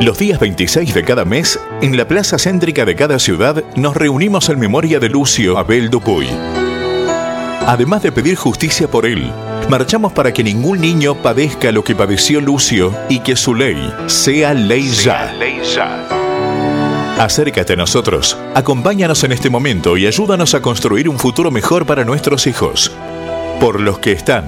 Los 0.00 0.16
días 0.16 0.40
26 0.40 0.94
de 0.94 1.04
cada 1.04 1.26
mes, 1.26 1.60
en 1.82 1.94
la 1.94 2.08
plaza 2.08 2.38
céntrica 2.38 2.86
de 2.86 2.96
cada 2.96 3.18
ciudad, 3.18 3.62
nos 3.76 3.94
reunimos 3.94 4.48
en 4.48 4.58
memoria 4.58 4.98
de 4.98 5.10
Lucio 5.10 5.58
Abel 5.58 5.90
Dupuy. 5.90 6.26
Además 7.66 8.02
de 8.02 8.10
pedir 8.10 8.36
justicia 8.36 8.88
por 8.88 9.04
él, 9.04 9.30
marchamos 9.68 10.14
para 10.14 10.32
que 10.32 10.42
ningún 10.42 10.80
niño 10.80 11.16
padezca 11.16 11.70
lo 11.70 11.84
que 11.84 11.94
padeció 11.94 12.40
Lucio 12.40 12.96
y 13.10 13.18
que 13.18 13.36
su 13.36 13.54
ley 13.54 13.92
sea 14.06 14.54
ley 14.54 14.88
ya. 14.88 15.34
Acércate 17.18 17.74
a 17.74 17.76
nosotros, 17.76 18.38
acompáñanos 18.54 19.22
en 19.24 19.32
este 19.32 19.50
momento 19.50 19.98
y 19.98 20.06
ayúdanos 20.06 20.54
a 20.54 20.62
construir 20.62 21.10
un 21.10 21.18
futuro 21.18 21.50
mejor 21.50 21.84
para 21.84 22.06
nuestros 22.06 22.46
hijos. 22.46 22.90
Por 23.60 23.80
los 23.80 23.98
que 23.98 24.12
están, 24.12 24.46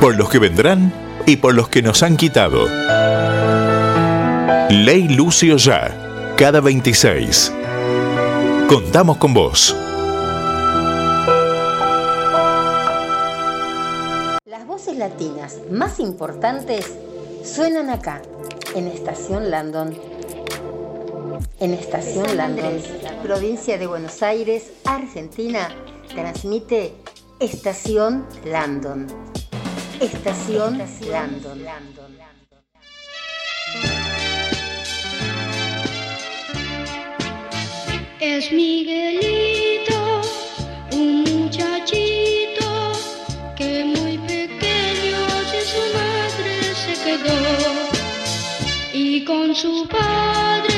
por 0.00 0.14
los 0.14 0.30
que 0.30 0.38
vendrán 0.38 0.92
y 1.26 1.38
por 1.38 1.54
los 1.54 1.68
que 1.68 1.82
nos 1.82 2.04
han 2.04 2.16
quitado. 2.16 2.68
Ley 4.70 5.08
Lucio 5.08 5.56
Ya, 5.56 6.32
cada 6.36 6.60
26. 6.60 7.52
Contamos 8.68 9.16
con 9.16 9.34
vos. 9.34 9.74
Las 14.44 14.64
voces 14.68 14.96
latinas 14.96 15.58
más 15.72 15.98
importantes 15.98 16.86
suenan 17.42 17.90
acá, 17.90 18.22
en 18.76 18.86
Estación 18.86 19.50
Landon. 19.50 19.92
En 21.58 21.74
Estación 21.74 22.36
Landon, 22.36 22.80
provincia 23.24 23.76
de 23.76 23.88
Buenos 23.88 24.22
Aires, 24.22 24.70
Argentina, 24.84 25.68
transmite 26.14 26.94
Estación 27.40 28.24
Landon. 28.44 29.08
Estación 30.00 30.78
Landon. 31.10 31.58
Es 38.20 38.52
Miguelito, 38.52 40.20
un 40.92 41.24
muchachito 41.24 42.92
que 43.56 43.82
muy 43.82 44.18
pequeño 44.18 45.26
sin 45.50 45.64
su 45.72 45.80
madre 45.96 46.74
se 46.74 46.92
quedó. 47.02 47.38
Y 48.92 49.24
con 49.24 49.54
su 49.56 49.88
padre 49.88 50.69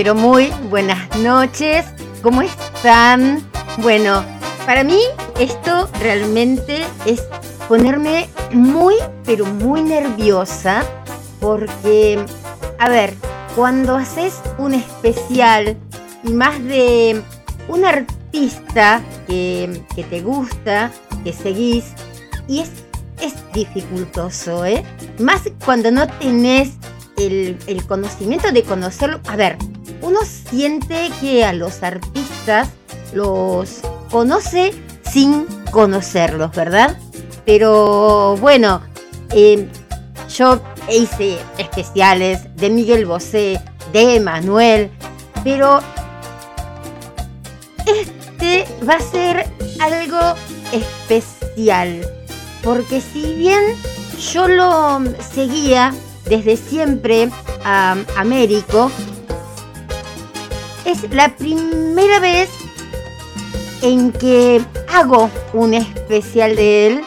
pero 0.00 0.14
muy 0.14 0.50
buenas 0.70 1.14
noches. 1.18 1.84
¿Cómo 2.22 2.40
están? 2.40 3.46
Bueno, 3.82 4.24
para 4.64 4.82
mí 4.82 4.98
esto 5.38 5.90
realmente 6.00 6.86
es 7.04 7.22
ponerme 7.68 8.26
muy, 8.50 8.94
pero 9.26 9.44
muy 9.44 9.82
nerviosa 9.82 10.86
porque, 11.38 12.18
a 12.78 12.88
ver, 12.88 13.12
cuando 13.54 13.94
haces 13.94 14.40
un 14.56 14.72
especial 14.72 15.76
y 16.24 16.32
más 16.32 16.64
de 16.64 17.20
un 17.68 17.84
artista 17.84 19.02
que, 19.26 19.82
que 19.94 20.04
te 20.04 20.22
gusta, 20.22 20.90
que 21.24 21.34
seguís, 21.34 21.92
y 22.48 22.60
es, 22.60 22.70
es 23.20 23.34
dificultoso, 23.52 24.64
¿eh? 24.64 24.82
Más 25.18 25.42
cuando 25.62 25.90
no 25.90 26.06
tenés 26.06 26.78
el, 27.18 27.58
el 27.66 27.84
conocimiento 27.84 28.50
de 28.50 28.62
conocerlo. 28.62 29.20
A 29.28 29.36
ver, 29.36 29.58
uno 30.02 30.20
siente 30.24 31.10
que 31.20 31.44
a 31.44 31.52
los 31.52 31.82
artistas 31.82 32.68
los 33.12 33.80
conoce 34.10 34.72
sin 35.10 35.46
conocerlos, 35.70 36.52
¿verdad? 36.52 36.98
Pero 37.44 38.36
bueno, 38.36 38.82
eh, 39.32 39.68
yo 40.28 40.60
hice 40.90 41.38
especiales 41.58 42.54
de 42.56 42.70
Miguel 42.70 43.06
Bosé, 43.06 43.60
de 43.92 44.20
Manuel, 44.20 44.90
pero 45.42 45.80
este 47.86 48.66
va 48.88 48.94
a 48.94 49.00
ser 49.00 49.46
algo 49.80 50.18
especial, 50.72 52.06
porque 52.62 53.00
si 53.00 53.34
bien 53.34 53.60
yo 54.32 54.46
lo 54.46 55.02
seguía 55.34 55.92
desde 56.26 56.56
siempre 56.56 57.30
a 57.64 57.96
Américo, 58.16 58.90
es 60.84 61.10
la 61.10 61.34
primera 61.36 62.20
vez 62.20 62.48
en 63.82 64.12
que 64.12 64.60
hago 64.92 65.30
un 65.52 65.74
especial 65.74 66.56
de 66.56 66.86
él, 66.86 67.00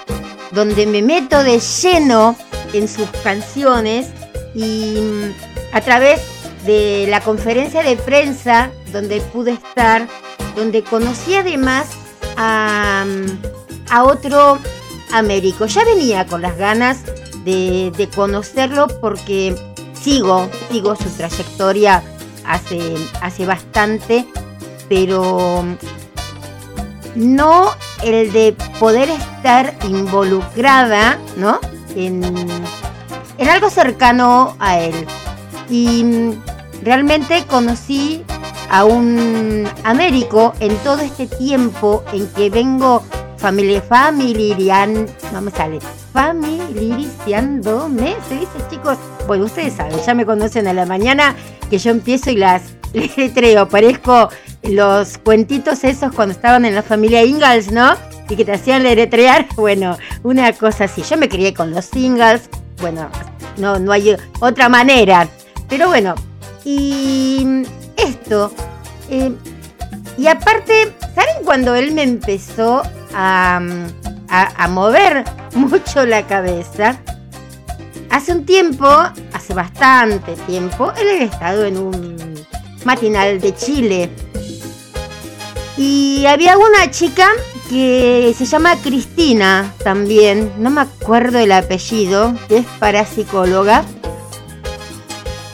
donde 0.52 0.86
me 0.86 1.02
meto 1.02 1.44
de 1.44 1.60
lleno 1.60 2.36
en 2.74 2.88
sus 2.88 3.08
canciones 3.24 4.08
y 4.56 4.98
mm, 5.00 5.76
a 5.76 5.82
través 5.82 6.22
de 6.66 7.06
la 7.10 7.22
conferencia 7.22 7.84
de 7.84 7.96
prensa 7.98 8.72
donde 8.92 9.22
pude 9.22 9.52
estar, 9.52 10.08
donde 10.56 10.84
conocí 10.84 11.36
además 11.36 11.88
a, 12.38 13.06
mm, 13.06 13.92
a 13.92 14.04
otro 14.04 14.60
Américo. 15.12 15.68
Ya 15.68 15.86
venía 15.86 16.26
con 16.26 16.42
las 16.42 16.58
ganas 16.58 17.04
de, 17.44 17.92
de 17.96 18.10
conocerlo 18.10 18.88
porque 19.00 19.56
sigo, 19.94 20.50
sigo 20.72 20.96
su 20.96 21.10
trayectoria 21.10 22.04
hace, 22.46 22.96
hace 23.22 23.46
bastante, 23.46 24.26
pero 24.90 25.64
no 27.16 27.72
el 28.04 28.32
de 28.32 28.56
poder 28.80 29.10
estar 29.10 29.76
involucrada, 29.88 31.20
¿no? 31.38 31.60
En, 31.96 32.24
en 33.38 33.50
algo 33.50 33.70
cercano 33.70 34.56
a 34.60 34.80
él. 34.80 35.06
Y 35.70 36.04
mm, 36.04 36.32
realmente 36.84 37.46
conocí 37.48 38.24
a 38.70 38.86
un 38.86 39.70
Américo 39.84 40.54
en 40.60 40.76
todo 40.78 41.02
este 41.02 41.28
tiempo 41.28 42.04
en 42.12 42.28
que 42.30 42.50
vengo 42.50 43.04
familia 43.44 43.84
no 45.34 45.42
me 45.42 45.52
sale, 45.52 45.82
familiarizándome, 46.14 48.16
se 48.30 48.36
dice 48.36 48.54
chicos, 48.70 48.98
bueno, 49.28 49.46
ustedes 49.46 49.74
saben, 49.74 49.98
ya 50.06 50.14
me 50.14 50.26
conocen 50.26 50.68
a 50.68 50.74
la 50.74 50.86
mañana 50.86 51.36
que 51.70 51.78
yo 51.78 51.92
empiezo 51.92 52.30
y 52.32 52.36
las 52.36 52.62
letreo, 52.94 53.68
parezco 53.68 54.30
los 54.64 55.18
cuentitos 55.18 55.84
esos 55.84 56.14
cuando 56.14 56.34
estaban 56.34 56.66
en 56.66 56.76
la 56.76 56.84
familia 56.84 57.24
Ingalls, 57.24 57.72
¿no? 57.72 57.96
Y 58.30 58.36
que 58.36 58.46
te 58.46 58.54
hacían 58.54 58.84
letrear, 58.84 59.48
bueno, 59.56 59.98
una 60.24 60.52
cosa 60.54 60.86
así. 60.86 61.04
Yo 61.04 61.18
me 61.18 61.28
crié 61.28 61.54
con 61.54 61.72
los 61.72 61.94
Ingalls, 61.96 62.50
bueno, 62.80 63.10
no, 63.58 63.80
no 63.80 63.92
hay 63.92 64.16
otra 64.40 64.70
manera. 64.70 65.28
Pero 65.68 65.88
bueno, 65.88 66.16
y 66.64 67.64
esto, 67.98 68.54
eh, 69.10 69.32
y 70.18 70.28
aparte, 70.28 70.94
¿saben 71.16 71.44
cuando 71.44 71.76
él 71.76 71.92
me 71.92 72.04
empezó 72.04 72.84
a, 73.14 73.60
a, 74.30 74.64
a 74.64 74.68
mover 74.68 75.24
mucho 75.56 76.06
la 76.06 76.26
cabeza? 76.26 77.00
Hace 78.14 78.32
un 78.32 78.46
tiempo, 78.46 78.86
hace 79.34 79.56
bastante 79.56 80.36
tiempo, 80.46 80.94
él 81.02 81.10
había 81.10 81.24
estado 81.24 81.66
en 81.66 81.80
un 81.80 82.46
matinal 82.86 83.42
de 83.42 83.56
Chile. 83.56 84.12
Y 85.78 86.24
había 86.28 86.56
una 86.60 86.92
chica 86.92 87.28
que 87.72 88.32
se 88.38 88.46
llama 88.46 88.76
Cristina 88.84 89.74
también, 89.84 90.54
no 90.60 90.70
me 90.70 90.82
acuerdo 90.82 91.40
el 91.40 91.52
apellido, 91.52 92.36
que 92.48 92.58
es 92.58 92.68
parapsicóloga. 92.78 93.84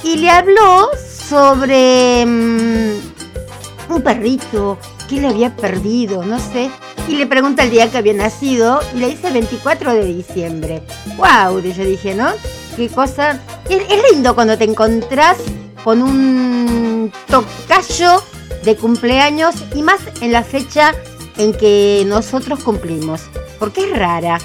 Y 0.03 0.17
le 0.17 0.29
habló 0.29 0.89
sobre 1.29 2.25
mm, 2.25 3.93
un 3.93 4.01
perrito 4.03 4.77
que 5.07 5.21
le 5.21 5.29
había 5.29 5.55
perdido, 5.55 6.25
no 6.25 6.37
sé. 6.37 6.69
Y 7.09 7.15
le 7.15 7.25
pregunta 7.25 7.63
el 7.63 7.71
día 7.71 7.89
que 7.89 7.97
había 7.97 8.13
nacido 8.13 8.81
y 8.93 8.99
le 8.99 9.09
dice 9.09 9.31
24 9.31 9.95
de 9.95 10.05
diciembre. 10.05 10.83
¡Wow! 11.17 11.59
Yo 11.59 11.83
dije, 11.83 12.13
¿no? 12.13 12.27
Qué 12.75 12.87
cosa. 12.87 13.41
Es, 13.67 13.81
lindo 14.11 14.35
cuando 14.35 14.55
te 14.59 14.65
encontrás 14.65 15.37
con 15.83 16.03
un 16.03 17.11
tocayo 17.27 18.23
de 18.63 18.75
cumpleaños 18.75 19.55
y 19.73 19.81
más 19.81 19.99
en 20.21 20.31
la 20.31 20.43
fecha 20.43 20.93
en 21.37 21.53
que 21.53 22.03
nosotros 22.05 22.63
cumplimos, 22.63 23.21
porque 23.57 23.89
es 23.89 23.97
rara. 23.97 24.37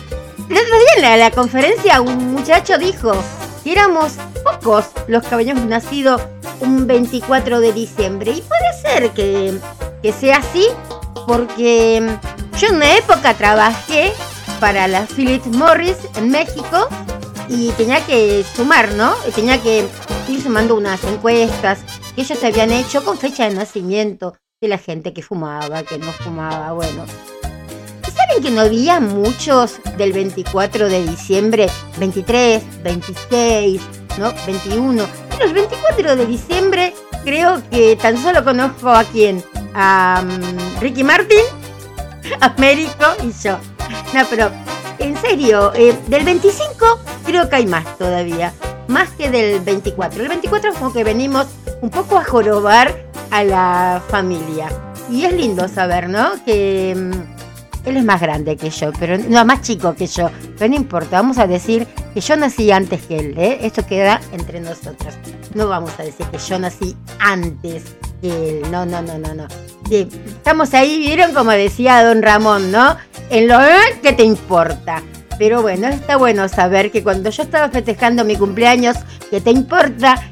El 0.49 0.56
otro 0.56 0.78
día 0.78 0.94
en 0.96 1.02
la, 1.02 1.17
la 1.19 1.31
conferencia 1.32 2.00
un 2.00 2.32
muchacho 2.32 2.78
dijo 2.78 3.12
que 3.62 3.72
éramos 3.72 4.12
pocos 4.43 4.87
los 5.06 5.22
que 5.22 5.34
habíamos 5.34 5.67
nacido 5.67 6.19
un 6.60 6.87
24 6.87 7.60
de 7.60 7.75
diciembre 7.75 8.32
y 8.32 8.40
puede 8.40 8.72
ser 8.82 9.10
que, 9.10 9.58
que 10.02 10.12
sea 10.12 10.38
así 10.38 10.67
porque 11.26 12.19
yo 12.59 12.69
en 12.69 12.77
una 12.77 12.97
época 12.97 13.35
trabajé 13.35 14.12
para 14.61 14.87
la 14.87 15.06
Philip 15.06 15.45
Morris 15.47 15.97
en 16.17 16.31
México 16.31 16.89
y 17.49 17.71
tenía 17.73 18.05
que 18.06 18.45
sumar, 18.55 18.93
¿no? 18.93 19.15
Tenía 19.35 19.61
que 19.61 19.85
ir 20.29 20.43
sumando 20.43 20.77
unas 20.77 21.03
encuestas 21.05 21.81
que 22.15 22.23
ellos 22.23 22.43
habían 22.45 22.71
hecho 22.71 23.05
con 23.05 23.19
fecha 23.19 23.49
de 23.49 23.55
nacimiento 23.55 24.37
de 24.61 24.69
la 24.69 24.79
gente 24.79 25.12
que 25.12 25.23
fumaba, 25.23 25.83
que 25.83 25.99
no 25.99 26.12
fumaba, 26.12 26.73
bueno. 26.73 27.05
¿Y 28.06 28.11
saben 28.11 28.43
que 28.43 28.51
no 28.51 28.61
había 28.61 29.01
muchos 29.01 29.81
del 29.99 30.12
24 30.12 30.89
de 30.89 31.05
diciembre, 31.05 31.69
23, 31.99 32.83
26, 32.83 33.83
¿no? 34.19 34.33
21? 34.47 35.03
Y 35.03 35.43
los 35.43 35.53
24 35.53 36.17
de 36.17 36.27
diciembre 36.27 36.95
creo 37.25 37.62
que 37.71 37.97
tan 37.97 38.17
solo 38.23 38.45
conozco 38.45 38.91
a 38.91 39.03
quién, 39.05 39.43
a 39.75 40.23
um, 40.23 40.81
Ricky 40.81 41.03
Martin, 41.03 41.43
Américo 42.41 43.06
y 43.23 43.32
yo. 43.43 43.59
No, 44.15 44.23
pero 44.31 44.50
en 44.99 45.17
serio, 45.17 45.73
eh, 45.75 45.97
del 46.09 46.25
25 46.25 47.00
creo 47.25 47.49
que 47.49 47.56
hay 47.56 47.67
más 47.67 47.99
todavía, 47.99 48.53
más 48.88 49.11
que 49.11 49.31
del 49.31 49.61
24. 49.61 50.23
El 50.23 50.29
24 50.29 50.71
es 50.71 50.79
como 50.79 50.93
que 50.93 51.05
venimos 51.05 51.47
un 51.81 51.91
poco 51.91 52.17
a 52.17 52.25
jorobar 52.25 52.94
a 53.31 53.44
la 53.44 54.03
familia. 54.09 54.69
Y 55.11 55.25
es 55.25 55.32
lindo 55.32 55.69
saber, 55.69 56.09
¿no? 56.09 56.32
Que 56.44 56.94
mm, 56.97 57.88
él 57.88 57.97
es 57.97 58.05
más 58.05 58.21
grande 58.21 58.56
que 58.56 58.70
yo, 58.70 58.91
pero 58.99 59.19
no, 59.19 59.44
más 59.44 59.61
chico 59.61 59.94
que 59.94 60.06
yo. 60.06 60.31
Pero 60.59 60.70
no 60.70 60.77
importa, 60.77 61.20
vamos 61.20 61.38
a 61.38 61.47
decir 61.47 61.87
que 62.15 62.20
yo 62.20 62.37
nací 62.37 62.70
antes 62.70 63.03
que 63.03 63.19
él, 63.19 63.35
¿eh? 63.37 63.59
Esto 63.62 63.87
queda 63.87 64.20
entre 64.32 64.61
nosotros. 64.61 65.15
No 65.55 65.69
vamos 65.69 65.93
a 65.99 66.05
decir 66.05 66.27
que 66.27 66.38
yo 66.38 66.59
nací 66.59 66.97
antes 67.19 67.97
No, 68.71 68.87
no, 68.87 69.03
no, 69.03 69.19
no, 69.19 69.35
no. 69.35 69.47
Sí, 69.88 70.09
estamos 70.26 70.73
ahí, 70.73 70.99
vieron 70.99 71.35
como 71.35 71.50
decía 71.50 72.03
don 72.03 72.23
Ramón, 72.23 72.73
¿no? 72.73 72.97
En 73.29 73.49
lo 73.49 73.59
que 74.03 74.12
te 74.12 74.25
importa. 74.25 75.03
Pero 75.38 75.61
bueno, 75.62 75.88
está 75.88 76.17
bueno 76.17 76.49
saber 76.49 76.91
que 76.91 77.03
cuando 77.03 77.29
yo 77.29 77.43
estaba 77.43 77.69
festejando 77.69 78.25
mi 78.25 78.37
cumpleaños, 78.37 78.97
que 79.31 79.41
te 79.41 79.50
importa, 79.50 80.23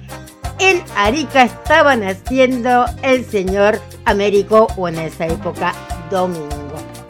en 0.59 0.83
Arica 0.97 1.43
estaban 1.43 2.03
haciendo 2.03 2.87
el 3.03 3.29
señor 3.29 3.81
Américo 4.05 4.69
o 4.77 4.89
en 4.89 4.99
esa 4.99 5.27
época 5.27 5.75
Domingo. 6.11 6.49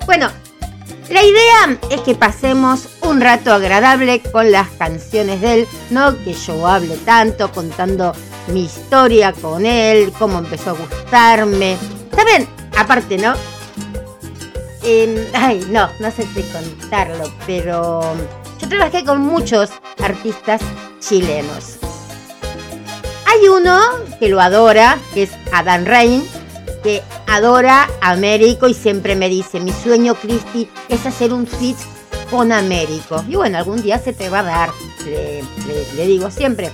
Bueno, 0.07 0.31
la 1.11 1.23
idea 1.23 1.79
es 1.91 2.01
que 2.01 2.15
pasemos 2.15 2.89
un 3.03 3.21
rato 3.21 3.53
agradable 3.53 4.21
con 4.21 4.51
las 4.51 4.69
canciones 4.71 5.41
de 5.43 5.55
él, 5.55 5.69
no 5.91 6.17
que 6.25 6.33
yo 6.33 6.67
hable 6.67 6.97
tanto 6.97 7.53
contando 7.53 8.15
mi 8.49 8.65
historia 8.65 9.33
con 9.33 9.67
él, 9.67 10.13
cómo 10.19 10.39
empezó 10.39 10.71
a 10.71 10.75
gustarme. 10.75 11.77
¿Saben? 12.15 12.49
Aparte, 12.77 13.19
¿no? 13.19 13.35
Eh, 14.83 15.31
ay, 15.35 15.65
no, 15.71 15.89
no 16.01 16.11
sé 16.11 16.27
si 16.35 16.43
contarlo, 16.43 17.33
pero 17.47 18.03
yo 18.59 18.69
trabajé 18.69 19.05
con 19.05 19.21
muchos 19.21 19.71
artistas 20.03 20.61
chilenos. 21.01 21.79
Hay 23.27 23.49
uno 23.49 23.79
que 24.19 24.29
lo 24.29 24.41
adora, 24.41 24.99
que 25.15 25.25
es 25.25 25.31
Adam 25.53 25.85
Rain, 25.85 26.25
que 26.83 27.03
adora 27.29 27.89
a 28.01 28.11
Américo 28.11 28.67
y 28.67 28.75
siempre 28.75 29.15
me 29.15 29.29
dice, 29.29 29.61
mi 29.61 29.73
sueño, 29.73 30.17
Cristi, 30.17 30.69
es 30.89 31.07
hacer 31.07 31.33
un 31.33 31.47
fit 31.47 31.77
con 32.31 32.51
Américo. 32.51 33.25
Y 33.29 33.37
bueno, 33.37 33.59
algún 33.59 33.83
día 33.83 33.99
se 33.99 34.13
te 34.13 34.29
va 34.29 34.41
a 34.41 34.43
dar, 34.43 34.71
le 35.97 36.07
digo 36.07 36.31
siempre. 36.31 36.73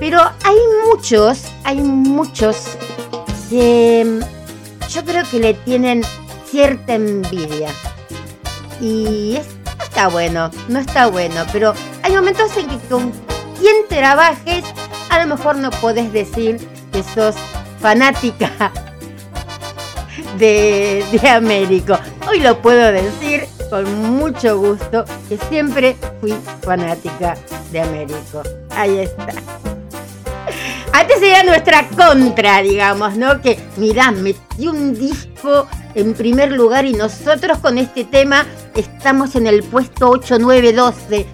Pero 0.00 0.18
hay 0.44 0.56
muchos, 0.86 1.44
hay 1.62 1.76
muchos 1.76 2.78
que 3.50 4.04
mm, 4.04 4.88
yo 4.88 5.04
creo 5.04 5.22
que 5.30 5.38
le 5.38 5.54
tienen 5.54 6.02
cierta 6.46 6.94
envidia. 6.94 7.68
Y 8.80 9.38
no 9.78 9.84
está 9.84 10.08
bueno, 10.08 10.50
no 10.68 10.78
está 10.78 11.06
bueno, 11.08 11.44
pero 11.52 11.74
hay 12.02 12.14
momentos 12.14 12.56
en 12.56 12.68
que 12.68 12.78
con 12.88 13.12
quien 13.58 13.86
trabajes, 13.88 14.64
a 15.10 15.22
lo 15.22 15.36
mejor 15.36 15.56
no 15.56 15.70
podés 15.70 16.10
decir 16.14 16.56
que 16.92 17.02
sos 17.02 17.34
fanática 17.78 18.72
de, 20.38 21.04
de 21.12 21.28
Américo. 21.28 21.98
Hoy 22.26 22.40
lo 22.40 22.60
puedo 22.62 22.90
decir 22.90 23.46
con 23.68 24.16
mucho 24.16 24.58
gusto 24.58 25.04
que 25.28 25.36
siempre 25.50 25.94
fui 26.22 26.34
fanática 26.62 27.36
de 27.70 27.80
Américo. 27.82 28.42
Ahí 28.70 29.00
está. 29.00 29.69
Antes 30.92 31.22
era 31.22 31.44
nuestra 31.44 31.88
contra, 31.88 32.62
digamos, 32.62 33.16
¿no? 33.16 33.40
Que 33.40 33.58
mirá, 33.76 34.10
metí 34.10 34.66
un 34.66 34.92
disco 34.94 35.68
en 35.94 36.14
primer 36.14 36.50
lugar 36.52 36.84
y 36.84 36.92
nosotros 36.94 37.58
con 37.58 37.78
este 37.78 38.04
tema 38.04 38.44
estamos 38.74 39.36
en 39.36 39.46
el 39.46 39.62
puesto 39.62 40.10
8, 40.10 40.38
9, 40.40 40.72
12. 40.72 41.26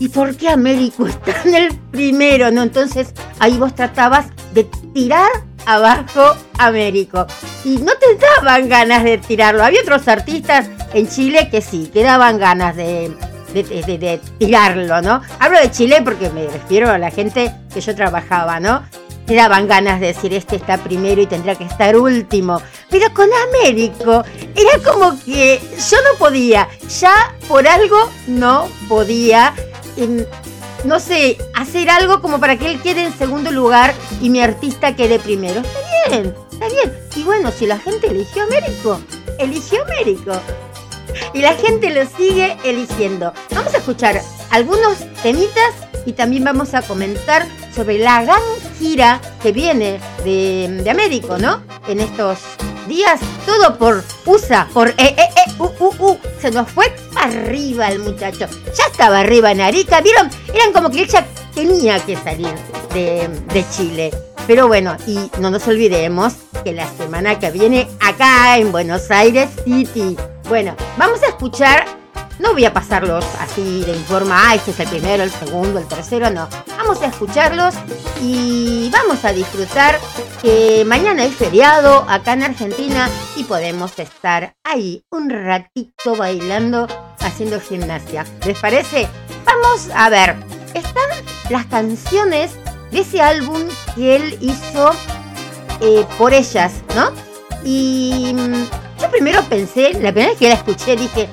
¿Y 0.00 0.08
por 0.08 0.36
qué 0.36 0.48
Américo 0.48 1.06
está 1.06 1.42
en 1.44 1.54
el 1.54 1.78
primero? 1.90 2.50
¿No? 2.50 2.62
Entonces 2.62 3.14
ahí 3.38 3.56
vos 3.56 3.74
tratabas 3.74 4.26
de 4.52 4.64
tirar 4.92 5.30
abajo 5.66 6.36
Américo. 6.58 7.26
Y 7.64 7.78
no 7.78 7.92
te 7.92 8.16
daban 8.16 8.68
ganas 8.68 9.02
de 9.02 9.18
tirarlo. 9.18 9.64
Había 9.64 9.80
otros 9.80 10.06
artistas 10.08 10.68
en 10.92 11.08
Chile 11.08 11.48
que 11.50 11.62
sí, 11.62 11.90
que 11.92 12.02
daban 12.02 12.38
ganas 12.38 12.76
de, 12.76 13.16
de, 13.52 14.20
tirarlo, 14.38 15.00
¿no? 15.02 15.20
Hablo 15.38 15.60
de 15.60 15.70
Chile 15.70 16.02
porque 16.04 16.30
me 16.30 16.46
refiero 16.46 16.90
a 16.90 16.98
la 16.98 17.10
gente 17.10 17.54
que 17.72 17.80
yo 17.80 17.94
trabajaba, 17.94 18.60
¿no? 18.60 18.82
Te 19.26 19.34
daban 19.34 19.68
ganas 19.68 20.00
de 20.00 20.08
decir 20.08 20.34
este 20.34 20.56
está 20.56 20.78
primero 20.78 21.20
y 21.20 21.26
tendrá 21.26 21.54
que 21.54 21.64
estar 21.64 21.96
último. 21.96 22.60
Pero 22.90 23.12
con 23.14 23.28
Américo 23.48 24.24
era 24.54 24.90
como 24.90 25.18
que 25.24 25.60
yo 25.90 25.96
no 25.98 26.18
podía, 26.18 26.68
ya 27.00 27.34
por 27.46 27.66
algo 27.68 27.96
no 28.26 28.68
podía, 28.88 29.54
no 30.84 30.98
sé, 30.98 31.38
hacer 31.54 31.90
algo 31.90 32.20
como 32.20 32.40
para 32.40 32.56
que 32.56 32.66
él 32.66 32.80
quede 32.80 33.04
en 33.04 33.16
segundo 33.16 33.50
lugar 33.52 33.94
y 34.20 34.30
mi 34.30 34.40
artista 34.40 34.96
quede 34.96 35.18
primero. 35.18 35.60
Está 35.60 36.10
bien, 36.10 36.34
está 36.50 36.68
bien. 36.68 36.92
Y 37.14 37.22
bueno, 37.22 37.52
si 37.52 37.66
la 37.66 37.78
gente 37.78 38.08
eligió 38.08 38.42
Américo, 38.42 39.00
eligió 39.38 39.82
Américo. 39.82 40.32
Y 41.32 41.40
la 41.40 41.54
gente 41.54 41.90
lo 41.90 42.08
sigue 42.16 42.56
eligiendo. 42.64 43.32
Vamos 43.54 43.74
a 43.74 43.78
escuchar 43.78 44.20
algunos 44.50 44.98
temitas 45.22 45.74
y 46.06 46.12
también 46.12 46.44
vamos 46.44 46.74
a 46.74 46.82
comentar 46.82 47.46
sobre 47.74 47.98
la 47.98 48.22
gran 48.22 48.40
gira 48.78 49.20
que 49.42 49.52
viene 49.52 50.00
de, 50.24 50.80
de 50.82 50.90
Américo, 50.90 51.38
¿no? 51.38 51.62
En 51.88 52.00
estos 52.00 52.38
días, 52.88 53.20
todo 53.46 53.78
por 53.78 54.02
USA, 54.26 54.68
por 54.72 54.88
e, 54.88 54.94
e, 54.98 55.06
e, 55.06 55.62
u, 55.62 55.70
u, 55.78 55.94
u. 55.98 56.18
Se 56.40 56.50
nos 56.50 56.68
fue 56.70 56.92
arriba 57.16 57.88
el 57.88 58.00
muchacho. 58.00 58.46
Ya 58.76 58.84
estaba 58.90 59.20
arriba 59.20 59.52
en 59.52 59.60
Arica, 59.60 60.00
¿vieron? 60.00 60.28
Eran 60.52 60.72
como 60.72 60.90
que 60.90 61.02
él 61.02 61.08
ya 61.08 61.24
tenía 61.54 62.04
que 62.04 62.16
salir 62.16 62.52
de, 62.92 63.28
de 63.52 63.64
Chile. 63.70 64.10
Pero 64.46 64.66
bueno, 64.66 64.96
y 65.06 65.30
no 65.38 65.50
nos 65.50 65.66
olvidemos 65.68 66.34
que 66.64 66.72
la 66.72 66.88
semana 66.94 67.38
que 67.38 67.50
viene 67.50 67.88
acá 68.00 68.58
en 68.58 68.72
Buenos 68.72 69.10
Aires 69.10 69.48
City. 69.64 70.16
Bueno, 70.50 70.74
vamos 70.98 71.22
a 71.22 71.28
escuchar, 71.28 71.84
no 72.40 72.54
voy 72.54 72.64
a 72.64 72.72
pasarlos 72.74 73.24
así 73.38 73.84
de 73.84 73.94
forma, 73.94 74.34
ah, 74.36 74.56
este 74.56 74.72
es 74.72 74.80
el 74.80 74.88
primero, 74.88 75.22
el 75.22 75.30
segundo, 75.30 75.78
el 75.78 75.86
tercero, 75.86 76.28
no. 76.28 76.48
Vamos 76.76 77.00
a 77.02 77.06
escucharlos 77.06 77.72
y 78.20 78.90
vamos 78.90 79.24
a 79.24 79.32
disfrutar 79.32 80.00
que 80.42 80.84
mañana 80.84 81.24
es 81.24 81.36
feriado 81.36 82.04
acá 82.08 82.32
en 82.32 82.42
Argentina 82.42 83.08
y 83.36 83.44
podemos 83.44 83.96
estar 84.00 84.56
ahí 84.64 85.04
un 85.12 85.30
ratito 85.30 86.16
bailando, 86.16 86.88
haciendo 87.20 87.60
gimnasia. 87.60 88.26
¿Les 88.44 88.58
parece? 88.58 89.06
Vamos 89.44 89.88
a 89.94 90.10
ver, 90.10 90.34
están 90.74 91.10
las 91.48 91.66
canciones 91.66 92.56
de 92.90 93.02
ese 93.02 93.22
álbum 93.22 93.62
que 93.94 94.16
él 94.16 94.36
hizo 94.40 94.90
eh, 95.80 96.04
por 96.18 96.34
ellas, 96.34 96.72
¿no? 96.96 97.29
Y 97.64 98.32
mm, 98.34 99.00
yo 99.00 99.10
primero 99.10 99.42
pensé, 99.44 99.92
la 99.94 100.12
primera 100.12 100.30
vez 100.30 100.38
que 100.38 100.48
la 100.48 100.54
escuché 100.54 100.96
dije, 100.96 101.28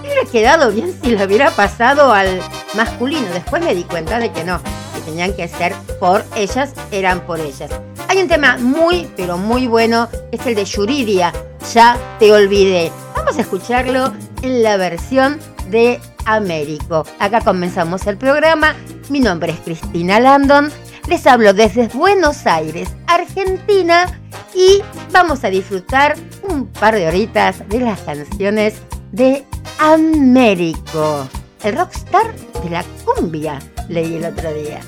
hubiera 0.00 0.24
quedado 0.30 0.70
bien 0.72 0.94
si 1.02 1.10
la 1.10 1.24
hubiera 1.24 1.50
pasado 1.50 2.12
al 2.12 2.40
masculino. 2.74 3.26
Después 3.32 3.62
me 3.62 3.74
di 3.74 3.84
cuenta 3.84 4.18
de 4.18 4.32
que 4.32 4.44
no, 4.44 4.60
que 4.94 5.00
tenían 5.04 5.32
que 5.34 5.48
ser 5.48 5.74
por 6.00 6.24
ellas, 6.36 6.72
eran 6.90 7.20
por 7.26 7.40
ellas. 7.40 7.70
Hay 8.08 8.18
un 8.22 8.28
tema 8.28 8.56
muy, 8.58 9.08
pero 9.16 9.36
muy 9.36 9.66
bueno, 9.66 10.08
que 10.30 10.36
es 10.36 10.46
el 10.46 10.54
de 10.54 10.64
Yuridia, 10.64 11.32
Ya 11.74 11.98
te 12.18 12.32
olvidé. 12.32 12.90
Vamos 13.14 13.36
a 13.36 13.42
escucharlo 13.42 14.12
en 14.42 14.62
la 14.62 14.76
versión 14.78 15.38
de 15.68 16.00
Américo. 16.24 17.04
Acá 17.18 17.40
comenzamos 17.40 18.06
el 18.06 18.16
programa. 18.16 18.74
Mi 19.10 19.20
nombre 19.20 19.52
es 19.52 19.60
Cristina 19.60 20.20
Landon. 20.20 20.70
Les 21.08 21.26
hablo 21.26 21.54
desde 21.54 21.88
Buenos 21.88 22.46
Aires, 22.46 22.90
Argentina, 23.06 24.20
y 24.54 24.82
vamos 25.10 25.42
a 25.42 25.48
disfrutar 25.48 26.16
un 26.42 26.66
par 26.66 26.94
de 26.94 27.08
horitas 27.08 27.66
de 27.70 27.80
las 27.80 27.98
canciones 28.02 28.74
de 29.10 29.46
Américo, 29.78 31.26
el 31.62 31.78
rockstar 31.78 32.34
de 32.62 32.68
la 32.68 32.84
cumbia, 33.06 33.58
leí 33.88 34.16
el 34.16 34.26
otro 34.26 34.52
día. 34.52 34.80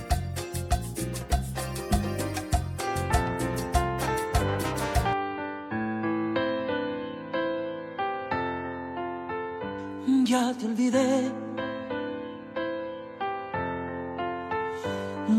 Ya 10.27 10.53
te 10.53 10.67
olvidé. 10.67 11.40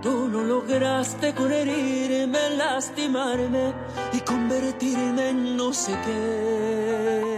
Tú 0.00 0.28
lo 0.28 0.44
lograste 0.44 1.34
con 1.34 1.52
herirme, 1.52 2.50
lastimarme 2.56 3.72
y 4.12 4.20
convertirme 4.20 5.30
en 5.30 5.56
no 5.56 5.72
sé 5.72 5.92
qué. 6.04 7.28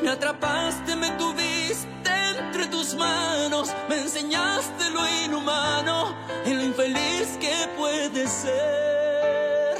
Me 0.00 0.10
atrapaste, 0.10 0.94
me 0.94 1.10
tuviste 1.12 2.10
entre 2.38 2.66
tus 2.68 2.94
manos, 2.94 3.74
me 3.88 3.96
enseñaste 4.02 4.90
lo 4.90 5.00
inhumano 5.24 6.14
y 6.44 6.54
lo 6.54 6.62
infeliz 6.62 7.36
que 7.40 7.68
puede 7.76 8.28
ser. 8.28 9.78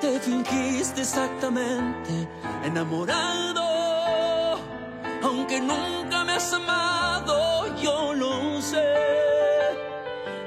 Te 0.00 0.18
fingiste 0.20 1.02
exactamente 1.02 2.26
enamorado, 2.64 4.58
aunque 5.22 5.60
nunca 5.60 6.17
me 6.28 6.34
has 6.34 6.52
amado, 6.52 7.74
yo 7.76 8.12
lo 8.12 8.60
sé. 8.60 8.90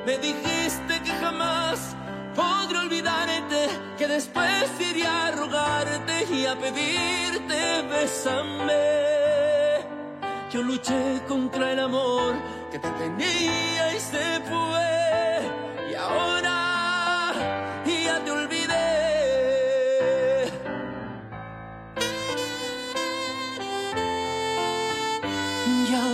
Me 0.06 0.16
dijiste 0.20 0.94
que 1.04 1.12
jamás 1.24 1.96
podré 2.36 2.78
olvidarte, 2.86 3.62
que 3.98 4.08
después 4.08 4.66
iría 4.80 5.28
a 5.28 5.32
rogarte 5.32 6.16
y 6.32 6.46
a 6.46 6.56
pedirte 6.64 7.60
bésame. 7.92 8.86
Yo 10.52 10.62
luché 10.62 11.04
contra 11.28 11.72
el 11.72 11.80
amor 11.80 12.36
que 12.72 12.78
te 12.78 12.90
tenía 13.02 13.96
y 13.96 14.00
se 14.00 14.28
fue. 14.50 15.92
Y 15.92 15.96
ahora 15.96 16.51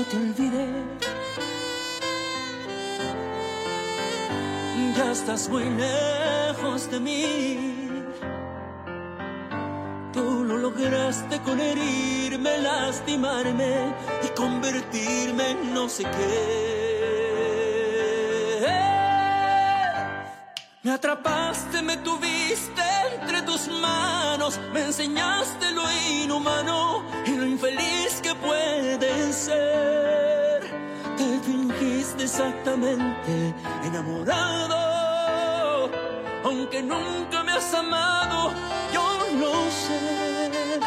te 0.10 0.18
olvidé. 0.18 0.68
Ya 4.98 5.12
estás 5.12 5.50
muy 5.50 5.66
lejos 5.66 6.90
de 6.90 7.00
mí. 7.00 7.90
Tú 10.14 10.44
lo 10.44 10.58
lograste 10.58 11.40
con 11.42 11.60
herirme, 11.60 12.58
lastimarme 12.58 13.94
y 14.24 14.28
convertirme 14.36 15.52
en 15.52 15.74
no 15.74 15.88
sé 15.88 16.04
qué. 16.04 16.68
Me 20.88 20.94
atrapaste, 20.94 21.82
me 21.82 21.98
tuviste 21.98 22.82
entre 23.20 23.42
tus 23.42 23.68
manos, 23.68 24.58
me 24.72 24.86
enseñaste 24.86 25.74
lo 25.74 25.84
inhumano 26.24 27.04
y 27.26 27.32
lo 27.32 27.46
infeliz 27.46 28.22
que 28.24 28.34
puede 28.34 29.34
ser. 29.34 30.62
Te 31.18 31.40
fingiste 31.42 32.24
exactamente 32.24 33.54
enamorado, 33.84 34.80
aunque 36.46 36.82
nunca 36.82 37.44
me 37.44 37.52
has 37.52 37.74
amado, 37.74 38.54
yo 38.94 39.28
lo 39.42 39.70
sé. 39.70 40.80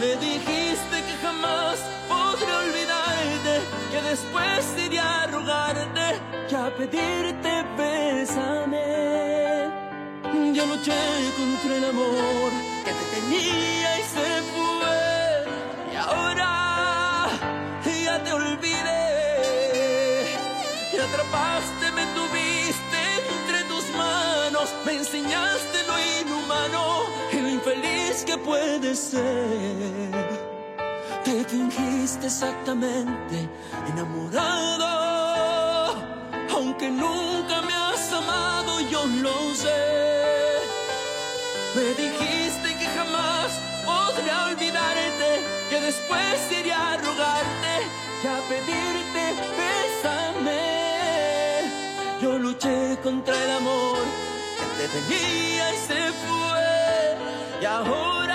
Me 0.00 0.16
dijiste 0.16 0.96
que 1.06 1.12
jamás 1.20 1.78
podré 2.08 2.50
olvidarte, 2.50 3.60
que 3.92 4.00
después 4.00 4.64
iría 4.82 5.24
a 5.24 5.26
rogarte, 5.26 6.18
que 6.48 6.56
a 6.56 6.74
pedirte 6.74 7.59
luché 10.70 11.32
contra 11.36 11.76
el 11.78 11.84
amor 11.84 12.50
que 12.84 12.92
te 12.92 13.04
tenía 13.16 13.98
y 13.98 14.02
se 14.14 14.28
fue, 14.52 15.00
y 15.92 15.96
ahora 15.96 17.28
ya 18.04 18.22
te 18.22 18.32
olvidé. 18.32 19.04
Me 20.92 21.00
atrapaste, 21.00 21.86
me 21.98 22.04
tuviste 22.18 23.00
entre 23.34 23.58
tus 23.64 23.84
manos, 23.96 24.68
me 24.86 24.92
enseñaste 24.92 25.78
lo 25.88 25.94
inhumano 26.20 26.82
y 27.32 27.36
lo 27.40 27.48
infeliz 27.48 28.24
que 28.24 28.38
puede 28.38 28.94
ser. 28.94 30.10
Te 31.24 31.44
fingiste 31.44 32.26
exactamente 32.26 33.48
enamorado, 33.88 34.86
aunque 36.54 36.90
nunca 36.90 37.60
me 37.62 37.74
has 37.74 38.12
amado, 38.12 38.80
yo 38.92 39.04
lo 39.06 39.54
sé. 39.54 40.09
Me 41.74 41.94
dijiste 41.94 42.68
que 42.78 42.86
jamás 42.96 43.52
podría 43.84 44.46
olvidarte, 44.46 45.30
que 45.70 45.80
después 45.80 46.50
iría 46.50 46.94
a 46.94 46.96
rogarte 46.96 47.74
y 48.22 48.26
a 48.26 48.40
pedirte 48.48 49.24
bésame. 49.58 50.64
Yo 52.20 52.38
luché 52.38 52.98
contra 53.04 53.34
el 53.44 53.50
amor 53.52 53.98
que 54.58 54.66
te 54.82 54.88
tenía 54.98 55.74
y 55.74 55.76
se 55.76 56.12
fue. 56.22 57.62
Y 57.62 57.64
ahora 57.64 58.29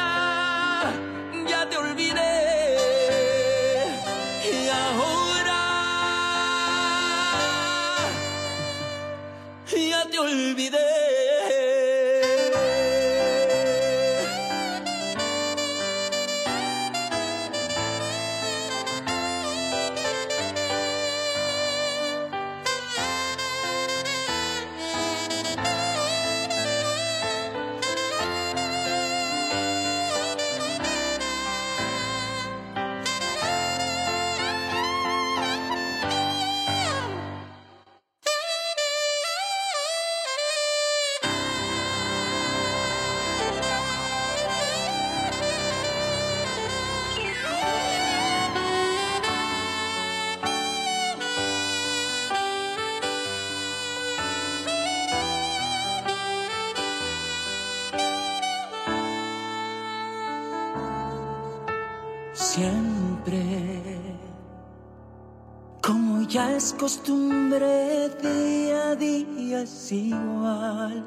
es 66.66 66.74
costumbre, 66.74 68.10
día 68.24 68.90
a 68.90 68.96
día 68.96 69.62
es 69.62 69.92
igual. 69.92 71.04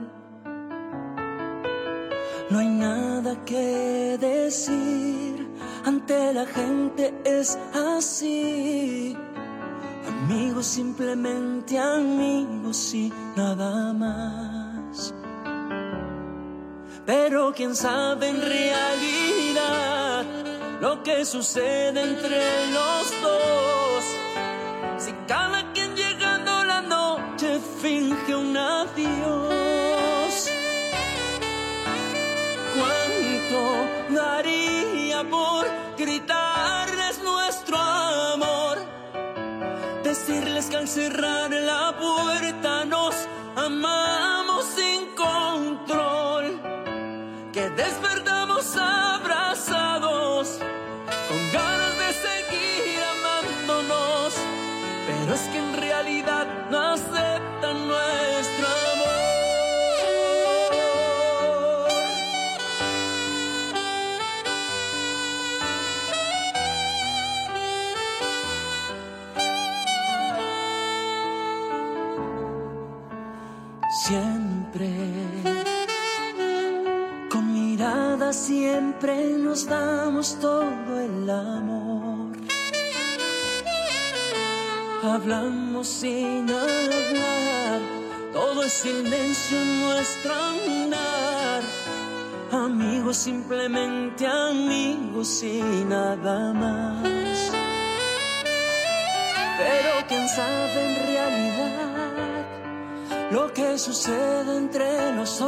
No 2.48 2.58
hay 2.60 2.68
nada 2.68 3.44
que 3.44 4.16
decir, 4.20 5.48
ante 5.84 6.32
la 6.32 6.46
gente 6.46 7.12
es 7.24 7.58
así. 7.74 9.16
Amigos, 10.06 10.64
simplemente 10.66 11.76
amigos 11.76 12.94
y 12.94 13.12
nada 13.34 13.92
más. 13.92 15.12
Pero 17.04 17.52
quién 17.52 17.74
sabe 17.74 18.28
en 18.28 18.40
realidad 18.40 20.24
lo 20.80 21.02
que 21.02 21.24
sucede 21.24 22.00
entre 22.00 22.70
los 22.70 23.22
dos. 23.22 23.77
Cerrar 40.88 41.50
la 41.50 41.94
puerta 41.98 42.86
nos 42.86 43.14
amamos 43.56 44.64
sin 44.74 45.14
control. 45.14 46.58
Que 47.52 47.68
despertamos 47.70 48.74
abrazados 48.74 50.58
con 51.28 51.52
ganas 51.52 51.94
de 52.02 52.10
seguir 52.26 53.00
amándonos. 53.16 54.32
Pero 55.06 55.34
es 55.34 55.42
que 55.52 55.58
en 55.58 55.77
siempre 78.38 79.32
nos 79.36 79.66
damos 79.66 80.38
todo 80.40 81.00
el 81.00 81.28
amor. 81.28 82.36
Hablamos 85.02 85.88
sin 85.88 86.48
hablar, 86.48 87.80
todo 88.32 88.62
es 88.62 88.72
silencio 88.72 89.60
en 89.60 89.80
nuestro 89.80 90.32
andar. 90.34 91.62
Amigos, 92.52 93.16
simplemente 93.16 94.26
amigos 94.26 95.42
y 95.42 95.84
nada 95.84 96.52
más. 96.52 97.52
Pero 99.58 99.90
quién 100.08 100.28
sabe 100.28 100.78
en 100.90 100.96
realidad 101.06 102.46
lo 103.32 103.52
que 103.52 103.78
sucede 103.78 104.56
entre 104.56 105.14
los 105.16 105.40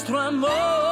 nuestro 0.00 0.18
amor. 0.18 0.89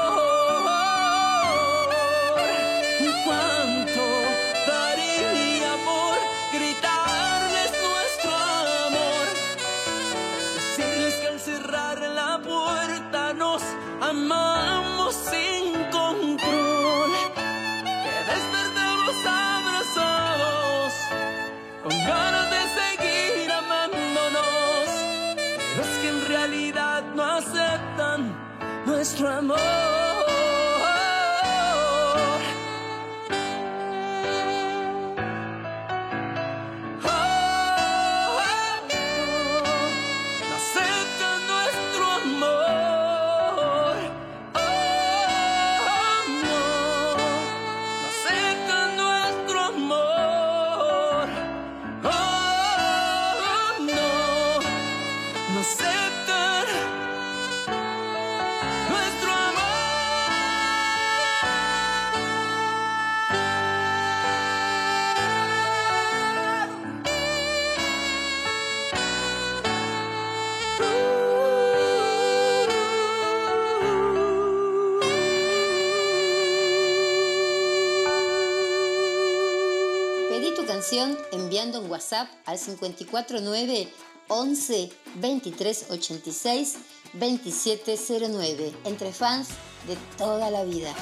Enviando 81.59 81.81
un 81.81 81.91
WhatsApp 81.91 82.29
al 82.47 82.57
549 82.57 83.89
11 84.29 84.93
23 85.17 85.87
86 85.91 86.79
2709 87.15 88.73
entre 88.85 89.13
fans 89.13 89.49
de 89.89 89.97
toda 90.17 90.51
la 90.53 90.63
vida. 90.63 90.93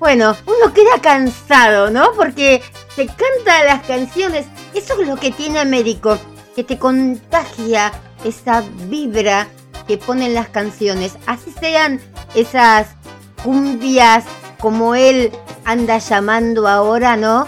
Bueno, 0.00 0.36
uno 0.46 0.74
queda 0.74 1.00
cansado, 1.00 1.90
¿no? 1.90 2.12
Porque 2.16 2.62
se 2.96 3.06
canta 3.06 3.64
las 3.64 3.86
canciones. 3.86 4.46
Eso 4.74 5.00
es 5.00 5.06
lo 5.06 5.16
que 5.16 5.30
tiene 5.30 5.60
Américo, 5.60 6.18
que 6.56 6.64
te 6.64 6.78
contagia 6.78 7.92
esa 8.24 8.62
vibra 8.88 9.48
que 9.86 9.98
ponen 9.98 10.34
las 10.34 10.48
canciones. 10.48 11.16
Así 11.26 11.52
sean 11.60 12.00
esas 12.34 12.99
cumbias 13.42 14.24
como 14.58 14.94
él 14.94 15.32
anda 15.64 15.98
llamando 15.98 16.68
ahora, 16.68 17.16
¿no? 17.16 17.46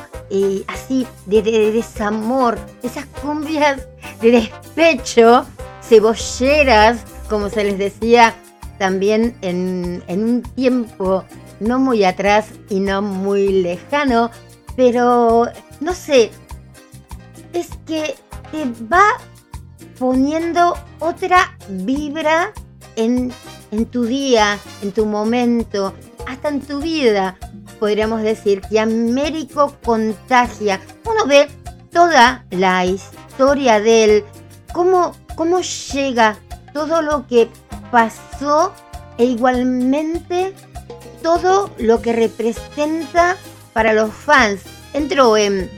Así 0.67 1.07
de 1.27 1.43
desamor, 1.43 2.59
esas 2.83 3.05
cumbias 3.07 3.87
de 4.23 4.31
despecho, 4.31 5.45
cebolleras, 5.83 7.05
como 7.29 7.51
se 7.51 7.65
les 7.65 7.79
decía 7.79 8.35
también 8.79 9.37
en, 9.43 10.03
en 10.07 10.25
un 10.25 10.43
tiempo 10.43 11.25
no 11.61 11.79
muy 11.79 12.05
atrás 12.05 12.47
y 12.71 12.81
no 12.81 13.03
muy 13.03 13.63
lejano, 13.63 14.31
pero 14.75 15.49
no 15.81 15.95
sé, 15.95 16.31
es 17.53 17.69
que 17.87 18.15
te 18.51 18.65
va 18.93 19.05
poniendo 19.99 20.77
otra 20.99 21.57
vibra 21.69 22.53
en, 22.97 23.33
en 23.73 23.87
tu 23.87 24.05
día, 24.05 24.59
en 24.83 24.93
tu 24.93 25.07
momento, 25.07 25.93
hasta 26.27 26.51
en 26.51 26.61
tu 26.61 26.81
vida. 26.81 27.37
Podríamos 27.81 28.23
decir 28.23 28.61
que 28.61 28.79
Américo 28.79 29.75
contagia. 29.83 30.81
Uno 31.05 31.27
ve 31.27 31.49
toda 31.91 32.45
la 32.51 32.85
historia 32.87 33.81
de 33.81 34.05
él, 34.05 34.25
cómo, 34.73 35.17
cómo 35.35 35.61
llega 35.61 36.39
todo 36.73 37.03
lo 37.03 37.27
que 37.27 37.49
pasó 37.91 38.73
e 39.19 39.25
igualmente 39.25 40.55
todo 41.23 41.71
lo 41.79 42.01
que 42.03 42.13
representa 42.13 43.37
para 43.73 43.93
los 43.93 44.13
fans. 44.13 44.61
Entro 44.93 45.37
en 45.37 45.71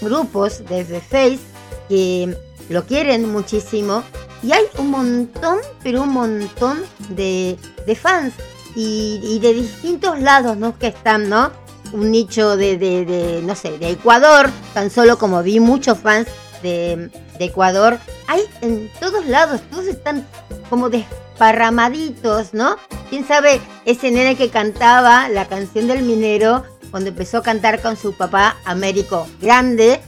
grupos 0.00 0.62
desde 0.68 1.00
Face 1.00 1.40
que 1.88 2.36
lo 2.68 2.84
quieren 2.86 3.30
muchísimo 3.30 4.02
y 4.42 4.52
hay 4.52 4.64
un 4.78 4.90
montón, 4.90 5.58
pero 5.82 6.02
un 6.02 6.12
montón 6.12 6.82
de, 7.10 7.56
de 7.86 7.94
fans 7.94 8.34
y, 8.74 9.38
de 9.40 9.54
distintos 9.54 10.20
lados, 10.20 10.56
¿no? 10.56 10.78
Que 10.78 10.88
están, 10.88 11.28
¿no? 11.28 11.50
Un 11.92 12.10
nicho 12.10 12.56
de, 12.56 12.78
de, 12.78 13.04
de, 13.04 13.42
no 13.42 13.54
sé, 13.54 13.78
de 13.78 13.90
Ecuador, 13.90 14.50
tan 14.74 14.90
solo 14.90 15.18
como 15.18 15.42
vi 15.42 15.60
muchos 15.60 15.98
fans 15.98 16.26
de, 16.62 17.10
de 17.38 17.44
Ecuador. 17.44 17.98
Hay 18.28 18.42
en 18.62 18.90
todos 18.98 19.26
lados, 19.26 19.60
todos 19.70 19.86
están 19.86 20.26
como 20.70 20.88
desparramaditos, 20.88 22.54
¿no? 22.54 22.76
¿Quién 23.10 23.26
sabe 23.26 23.60
ese 23.84 24.10
nene 24.10 24.36
que 24.36 24.48
cantaba 24.48 25.28
la 25.28 25.46
canción 25.46 25.86
del 25.86 26.02
minero 26.02 26.64
cuando 26.90 27.10
empezó 27.10 27.38
a 27.38 27.42
cantar 27.42 27.82
con 27.82 27.96
su 27.96 28.14
papá 28.14 28.56
Américo 28.64 29.26
Grande? 29.40 30.00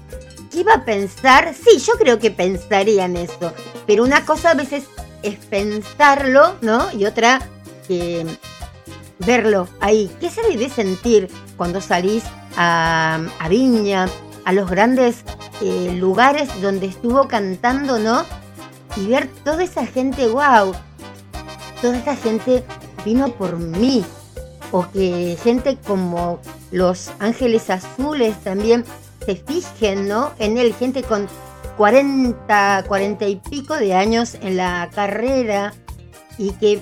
¿Qué 0.55 0.61
iba 0.61 0.75
a 0.75 0.85
pensar? 0.85 1.53
Sí, 1.53 1.81
yo 1.81 1.95
creo 1.95 2.21
que 2.21 2.31
pensaría 2.31 3.07
en 3.07 3.17
eso. 3.17 3.53
Pero 3.89 4.05
una 4.05 4.25
cosa 4.25 4.53
a 4.53 4.55
veces 4.55 4.85
es 5.25 5.35
pensarlo, 5.47 6.55
¿no? 6.61 6.93
Y 6.93 7.07
otra 7.07 7.41
que 7.89 8.25
verlo 9.19 9.67
ahí. 9.81 10.09
¿Qué 10.21 10.31
se 10.31 10.43
debe 10.43 10.71
sentir 10.71 11.29
cuando 11.57 11.81
salís 11.81 12.23
a, 12.57 13.19
a 13.41 13.49
Viña, 13.49 14.07
a 14.45 14.53
los 14.53 14.71
grandes 14.71 15.25
eh, 15.61 15.93
lugares 15.99 16.49
donde 16.63 16.87
estuvo 16.87 17.27
cantando, 17.27 17.99
¿no? 17.99 18.25
Y 18.97 19.09
ver 19.09 19.27
toda 19.43 19.65
esa 19.65 19.85
gente, 19.85 20.29
wow, 20.29 20.73
toda 21.83 21.99
esa 21.99 22.15
gente 22.15 22.63
vino 23.05 23.33
por 23.33 23.57
mí. 23.57 24.05
O 24.71 24.89
que 24.93 25.37
gente 25.43 25.79
como 25.85 26.39
los 26.71 27.11
Ángeles 27.19 27.71
Azules 27.71 28.37
también 28.45 28.85
se 29.27 29.37
fijen, 29.37 30.09
¿no? 30.09 30.33
En 30.39 30.59
él, 30.59 30.75
gente 30.75 31.03
con 31.03 31.29
40, 31.77 32.85
40 32.87 33.27
y 33.27 33.37
pico 33.37 33.75
de 33.75 33.95
años 33.95 34.37
en 34.41 34.57
la 34.57 34.91
carrera 34.95 35.75
y 36.39 36.51
que 36.53 36.81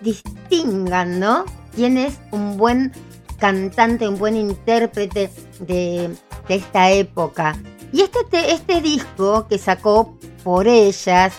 distingan, 0.00 1.20
¿no? 1.20 1.44
Quién 1.74 1.96
es 1.96 2.18
un 2.30 2.56
buen 2.56 2.92
cantante, 3.38 4.06
un 4.08 4.18
buen 4.18 4.36
intérprete 4.36 5.30
de, 5.60 6.10
esta 6.48 6.90
época. 6.90 7.56
Y 7.92 8.02
este, 8.02 8.18
te- 8.30 8.52
este 8.52 8.80
disco 8.80 9.46
que 9.48 9.58
sacó 9.58 10.18
por 10.42 10.66
ellas 10.66 11.32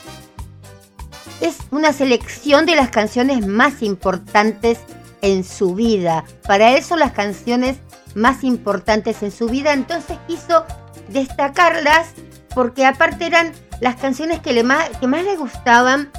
es 1.42 1.58
una 1.72 1.92
selección 1.92 2.66
de 2.66 2.76
las 2.76 2.90
canciones 2.90 3.46
más 3.46 3.82
importantes 3.82 4.80
en 5.22 5.44
su 5.44 5.76
vida. 5.76 6.24
Para 6.48 6.76
él 6.76 6.84
son 6.84 7.00
las 7.00 7.12
canciones 7.12 7.78
más 8.16 8.44
importantes 8.44 9.24
en 9.24 9.32
su 9.32 9.48
vida, 9.48 9.74
entonces 9.74 10.18
quiso 10.28 10.66
destacarlas 11.10 12.14
porque 12.54 12.86
aparte 12.86 13.26
eran 13.26 13.54
las 13.80 13.96
canciones 13.96 14.40
que, 14.40 14.54
le 14.54 14.64
más, 14.64 14.90
que 15.00 15.08
más 15.08 15.24
le 15.24 15.36
gustaban 15.38 16.12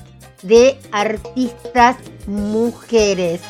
de 0.43 0.79
artistas 0.91 1.97
mujeres. 2.27 3.41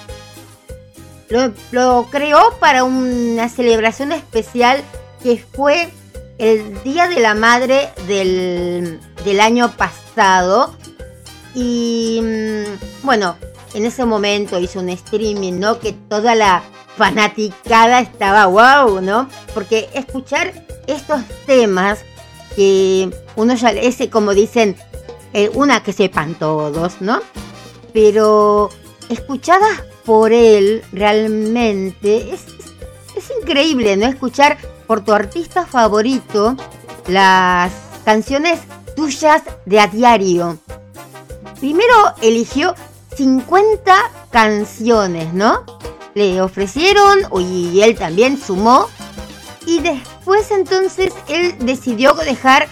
Lo, 1.29 1.53
lo 1.71 2.09
creó 2.11 2.55
para 2.61 2.85
una 2.85 3.49
celebración 3.49 4.13
especial 4.13 4.83
que 5.23 5.39
fue 5.39 5.91
el 6.39 6.83
Día 6.83 7.09
de 7.09 7.21
la 7.21 7.35
Madre 7.35 7.91
del, 8.07 9.01
del 9.25 9.41
año 9.41 9.71
pasado. 9.77 10.77
Y 11.55 12.21
mm, 12.23 13.05
bueno, 13.05 13.37
en 13.75 13.87
ese 13.87 14.05
momento 14.05 14.59
hizo 14.59 14.81
un 14.81 14.89
streaming, 14.91 15.55
¿no? 15.55 15.79
Que 15.79 15.93
toda 15.93 16.35
la 16.35 16.63
fanaticada 16.97 18.01
estaba 18.01 18.47
wow, 18.47 19.01
¿no? 19.01 19.29
Porque 19.55 19.89
escuchar 19.95 20.53
estos 20.87 21.23
temas 21.47 22.01
que 22.55 23.11
uno 23.37 23.55
ya, 23.55 23.71
ese 23.71 24.11
como 24.11 24.35
dicen, 24.35 24.77
eh, 25.33 25.51
una 25.55 25.83
que 25.83 25.93
sepan 25.93 26.35
todos, 26.35 27.01
¿no? 27.01 27.21
Pero 27.93 28.71
escuchadas 29.09 29.83
por 30.05 30.33
él 30.33 30.83
realmente 30.93 32.33
es, 32.33 32.47
es 33.17 33.33
increíble, 33.41 33.97
¿no? 33.97 34.07
Escuchar 34.07 34.59
por 34.87 35.05
tu 35.05 35.13
artista 35.13 35.67
favorito 35.67 36.57
las 37.07 37.73
canciones 38.05 38.61
tuyas 38.95 39.43
de 39.65 39.81
a 39.81 39.87
diario. 39.87 40.59
Primero 41.61 41.95
eligió 42.21 42.75
50 43.17 43.95
canciones, 44.31 45.33
¿no? 45.33 45.65
Le 46.15 46.41
ofrecieron 46.43 47.19
y 47.41 47.81
él 47.83 47.97
también 47.97 48.41
sumó. 48.41 48.89
Y 49.67 49.81
después 49.81 50.51
entonces 50.51 51.13
él 51.29 51.55
decidió 51.61 52.15
dejar 52.15 52.69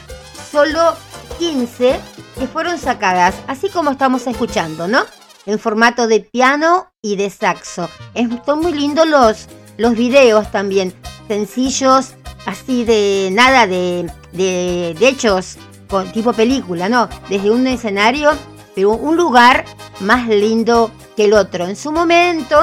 solo 0.51 0.95
15 1.39 2.01
que 2.39 2.47
fueron 2.47 2.79
sacadas, 2.79 3.35
así 3.47 3.69
como 3.69 3.91
estamos 3.91 4.27
escuchando, 4.27 4.89
¿no? 4.89 5.01
En 5.47 5.59
formato 5.59 6.07
de 6.07 6.21
piano 6.21 6.89
y 7.03 7.17
de 7.17 7.31
saxo. 7.31 7.89
Es- 8.15 8.29
son 8.45 8.61
muy 8.61 8.73
lindos 8.73 9.07
los, 9.07 9.47
los 9.79 9.95
videos 9.95 10.51
también, 10.51 10.93
sencillos, 11.29 12.15
así 12.47 12.85
de 12.85 13.31
nada 13.33 13.67
de, 13.67 14.11
de, 14.33 14.97
de 14.99 15.09
hechos 15.09 15.57
con 15.89 16.11
tipo 16.13 16.33
película, 16.33 16.89
¿no? 16.89 17.09
Desde 17.29 17.51
un 17.51 17.67
escenario, 17.67 18.33
pero 18.75 18.91
un 18.91 19.17
lugar 19.17 19.65
más 20.01 20.27
lindo 20.29 20.91
que 21.17 21.25
el 21.25 21.33
otro. 21.35 21.67
En 21.67 21.77
su 21.77 21.91
momento, 21.93 22.59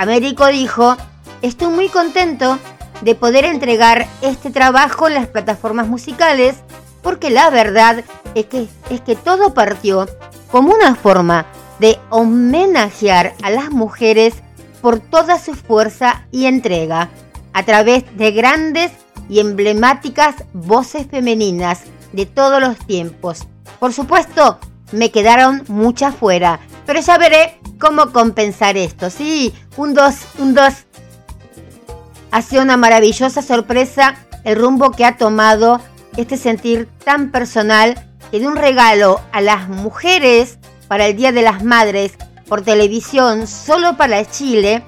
Américo 0.00 0.46
dijo, 0.46 0.96
estoy 1.42 1.68
muy 1.68 1.90
contento 1.90 2.58
de 3.02 3.14
poder 3.14 3.44
entregar 3.44 4.06
este 4.22 4.48
trabajo 4.50 5.06
en 5.06 5.12
las 5.12 5.26
plataformas 5.26 5.88
musicales 5.88 6.56
porque 7.02 7.28
la 7.28 7.50
verdad 7.50 8.02
es 8.34 8.46
que, 8.46 8.66
es 8.88 9.02
que 9.02 9.14
todo 9.14 9.52
partió 9.52 10.08
como 10.50 10.72
una 10.72 10.94
forma 10.94 11.44
de 11.80 11.98
homenajear 12.08 13.34
a 13.42 13.50
las 13.50 13.70
mujeres 13.72 14.36
por 14.80 15.00
toda 15.00 15.38
su 15.38 15.52
fuerza 15.52 16.26
y 16.30 16.46
entrega 16.46 17.10
a 17.52 17.62
través 17.64 18.04
de 18.16 18.30
grandes 18.30 18.92
y 19.28 19.40
emblemáticas 19.40 20.34
voces 20.54 21.08
femeninas 21.10 21.82
de 22.12 22.24
todos 22.24 22.58
los 22.58 22.78
tiempos. 22.78 23.46
Por 23.78 23.92
supuesto, 23.92 24.60
me 24.92 25.10
quedaron 25.10 25.62
muchas 25.68 26.14
fuera, 26.14 26.58
pero 26.90 27.02
ya 27.02 27.18
veré 27.18 27.60
cómo 27.78 28.10
compensar 28.10 28.76
esto. 28.76 29.10
Sí, 29.10 29.54
un 29.76 29.94
2, 29.94 30.14
un 30.38 30.54
2. 30.54 30.74
Ha 32.32 32.42
sido 32.42 32.62
una 32.62 32.76
maravillosa 32.76 33.42
sorpresa 33.42 34.16
el 34.42 34.56
rumbo 34.56 34.90
que 34.90 35.04
ha 35.04 35.16
tomado 35.16 35.80
este 36.16 36.36
sentir 36.36 36.88
tan 37.04 37.30
personal 37.30 37.94
que 38.32 38.40
de 38.40 38.48
un 38.48 38.56
regalo 38.56 39.20
a 39.30 39.40
las 39.40 39.68
mujeres 39.68 40.58
para 40.88 41.06
el 41.06 41.16
Día 41.16 41.30
de 41.30 41.42
las 41.42 41.62
Madres 41.62 42.14
por 42.48 42.62
televisión 42.62 43.46
solo 43.46 43.96
para 43.96 44.28
Chile, 44.28 44.82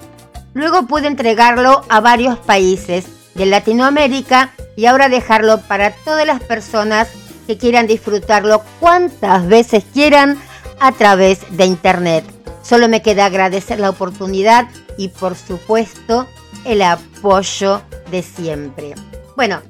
luego 0.54 0.88
pude 0.88 1.06
entregarlo 1.06 1.84
a 1.88 2.00
varios 2.00 2.36
países 2.36 3.06
de 3.36 3.46
Latinoamérica 3.46 4.50
y 4.74 4.86
ahora 4.86 5.08
dejarlo 5.08 5.60
para 5.60 5.92
todas 5.92 6.26
las 6.26 6.42
personas 6.42 7.10
que 7.46 7.58
quieran 7.58 7.86
disfrutarlo 7.86 8.60
cuantas 8.80 9.46
veces 9.46 9.84
quieran 9.94 10.36
a 10.82 10.90
través 10.90 11.38
de 11.56 11.64
internet. 11.64 12.24
Solo 12.62 12.88
me 12.88 13.02
queda 13.02 13.26
agradecer 13.26 13.78
la 13.78 13.88
oportunidad 13.88 14.68
y 14.98 15.08
por 15.08 15.36
supuesto 15.36 16.26
el 16.64 16.82
apoyo 16.82 17.82
de 18.10 18.22
siempre. 18.22 18.94
Bueno, 19.36 19.62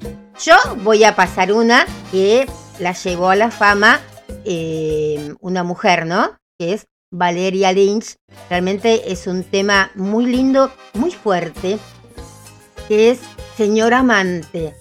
yo 0.43 0.55
voy 0.77 1.03
a 1.03 1.15
pasar 1.15 1.53
una 1.53 1.85
que 2.11 2.47
la 2.79 2.93
llevó 2.93 3.29
a 3.29 3.35
la 3.35 3.51
fama 3.51 4.01
eh, 4.43 5.35
una 5.39 5.63
mujer, 5.63 6.07
¿no? 6.07 6.35
Que 6.57 6.73
es 6.73 6.87
Valeria 7.11 7.71
Lynch. 7.71 8.15
Realmente 8.49 9.11
es 9.11 9.27
un 9.27 9.43
tema 9.43 9.91
muy 9.93 10.25
lindo, 10.25 10.71
muy 10.95 11.11
fuerte, 11.11 11.77
que 12.87 13.11
es 13.11 13.19
Señor 13.55 13.93
Amante. 13.93 14.73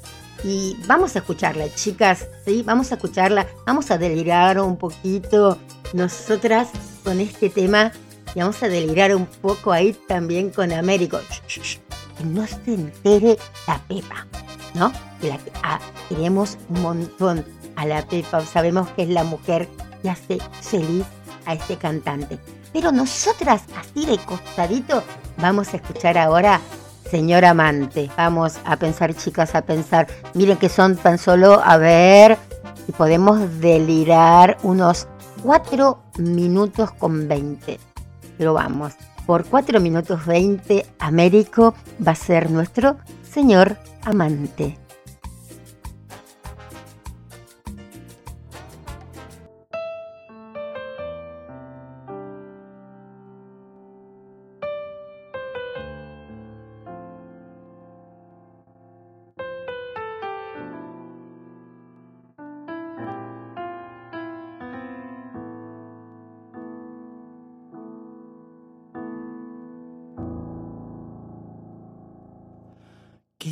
Y 0.45 0.79
vamos 0.87 1.15
a 1.15 1.19
escucharla, 1.19 1.67
chicas, 1.75 2.27
¿sí? 2.47 2.63
Vamos 2.63 2.91
a 2.91 2.95
escucharla, 2.95 3.47
vamos 3.67 3.91
a 3.91 3.99
delirar 3.99 4.59
un 4.59 4.79
poquito 4.79 5.59
nosotras 5.93 6.69
con 7.05 7.21
este 7.21 7.51
tema 7.51 7.93
y 8.35 8.41
vamos 8.41 8.63
a 8.63 8.69
delirar 8.69 9.15
un 9.15 9.27
poco 9.27 9.73
ahí 9.73 9.93
también 10.07 10.51
con 10.51 10.73
Américo. 10.73 11.21
Que 12.19 12.25
no 12.25 12.47
se 12.47 12.75
entere 12.75 13.37
la 13.67 13.79
Pepa, 13.89 14.27
¿no? 14.75 14.93
Que 15.21 15.39
ah, 15.63 15.81
queremos 16.09 16.59
un 16.69 16.83
montón 16.83 17.45
a 17.77 17.87
la 17.87 18.07
Pepa, 18.07 18.45
sabemos 18.45 18.89
que 18.91 19.03
es 19.03 19.09
la 19.09 19.25
mujer 19.25 19.69
que 20.03 20.11
hace 20.11 20.39
feliz 20.61 21.05
a 21.47 21.55
este 21.55 21.77
cantante. 21.77 22.39
Pero 22.73 22.91
nosotras, 22.91 23.63
así 23.77 24.07
de 24.07 24.19
costadito, 24.19 25.03
vamos 25.37 25.75
a 25.75 25.77
escuchar 25.77 26.17
ahora 26.17 26.61
Señor 27.13 27.45
Amante. 27.45 28.11
Vamos 28.17 28.55
a 28.65 28.77
pensar, 28.77 29.15
chicas, 29.15 29.55
a 29.55 29.61
pensar. 29.61 30.07
Miren 30.33 30.57
que 30.57 30.71
son 30.71 30.97
tan 30.97 31.19
solo, 31.19 31.61
a 31.63 31.77
ver, 31.77 32.39
si 32.87 32.93
podemos 32.93 33.61
delirar 33.61 34.57
unos 34.63 35.07
4 35.43 36.03
minutos 36.19 36.93
con 36.93 37.29
20. 37.29 37.79
Pero 38.39 38.55
vamos, 38.55 38.95
por 39.27 39.45
4 39.45 39.81
minutos 39.81 40.25
20, 40.27 40.87
Américo 40.99 41.75
va 42.07 42.13
a 42.13 42.17
ser 42.17 42.51
nuestro 42.51 42.97
señor 43.23 43.77
amante. 44.05 44.82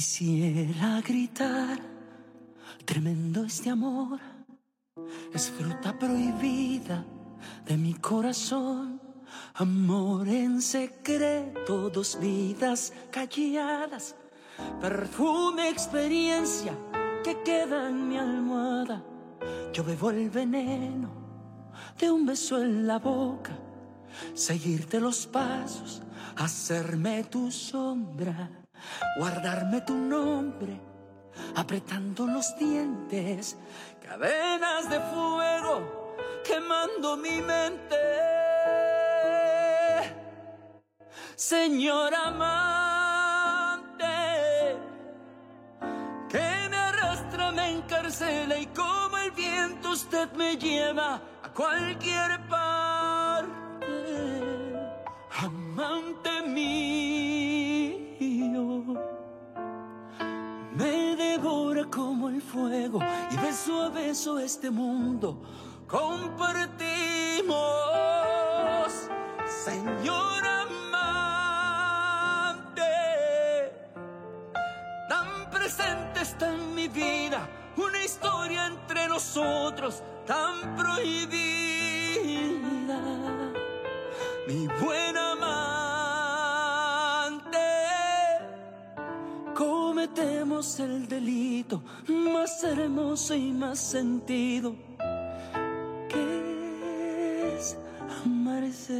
Quisiera 0.00 1.02
gritar, 1.02 1.78
tremendo 2.86 3.44
este 3.44 3.68
amor, 3.68 4.18
es 5.34 5.50
fruta 5.50 5.98
prohibida 5.98 7.04
de 7.66 7.76
mi 7.76 7.92
corazón. 7.92 8.98
Amor 9.56 10.26
en 10.26 10.62
secreto, 10.62 11.90
dos 11.90 12.18
vidas 12.18 12.94
calladas, 13.10 14.16
perfume, 14.80 15.68
experiencia 15.68 16.72
que 17.22 17.42
queda 17.42 17.90
en 17.90 18.08
mi 18.08 18.16
almohada. 18.16 19.04
Yo 19.74 19.84
bebo 19.84 20.12
el 20.12 20.30
veneno 20.30 21.10
de 21.98 22.10
un 22.10 22.24
beso 22.24 22.62
en 22.62 22.86
la 22.86 22.98
boca, 22.98 23.52
seguirte 24.32 24.98
los 24.98 25.26
pasos, 25.26 26.00
hacerme 26.36 27.24
tu 27.24 27.50
sombra 27.50 28.60
guardarme 29.16 29.81
tu 29.83 29.95
nombre, 29.95 30.81
apretando 31.57 32.27
los 32.27 32.57
dientes, 32.57 33.57
cadenas 34.03 34.88
de 34.90 35.01
fuego 35.01 36.01
quemando 36.45 37.16
mi 37.16 37.40
mente. 37.43 37.97
Señor 41.37 42.14
amante, 42.14 44.05
que 46.29 46.69
me 46.71 46.77
arrastra, 46.77 47.51
me 47.53 47.71
encarcela 47.71 48.59
y 48.59 48.66
como 48.66 49.16
el 49.16 49.31
viento 49.31 49.90
usted 49.90 50.31
me 50.33 50.57
lleva 50.57 51.21
a 51.43 51.49
cualquier 51.55 52.47
parte. 52.49 53.51
Amante 55.43 56.43
mío, 56.43 57.30
me 60.77 61.16
devora 61.16 61.85
como 61.85 62.29
el 62.29 62.40
fuego 62.40 63.01
y 63.31 63.37
beso 63.37 63.83
a 63.83 63.88
beso 63.88 64.38
este 64.38 64.70
mundo 64.70 65.42
compartimos. 65.87 67.59
Señor 69.64 70.42
amante, 70.46 71.23
tan 75.09 75.51
presente 75.51 76.20
está 76.23 76.55
en 76.55 76.75
mi 76.75 76.88
vida 76.88 77.49
una 77.77 78.05
historia 78.05 78.66
entre 78.66 79.09
nosotros 79.09 80.03
tan 80.27 80.75
prohibida. 80.77 81.40
Mi 84.46 84.66
buen 84.66 85.16
amante, 85.16 85.99
cometemos 89.61 90.81
el 90.81 91.07
delito 91.07 91.83
más 92.09 92.64
hermoso 92.64 93.35
y 93.35 93.53
más 93.53 93.79
sentido 93.79 94.75
que 96.09 97.57
es 97.59 97.77
amarse. 98.25 98.99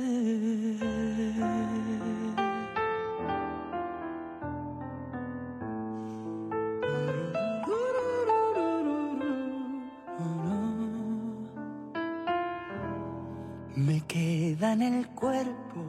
Me 13.77 14.03
queda 14.07 14.75
en 14.75 14.83
el 14.83 15.09
cuerpo 15.09 15.81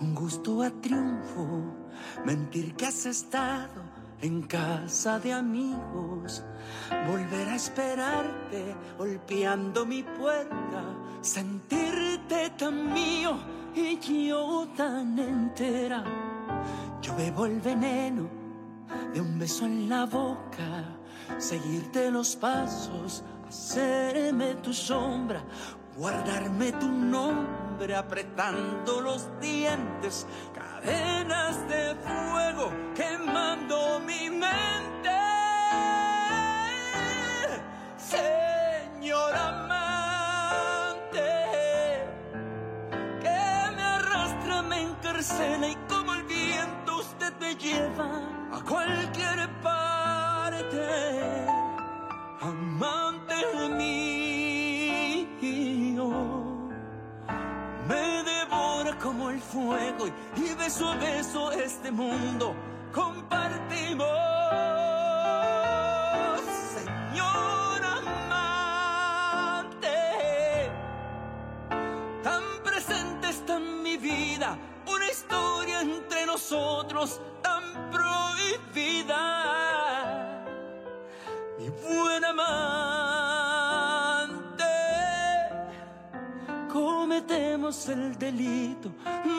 un 0.00 0.14
gusto 0.14 0.62
a 0.62 0.70
triunfo, 0.70 1.79
mentir 2.24 2.74
que 2.74 2.86
has 2.86 3.06
estado 3.06 3.82
en 4.20 4.42
casa 4.42 5.18
de 5.18 5.32
amigos, 5.32 6.44
volver 7.08 7.48
a 7.48 7.56
esperarte 7.56 8.74
golpeando 8.98 9.86
mi 9.86 10.02
puerta, 10.02 10.82
sentirte 11.22 12.50
tan 12.58 12.92
mío 12.92 13.38
y 13.74 13.98
yo 13.98 14.68
tan 14.76 15.18
entera. 15.18 16.04
Yo 17.00 17.16
bebo 17.16 17.46
el 17.46 17.60
veneno 17.60 18.28
de 19.12 19.20
un 19.20 19.38
beso 19.38 19.64
en 19.64 19.88
la 19.88 20.04
boca, 20.04 20.84
seguirte 21.38 22.10
los 22.10 22.36
pasos, 22.36 23.24
hacerme 23.48 24.56
tu 24.56 24.72
sombra, 24.72 25.42
guardarme 25.96 26.72
tu 26.72 26.88
nombre 26.88 27.94
apretando 27.94 29.00
los 29.00 29.28
dientes, 29.40 30.26
cadenas 30.80 31.56
de 31.68 31.94
fuego 32.04 32.72
quemando 32.94 34.00
mi 34.00 34.30
mente. 34.30 35.10
Señor 37.96 39.34
amante, 39.34 41.20
que 43.20 43.72
me 43.76 43.82
arrastra, 43.82 44.62
me 44.62 44.82
encarcela 44.82 45.68
y 45.68 45.76
como 45.88 46.14
el 46.14 46.22
viento 46.24 46.98
usted 46.98 47.32
me 47.40 47.54
lleva 47.56 48.22
a 48.52 48.60
cualquier 48.62 49.49
fuego 59.50 60.06
y, 60.36 60.54
beso 60.54 60.88
a 60.88 60.96
beso 60.96 61.50
este 61.52 61.90
mundo 61.90 62.54
compartimos. 62.92 64.06
Señor 66.74 67.84
amante, 67.98 69.08
tan 72.22 72.42
presente 72.62 73.30
está 73.30 73.56
en 73.56 73.82
mi 73.82 73.96
vida 73.96 74.56
una 74.86 75.08
historia 75.10 75.80
entre 75.80 76.26
nosotros 76.26 77.20
tan 77.42 77.90
prohibida. 77.90 79.26
Mi 81.58 81.68
buen 81.70 82.24
amante, 82.24 82.89
cometemos 87.70 87.88
el 87.88 88.18
delito 88.18 88.90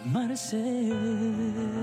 Amarse. 0.03 1.80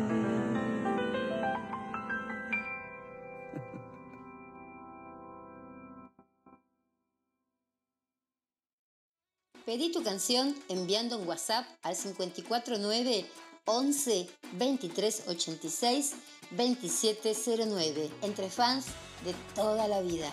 Pedí 9.68 9.92
tu 9.92 10.02
canción 10.02 10.54
enviando 10.70 11.18
un 11.18 11.28
WhatsApp 11.28 11.66
al 11.82 11.94
549 11.94 13.26
11 13.66 14.26
23 14.52 15.24
86 15.28 16.16
2709 16.52 18.08
entre 18.22 18.48
fans 18.48 18.86
de 19.26 19.34
toda 19.54 19.86
la 19.86 20.00
vida. 20.00 20.30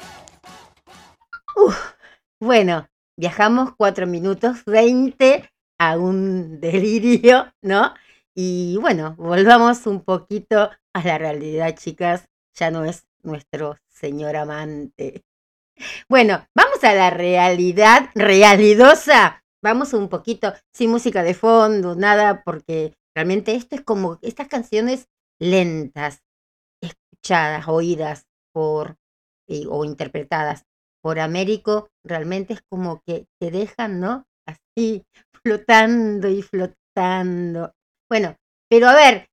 Bueno, 2.39 2.87
viajamos 3.17 3.73
4 3.75 4.07
minutos 4.07 4.63
20 4.63 5.51
a 5.79 5.97
un 5.97 6.61
delirio, 6.61 7.51
¿no? 7.61 7.93
Y 8.33 8.77
bueno, 8.79 9.15
volvamos 9.17 9.85
un 9.85 10.01
poquito 10.01 10.69
a 10.93 11.03
la 11.03 11.17
realidad, 11.17 11.75
chicas. 11.75 12.23
Ya 12.53 12.71
no 12.71 12.85
es 12.85 13.05
nuestro 13.21 13.75
señor 13.89 14.37
amante. 14.37 15.25
Bueno, 16.09 16.47
vamos 16.55 16.83
a 16.83 16.93
la 16.93 17.09
realidad 17.09 18.09
realidosa. 18.15 19.43
Vamos 19.63 19.93
un 19.93 20.09
poquito, 20.09 20.53
sin 20.73 20.91
música 20.91 21.23
de 21.23 21.33
fondo, 21.33 21.95
nada, 21.95 22.43
porque 22.43 22.93
realmente 23.15 23.55
esto 23.55 23.75
es 23.75 23.81
como 23.81 24.19
estas 24.21 24.47
canciones 24.47 25.07
lentas, 25.39 26.21
escuchadas, 26.81 27.67
oídas 27.67 28.27
por 28.53 28.97
eh, 29.47 29.65
o 29.69 29.83
interpretadas 29.85 30.65
por 31.01 31.19
Américo, 31.19 31.89
realmente 32.03 32.53
es 32.53 32.61
como 32.67 33.01
que 33.05 33.27
te 33.39 33.51
dejan, 33.51 33.99
¿no? 33.99 34.25
Así, 34.47 35.05
flotando 35.43 36.27
y 36.29 36.41
flotando. 36.41 37.73
Bueno, 38.09 38.35
pero 38.69 38.89
a 38.89 38.95
ver, 38.95 39.27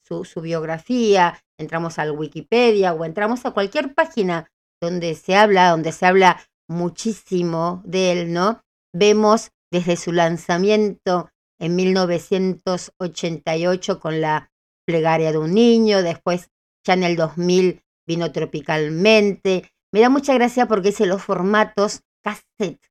su, 0.03 0.41
biografía, 0.41 1.43
entramos 1.57 1.97
al 1.99 2.11
Wikipedia 2.11 2.93
o 2.93 3.05
entramos 3.05 3.45
a 3.45 3.51
cualquier 3.51 3.93
página 3.93 4.49
donde 4.81 5.13
se 5.15 5.35
habla, 5.35 5.71
donde 5.71 5.91
se 5.91 6.05
habla 6.05 6.39
muchísimo 6.69 7.81
de 7.85 8.11
él, 8.11 8.33
¿no? 8.33 8.61
Vemos 8.93 9.51
desde 9.71 9.97
su 9.97 10.11
lanzamiento 10.11 11.29
en 11.59 11.75
1988 11.75 13.99
con 13.99 14.21
la 14.21 14.51
plegaria 14.85 15.31
de 15.31 15.39
un 15.39 15.53
niño, 15.53 16.03
después 16.03 16.49
ya 16.85 16.93
en 16.93 17.03
el 17.03 17.15
2000 17.15 17.81
vino 18.07 18.31
tropicalmente. 18.31 19.71
Me 19.91 19.99
da 19.99 20.09
mucha 20.09 20.33
gracia 20.33 20.67
porque 20.67 20.89
dice 20.89 21.05
los 21.05 21.23
formatos 21.23 22.01
cassette, 22.23 22.81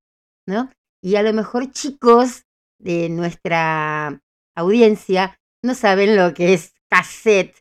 ¿no? 0.46 0.70
Y 1.02 1.16
a 1.16 1.22
lo 1.22 1.32
mejor 1.32 1.70
chicos 1.70 2.44
de 2.78 3.08
nuestra 3.08 4.20
audiencia 4.54 5.40
no 5.62 5.74
saben 5.74 6.16
lo 6.16 6.34
que 6.34 6.52
es 6.52 6.74
cassette. 6.90 7.56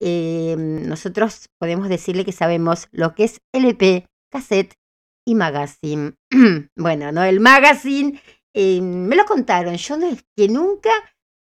Eh, 0.00 0.54
nosotros 0.58 1.48
podemos 1.58 1.88
decirle 1.88 2.24
que 2.24 2.32
sabemos 2.32 2.88
lo 2.92 3.14
que 3.14 3.24
es 3.24 3.40
LP, 3.52 4.06
cassette 4.30 4.74
y 5.26 5.34
magazine. 5.34 6.14
bueno, 6.76 7.12
¿no? 7.12 7.24
El 7.24 7.40
magazine 7.40 8.20
eh, 8.54 8.80
me 8.80 9.16
lo 9.16 9.24
contaron. 9.24 9.76
Yo 9.76 9.96
no 9.96 10.06
es 10.06 10.24
que 10.36 10.48
nunca 10.48 10.90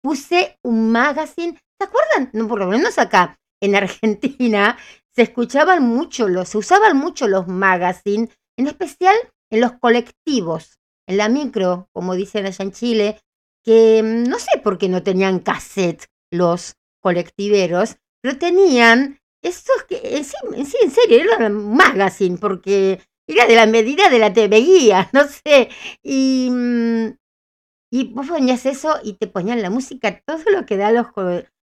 puse 0.02 0.58
un 0.64 0.92
magazine. 0.92 1.58
¿Se 1.80 1.86
acuerdan? 1.86 2.30
No, 2.34 2.48
por 2.48 2.60
lo 2.60 2.68
menos 2.68 2.98
acá 2.98 3.40
en 3.62 3.76
Argentina 3.76 4.78
se 5.16 5.24
escuchaban 5.24 5.84
mucho 5.84 6.28
los, 6.28 6.50
se 6.50 6.58
usaban 6.58 6.98
mucho 6.98 7.28
los 7.28 7.48
magazines, 7.48 8.30
en 8.58 8.68
especial 8.68 9.16
en 9.52 9.62
los 9.62 9.74
colectivos, 9.74 10.80
en 11.08 11.18
la 11.18 11.30
micro, 11.30 11.90
como 11.92 12.16
dicen 12.16 12.46
allá 12.46 12.64
en 12.64 12.72
Chile, 12.72 13.20
que 13.64 14.02
mm, 14.04 14.30
no 14.30 14.40
sé 14.40 14.60
por 14.64 14.78
qué 14.78 14.90
no 14.90 15.04
tenían 15.04 15.40
cassette 15.40 16.08
los 16.32 16.76
colectiveros, 17.02 17.98
pero 18.22 18.38
tenían 18.38 19.20
esos 19.44 19.84
que, 19.88 20.18
en 20.18 20.24
sí, 20.24 20.78
en 20.82 20.92
serio, 20.92 21.20
era 21.20 21.48
un 21.48 21.76
magazine, 21.76 22.38
porque 22.38 23.02
era 23.28 23.48
de 23.48 23.56
la 23.56 23.66
medida 23.66 24.10
de 24.10 24.20
la 24.20 24.34
TV 24.34 24.58
guía, 24.60 25.10
no 25.14 25.24
sé. 25.28 25.70
Y, 26.04 26.50
mm, 26.52 27.18
y 27.92 28.14
vos 28.14 28.28
ponías 28.28 28.66
eso 28.66 29.00
y 29.04 29.14
te 29.14 29.28
ponían 29.28 29.62
la 29.62 29.70
música, 29.70 30.22
todo 30.26 30.44
lo 30.52 30.66
que 30.66 30.78
da 30.78 30.92
los, 30.92 31.08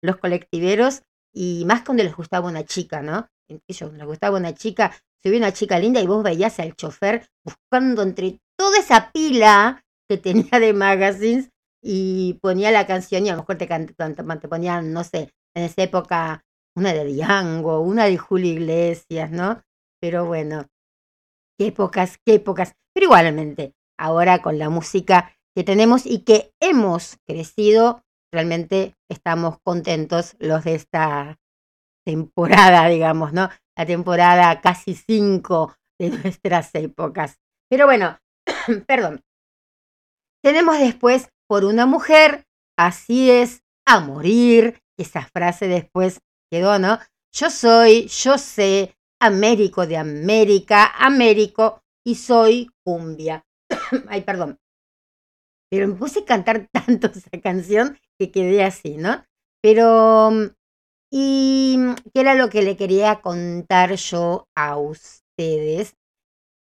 los 0.03 0.17
colectiveros, 0.19 1.03
y 1.35 1.65
más 1.67 1.83
cuando 1.83 2.05
les 2.05 2.15
gustaba 2.15 2.49
una 2.49 2.65
chica, 2.65 3.03
¿no? 3.03 3.29
Ellos 3.67 3.93
les 3.95 4.07
gustaba 4.07 4.39
una 4.39 4.55
chica, 4.55 4.93
se 5.23 5.37
una 5.37 5.53
chica 5.53 5.79
linda 5.79 6.01
y 6.01 6.07
vos 6.07 6.23
veías 6.23 6.59
al 6.59 6.75
chofer 6.75 7.29
buscando 7.45 8.03
entre 8.03 8.41
toda 8.57 8.79
esa 8.79 9.11
pila 9.13 9.85
que 10.09 10.19
tenía 10.19 10.61
de 10.61 10.73
magazines 10.73 11.51
y 11.83 12.35
ponía 12.41 12.71
la 12.71 12.87
canción 12.87 13.27
y 13.27 13.31
a 13.31 13.33
lo 13.33 13.43
mejor 13.43 13.57
te, 13.57 13.67
te 13.67 14.49
ponían, 14.49 14.93
no 14.93 15.03
sé, 15.05 15.33
en 15.55 15.65
esa 15.65 15.83
época 15.83 16.45
una 16.77 16.93
de 16.93 17.05
Diango, 17.05 17.81
una 17.81 18.07
de 18.07 18.19
Julio 18.19 18.53
Iglesias, 18.53 19.31
¿no? 19.31 19.63
Pero 20.01 20.27
bueno, 20.27 20.67
qué 21.59 21.69
épocas, 21.69 22.19
qué 22.25 22.35
épocas. 22.35 22.75
Pero 22.95 23.07
igualmente, 23.07 23.75
ahora 23.99 24.41
con 24.43 24.59
la 24.59 24.71
música 24.71 25.37
que 25.55 25.65
tenemos 25.65 26.07
y 26.07 26.21
que 26.21 26.53
hemos 26.61 27.19
crecido, 27.27 28.03
realmente 28.33 28.95
estamos 29.11 29.59
contentos 29.63 30.35
los 30.39 30.65
de 30.65 30.75
esta 30.75 31.39
temporada, 32.05 32.89
digamos, 32.89 33.33
¿no? 33.33 33.49
La 33.77 33.87
temporada 33.87 34.61
casi 34.61 34.95
cinco 34.95 35.77
de 36.01 36.11
nuestras 36.11 36.75
épocas. 36.75 37.39
Pero 37.71 37.87
bueno, 37.87 38.19
perdón. 38.87 39.23
Tenemos 40.43 40.79
después 40.81 41.29
por 41.49 41.65
una 41.65 41.87
mujer, 41.87 42.45
así 42.77 43.31
es, 43.31 43.63
a 43.87 44.01
morir. 44.01 44.82
Esa 44.99 45.23
frase 45.23 45.69
después 45.69 46.21
quedó, 46.51 46.79
¿no? 46.79 46.99
Yo 47.33 47.51
soy, 47.51 48.09
yo 48.09 48.37
sé, 48.39 48.95
Américo 49.21 49.87
de 49.87 49.97
América, 49.97 50.93
Américo, 50.99 51.83
y 52.05 52.17
soy 52.17 52.71
cumbia. 52.85 53.45
Ay, 54.09 54.23
perdón. 54.23 54.59
Pero 55.71 55.89
me 55.89 55.95
puse 55.95 56.21
a 56.21 56.25
cantar 56.25 56.69
tanto 56.73 57.07
esa 57.07 57.41
canción 57.41 57.99
que 58.19 58.31
quedé 58.31 58.65
así, 58.65 58.97
¿no? 58.97 59.25
Pero, 59.63 60.31
¿y 61.11 61.79
qué 62.13 62.21
era 62.21 62.35
lo 62.35 62.51
que 62.51 62.63
le 62.63 62.77
quería 62.77 63.21
contar 63.21 63.95
yo 63.95 64.49
a 64.57 64.77
ustedes? 64.77 65.95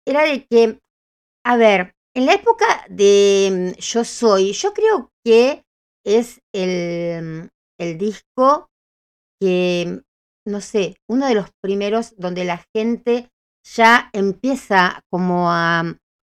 Era 0.06 0.24
de 0.24 0.46
que, 0.48 0.80
a 1.46 1.58
ver, 1.58 1.96
en 2.16 2.26
la 2.26 2.34
época 2.34 2.86
de 2.90 3.76
Yo 3.78 4.04
Soy, 4.04 4.54
yo 4.54 4.74
creo 4.74 5.12
que 5.24 5.66
es 6.06 6.42
el, 6.54 7.52
el 7.80 7.98
disco 7.98 8.70
que 9.40 10.02
no 10.48 10.62
sé, 10.62 10.96
uno 11.08 11.28
de 11.28 11.36
los 11.36 11.52
primeros 11.62 12.16
donde 12.18 12.46
la 12.46 12.64
gente 12.74 13.30
ya 13.64 14.10
empieza 14.14 15.04
como 15.12 15.52
a, 15.52 15.84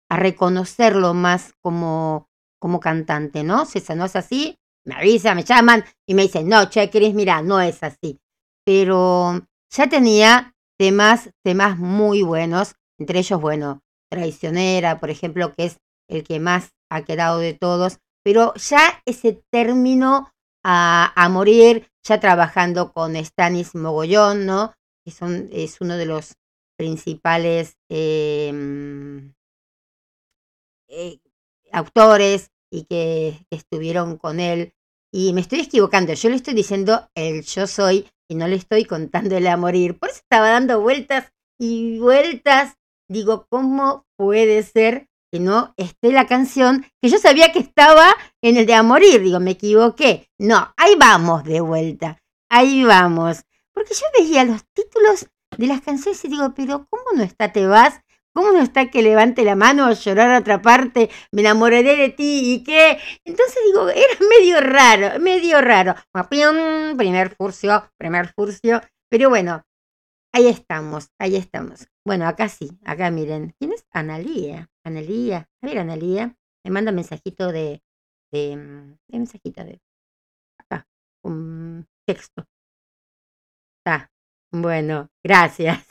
a 0.10 0.18
reconocerlo 0.18 1.14
más 1.14 1.54
como, 1.62 2.28
como 2.60 2.80
cantante, 2.80 3.44
¿no? 3.44 3.66
Si 3.66 3.82
no 3.96 4.06
es 4.06 4.16
así, 4.16 4.58
me 4.86 4.96
avisa, 4.96 5.36
me 5.36 5.44
llaman 5.44 5.86
y 6.08 6.16
me 6.16 6.24
dicen, 6.24 6.50
no, 6.50 6.70
che, 6.70 6.90
Cris, 6.90 7.14
mira, 7.14 7.44
no 7.44 7.62
es 7.62 7.84
así. 7.84 8.20
Pero 8.66 9.48
ya 9.72 9.88
tenía 9.88 10.56
temas, 10.78 11.30
temas 11.44 11.78
muy 11.78 12.24
buenos, 12.24 12.76
entre 12.98 13.20
ellos, 13.20 13.40
bueno, 13.40 13.82
Traicionera, 14.12 15.00
por 15.00 15.12
ejemplo, 15.12 15.54
que 15.54 15.66
es 15.66 15.78
el 16.10 16.24
que 16.24 16.40
más 16.40 16.72
ha 16.90 17.04
quedado 17.04 17.38
de 17.38 17.54
todos, 17.54 18.00
pero 18.24 18.56
ya 18.56 19.02
ese 19.06 19.44
término 19.52 20.32
a, 20.72 21.30
morir, 21.30 21.88
ya 22.04 22.20
trabajando 22.20 22.94
con 22.94 23.16
Stanis 23.16 23.74
Mogollón, 23.74 24.46
¿no? 24.46 24.74
Que 25.04 25.12
son, 25.12 25.50
es 25.52 25.82
uno 25.82 25.98
de 25.98 26.06
los 26.06 26.36
principales 26.78 27.78
eh, 27.90 28.54
eh, 30.88 31.20
autores 31.72 32.52
y 32.72 32.84
que, 32.84 33.40
que, 33.50 33.58
estuvieron 33.58 34.18
con 34.18 34.40
él. 34.40 34.74
Y 35.12 35.34
me 35.34 35.42
estoy 35.42 35.62
equivocando, 35.62 36.14
yo 36.14 36.30
le 36.30 36.36
estoy 36.36 36.54
diciendo 36.54 37.10
el 37.16 37.44
yo 37.44 37.66
soy 37.66 38.08
y 38.30 38.36
no 38.36 38.48
le 38.48 38.56
estoy 38.56 38.86
contando 38.86 39.38
el 39.38 39.48
a 39.48 39.58
morir. 39.58 39.98
Por 39.98 40.10
eso 40.10 40.20
estaba 40.20 40.52
dando 40.52 40.80
vueltas 40.82 41.32
y 41.60 41.98
vueltas. 41.98 42.78
Digo, 43.10 43.48
¿cómo 43.50 44.06
puede 44.16 44.62
ser 44.62 45.09
que 45.32 45.40
no 45.40 45.74
esté 45.78 46.12
la 46.12 46.28
canción 46.28 46.86
que 47.02 47.10
yo 47.10 47.18
sabía 47.18 47.52
que 47.52 47.60
estaba 47.60 48.16
en 48.42 48.58
el 48.58 48.66
de 48.66 48.74
a 48.74 48.84
morir. 48.84 49.22
Digo, 49.22 49.40
me 49.40 49.52
equivoqué. 49.52 50.30
No, 50.38 50.74
ahí 50.78 50.96
vamos 50.98 51.44
de 51.44 51.62
vuelta. 51.62 52.22
Ahí 52.50 52.84
vamos. 52.84 53.44
Porque 53.74 53.94
yo 53.94 54.06
veía 54.18 54.44
los 54.44 54.64
títulos 54.74 55.28
de 55.58 55.68
las 55.68 55.82
canciones 55.82 56.24
y 56.26 56.30
digo, 56.30 56.54
pero 56.56 56.88
¿cómo 56.90 57.06
no 57.16 57.24
está 57.24 57.52
Te 57.52 57.66
vas? 57.66 58.02
¿Cómo 58.34 58.52
no 58.52 58.62
está 58.62 58.90
que 58.90 59.02
levante 59.02 59.44
la 59.44 59.56
mano 59.56 59.86
a 59.86 59.94
llorar 59.94 60.32
a 60.32 60.40
otra 60.40 60.62
parte? 60.62 61.10
Me 61.32 61.42
enamoraré 61.42 61.96
de 61.96 62.10
ti 62.10 62.54
y 62.54 62.64
qué. 62.64 62.98
Entonces 63.26 63.58
digo, 63.66 63.90
era 63.90 64.14
medio 64.30 64.62
raro, 64.62 65.20
medio 65.20 65.60
raro. 65.62 65.96
Primer 66.98 67.36
furcio, 67.36 67.92
primer 67.98 68.32
furcio. 68.34 68.82
Pero 69.10 69.30
bueno, 69.30 69.64
ahí 70.32 70.48
estamos, 70.48 71.10
ahí 71.20 71.36
estamos. 71.36 71.88
Bueno, 72.06 72.28
acá 72.28 72.50
sí, 72.50 72.70
acá 72.86 73.10
miren. 73.12 73.56
¿Quién 73.60 73.74
es? 73.74 73.86
Analía. 73.92 74.70
Analía. 74.90 75.50
A 75.62 75.68
ver, 75.68 75.80
Analía. 75.80 76.36
Me 76.66 76.72
manda 76.72 76.92
mensajito 76.92 77.52
de. 77.52 77.82
de, 78.32 78.56
mm, 78.56 78.98
de 79.08 79.18
mensajito 79.18 79.64
de. 79.64 79.82
Acá. 80.60 80.88
Un 81.24 81.88
texto. 82.06 82.46
Está. 83.80 84.12
Bueno, 84.52 85.10
gracias. 85.24 85.86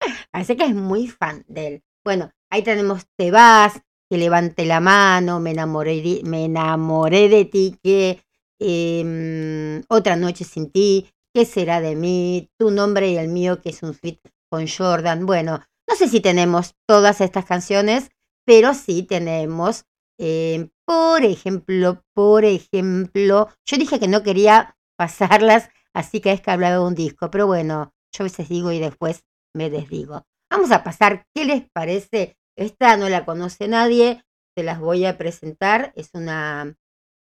Parece 0.32 0.56
que 0.56 0.64
es 0.64 0.74
muy 0.74 1.08
fan 1.08 1.44
de 1.48 1.66
él. 1.66 1.82
Bueno, 2.04 2.30
ahí 2.50 2.62
tenemos 2.62 3.06
Te 3.18 3.30
vas, 3.30 3.80
que 4.08 4.18
levante 4.18 4.64
la 4.64 4.80
mano, 4.80 5.40
me 5.40 5.50
enamoré, 5.50 6.20
me 6.24 6.46
enamoré 6.46 7.28
de 7.28 7.44
ti, 7.44 7.78
que 7.82 8.22
em, 8.58 9.82
otra 9.88 10.16
noche 10.16 10.44
sin 10.44 10.70
ti, 10.70 11.10
¿qué 11.34 11.44
será 11.44 11.80
de 11.80 11.96
mí? 11.96 12.50
Tu 12.58 12.70
nombre 12.70 13.10
y 13.10 13.16
el 13.16 13.28
mío, 13.28 13.60
que 13.60 13.70
es 13.70 13.82
un 13.82 13.94
feat 13.94 14.18
con 14.50 14.66
Jordan. 14.66 15.26
Bueno, 15.26 15.60
no 15.90 15.96
sé 15.96 16.06
si 16.06 16.20
tenemos 16.20 16.76
todas 16.86 17.20
estas 17.20 17.44
canciones, 17.44 18.10
pero 18.46 18.74
sí 18.74 19.02
tenemos, 19.02 19.86
em, 20.18 20.70
por 20.86 21.24
ejemplo, 21.24 22.04
por 22.14 22.44
ejemplo, 22.44 23.48
yo 23.66 23.76
dije 23.76 23.98
que 23.98 24.06
no 24.06 24.22
quería 24.22 24.76
pasarlas, 24.96 25.68
así 25.92 26.20
que 26.20 26.30
es 26.30 26.40
que 26.40 26.52
hablaba 26.52 26.76
de 26.76 26.86
un 26.86 26.94
disco, 26.94 27.28
pero 27.32 27.48
bueno, 27.48 27.92
yo 28.14 28.22
a 28.22 28.28
veces 28.28 28.48
digo 28.48 28.70
y 28.70 28.78
después 28.78 29.24
me 29.52 29.68
desdigo. 29.68 30.26
Vamos 30.48 30.70
a 30.70 30.84
pasar, 30.84 31.26
¿qué 31.34 31.44
les 31.44 31.68
parece? 31.72 32.36
Esta 32.56 32.96
no 32.96 33.08
la 33.08 33.24
conoce 33.24 33.66
nadie, 33.66 34.22
se 34.56 34.62
las 34.62 34.78
voy 34.78 35.04
a 35.06 35.18
presentar. 35.18 35.92
Es 35.96 36.10
una 36.14 36.76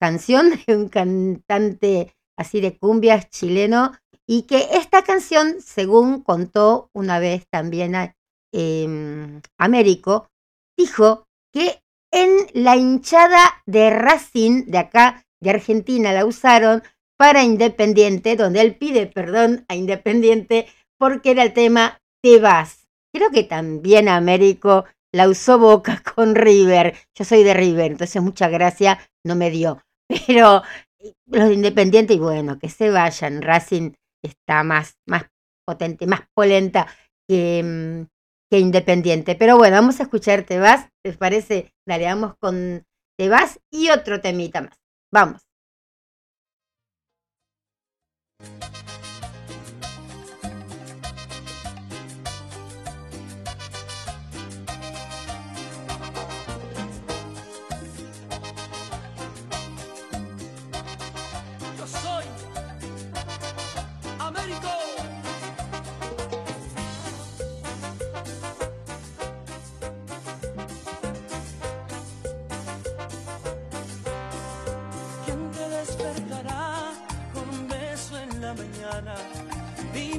canción 0.02 0.50
de 0.66 0.76
un 0.76 0.90
cantante 0.90 2.16
así 2.36 2.62
de 2.62 2.78
cumbias 2.78 3.30
chileno 3.30 3.92
y 4.28 4.44
que 4.44 4.70
esta 4.74 5.04
canción, 5.04 5.62
según 5.62 6.24
contó 6.24 6.90
una 6.94 7.20
vez 7.20 7.48
también 7.48 7.96
em, 8.56 9.42
Américo, 9.58 10.30
dijo 10.78 11.26
que 11.54 11.82
en 12.12 12.30
la 12.54 12.78
hinchada 12.78 13.62
de 13.66 13.90
Racing 13.90 14.66
de 14.68 14.78
acá, 14.78 15.26
de 15.42 15.50
Argentina, 15.50 16.14
la 16.14 16.26
usaron 16.26 16.82
para 17.18 17.44
Independiente, 17.44 18.36
donde 18.36 18.62
él 18.62 18.76
pide 18.76 19.08
perdón 19.08 19.66
a 19.68 19.76
Independiente 19.76 20.68
porque 20.98 21.32
era 21.32 21.44
el 21.44 21.54
tema 21.54 22.02
Te 22.24 22.40
vas. 22.40 22.88
Creo 23.14 23.32
que 23.32 23.44
también 23.44 24.10
Américo 24.10 24.86
la 25.14 25.30
usó 25.30 25.60
Boca 25.60 26.02
con 26.16 26.36
River. 26.36 26.96
Yo 27.18 27.26
soy 27.26 27.44
de 27.44 27.54
River, 27.54 27.92
entonces 27.92 28.22
mucha 28.22 28.50
gracia 28.50 29.00
no 29.26 29.36
me 29.36 29.50
dio. 29.50 29.82
Pero 30.28 30.64
eh, 31.00 31.14
los 31.28 31.50
de 31.50 31.54
Independiente, 31.54 32.14
y 32.14 32.20
bueno, 32.20 32.60
que 32.60 32.70
se 32.70 32.90
vayan. 32.90 33.42
Racing 33.42 33.92
está 34.24 34.64
más, 34.64 34.98
más 35.06 35.26
potente, 35.66 36.08
más 36.08 36.22
polenta 36.34 36.88
que, 37.28 37.62
mm, 37.64 38.15
que 38.50 38.60
Independiente. 38.60 39.36
Pero 39.36 39.58
bueno, 39.58 39.76
vamos 39.78 40.00
a 40.00 40.04
escuchar 40.04 40.44
Te 40.44 40.60
vas. 40.60 40.90
¿Les 41.04 41.18
parece? 41.18 41.74
Dale, 41.88 42.06
vamos 42.06 42.36
con 42.40 42.86
Te 43.18 43.30
vas 43.30 43.60
y 43.72 43.90
otro 43.90 44.22
temita 44.22 44.62
más. 44.62 44.78
Vamos. 45.12 45.42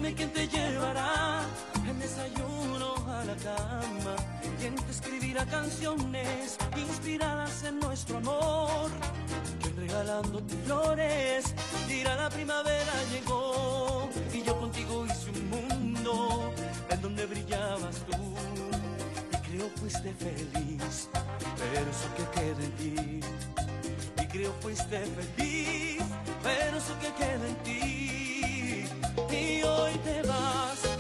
Dime 0.06 0.18
quién 0.18 0.30
te 0.30 0.46
llevará 0.46 1.40
el 1.84 1.98
desayuno 1.98 2.94
a 3.08 3.24
la 3.24 3.34
cama. 3.42 4.14
¿Quién 4.60 4.76
te 4.76 4.92
escribirá 4.92 5.44
canciones 5.46 6.56
inspiradas 6.76 7.64
en 7.64 7.80
nuestro 7.80 8.18
amor? 8.18 8.88
¿Quién 9.60 9.76
regalándote 9.76 10.54
flores 10.64 11.52
dirá 11.88 12.14
la 12.14 12.30
primavera 12.30 12.92
llegó? 13.10 14.08
Y 14.32 14.44
yo 14.44 14.56
contigo 14.60 15.06
hice 15.06 15.30
un 15.30 15.50
mundo 15.50 16.54
en 16.88 17.02
donde 17.02 17.26
brillabas 17.26 17.96
tú. 18.08 18.16
Y 19.32 19.36
creo 19.48 19.68
fuiste 19.74 20.14
feliz, 20.14 21.08
pero 21.58 21.90
eso 21.90 22.08
que 22.16 22.40
queda 22.40 22.64
en 22.64 22.72
ti 22.76 23.20
y 24.22 24.26
creo 24.28 24.52
fuiste 24.60 25.00
feliz, 25.00 26.00
pero 26.44 26.76
eso 26.76 26.96
que 27.00 27.12
queda 27.14 27.48
en 27.48 27.56
ti. 27.64 28.35
Y 29.30 29.62
hoy 29.62 29.92
te 30.04 30.22
vas, 30.22 30.95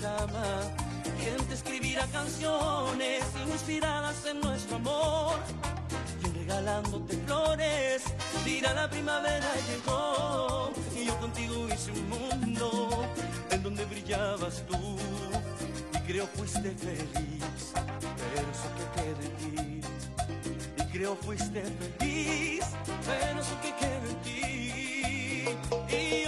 cama. 0.00 0.62
¿Quién 1.18 1.36
te 1.48 1.54
escribirá 1.54 2.06
canciones 2.06 3.24
inspiradas 3.46 4.24
en 4.26 4.40
nuestro 4.40 4.76
amor? 4.76 5.36
¿Quién 6.20 6.34
regalándote 6.34 7.16
flores 7.26 8.02
dirá 8.44 8.74
la 8.74 8.88
primavera 8.88 9.48
llegó? 9.68 10.70
Y 10.94 11.06
yo 11.06 11.18
contigo 11.18 11.68
hice 11.68 11.92
un 11.92 12.08
mundo 12.08 13.06
en 13.50 13.62
donde 13.62 13.84
brillabas 13.86 14.62
tú. 14.66 14.96
Y 15.94 15.98
creo 16.06 16.26
fuiste 16.26 16.70
feliz, 16.74 17.72
pero 17.74 18.42
eso 18.52 18.68
que 18.76 19.00
queda 19.00 19.22
en 19.24 19.36
ti 19.36 19.76
y 20.78 20.82
creo 20.92 21.16
fuiste 21.16 21.62
feliz, 21.98 22.64
pero 23.06 23.40
eso 23.40 23.60
que 23.62 23.74
queda 23.74 24.08
en 24.10 24.16
ti. 24.22 24.36
Y 25.94 26.25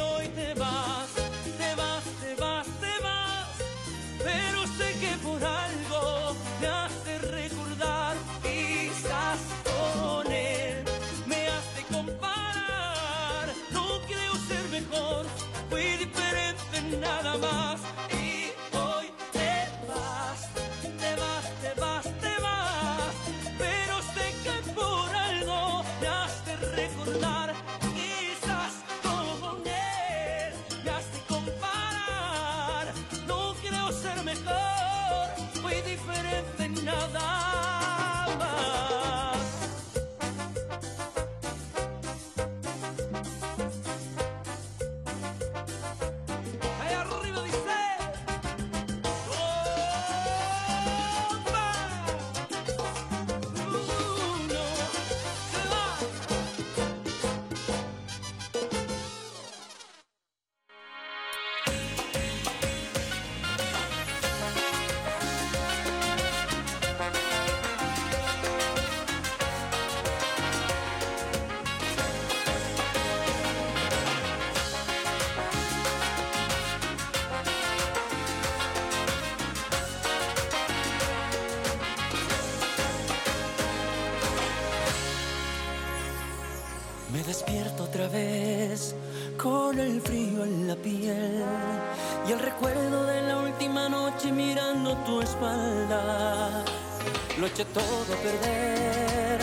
Lo 97.39 97.47
eché 97.47 97.65
todo 97.67 98.13
a 98.13 98.17
perder, 98.17 99.39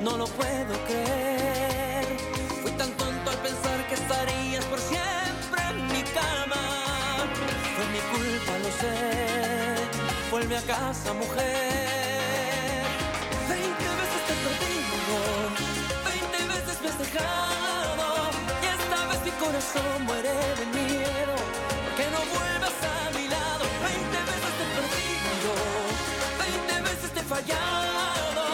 no 0.00 0.16
lo 0.16 0.26
puedo 0.26 0.74
creer. 0.86 2.06
Fui 2.62 2.70
tan 2.72 2.90
tonto 2.92 3.30
al 3.32 3.36
pensar 3.38 3.84
que 3.88 3.94
estarías 3.94 4.64
por 4.66 4.78
siempre 4.78 5.60
en 5.70 5.86
mi 5.88 6.02
cama. 6.18 6.62
Fue 7.74 7.84
mi 7.94 7.98
culpa, 8.14 8.52
lo 8.58 8.70
sé. 8.80 8.96
Vuelve 10.30 10.56
a 10.56 10.62
casa, 10.62 11.12
mujer. 11.14 12.86
Veinte 13.48 13.88
veces 14.00 14.20
te 14.26 14.32
he 14.34 14.38
perdido, 14.46 15.16
veinte 16.06 16.38
veces 16.54 16.80
me 16.80 16.88
has 16.90 16.98
dejado. 17.00 18.30
Y 18.62 18.66
esta 18.78 18.98
vez 19.08 19.20
mi 19.24 19.32
corazón 19.44 20.04
muere 20.06 20.32
de 20.60 20.66
fallado. 27.24 28.44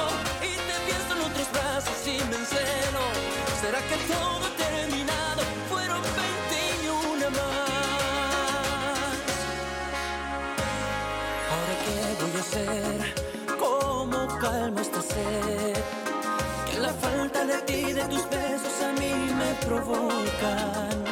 Y 0.43 0.53
te 0.69 0.77
pienso 0.87 1.11
en 1.17 1.21
otros 1.31 1.49
brazos 1.53 2.07
y 2.07 2.19
me. 2.31 2.39
¿Será 3.61 3.81
que 3.81 3.97
todo 4.07 4.47
ha 4.47 4.53
terminado? 4.57 5.43
Fueron 5.69 6.01
veinte 6.01 6.59
y 6.83 6.89
una 6.89 7.29
más. 7.31 7.39
Ahora 11.53 11.75
qué 11.85 11.97
voy 12.23 12.35
a 12.37 12.41
hacer, 12.41 12.99
cómo 13.59 14.19
calmo 14.39 14.81
esta 14.81 15.03
sed, 15.03 15.77
que 16.71 16.79
la 16.79 16.93
falta 16.95 17.45
de 17.45 17.59
ti, 17.63 17.93
de 17.93 18.05
tus 18.05 18.25
besos 18.31 18.77
a 18.89 18.93
mí 19.01 19.13
me 19.41 19.51
provocan. 19.67 21.05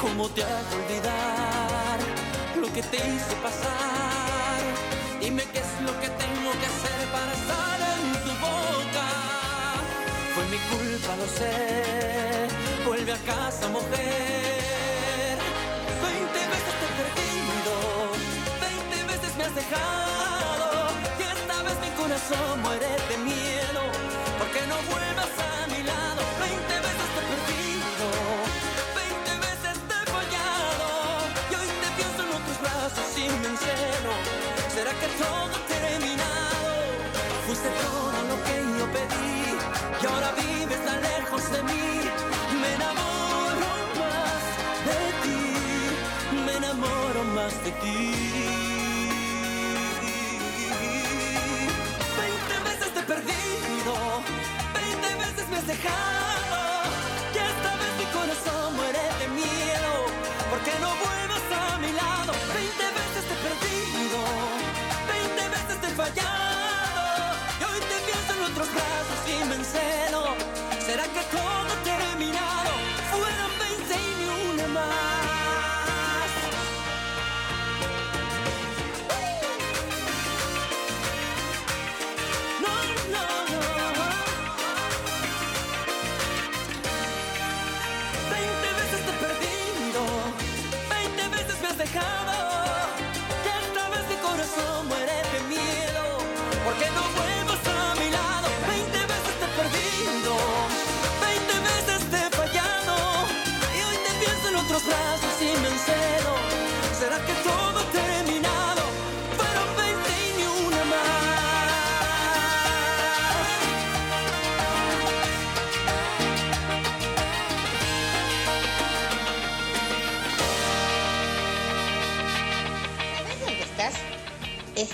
¿Cómo 0.00 0.28
te 0.30 0.42
hago 0.42 0.76
olvidar 0.82 1.98
lo 2.60 2.72
que 2.72 2.82
te 2.82 2.96
hice 2.96 3.34
pasar? 3.42 4.17
Mi 10.58 10.76
culpa, 10.76 11.16
lo 11.16 11.26
sé. 11.26 12.48
Vuelve 12.86 13.12
a 13.12 13.18
casa, 13.18 13.68
mujer. 13.68 15.36
Veinte 16.02 16.40
veces 16.52 16.74
te 16.78 16.84
he 16.86 16.92
perdido, 17.00 17.74
veinte 18.64 18.98
veces 19.12 19.36
me 19.36 19.44
has 19.44 19.54
dejado. 19.54 20.68
Y 21.18 21.22
esta 21.22 21.56
vez 21.62 21.76
mi 21.84 21.90
corazón 22.00 22.62
muere 22.62 22.90
de 23.10 23.16
miedo. 23.18 23.82
Porque 24.38 24.60
no 24.70 24.76
vuelvas 24.90 25.32
a 25.50 25.66
mi 25.72 25.82
lado. 25.82 26.22
Veinte 26.40 26.74
veces 26.86 27.08
te 27.14 27.20
he 27.20 27.26
perdido, 27.32 28.06
veinte 28.98 29.32
veces 29.46 29.76
te 29.88 29.94
he 29.98 30.04
fallado. 30.16 30.88
Y 31.50 31.52
hoy 31.58 31.68
te 31.82 31.88
pienso 31.98 32.20
en 32.24 32.30
otros 32.38 32.58
brazos 32.64 33.08
y 33.16 33.24
me 33.40 33.48
encelo. 33.54 34.12
¿Será 34.74 34.92
que 35.00 35.08
todo 35.20 35.50
ha 35.56 35.60
terminado? 35.66 36.70
Fuiste 37.46 37.70
todo 37.82 38.18
lo 38.30 38.36
que 38.46 38.56
yo 38.78 38.86
pedí 38.92 39.28
ahora 40.08 40.32
vives 40.32 40.84
tan 40.84 41.00
lejos 41.00 41.42
de 41.52 41.62
mí. 41.62 41.86
Me 42.60 42.68
enamoro 42.74 43.70
más 44.00 44.42
de 44.88 45.00
ti, 45.22 45.40
me 46.44 46.52
enamoro 46.56 47.20
más 47.36 47.54
de 47.64 47.70
ti. 47.82 48.00
Veinte 52.20 52.56
veces 52.68 52.88
te 52.94 53.00
he 53.00 53.06
perdido, 53.14 53.92
veinte 54.78 55.10
veces 55.24 55.48
me 55.50 55.56
has 55.58 55.66
dejado. 55.66 56.60
Y 57.34 57.38
esta 57.52 57.70
vez 57.80 57.92
mi 58.00 58.06
corazón 58.16 58.76
muere 58.76 59.04
de 59.20 59.28
miedo, 59.40 59.92
porque 60.50 60.72
no 60.84 60.90
vuelvas 61.04 61.46
a 61.60 61.78
mi 61.78 61.92
lado. 61.92 62.32
Veinte 62.54 62.86
veces 62.98 63.22
te 63.28 63.34
he 63.34 63.40
perdido, 63.48 64.18
veinte 65.12 65.44
veces 65.56 65.80
te 65.80 65.86
he 65.86 65.90
fallado. 65.90 66.67
Te 67.80 67.98
pienso 68.06 68.34
en 68.34 68.42
otros 68.50 68.68
brazos 68.74 69.18
y 69.26 69.44
me 69.44 69.54
encelo. 69.54 70.24
¿Será 70.84 71.04
que 71.04 71.22
todo 71.30 71.40
ha 71.40 72.07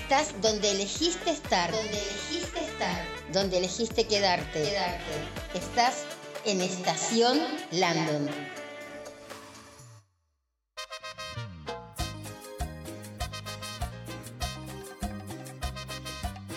Estás 0.05 0.34
donde 0.42 0.70
elegiste 0.70 1.30
estar. 1.30 1.70
Donde 1.70 1.96
elegiste 1.98 2.61
estar. 2.61 3.05
Donde 3.32 3.57
elegiste 3.57 4.07
quedarte. 4.07 4.76
Estás 5.55 6.05
en 6.44 6.61
Estación 6.61 7.38
Landon. 7.70 8.28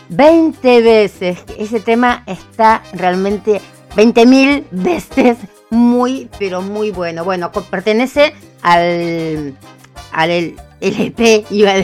Veinte 0.10 0.82
veces. 0.82 1.40
Ese 1.58 1.80
tema 1.80 2.24
está 2.28 2.82
realmente 2.94 3.62
20 3.96 4.26
mil 4.26 4.66
veces 4.72 5.38
muy, 5.70 6.30
pero 6.40 6.62
muy 6.62 6.92
bueno. 6.92 7.24
Bueno, 7.26 7.52
pertenece 7.52 8.34
al, 8.62 9.56
al 10.12 10.30
el- 10.30 10.56
LP, 10.80 11.46
iba 11.50 11.72
a 11.72 11.78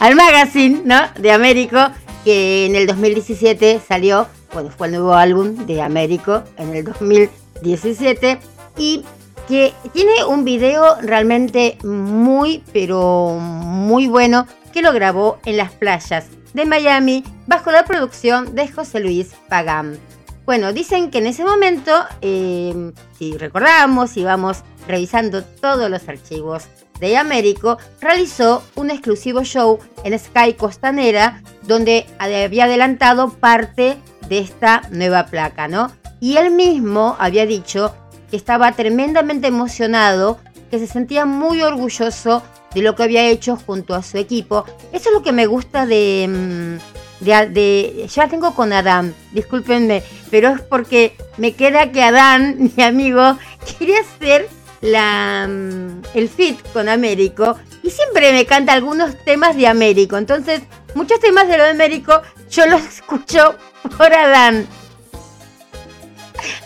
al 0.00 0.16
magazine, 0.16 0.82
¿no? 0.84 0.96
De 1.18 1.30
Américo, 1.30 1.78
que 2.24 2.66
en 2.66 2.74
el 2.74 2.86
2017 2.86 3.80
salió, 3.86 4.26
bueno, 4.52 4.70
fue 4.70 4.88
el 4.88 4.94
nuevo 4.94 5.14
álbum 5.14 5.66
de 5.66 5.82
Américo 5.82 6.42
en 6.58 6.74
el 6.74 6.84
2017 6.84 8.38
y 8.76 9.04
que 9.46 9.72
tiene 9.92 10.24
un 10.24 10.44
video 10.44 10.96
realmente 11.00 11.78
muy, 11.84 12.64
pero 12.72 13.38
muy 13.38 14.08
bueno 14.08 14.46
que 14.72 14.82
lo 14.82 14.92
grabó 14.92 15.38
en 15.44 15.56
las 15.56 15.70
playas 15.72 16.26
de 16.52 16.64
Miami 16.64 17.22
bajo 17.46 17.70
la 17.70 17.84
producción 17.84 18.56
de 18.56 18.66
José 18.66 18.98
Luis 18.98 19.34
Pagán. 19.48 19.98
Bueno, 20.44 20.72
dicen 20.72 21.10
que 21.10 21.18
en 21.18 21.26
ese 21.26 21.44
momento, 21.44 21.92
eh, 22.20 22.92
si 23.18 23.36
recordamos 23.36 24.16
y 24.16 24.24
vamos 24.24 24.64
revisando 24.88 25.44
todos 25.44 25.90
los 25.90 26.08
archivos 26.08 26.68
de 27.00 27.16
Américo, 27.16 27.78
realizó 28.00 28.62
un 28.74 28.90
exclusivo 28.90 29.42
show 29.44 29.78
en 30.04 30.18
Sky 30.18 30.54
Costanera 30.54 31.42
donde 31.62 32.06
había 32.18 32.64
adelantado 32.64 33.30
parte 33.30 33.96
de 34.28 34.38
esta 34.38 34.82
nueva 34.90 35.26
placa, 35.26 35.68
¿no? 35.68 35.90
Y 36.20 36.36
él 36.36 36.50
mismo 36.50 37.16
había 37.18 37.46
dicho 37.46 37.94
que 38.30 38.36
estaba 38.36 38.72
tremendamente 38.72 39.48
emocionado, 39.48 40.38
que 40.70 40.78
se 40.78 40.86
sentía 40.86 41.26
muy 41.26 41.62
orgulloso 41.62 42.42
de 42.74 42.82
lo 42.82 42.96
que 42.96 43.04
había 43.04 43.26
hecho 43.28 43.56
junto 43.56 43.94
a 43.94 44.02
su 44.02 44.18
equipo. 44.18 44.64
Eso 44.92 45.10
es 45.10 45.14
lo 45.14 45.22
que 45.22 45.32
me 45.32 45.46
gusta 45.46 45.86
de, 45.86 46.26
mm, 46.28 47.24
de, 47.24 47.46
de- 47.50 48.06
ya 48.08 48.28
tengo 48.28 48.54
con 48.54 48.72
Adán, 48.72 49.14
discúlpenme, 49.32 50.02
pero 50.30 50.48
es 50.50 50.60
porque 50.62 51.16
me 51.36 51.52
queda 51.52 51.92
que 51.92 52.02
Adán, 52.02 52.70
mi 52.76 52.82
amigo, 52.82 53.38
quiere 53.78 53.98
hacer 53.98 54.48
la, 54.80 55.46
mm, 55.48 56.02
el 56.14 56.28
fit 56.28 56.60
con 56.72 56.88
Américo 56.88 57.56
y 57.82 57.90
siempre 57.90 58.32
me 58.32 58.46
canta 58.46 58.72
algunos 58.72 59.16
temas 59.24 59.56
de 59.56 59.66
Américo. 59.66 60.16
Entonces, 60.16 60.62
muchos 60.94 61.20
temas 61.20 61.48
de 61.48 61.58
lo 61.58 61.64
de 61.64 61.70
Américo 61.70 62.22
yo 62.50 62.66
los 62.66 62.82
escucho 62.82 63.54
por 63.96 64.12
Adán. 64.12 64.66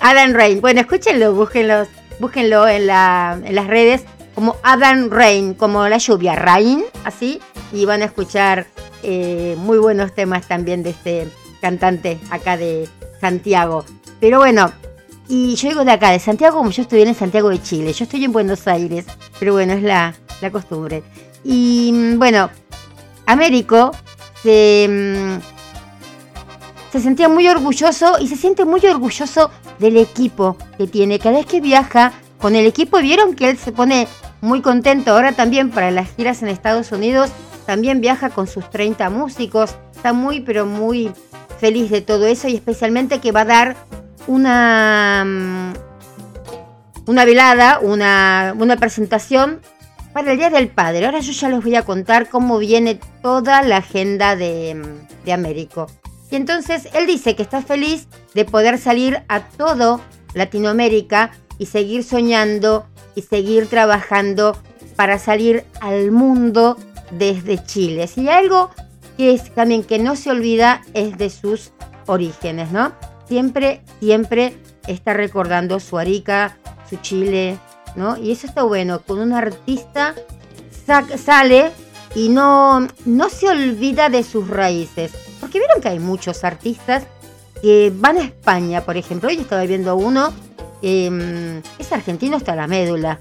Adam 0.01 0.33
Rain. 0.33 0.61
Bueno, 0.61 0.81
escúchenlo, 0.81 1.33
búsquenlo, 1.33 1.87
búsquenlo 2.19 2.67
en, 2.69 2.87
la, 2.87 3.39
en 3.45 3.55
las 3.55 3.67
redes 3.67 4.05
como 4.35 4.57
Adam 4.63 5.11
Rain, 5.11 5.55
como 5.55 5.89
la 5.89 5.99
lluvia, 5.99 6.35
Rain, 6.35 6.85
así, 7.05 7.41
y 7.73 7.85
van 7.85 8.03
a 8.03 8.07
escuchar 8.07 8.67
eh, 9.03 9.55
muy 9.59 9.79
buenos 9.79 10.15
temas 10.15 10.47
también 10.47 10.83
de 10.83 10.91
este 10.91 11.29
cantante 11.61 12.19
acá 12.31 12.57
de 12.57 12.89
Santiago. 13.21 13.85
Pero 14.19 14.39
bueno, 14.39 14.73
Y 15.33 15.55
yo 15.55 15.69
digo 15.69 15.85
de 15.85 15.93
acá, 15.93 16.11
de 16.11 16.19
Santiago, 16.19 16.57
como 16.57 16.73
yo 16.73 16.83
estuviera 16.83 17.09
en 17.09 17.15
Santiago 17.15 17.51
de 17.51 17.63
Chile. 17.63 17.93
Yo 17.93 18.03
estoy 18.03 18.25
en 18.25 18.33
Buenos 18.33 18.67
Aires, 18.67 19.07
pero 19.39 19.53
bueno, 19.53 19.75
es 19.75 19.83
la, 19.85 20.13
la 20.41 20.51
costumbre. 20.51 21.05
Y 21.45 21.93
mm, 21.95 22.19
bueno, 22.19 22.51
Américo 23.27 23.93
se, 24.43 24.89
mm, 24.91 25.41
se 26.91 27.01
sentía 27.01 27.29
muy 27.29 27.47
orgulloso 27.47 28.19
y 28.19 28.27
se 28.27 28.35
siente 28.35 28.65
muy 28.65 28.85
orgulloso 28.85 29.53
del 29.79 29.99
equipo 29.99 30.57
que 30.77 30.89
tiene. 30.89 31.21
Cada 31.21 31.37
vez 31.37 31.47
que 31.47 31.61
viaja 31.61 32.13
con 32.41 32.57
el 32.57 32.67
equipo, 32.67 32.99
vieron 32.99 33.37
que 33.37 33.51
él 33.51 33.57
se 33.57 33.71
pone 33.71 34.09
muy 34.41 34.63
contento. 34.63 35.13
Ahora 35.13 35.31
también 35.31 35.71
para 35.71 35.93
las 35.93 36.13
giras 36.17 36.43
en 36.43 36.49
Estados 36.49 36.91
Unidos, 36.91 37.31
también 37.67 38.01
viaja 38.01 38.31
con 38.31 38.49
sus 38.49 38.69
30 38.69 39.09
músicos. 39.11 39.77
Está 39.95 40.13
muy, 40.13 40.41
pero 40.41 40.67
muy 40.67 41.13
feliz 41.61 41.89
de 41.89 42.01
todo 42.01 42.27
eso 42.27 42.49
y 42.49 42.57
especialmente 42.57 43.21
que 43.21 43.31
va 43.31 43.43
a 43.43 43.45
dar 43.45 43.77
una, 44.27 45.25
mm, 45.25 45.73
una 47.07 47.25
velada, 47.25 47.81
una, 47.81 48.55
una 48.57 48.77
presentación 48.77 49.61
para 50.13 50.33
el 50.33 50.39
Día 50.39 50.51
del 50.51 50.69
Padre. 50.69 51.07
Ahora 51.07 51.21
yo 51.21 51.33
ya 51.33 51.49
les 51.49 51.63
voy 51.63 51.77
a 51.77 51.85
contar 51.85 52.29
cómo 52.29 52.59
viene 52.59 53.01
toda 53.23 53.63
la 53.63 53.79
agenda 53.79 54.37
de, 54.37 54.75
mm, 54.75 55.25
de 55.25 55.33
Américo. 55.33 55.87
Y 56.31 56.37
entonces 56.37 56.89
él 56.95 57.07
dice 57.07 57.35
que 57.35 57.43
está 57.43 57.63
feliz 57.63 58.09
de 58.35 58.45
poder 58.45 58.79
salir 58.79 59.23
a 59.29 59.41
todo 59.41 60.01
Latinoamérica 60.35 61.33
y 61.59 61.67
seguir 61.67 62.05
soñando 62.05 62.87
y 63.15 63.23
seguir 63.23 63.67
trabajando 63.67 64.57
para 64.97 65.19
salir 65.19 65.65
al 65.81 66.11
mundo 66.11 66.77
desde 67.11 67.65
Chile. 67.65 68.07
Si 68.07 68.29
algo 68.29 68.71
que 69.17 69.35
es 69.35 69.53
también 69.55 69.83
que 69.83 69.99
no 69.99 70.17
se 70.17 70.31
olvida 70.31 70.83
es 70.95 71.19
de 71.19 71.31
sus 71.31 71.73
orígenes, 72.07 72.71
¿no? 72.71 72.93
Siempre, 73.31 73.81
siempre 74.01 74.55
está 74.87 75.15
recordando 75.15 75.81
su 75.81 75.97
Arica, 75.97 76.59
su 76.91 76.97
Chile, 76.97 77.57
¿no? 77.95 78.19
Y 78.19 78.33
eso 78.33 78.47
está 78.47 78.65
bueno, 78.65 79.01
con 79.01 79.21
un 79.21 79.33
artista 79.33 80.15
sale 81.17 81.71
y 82.15 82.29
no, 82.29 82.89
no 83.05 83.31
se 83.31 83.49
olvida 83.49 84.09
de 84.09 84.25
sus 84.25 84.49
raíces. 84.49 85.13
Porque 85.39 85.61
vieron 85.61 85.81
que 85.81 85.89
hay 85.89 86.01
muchos 86.01 86.43
artistas 86.45 87.05
que 87.63 87.93
van 87.95 88.19
a 88.19 88.25
España, 88.25 88.81
por 88.81 88.97
ejemplo. 88.97 89.29
Hoy 89.29 89.37
estaba 89.37 89.65
viendo 89.65 89.95
uno, 89.95 90.33
eh, 90.83 91.63
es 91.79 91.93
argentino 91.93 92.37
hasta 92.37 92.57
la 92.57 92.67
médula. 92.67 93.21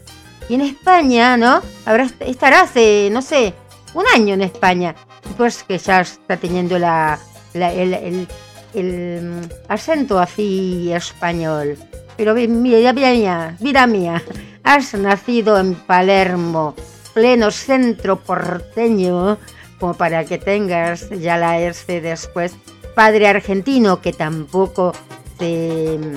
Y 0.50 0.56
en 0.56 0.62
España, 0.62 1.38
¿no? 1.38 1.62
Habrá, 1.86 2.10
estará 2.22 2.62
hace, 2.62 3.10
no 3.12 3.22
sé, 3.22 3.54
un 3.94 4.06
año 4.16 4.34
en 4.34 4.42
España. 4.42 4.96
Pues 5.38 5.64
que 5.64 5.78
ya 5.78 6.02
está 6.02 6.38
teniendo 6.38 6.80
la, 6.80 7.20
el, 7.54 8.28
el, 8.74 9.22
mm, 9.24 9.42
acento 9.68 10.20
así 10.20 10.92
español. 10.94 11.78
Pero 12.18 12.34
mira, 12.36 12.94
mira 12.94 13.12
mía, 13.14 13.58
mira 13.60 13.88
mía, 13.88 14.22
has 14.64 14.94
nacido 14.94 15.58
en 15.60 15.76
Palermo, 15.76 16.76
pleno 17.14 17.50
centro 17.52 18.18
porteño, 18.18 19.38
como 19.80 19.94
para 19.94 20.26
que 20.26 20.38
tengas 20.38 21.10
ya 21.10 21.38
la 21.38 21.60
ERCE 21.60 22.02
después. 22.02 22.54
Padre 22.96 23.28
argentino 23.30 24.02
que 24.02 24.12
tampoco 24.12 24.94
se 25.38 25.98
mm, 25.98 26.16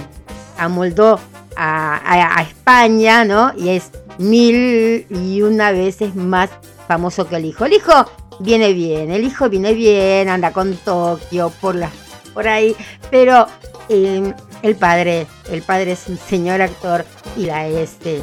amoldó 0.61 1.21
a, 1.57 1.97
a- 1.97 2.39
a 2.39 2.43
España, 2.43 3.25
¿no? 3.25 3.53
Y 3.57 3.69
es 3.71 3.91
mil 4.19 5.07
y 5.09 5.43
una 5.43 5.71
veces 5.71 6.15
más 6.17 6.51
famoso 6.89 7.29
que 7.29 7.37
el 7.37 7.45
hijo. 7.45 7.65
El 7.67 7.75
hijo 7.75 7.93
viene 8.41 8.73
bien, 8.73 9.11
el 9.13 9.23
hijo 9.23 9.49
viene 9.49 9.73
bien, 9.75 10.29
anda 10.29 10.53
con 10.53 10.75
Tokio 10.77 11.53
por 11.61 11.77
la, 11.77 11.91
por 12.33 12.49
ahí, 12.49 12.76
pero 13.11 13.47
eh, 13.89 14.33
el 14.62 14.76
padre, 14.76 15.26
el 15.51 15.62
padre 15.62 15.93
es 15.93 16.09
un 16.09 16.18
señor 16.18 16.62
actor 16.62 17.05
y 17.37 17.47
la 17.47 17.66
S 17.66 18.20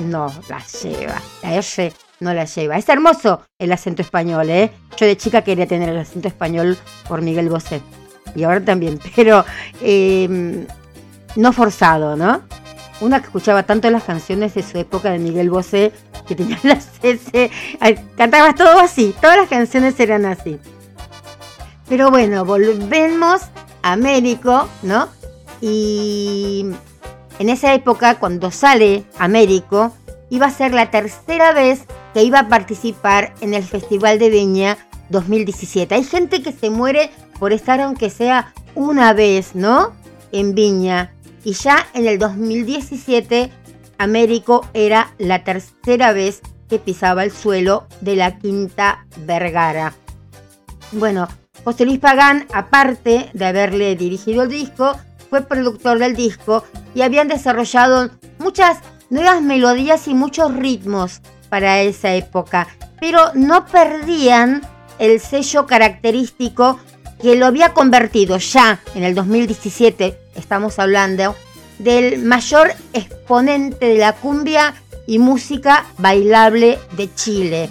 no 0.00 0.32
la 0.48 0.62
lleva, 0.64 1.20
la 1.42 1.56
S 1.56 1.92
no 2.20 2.34
la 2.34 2.44
lleva. 2.44 2.76
Es 2.76 2.88
hermoso 2.88 3.42
el 3.58 3.72
acento 3.72 4.02
español, 4.02 4.50
¿eh? 4.50 4.70
Yo 4.96 5.06
de 5.06 5.16
chica 5.16 5.42
quería 5.42 5.66
tener 5.66 5.88
el 5.88 5.98
acento 5.98 6.28
español 6.28 6.76
por 7.08 7.22
Miguel 7.22 7.48
Bosé 7.48 7.82
y 8.34 8.44
ahora 8.44 8.60
también, 8.60 8.98
pero 9.16 9.44
eh, 9.80 10.66
no 11.36 11.52
forzado, 11.52 12.16
¿no? 12.16 12.42
Una 13.00 13.20
que 13.20 13.26
escuchaba 13.26 13.64
tanto 13.64 13.90
las 13.90 14.04
canciones 14.04 14.54
de 14.54 14.62
su 14.62 14.78
época 14.78 15.10
de 15.10 15.18
Miguel 15.18 15.50
Bosé, 15.50 15.92
que 16.26 16.34
tenía 16.34 16.58
las 16.62 16.88
S, 17.02 17.50
ay, 17.80 17.98
cantaba 18.16 18.54
todo 18.54 18.78
así, 18.80 19.14
todas 19.20 19.36
las 19.36 19.48
canciones 19.48 19.98
eran 20.00 20.24
así. 20.24 20.58
Pero 21.88 22.10
bueno, 22.10 22.44
volvemos 22.44 23.42
a 23.82 23.92
Américo, 23.92 24.68
¿no? 24.82 25.08
Y 25.60 26.66
en 27.38 27.48
esa 27.48 27.74
época, 27.74 28.18
cuando 28.18 28.50
sale 28.50 29.04
Américo, 29.18 29.92
iba 30.30 30.46
a 30.46 30.50
ser 30.50 30.74
la 30.74 30.90
tercera 30.90 31.52
vez 31.52 31.84
que 32.12 32.22
iba 32.22 32.40
a 32.40 32.48
participar 32.48 33.34
en 33.40 33.54
el 33.54 33.62
Festival 33.62 34.18
de 34.18 34.30
Viña 34.30 34.78
2017. 35.10 35.94
Hay 35.94 36.04
gente 36.04 36.42
que 36.42 36.52
se 36.52 36.70
muere 36.70 37.10
por 37.38 37.52
estar 37.52 37.80
aunque 37.80 38.10
sea 38.10 38.52
una 38.74 39.12
vez, 39.12 39.54
¿no? 39.54 39.92
En 40.32 40.54
Viña. 40.54 41.12
Y 41.44 41.52
ya 41.52 41.86
en 41.94 42.06
el 42.06 42.18
2017, 42.18 43.50
Américo 43.98 44.66
era 44.74 45.14
la 45.18 45.44
tercera 45.44 46.12
vez 46.12 46.40
que 46.68 46.78
pisaba 46.78 47.22
el 47.22 47.30
suelo 47.30 47.86
de 48.00 48.16
la 48.16 48.38
Quinta 48.38 49.06
Vergara. 49.18 49.94
Bueno, 50.92 51.28
José 51.66 51.84
Luis 51.84 51.98
Pagán, 51.98 52.46
aparte 52.52 53.28
de 53.32 53.44
haberle 53.44 53.96
dirigido 53.96 54.44
el 54.44 54.50
disco, 54.50 54.96
fue 55.28 55.42
productor 55.42 55.98
del 55.98 56.14
disco 56.14 56.62
y 56.94 57.02
habían 57.02 57.26
desarrollado 57.26 58.08
muchas 58.38 58.78
nuevas 59.10 59.42
melodías 59.42 60.06
y 60.06 60.14
muchos 60.14 60.54
ritmos 60.54 61.22
para 61.48 61.82
esa 61.82 62.14
época, 62.14 62.68
pero 63.00 63.32
no 63.34 63.66
perdían 63.66 64.62
el 65.00 65.18
sello 65.18 65.66
característico 65.66 66.78
que 67.20 67.34
lo 67.34 67.46
había 67.46 67.74
convertido 67.74 68.38
ya 68.38 68.78
en 68.94 69.02
el 69.02 69.16
2017, 69.16 70.16
estamos 70.36 70.78
hablando, 70.78 71.34
del 71.80 72.22
mayor 72.22 72.74
exponente 72.92 73.86
de 73.86 73.98
la 73.98 74.12
cumbia 74.12 74.72
y 75.08 75.18
música 75.18 75.84
bailable 75.98 76.78
de 76.96 77.12
Chile. 77.16 77.70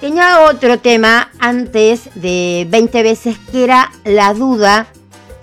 Tenía 0.00 0.42
otro 0.42 0.78
tema 0.78 1.30
antes 1.38 2.10
de 2.14 2.66
20 2.68 3.02
veces 3.02 3.36
que 3.50 3.64
era 3.64 3.90
la 4.04 4.34
duda 4.34 4.86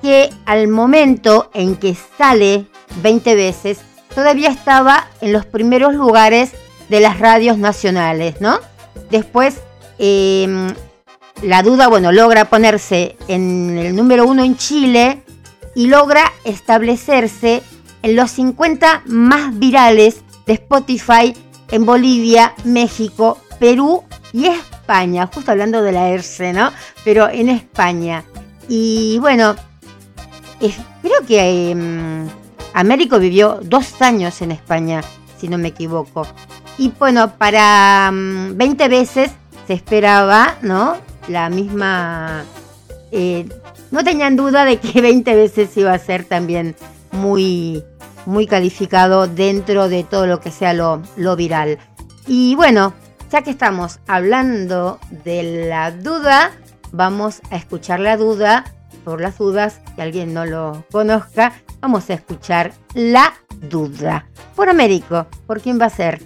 que 0.02 0.30
al 0.46 0.68
momento 0.68 1.50
en 1.54 1.76
que 1.76 1.96
sale 2.18 2.66
20 3.02 3.36
veces 3.36 3.80
todavía 4.14 4.50
estaba 4.50 5.08
en 5.22 5.34
los 5.34 5.46
primeros 5.46 5.94
lugares 5.94 6.52
de 6.90 7.00
las 7.00 7.20
radios 7.20 7.58
nacionales, 7.58 8.42
¿no? 8.42 8.60
Después 9.10 9.62
eh, 10.00 10.74
la 11.42 11.64
duda, 11.64 11.88
bueno, 11.88 12.12
logra 12.12 12.46
ponerse 12.46 13.16
en 13.28 13.78
el 13.78 13.96
número 13.96 14.26
uno 14.26 14.44
en 14.44 14.58
Chile 14.58 15.24
y 15.76 15.88
logra 15.88 16.32
establecerse 16.44 17.64
en 18.04 18.16
los 18.16 18.32
50 18.32 19.04
más 19.06 19.58
virales 19.58 20.22
de 20.46 20.54
Spotify 20.54 21.36
en 21.72 21.86
Bolivia, 21.86 22.54
México, 22.64 23.38
Perú 23.60 24.04
y 24.34 24.48
España, 24.48 25.30
justo 25.34 25.52
hablando 25.52 25.82
de 25.82 25.92
la 25.92 26.10
ERCE, 26.10 26.54
¿no? 26.54 26.72
Pero 27.04 27.30
en 27.30 27.50
España. 27.50 28.24
Y 28.68 29.18
bueno, 29.20 29.56
creo 30.60 31.26
que 31.28 31.72
eh, 31.72 32.28
Américo 32.74 33.20
vivió 33.20 33.60
dos 33.64 34.02
años 34.02 34.42
en 34.42 34.52
España, 34.52 35.02
si 35.38 35.48
no 35.48 35.58
me 35.58 35.70
equivoco. 35.70 36.28
Y 36.78 36.94
bueno, 36.98 37.38
para 37.38 38.10
mm, 38.12 38.58
20 38.58 38.88
veces 38.88 39.32
se 39.68 39.74
esperaba, 39.74 40.56
¿no? 40.62 40.96
La 41.28 41.50
misma... 41.50 42.44
eh, 43.12 43.48
no 43.92 44.04
tenían 44.04 44.36
duda 44.38 44.64
de 44.66 44.78
que 44.78 45.02
20 45.02 45.36
veces 45.36 45.76
iba 45.76 45.94
a 45.94 46.00
ser 46.00 46.24
también 46.24 46.76
muy, 47.12 47.84
muy 48.26 48.48
calificado 48.48 49.28
dentro 49.28 49.90
de 49.90 50.04
todo 50.04 50.26
lo 50.28 50.40
que 50.40 50.52
sea 50.52 50.74
lo, 50.74 51.02
lo 51.18 51.36
viral. 51.36 51.78
Y 52.26 52.56
bueno, 52.56 52.94
ya 53.32 53.42
que 53.44 53.52
estamos 53.52 54.00
hablando 54.08 55.00
de 55.24 55.68
la 55.70 55.92
duda, 55.92 56.52
vamos 56.92 57.42
a 57.50 57.56
escuchar 57.56 58.02
la 58.02 58.18
duda. 58.18 58.66
Por 59.06 59.20
las 59.22 59.38
dudas, 59.38 59.80
que 59.96 60.02
alguien 60.04 60.34
no 60.34 60.46
lo 60.46 60.86
conozca, 60.92 61.54
vamos 61.80 62.10
a 62.10 62.14
escuchar 62.14 62.74
la 62.94 63.34
duda. 63.70 64.28
Por 64.56 64.70
Américo, 64.70 65.26
¿por 65.48 65.60
quién 65.60 65.80
va 65.82 65.86
a 65.86 65.90
ser? 65.90 66.22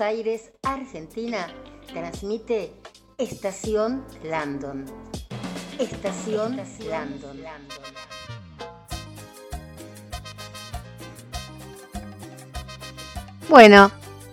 Aires, 0.00 0.50
Argentina, 0.62 1.46
transmite 1.86 2.72
Estación 3.18 4.04
Landon. 4.22 4.84
Estación 5.78 6.60
Landon. 6.88 7.40
Bueno, 13.48 13.90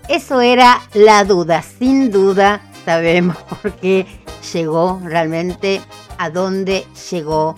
eso 0.07 0.41
era 0.41 0.81
la 0.93 1.23
duda. 1.23 1.61
Sin 1.61 2.11
duda 2.11 2.61
sabemos 2.85 3.37
por 3.61 3.73
qué 3.73 4.05
llegó 4.53 5.01
realmente 5.03 5.81
a 6.17 6.29
dónde 6.29 6.85
llegó 7.11 7.55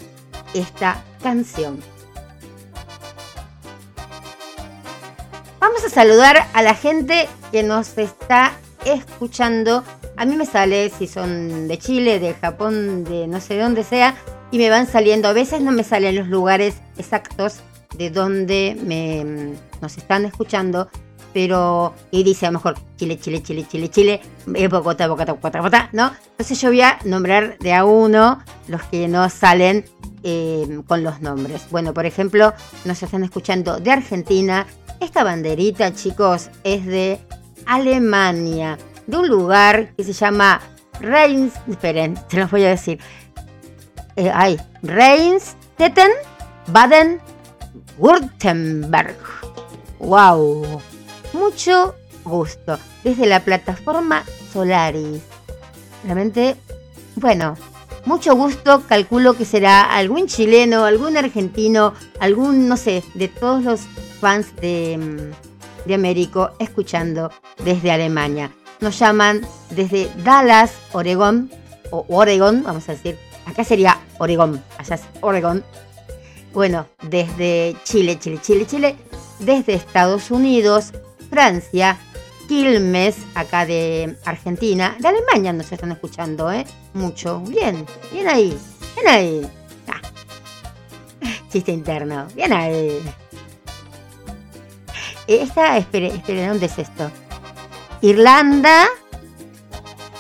esta 0.53 1.03
canción. 1.21 1.79
Vamos 5.59 5.83
a 5.83 5.89
saludar 5.89 6.47
a 6.53 6.63
la 6.63 6.73
gente 6.73 7.27
que 7.51 7.63
nos 7.63 7.97
está 7.97 8.53
escuchando. 8.85 9.83
A 10.17 10.25
mí 10.25 10.35
me 10.35 10.45
sale 10.45 10.89
si 10.89 11.07
son 11.07 11.67
de 11.67 11.77
Chile, 11.77 12.19
de 12.19 12.33
Japón, 12.33 13.03
de 13.03 13.27
no 13.27 13.39
sé 13.39 13.57
dónde 13.57 13.83
sea, 13.83 14.15
y 14.51 14.57
me 14.57 14.69
van 14.69 14.87
saliendo. 14.87 15.27
A 15.27 15.33
veces 15.33 15.61
no 15.61 15.71
me 15.71 15.83
salen 15.83 16.15
los 16.15 16.27
lugares 16.27 16.75
exactos 16.97 17.61
de 17.97 18.09
donde 18.09 18.77
me, 18.83 19.55
nos 19.81 19.97
están 19.97 20.25
escuchando, 20.25 20.89
pero 21.33 21.93
y 22.11 22.23
dice 22.23 22.45
a 22.45 22.51
lo 22.51 22.59
mejor 22.59 22.75
Chile, 22.97 23.19
Chile, 23.19 23.43
Chile, 23.43 23.65
Chile, 23.69 23.89
Chile, 23.89 24.21
eh, 24.55 24.67
Bogotá, 24.67 25.07
Bogotá, 25.07 25.33
Bogotá, 25.33 25.59
Bogotá, 25.59 25.89
¿no? 25.93 26.11
Entonces 26.31 26.59
yo 26.61 26.69
voy 26.69 26.81
a 26.81 26.99
nombrar 27.05 27.57
de 27.59 27.73
a 27.73 27.85
uno 27.85 28.43
los 28.67 28.81
que 28.83 29.07
no 29.07 29.29
salen 29.29 29.85
eh, 30.23 30.81
con 30.87 31.03
los 31.03 31.21
nombres. 31.21 31.67
Bueno, 31.71 31.93
por 31.93 32.05
ejemplo, 32.05 32.53
nos 32.85 33.01
están 33.01 33.23
escuchando 33.23 33.79
de 33.79 33.91
Argentina. 33.91 34.65
Esta 34.99 35.23
banderita, 35.23 35.93
chicos, 35.93 36.49
es 36.63 36.85
de 36.85 37.19
Alemania, 37.69 38.79
de 39.05 39.17
un 39.17 39.27
lugar 39.27 39.93
que 39.95 40.03
se 40.03 40.11
llama 40.11 40.59
Reins. 40.99 41.53
Esperen, 41.69 42.17
se 42.27 42.37
los 42.37 42.49
voy 42.49 42.65
a 42.65 42.69
decir. 42.69 42.99
Eh, 44.15 44.31
ay, 44.33 44.59
Reinstetten, 44.81 46.09
Baden, 46.67 47.21
Württemberg. 47.99 49.15
¡Wow! 49.99 50.81
Mucho 51.33 51.95
gusto. 52.23 52.79
Desde 53.03 53.27
la 53.27 53.41
plataforma 53.41 54.23
Solaris. 54.51 55.21
Realmente, 56.03 56.55
bueno, 57.15 57.55
mucho 58.05 58.35
gusto. 58.35 58.81
Calculo 58.89 59.35
que 59.35 59.45
será 59.45 59.83
algún 59.83 60.25
chileno, 60.25 60.85
algún 60.85 61.17
argentino, 61.17 61.93
algún, 62.19 62.67
no 62.67 62.77
sé, 62.77 63.03
de 63.13 63.27
todos 63.27 63.63
los 63.63 63.81
fans 64.19 64.55
de, 64.55 64.97
mm, 64.97 65.48
de 65.89 65.95
Américo 65.95 66.51
escuchando 66.59 67.31
desde 67.65 67.91
Alemania. 67.91 68.51
Nos 68.79 68.97
llaman 68.97 69.41
desde 69.71 70.09
Dallas, 70.23 70.73
Oregón, 70.93 71.51
o 71.91 72.05
Oregón, 72.07 72.63
vamos 72.63 72.87
a 72.87 72.93
decir. 72.93 73.17
Acá 73.45 73.63
sería 73.63 73.99
Oregón, 74.19 74.63
allá 74.77 74.95
es 74.95 75.01
Oregón. 75.21 75.63
Bueno, 76.53 76.87
desde 77.01 77.75
Chile, 77.83 78.17
Chile, 78.19 78.39
Chile, 78.41 78.65
Chile, 78.67 78.95
desde 79.39 79.73
Estados 79.73 80.31
Unidos, 80.31 80.93
Francia, 81.29 81.97
Quilmes, 82.47 83.17
acá 83.35 83.65
de 83.65 84.15
Argentina, 84.25 84.95
de 84.99 85.07
Alemania 85.07 85.53
nos 85.53 85.71
están 85.71 85.91
escuchando, 85.91 86.51
¿eh? 86.51 86.65
Mucho. 86.93 87.41
Bien, 87.41 87.85
bien 88.11 88.27
ahí, 88.27 88.57
bien 88.95 89.07
ahí. 89.07 89.51
Ah. 89.87 90.01
Chiste 91.51 91.71
interno, 91.71 92.27
bien 92.35 92.53
ahí. 92.53 92.99
Esta, 95.29 95.77
espere, 95.77 96.07
espere, 96.07 96.47
¿dónde 96.47 96.65
es 96.65 96.79
esto? 96.79 97.11
Irlanda, 98.01 98.87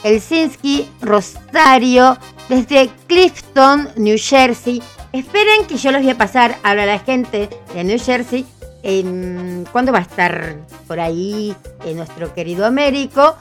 Helsinki, 0.03 0.87
Rosario, 1.01 2.15
desde 2.47 2.91
Clifton, 3.07 3.89
New 3.95 4.17
Jersey, 4.19 4.83
esperen 5.11 5.65
que 5.65 5.77
yo 5.77 5.91
los 5.91 6.03
voy 6.03 6.11
a 6.11 6.17
pasar 6.17 6.59
a 6.61 6.75
la 6.75 6.99
gente 6.99 7.49
de 7.73 7.83
New 7.83 7.97
Jersey. 7.97 8.45
¿Cuándo 9.71 9.91
va 9.91 9.97
a 9.97 10.03
estar 10.03 10.57
por 10.87 10.99
ahí 10.99 11.55
eh, 11.85 11.95
nuestro 11.95 12.31
querido 12.35 12.67
Américo? 12.67 13.35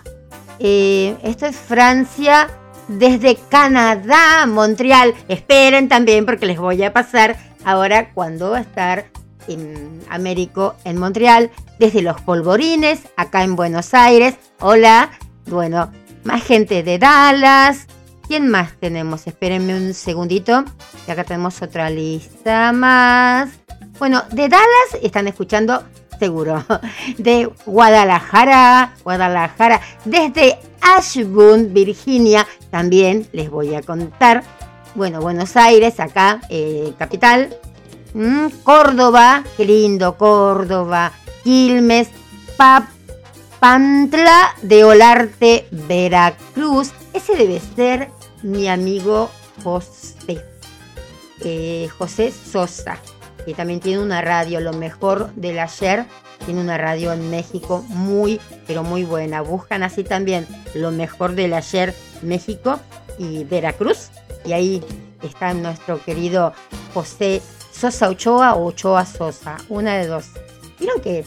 Eh, 0.59 1.19
esto 1.23 1.45
es 1.45 1.57
Francia 1.57 2.49
desde 2.89 3.37
Canadá, 3.51 4.47
Montreal. 4.47 5.12
Esperen 5.29 5.91
también 5.91 6.25
porque 6.25 6.47
les 6.47 6.57
voy 6.57 6.83
a 6.83 6.95
pasar 6.95 7.37
ahora 7.62 8.14
cuando 8.14 8.53
va 8.53 8.59
a 8.59 8.62
estar 8.62 9.18
en 9.49 10.01
Américo 10.11 10.77
en 10.85 10.99
Montreal, 10.99 11.51
desde 11.79 12.03
los 12.03 12.21
polvorines, 12.21 13.01
acá 13.17 13.43
en 13.43 13.57
Buenos 13.57 13.95
Aires. 13.95 14.37
Hola, 14.61 15.11
bueno, 15.47 15.91
más 16.25 16.43
gente 16.45 16.83
de 16.83 16.99
Dallas. 16.99 17.87
¿Quién 18.27 18.49
más 18.49 18.73
tenemos? 18.79 19.27
Espérenme 19.27 19.75
un 19.75 19.95
segundito. 19.95 20.65
Y 21.07 21.11
acá 21.11 21.25
tenemos 21.25 21.63
otra 21.63 21.89
lista 21.89 22.73
más. 22.73 23.49
Bueno, 23.99 24.23
de 24.31 24.49
Dallas 24.49 25.03
están 25.03 25.29
escuchando 25.29 25.83
seguro. 26.19 26.65
De 27.19 27.51
Guadalajara, 27.65 28.95
Guadalajara. 29.03 29.81
Desde 30.05 30.59
Ashburn, 30.81 31.73
Virginia, 31.73 32.47
también 32.71 33.27
les 33.33 33.51
voy 33.51 33.75
a 33.75 33.83
contar. 33.83 34.43
Bueno, 34.95 35.21
Buenos 35.21 35.57
Aires, 35.57 36.01
acá, 36.01 36.41
eh, 36.51 36.93
capital. 36.99 37.57
Mm, 38.15 38.49
Córdoba, 38.63 39.45
qué 39.57 39.65
lindo, 39.65 40.17
Córdoba. 40.17 41.13
Quilmes, 41.45 42.09
Papantla 42.57 44.55
de 44.63 44.85
Olarte, 44.85 45.69
Veracruz. 45.71 46.93
Ese 47.13 47.37
debe 47.37 47.61
ser 47.77 48.09
mi 48.43 48.69
amigo 48.69 49.31
José. 49.63 50.45
Eh, 51.45 51.89
José 51.99 52.33
Sosa, 52.33 52.99
que 53.45 53.55
también 53.55 53.81
tiene 53.81 54.03
una 54.03 54.23
radio, 54.23 54.61
lo 54.61 54.73
mejor 54.73 55.33
del 55.35 55.59
ayer. 55.59 56.07
Tiene 56.45 56.61
una 56.61 56.79
radio 56.79 57.13
en 57.13 57.31
México 57.31 57.85
muy, 57.89 58.41
pero 58.67 58.83
muy 58.83 59.05
buena. 59.05 59.43
Buscan 59.43 59.83
así 59.83 60.03
también 60.03 60.47
lo 60.75 60.91
mejor 60.91 61.35
del 61.35 61.53
ayer 61.53 61.95
México 62.23 62.81
y 63.19 63.45
Veracruz. 63.45 64.09
Y 64.45 64.53
ahí 64.53 64.83
está 65.23 65.53
nuestro 65.53 66.03
querido 66.03 66.55
José 66.95 67.43
Sosa 67.79 68.09
Ochoa 68.09 68.55
o 68.55 68.66
Ochoa 68.66 69.07
Sosa, 69.07 69.57
una 69.68 69.95
de 69.97 70.07
dos. 70.07 70.31
Vieron 70.81 71.01
que 71.01 71.24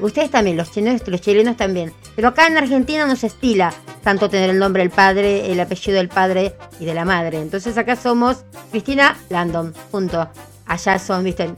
ustedes 0.00 0.30
también, 0.30 0.56
los 0.56 0.70
chilenos, 0.70 1.06
los 1.06 1.20
chilenos 1.20 1.56
también. 1.56 1.92
Pero 2.16 2.28
acá 2.28 2.46
en 2.46 2.56
Argentina 2.56 3.06
no 3.06 3.16
se 3.16 3.28
estila 3.28 3.72
tanto 4.02 4.28
tener 4.28 4.50
el 4.50 4.58
nombre 4.58 4.82
del 4.82 4.90
padre, 4.90 5.50
el 5.52 5.60
apellido 5.60 5.96
del 5.98 6.08
padre 6.08 6.54
y 6.78 6.84
de 6.84 6.94
la 6.94 7.04
madre. 7.04 7.40
Entonces 7.40 7.76
acá 7.76 7.96
somos 7.96 8.44
Cristina 8.70 9.16
Landon, 9.28 9.74
punto. 9.90 10.28
Allá 10.66 10.98
son, 10.98 11.24
viste, 11.24 11.52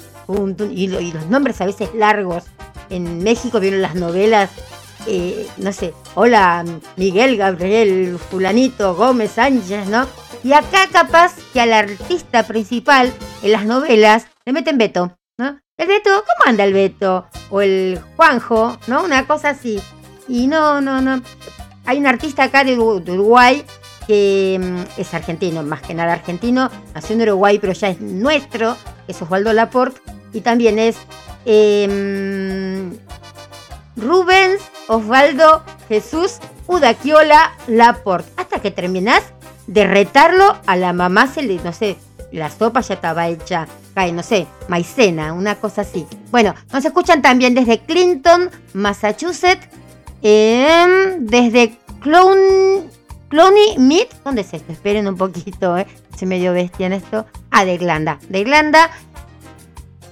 y 0.70 0.86
los 0.86 1.26
nombres 1.26 1.60
a 1.60 1.66
veces 1.66 1.90
largos. 1.94 2.44
En 2.90 3.22
México 3.22 3.60
vieron 3.60 3.82
las 3.82 3.94
novelas, 3.94 4.50
eh, 5.06 5.46
no 5.58 5.72
sé, 5.72 5.94
hola 6.14 6.64
Miguel 6.96 7.36
Gabriel 7.36 8.18
Fulanito 8.30 8.94
Gómez 8.94 9.32
Sánchez, 9.32 9.88
¿no? 9.88 10.06
Y 10.44 10.52
acá 10.52 10.88
capaz 10.90 11.34
que 11.52 11.60
al 11.60 11.72
artista 11.72 12.42
principal 12.46 13.12
en 13.42 13.52
las 13.52 13.64
novelas 13.64 14.26
le 14.44 14.52
meten 14.52 14.78
Beto, 14.78 15.16
¿no? 15.38 15.60
El 15.76 15.88
Beto, 15.88 16.10
¿cómo 16.10 16.50
anda 16.50 16.64
el 16.64 16.72
Beto? 16.72 17.26
O 17.50 17.60
el 17.60 18.00
Juanjo, 18.16 18.76
¿no? 18.86 19.04
Una 19.04 19.26
cosa 19.26 19.50
así. 19.50 19.80
Y 20.28 20.46
no, 20.46 20.80
no, 20.80 21.00
no. 21.00 21.22
Hay 21.84 21.98
un 21.98 22.06
artista 22.06 22.44
acá 22.44 22.62
de, 22.64 22.76
Uru- 22.78 23.02
de 23.02 23.12
Uruguay 23.12 23.64
que 24.06 24.58
mm, 24.60 25.00
es 25.00 25.14
argentino, 25.14 25.62
más 25.62 25.80
que 25.82 25.94
nada 25.94 26.12
argentino, 26.12 26.70
nació 26.94 27.14
en 27.14 27.22
Uruguay, 27.22 27.58
pero 27.60 27.72
ya 27.72 27.88
es 27.88 28.00
nuestro, 28.00 28.76
es 29.06 29.20
Osvaldo 29.22 29.52
Laporte, 29.52 30.00
y 30.32 30.40
también 30.40 30.78
es 30.80 30.96
em, 31.44 32.96
Rubens 33.96 34.60
Osvaldo 34.88 35.62
Jesús 35.88 36.38
Udaquiola 36.66 37.52
Laporte. 37.66 38.30
Hasta 38.36 38.60
que 38.60 38.70
terminás 38.70 39.22
de 39.66 39.86
retarlo, 39.86 40.56
a 40.66 40.76
la 40.76 40.92
mamá 40.92 41.26
se 41.26 41.42
le, 41.42 41.56
no 41.56 41.72
sé, 41.72 41.96
la 42.32 42.50
sopa 42.50 42.80
ya 42.80 42.94
estaba 42.94 43.28
hecha, 43.28 43.68
cae, 43.94 44.12
no 44.12 44.22
sé, 44.22 44.46
maicena, 44.68 45.32
una 45.32 45.56
cosa 45.56 45.82
así. 45.82 46.06
Bueno, 46.30 46.54
nos 46.72 46.84
escuchan 46.84 47.22
también 47.22 47.54
desde 47.54 47.80
Clinton, 47.80 48.50
Massachusetts, 48.74 49.68
em, 50.22 51.26
desde 51.26 51.78
Clown, 52.00 52.90
Cloney 53.28 53.78
Mead, 53.78 54.08
¿dónde 54.24 54.42
es 54.42 54.52
esto? 54.52 54.72
Esperen 54.72 55.06
un 55.08 55.16
poquito, 55.16 55.76
¿eh? 55.78 55.86
Se 56.16 56.26
medio 56.26 56.52
bestia 56.52 56.86
en 56.86 56.94
esto. 56.94 57.26
Ah, 57.50 57.64
de 57.64 57.74
Irlanda, 57.74 58.18
de 58.28 58.40
Irlanda. 58.40 58.90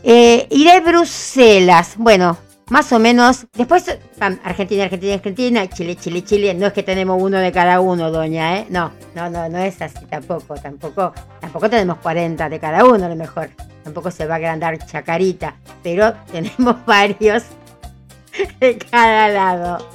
Eh, 0.03 0.47
y 0.51 0.65
de 0.65 0.81
Bruselas. 0.81 1.95
Bueno, 1.97 2.39
más 2.71 2.93
o 2.93 2.99
menos. 2.99 3.47
Después, 3.53 3.85
Argentina, 4.21 4.85
Argentina, 4.85 5.15
Argentina, 5.15 5.69
Chile, 5.69 5.97
Chile, 5.97 6.25
Chile. 6.25 6.55
No 6.55 6.69
es 6.69 6.73
que 6.73 6.83
tenemos 6.83 7.21
uno 7.21 7.39
de 7.39 7.53
cada 7.53 7.81
uno, 7.81 8.11
doña, 8.11 8.59
¿eh? 8.59 8.67
No, 8.71 8.93
no, 9.15 9.29
no, 9.29 9.49
no 9.49 9.59
es 9.59 9.83
así 9.83 10.05
tampoco, 10.07 10.55
tampoco. 10.55 11.13
Tampoco 11.41 11.69
tenemos 11.69 11.99
40 11.99 12.49
de 12.49 12.59
cada 12.59 12.85
uno, 12.85 13.05
a 13.05 13.09
lo 13.09 13.17
mejor. 13.17 13.51
Tampoco 13.85 14.11
se 14.11 14.27
va 14.27 14.35
a 14.35 14.37
agrandar 14.39 14.79
chacarita. 14.87 15.57
Pero 15.83 16.15
tenemos 16.33 16.85
varios 16.87 17.45
de 18.61 18.79
cada 18.79 19.29
lado. 19.29 19.89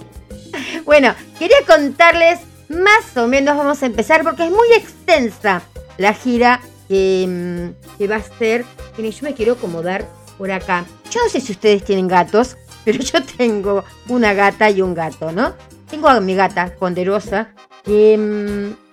Bueno, 0.85 1.13
quería 1.39 1.57
contarles 1.65 2.39
más 2.69 3.15
o 3.17 3.27
menos, 3.27 3.57
vamos 3.57 3.81
a 3.83 3.85
empezar 3.85 4.23
porque 4.23 4.45
es 4.45 4.51
muy 4.51 4.67
extensa 4.75 5.61
la 5.97 6.13
gira 6.13 6.61
que, 6.87 7.25
mm, 7.27 8.11
va 8.11 8.15
a 8.17 8.21
ser. 8.21 8.65
Yo 8.97 9.11
me 9.21 9.33
quiero 9.33 9.53
acomodar 9.53 10.05
por 10.37 10.51
acá. 10.51 10.85
Yo 11.09 11.21
no 11.23 11.29
sé 11.29 11.39
si 11.39 11.51
ustedes 11.51 11.83
tienen 11.83 12.07
gatos, 12.07 12.57
pero 12.85 12.99
yo 12.99 13.23
tengo 13.23 13.83
una 14.07 14.33
gata 14.33 14.69
y 14.69 14.81
un 14.81 14.93
gato, 14.93 15.31
¿no? 15.31 15.53
Tengo 15.89 16.07
a 16.07 16.21
mi 16.21 16.35
gata, 16.35 16.73
ponderosa, 16.79 17.49
que 17.83 18.17
mm, 18.17 18.85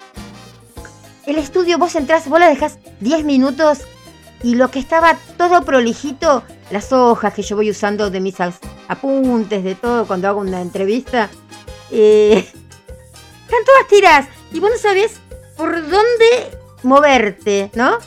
el 1.30 1.38
estudio 1.38 1.78
vos 1.78 1.94
entrás, 1.94 2.28
vos 2.28 2.40
la 2.40 2.48
dejás 2.48 2.78
10 3.00 3.24
minutos 3.24 3.80
y 4.42 4.56
lo 4.56 4.70
que 4.70 4.80
estaba 4.80 5.16
todo 5.36 5.64
prolijito, 5.64 6.42
las 6.70 6.92
hojas 6.92 7.32
que 7.34 7.42
yo 7.42 7.54
voy 7.54 7.70
usando 7.70 8.10
de 8.10 8.20
mis 8.20 8.36
apuntes, 8.88 9.62
de 9.62 9.74
todo, 9.74 10.06
cuando 10.06 10.28
hago 10.28 10.40
una 10.40 10.60
entrevista, 10.60 11.30
eh, 11.90 12.38
están 12.38 13.64
todas 13.64 13.88
tiras 13.88 14.26
y 14.52 14.58
vos 14.58 14.70
no 14.70 14.78
sabés 14.78 15.20
por 15.56 15.72
dónde 15.82 16.58
moverte, 16.82 17.70
¿no? 17.74 17.98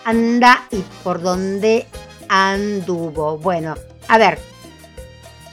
anda 0.06 0.66
y 0.72 0.82
por 1.04 1.22
dónde 1.22 1.86
anduvo. 2.30 3.38
Bueno, 3.38 3.76
a 4.08 4.18
ver. 4.18 4.57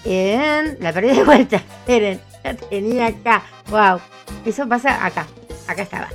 En- 0.05 0.77
la 0.81 0.93
perdí 0.93 1.15
de 1.17 1.25
vuelta. 1.25 1.57
Esperen. 1.81 2.21
la 2.43 2.55
tenía 2.55 3.07
acá. 3.07 3.43
Wow. 3.69 4.01
Eso 4.45 4.69
pasa 4.69 5.05
acá. 5.05 5.27
Acá 5.67 5.83
estaba. 5.83 6.09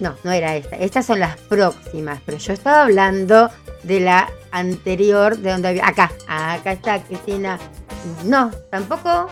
No, 0.00 0.14
no 0.24 0.30
era 0.32 0.54
esta. 0.56 0.76
Estas 0.76 1.06
son 1.06 1.20
las 1.20 1.36
próximas. 1.38 2.20
Pero 2.26 2.38
yo 2.38 2.52
estaba 2.52 2.82
hablando 2.82 3.50
de 3.82 4.00
la 4.00 4.28
anterior, 4.50 5.38
de 5.38 5.50
donde 5.52 5.68
había. 5.68 5.86
Acá. 5.88 6.12
Acá 6.28 6.72
está 6.72 7.02
Cristina. 7.02 7.58
No, 8.24 8.50
tampoco. 8.70 9.28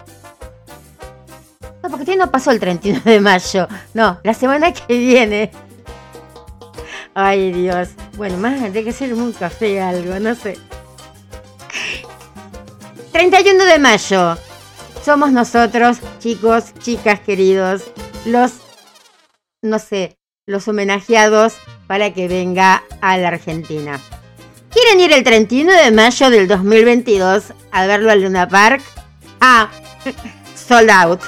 No, 1.82 1.90
porque 1.90 2.04
todavía 2.06 2.24
no 2.24 2.30
pasó 2.30 2.50
el 2.50 2.60
31 2.60 3.00
de 3.04 3.20
mayo. 3.20 3.68
No, 3.92 4.18
la 4.22 4.32
semana 4.32 4.72
que 4.72 4.96
viene. 4.96 5.50
Ay, 7.12 7.52
Dios. 7.52 7.90
Bueno, 8.16 8.38
más 8.38 8.58
tiene 8.58 8.84
que 8.84 8.92
ser 8.92 9.12
un 9.12 9.32
café 9.32 9.82
algo, 9.82 10.18
no 10.18 10.34
sé. 10.34 10.56
31 13.14 13.64
de 13.66 13.78
mayo. 13.78 14.36
Somos 15.04 15.30
nosotros, 15.30 15.98
chicos, 16.18 16.74
chicas 16.80 17.20
queridos, 17.20 17.84
los, 18.24 18.54
no 19.62 19.78
sé, 19.78 20.18
los 20.46 20.66
homenajeados 20.66 21.54
para 21.86 22.12
que 22.12 22.26
venga 22.26 22.82
a 23.00 23.16
la 23.16 23.28
Argentina. 23.28 24.00
¿Quieren 24.68 24.98
ir 24.98 25.12
el 25.12 25.22
31 25.22 25.72
de 25.72 25.92
mayo 25.92 26.28
del 26.28 26.48
2022 26.48 27.52
a 27.70 27.86
verlo 27.86 28.10
al 28.10 28.22
Luna 28.22 28.48
Park? 28.48 28.82
Ah, 29.40 29.70
sold 30.56 30.90
out. 30.90 31.20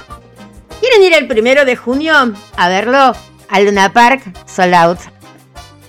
¿Quieren 0.81 1.05
ir 1.05 1.15
el 1.15 1.29
primero 1.29 1.65
de 1.65 1.77
junio 1.77 2.15
a 2.57 2.69
verlo 2.69 3.15
al 3.49 3.65
Luna 3.65 3.93
Park? 3.93 4.25
Sold 4.45 4.75
out. 4.75 4.99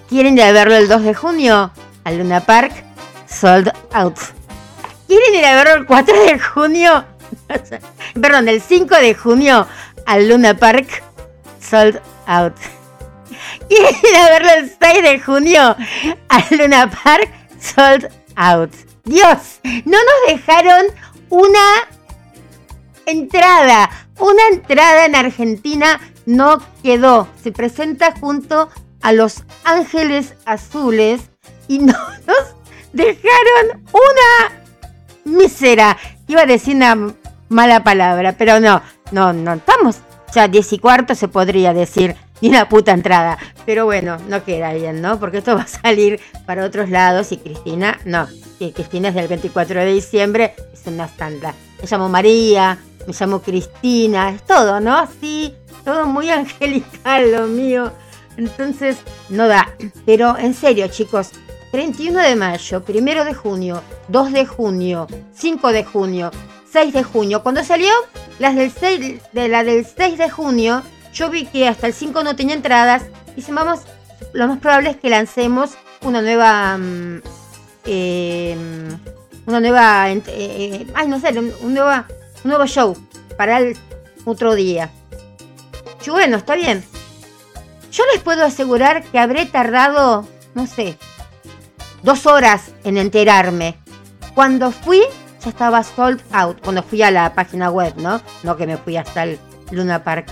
¿Quieren 0.07 0.37
ir 0.37 0.43
a 0.43 0.51
verlo 0.51 0.75
el 0.75 0.87
2 0.87 1.01
de 1.01 1.15
junio 1.15 1.71
al 2.03 2.19
Luna 2.19 2.41
Park? 2.41 2.83
Sold 3.27 3.71
out. 3.93 4.36
¿Quieren 5.08 5.36
ir 5.36 5.45
a 5.45 5.55
verlo 5.55 5.74
el 5.76 5.86
4 5.86 6.24
de 6.26 6.39
junio? 6.39 7.05
Perdón, 8.22 8.49
el 8.49 8.62
5 8.62 8.95
de 8.95 9.16
junio 9.16 9.68
al 10.05 10.28
Luna 10.28 10.58
Park? 10.58 11.03
Sold 11.62 12.01
out. 12.26 12.53
¿Quieren 13.70 13.95
ir 13.95 14.16
a 14.18 14.30
verlo 14.30 14.49
el 14.58 14.78
6 14.82 15.03
de 15.03 15.20
junio 15.20 15.76
al 16.28 16.45
Luna 16.51 16.91
Park? 16.91 17.30
Sold 17.60 18.10
out. 18.36 18.74
Dios, 19.05 19.62
no 19.86 19.97
nos 19.97 20.36
dejaron 20.36 20.88
una 21.30 21.88
entrada. 23.05 23.89
Una 24.20 24.41
entrada 24.51 25.05
en 25.05 25.16
Argentina 25.16 26.01
no 26.26 26.62
quedó. 26.84 27.30
Se 27.41 27.53
presenta 27.53 28.14
junto 28.20 28.70
a 29.01 29.14
los 29.14 29.43
Ángeles 29.64 30.34
Azules 30.45 31.30
y 31.70 31.80
no 31.80 31.93
nos 32.28 32.55
dejaron 32.91 33.86
una 33.93 34.66
mísera. 35.28 35.97
Iba 36.28 36.41
a 36.41 36.45
decir 36.45 36.75
una 36.75 37.13
mala 37.49 37.84
palabra, 37.84 38.34
pero 38.38 38.59
no, 38.59 38.82
no, 39.11 39.34
no. 39.34 39.53
Estamos 39.53 39.97
ya 40.34 40.47
10 40.47 40.73
y 40.73 40.80
cuarto, 40.80 41.15
se 41.15 41.28
podría 41.28 41.73
decir. 41.73 42.15
Ni 42.39 42.49
una 42.49 42.69
puta 42.69 42.91
entrada. 42.91 43.38
Pero 43.65 43.86
bueno, 43.86 44.17
no 44.28 44.43
queda 44.43 44.73
bien, 44.73 45.01
¿no? 45.01 45.19
Porque 45.19 45.39
esto 45.39 45.55
va 45.57 45.63
a 45.63 45.67
salir 45.67 46.19
para 46.45 46.65
otros 46.65 46.89
lados 46.89 47.32
y 47.32 47.38
Cristina, 47.38 47.99
no. 48.05 48.28
Sí, 48.59 48.71
Cristina 48.75 49.09
es 49.09 49.15
del 49.15 49.28
24 49.28 49.80
de 49.80 49.93
diciembre, 49.93 50.55
es 50.73 50.86
una 50.86 51.07
santa. 51.07 51.53
Me 51.82 51.88
llamo 51.89 52.09
María, 52.09 52.78
me 53.05 53.13
llamo 53.13 53.41
Cristina, 53.41 54.32
es 54.32 54.43
todo, 54.43 54.80
¿no? 54.80 54.97
Así, 54.97 55.53
todo 55.84 56.05
muy 56.05 56.30
angelical 56.32 57.32
lo 57.32 57.47
mío. 57.47 57.91
Entonces, 58.38 58.97
no 59.30 59.47
da. 59.47 59.69
Pero 60.05 60.38
en 60.38 60.53
serio, 60.53 60.88
chicos, 60.89 61.32
31 61.72 62.20
de 62.20 62.36
mayo, 62.36 62.84
1 62.88 63.26
de 63.26 63.34
junio, 63.34 63.84
2 64.07 64.32
de 64.32 64.45
junio, 64.45 65.07
5 65.34 65.72
de 65.72 65.84
junio, 65.84 66.32
6 66.72 66.93
de 66.93 67.03
junio. 67.03 67.43
Cuando 67.43 67.63
salió 67.63 67.91
las 68.39 68.55
del 68.55 68.72
6, 68.72 69.22
de 69.34 69.47
la 69.47 69.63
del 69.63 69.86
6 69.86 70.18
de 70.18 70.30
junio, 70.30 70.84
yo 71.13 71.30
vi 71.30 71.45
que 71.45 71.68
hasta 71.68 71.88
el 71.88 71.93
5 71.93 72.24
no 72.24 72.36
tenía 72.36 72.55
entradas. 72.55 73.03
Y 73.36 73.41
si 73.41 73.51
vamos, 73.51 73.82
lo 74.34 74.47
más 74.47 74.59
probable 74.59 74.91
es 74.91 74.97
que 74.97 75.09
lancemos 75.09 75.72
una 76.01 76.22
nueva. 76.22 76.78
eh, 77.86 78.57
una 79.45 79.59
nueva. 79.59 80.09
eh, 80.09 80.22
eh, 80.28 80.88
ay, 80.93 81.07
no 81.07 81.20
sé, 81.20 81.38
un, 81.38 81.53
un 81.61 81.74
nueva, 81.74 82.07
un 82.43 82.49
nuevo 82.49 82.65
show 82.65 82.95
para 83.38 83.59
el 83.59 83.78
otro 84.26 84.55
día. 84.55 84.89
Y 86.05 86.09
bueno, 86.09 86.38
está 86.38 86.55
bien. 86.55 86.86
Yo 87.91 88.03
les 88.13 88.22
puedo 88.22 88.45
asegurar 88.45 89.03
que 89.03 89.20
habré 89.20 89.45
tardado, 89.45 90.26
no 90.53 90.68
sé, 90.68 90.97
dos 92.03 92.25
horas 92.25 92.71
en 92.83 92.97
enterarme. 92.97 93.77
Cuando 94.35 94.71
fui, 94.71 95.01
ya 95.43 95.49
estaba 95.49 95.83
sold 95.83 96.21
out. 96.31 96.61
Cuando 96.63 96.83
fui 96.83 97.01
a 97.01 97.11
la 97.11 97.33
página 97.33 97.69
web, 97.69 97.93
¿no? 97.97 98.21
No 98.43 98.57
que 98.57 98.67
me 98.67 98.77
fui 98.77 98.97
hasta 98.97 99.23
el 99.23 99.39
Luna 99.71 100.03
Park. 100.03 100.27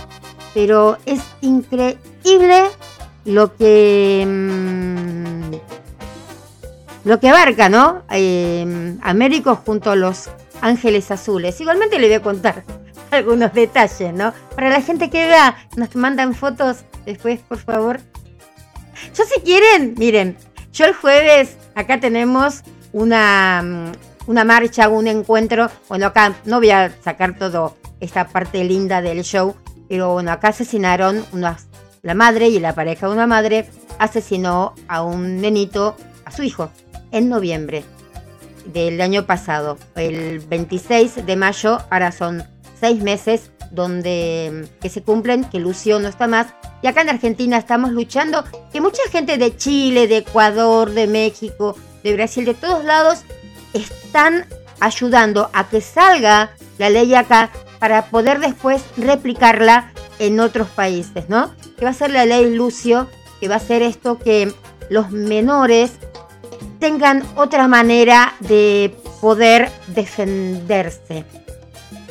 Pero 0.54 0.98
es 1.06 1.20
increíble 1.40 2.66
lo 3.24 3.56
que. 3.56 4.24
mm, 4.26 5.54
lo 7.06 7.20
que 7.20 7.28
abarca, 7.28 7.68
¿no? 7.68 8.02
Eh, 8.10 8.96
Américo 9.02 9.56
junto 9.56 9.90
a 9.90 9.96
los 9.96 10.28
Ángeles 10.60 11.10
Azules. 11.10 11.60
Igualmente 11.60 11.98
le 11.98 12.08
voy 12.08 12.16
a 12.16 12.22
contar 12.22 12.64
algunos 13.10 13.52
detalles, 13.52 14.12
¿no? 14.12 14.32
Para 14.54 14.70
la 14.70 14.80
gente 14.80 15.10
que 15.10 15.26
vea, 15.26 15.56
nos 15.76 15.94
mandan 15.94 16.34
fotos 16.34 16.78
después, 17.04 17.40
por 17.40 17.58
favor. 17.58 18.00
Yo 19.14 19.24
si 19.24 19.40
quieren, 19.42 19.94
miren, 19.98 20.36
yo 20.76 20.84
el 20.84 20.94
jueves 20.94 21.56
acá 21.74 22.00
tenemos 22.00 22.62
una, 22.92 23.62
mm, 23.64 23.92
una 24.26 24.44
marcha, 24.44 24.88
un 24.88 25.06
encuentro. 25.06 25.70
Bueno, 25.88 26.06
acá 26.06 26.34
no 26.44 26.58
voy 26.58 26.70
a 26.70 26.92
sacar 27.02 27.38
todo 27.38 27.76
esta 28.00 28.28
parte 28.28 28.62
linda 28.62 29.00
del 29.00 29.24
show, 29.24 29.56
pero 29.88 30.12
bueno, 30.12 30.32
acá 30.32 30.48
asesinaron 30.48 31.24
la 32.02 32.14
madre 32.14 32.48
y 32.48 32.60
la 32.60 32.74
pareja 32.74 33.06
de 33.06 33.14
una 33.14 33.26
madre 33.26 33.70
asesinó 33.98 34.74
a 34.86 35.02
un 35.02 35.40
nenito, 35.40 35.96
a 36.26 36.30
su 36.30 36.42
hijo, 36.42 36.70
en 37.10 37.30
noviembre 37.30 37.84
del 38.66 39.00
año 39.00 39.24
pasado, 39.26 39.78
el 39.94 40.40
26 40.40 41.24
de 41.24 41.36
mayo, 41.36 41.78
ahora 41.88 42.12
son 42.12 42.44
seis 42.78 43.02
meses 43.02 43.50
donde 43.70 44.66
mm, 44.66 44.80
que 44.80 44.88
se 44.88 45.02
cumplen, 45.02 45.44
que 45.44 45.60
Lucio 45.60 45.98
no 45.98 46.08
está 46.08 46.26
más. 46.26 46.48
Y 46.82 46.86
acá 46.86 47.02
en 47.02 47.10
Argentina 47.10 47.58
estamos 47.58 47.92
luchando, 47.92 48.44
que 48.72 48.80
mucha 48.80 49.02
gente 49.10 49.38
de 49.38 49.56
Chile, 49.56 50.06
de 50.06 50.18
Ecuador, 50.18 50.90
de 50.90 51.06
México, 51.06 51.76
de 52.02 52.14
Brasil, 52.14 52.44
de 52.44 52.54
todos 52.54 52.84
lados, 52.84 53.20
están 53.72 54.46
ayudando 54.80 55.50
a 55.52 55.68
que 55.68 55.80
salga 55.80 56.50
la 56.78 56.90
ley 56.90 57.14
acá 57.14 57.50
para 57.78 58.06
poder 58.06 58.40
después 58.40 58.82
replicarla 58.96 59.92
en 60.18 60.40
otros 60.40 60.68
países, 60.68 61.28
¿no? 61.28 61.54
Que 61.78 61.84
va 61.84 61.90
a 61.90 61.94
ser 61.94 62.10
la 62.10 62.24
ley 62.24 62.54
Lucio, 62.54 63.08
que 63.40 63.48
va 63.48 63.56
a 63.56 63.60
ser 63.60 63.82
esto 63.82 64.18
que 64.18 64.52
los 64.88 65.10
menores 65.10 65.92
tengan 66.78 67.22
otra 67.36 67.68
manera 67.68 68.34
de 68.40 68.94
poder 69.20 69.70
defenderse 69.88 71.24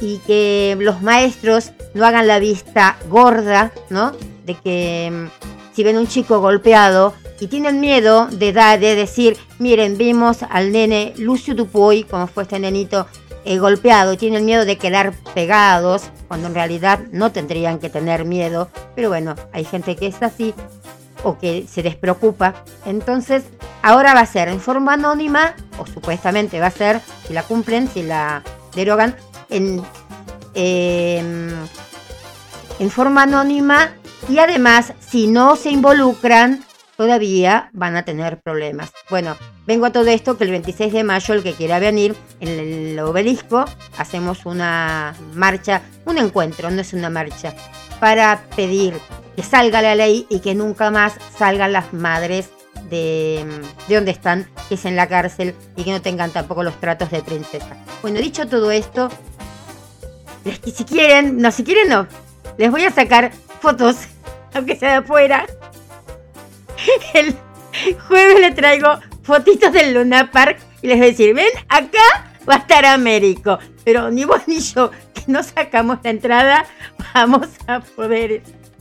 y 0.05 0.19
que 0.19 0.77
los 0.79 1.01
maestros 1.01 1.71
no 1.95 2.05
hagan 2.05 2.27
la 2.27 2.37
vista 2.37 2.95
gorda, 3.09 3.71
¿no? 3.89 4.11
De 4.45 4.53
que 4.53 5.11
mm, 5.11 5.45
si 5.73 5.83
ven 5.83 5.97
un 5.97 6.07
chico 6.07 6.39
golpeado 6.39 7.15
y 7.39 7.47
tienen 7.47 7.79
miedo 7.79 8.27
de 8.27 8.53
dar, 8.53 8.79
de 8.79 8.93
decir, 8.93 9.35
miren, 9.57 9.97
vimos 9.97 10.43
al 10.43 10.71
nene 10.71 11.13
Lucio 11.17 11.55
Dupuy, 11.55 12.03
como 12.03 12.27
fue 12.27 12.43
este 12.43 12.59
nenito 12.59 13.07
eh, 13.45 13.57
golpeado, 13.57 14.15
tienen 14.15 14.45
miedo 14.45 14.63
de 14.63 14.77
quedar 14.77 15.13
pegados, 15.33 16.03
cuando 16.27 16.47
en 16.47 16.53
realidad 16.53 16.99
no 17.11 17.31
tendrían 17.31 17.79
que 17.79 17.89
tener 17.89 18.25
miedo, 18.25 18.69
pero 18.95 19.09
bueno, 19.09 19.33
hay 19.53 19.65
gente 19.65 19.95
que 19.95 20.07
es 20.07 20.21
así 20.21 20.53
o 21.23 21.39
que 21.39 21.65
se 21.67 21.81
despreocupa. 21.81 22.63
Entonces, 22.85 23.43
ahora 23.81 24.13
va 24.13 24.19
a 24.19 24.25
ser 24.27 24.49
en 24.49 24.59
forma 24.59 24.93
anónima, 24.93 25.55
o 25.79 25.87
supuestamente 25.87 26.59
va 26.59 26.67
a 26.67 26.71
ser, 26.71 27.01
si 27.27 27.33
la 27.33 27.41
cumplen, 27.41 27.87
si 27.87 28.03
la 28.03 28.43
derogan, 28.75 29.15
en, 29.49 29.81
em, 30.53 31.49
en 32.79 32.89
forma 32.89 33.23
anónima 33.23 33.91
y 34.27 34.39
además, 34.39 34.93
si 34.99 35.27
no 35.27 35.55
se 35.55 35.69
involucran, 35.69 36.63
todavía 36.97 37.69
van 37.73 37.95
a 37.95 38.03
tener 38.03 38.41
problemas. 38.41 38.91
Bueno, 39.09 39.35
vengo 39.67 39.85
a 39.85 39.91
todo 39.91 40.07
esto 40.07 40.37
que 40.37 40.45
el 40.45 40.51
26 40.51 40.93
de 40.93 41.03
mayo, 41.03 41.33
el 41.33 41.43
que 41.43 41.53
quiera 41.53 41.79
venir 41.79 42.15
en 42.39 42.47
el 42.47 42.99
obelisco, 42.99 43.65
hacemos 43.97 44.45
una 44.45 45.13
marcha, 45.33 45.81
un 46.05 46.17
encuentro, 46.17 46.71
no 46.71 46.81
es 46.81 46.93
una 46.93 47.09
marcha, 47.09 47.53
para 47.99 48.41
pedir 48.55 48.93
que 49.35 49.43
salga 49.43 49.81
la 49.81 49.95
ley 49.95 50.25
y 50.29 50.39
que 50.39 50.55
nunca 50.55 50.89
más 50.91 51.13
salgan 51.37 51.73
las 51.73 51.93
madres 51.93 52.49
de, 52.89 53.45
de 53.87 53.95
donde 53.95 54.11
están, 54.11 54.47
que 54.69 54.75
es 54.75 54.85
en 54.85 54.95
la 54.95 55.07
cárcel, 55.07 55.55
y 55.75 55.83
que 55.83 55.91
no 55.91 56.01
tengan 56.01 56.31
tampoco 56.31 56.63
los 56.63 56.79
tratos 56.79 57.11
de 57.11 57.21
princesa. 57.21 57.77
Bueno, 58.01 58.19
dicho 58.19 58.47
todo 58.47 58.71
esto, 58.71 59.09
les- 60.45 60.61
si 60.75 60.85
quieren, 60.85 61.37
no, 61.37 61.51
si 61.51 61.63
quieren 61.63 61.89
no, 61.89 62.07
les 62.57 62.71
voy 62.71 62.83
a 62.85 62.91
sacar 62.91 63.31
fotos, 63.59 63.97
aunque 64.53 64.75
sea 64.75 64.89
de 64.91 64.95
afuera. 64.97 65.45
El 67.13 67.35
jueves 68.07 68.39
les 68.39 68.55
traigo 68.55 68.99
fotitos 69.23 69.71
del 69.73 69.93
Luna 69.93 70.31
Park 70.31 70.59
y 70.81 70.87
les 70.87 70.97
voy 70.97 71.07
a 71.07 71.09
decir, 71.09 71.33
ven, 71.33 71.47
acá 71.67 72.29
va 72.47 72.55
a 72.55 72.57
estar 72.59 72.85
Américo. 72.85 73.59
Pero 73.83 74.09
ni 74.11 74.23
vos 74.25 74.41
ni 74.47 74.59
yo, 74.59 74.91
no 75.27 75.43
sacamos 75.43 75.99
la 76.03 76.09
entrada, 76.11 76.65
vamos 77.13 77.49
a 77.67 77.79
poder 77.79 78.31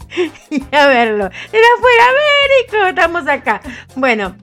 ir 0.50 0.64
a 0.72 0.86
verlo. 0.86 1.24
Era 1.24 1.68
fuera 1.80 2.04
Américo, 2.10 2.86
estamos 2.88 3.28
acá. 3.28 3.60
Bueno, 3.96 4.36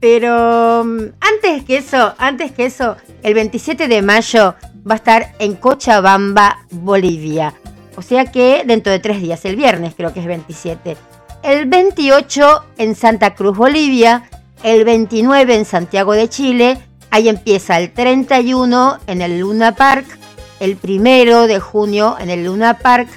pero 0.00 0.84
mm, 0.84 0.98
antes 1.20 1.64
que 1.64 1.76
eso, 1.78 2.14
antes 2.18 2.52
que 2.52 2.66
eso, 2.66 2.96
el 3.22 3.34
27 3.34 3.88
de 3.88 4.02
mayo 4.02 4.54
va 4.88 4.94
a 4.94 4.96
estar 4.96 5.34
en 5.38 5.54
Cochabamba, 5.54 6.58
Bolivia. 6.70 7.54
O 7.96 8.02
sea 8.02 8.26
que 8.26 8.62
dentro 8.66 8.92
de 8.92 8.98
tres 8.98 9.20
días, 9.20 9.44
el 9.44 9.56
viernes 9.56 9.94
creo 9.96 10.12
que 10.12 10.20
es 10.20 10.26
27. 10.26 10.96
El 11.42 11.66
28 11.66 12.64
en 12.78 12.94
Santa 12.94 13.34
Cruz, 13.34 13.56
Bolivia. 13.56 14.24
El 14.62 14.84
29 14.84 15.54
en 15.54 15.64
Santiago 15.64 16.12
de 16.12 16.28
Chile. 16.28 16.78
Ahí 17.10 17.28
empieza 17.28 17.78
el 17.78 17.92
31 17.92 18.98
en 19.06 19.22
el 19.22 19.40
Luna 19.40 19.74
Park. 19.74 20.06
El 20.60 20.78
1 20.82 21.46
de 21.46 21.60
junio 21.60 22.16
en 22.18 22.30
el 22.30 22.44
Luna 22.44 22.78
Park. 22.78 23.08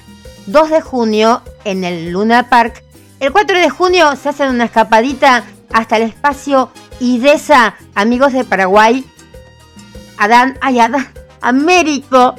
2 0.46 0.70
de 0.70 0.80
junio 0.80 1.42
en 1.64 1.84
el 1.84 2.10
Luna 2.10 2.48
Park. 2.48 2.82
El 3.20 3.32
4 3.32 3.58
de 3.58 3.70
junio 3.70 4.16
se 4.16 4.30
hace 4.30 4.48
una 4.48 4.64
escapadita 4.64 5.44
hasta 5.72 5.96
el 5.96 6.04
espacio 6.04 6.70
IDESA, 7.00 7.74
amigos 7.94 8.32
de 8.32 8.44
Paraguay. 8.44 9.04
Adán, 10.18 10.58
ay, 10.60 10.80
Adán, 10.80 11.08
Américo. 11.40 12.34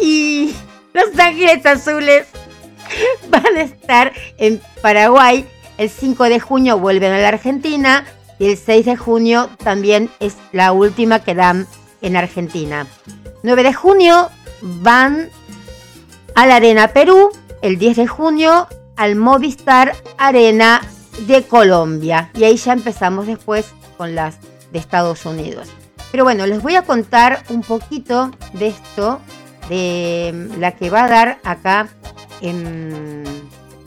Y 0.00 0.54
los 0.92 1.18
Ángeles 1.18 1.64
Azules 1.64 2.26
van 3.28 3.56
a 3.56 3.62
estar 3.62 4.12
en 4.38 4.60
Paraguay. 4.82 5.46
El 5.78 5.90
5 5.90 6.24
de 6.24 6.40
junio 6.40 6.78
vuelven 6.78 7.12
a 7.12 7.18
la 7.18 7.28
Argentina 7.28 8.04
y 8.38 8.46
el 8.46 8.56
6 8.56 8.86
de 8.86 8.96
junio 8.96 9.50
también 9.62 10.10
es 10.20 10.36
la 10.52 10.72
última 10.72 11.20
que 11.20 11.34
dan 11.34 11.66
en 12.00 12.16
Argentina. 12.16 12.86
9 13.42 13.62
de 13.62 13.72
junio 13.72 14.30
van 14.62 15.30
a 16.34 16.46
la 16.46 16.56
Arena 16.56 16.88
Perú. 16.88 17.30
El 17.62 17.78
10 17.78 17.96
de 17.96 18.06
junio 18.06 18.68
al 18.96 19.16
Movistar 19.16 19.94
Arena 20.18 20.82
de 21.26 21.42
Colombia. 21.44 22.30
Y 22.34 22.44
ahí 22.44 22.56
ya 22.56 22.72
empezamos 22.72 23.26
después 23.26 23.66
con 23.96 24.14
las 24.14 24.36
de 24.72 24.78
Estados 24.78 25.24
Unidos. 25.24 25.68
Pero 26.14 26.22
bueno, 26.22 26.46
les 26.46 26.62
voy 26.62 26.76
a 26.76 26.82
contar 26.82 27.42
un 27.48 27.62
poquito 27.62 28.30
de 28.52 28.68
esto 28.68 29.20
de 29.68 30.48
la 30.60 30.70
que 30.70 30.88
va 30.88 31.06
a 31.06 31.08
dar 31.08 31.38
acá 31.42 31.88
en 32.40 33.24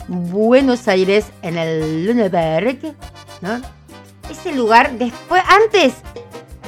Buenos 0.09 0.89
Aires, 0.89 1.27
en 1.41 1.57
el 1.57 2.05
Luneberg, 2.05 2.79
¿no? 3.39 3.61
Ese 4.29 4.53
lugar, 4.53 4.91
después, 4.97 5.41
antes 5.47 5.93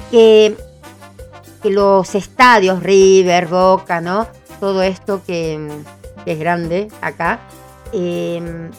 que, 0.09 0.55
los 1.65 2.15
estadios, 2.15 2.81
River, 2.81 3.47
Boca, 3.47 3.99
¿no? 3.99 4.29
Todo 4.61 4.81
esto 4.81 5.21
que, 5.27 5.59
es 6.25 6.39
grande 6.39 6.87
acá. 7.01 7.41
Em, 7.91 8.71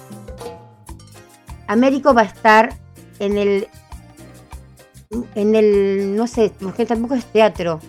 Américo 1.67 2.15
va 2.15 2.23
a 2.23 2.25
estar 2.25 2.73
en 3.19 3.37
el, 3.37 3.69
en 5.35 5.55
el, 5.55 6.15
no 6.17 6.27
sé, 6.27 6.53
porque 6.61 6.87
tampoco 6.87 7.15
es 7.15 7.25
teatro, 7.25 7.81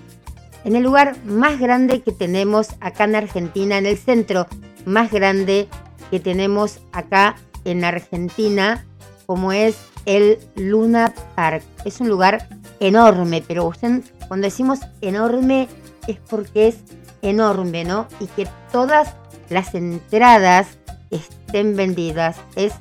en 0.64 0.76
el 0.76 0.84
lugar 0.84 1.16
más 1.26 1.60
grande 1.60 2.02
que 2.02 2.12
tenemos 2.12 2.70
acá 2.80 3.06
en 3.06 3.16
Argentina, 3.16 3.78
en 3.78 3.86
el 3.86 3.98
centro 3.98 4.48
más 4.86 5.12
grande 5.12 5.68
que 6.10 6.20
tenemos 6.20 6.80
acá 6.92 7.36
en 7.66 7.84
Argentina, 7.84 8.86
como 9.26 9.52
es 9.52 9.78
el 10.06 10.40
Luna 10.56 11.14
Park. 11.36 11.64
Es 11.86 12.00
un 12.00 12.10
lugar 12.10 12.48
enorme, 12.80 13.44
pero 13.48 13.66
usted, 13.66 14.02
cuando 14.28 14.46
decimos 14.46 14.80
enorme 15.02 15.68
es 16.08 16.18
porque 16.30 16.70
es 16.70 16.78
enorme, 17.22 17.84
¿no? 17.84 18.08
Y 18.20 18.28
que 18.28 18.48
todas 18.72 19.16
las 19.50 19.74
entradas 19.76 20.78
estén 21.12 21.76
vendidas. 21.76 22.38
Es 22.56 22.74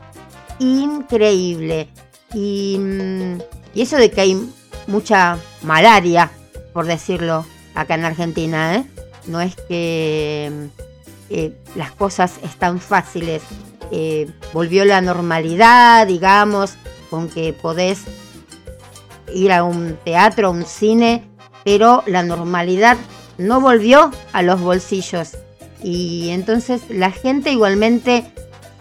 increíble. 0.59 1.89
Y, 2.33 2.79
mm, 2.79 3.39
y 3.75 3.83
eso 3.83 3.97
de 3.97 4.11
que 4.11 4.21
hay 4.21 4.51
mucha 4.87 5.39
malaria, 5.63 6.31
por 6.73 6.87
decirlo 6.87 7.47
acá 7.75 7.95
en 7.95 8.05
Argentina, 8.05 8.77
¿eh? 8.77 8.85
No 9.27 9.41
es 9.41 9.55
que 9.57 10.51
eh, 11.29 11.53
las 11.77 11.93
cosas 11.93 12.39
están 12.43 12.81
fáciles. 12.81 13.43
Eh, 13.93 14.31
volvió 14.53 14.85
la 14.85 15.01
normalidad, 15.01 16.07
digamos, 16.07 16.75
con 17.11 17.29
que 17.29 17.53
podés 17.53 18.03
ir 19.33 19.53
a 19.53 19.63
un 19.63 19.97
teatro, 20.05 20.49
a 20.49 20.51
un 20.51 20.65
cine, 20.65 21.29
pero 21.65 22.03
la 22.07 22.23
normalidad 22.23 22.97
no 23.39 23.61
volvió 23.61 24.11
a 24.33 24.43
los 24.43 24.61
bolsillos. 24.61 25.37
Y 25.83 26.31
entonces 26.31 26.83
la 26.89 27.11
gente 27.11 27.51
igualmente 27.51 28.25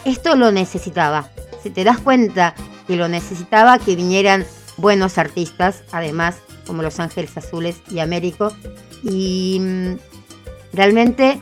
esto 0.05 0.35
lo 0.35 0.51
necesitaba. 0.51 1.29
Si 1.61 1.69
te 1.69 1.83
das 1.83 1.99
cuenta 1.99 2.55
que 2.87 2.95
lo 2.95 3.07
necesitaba, 3.07 3.79
que 3.79 3.95
vinieran 3.95 4.45
buenos 4.79 5.17
artistas, 5.17 5.83
además 5.91 6.37
como 6.65 6.83
Los 6.83 6.99
Ángeles 6.99 7.35
Azules 7.37 7.81
y 7.89 7.99
Américo. 7.99 8.53
Y 9.03 9.59
mm, 9.59 9.95
realmente 10.73 11.41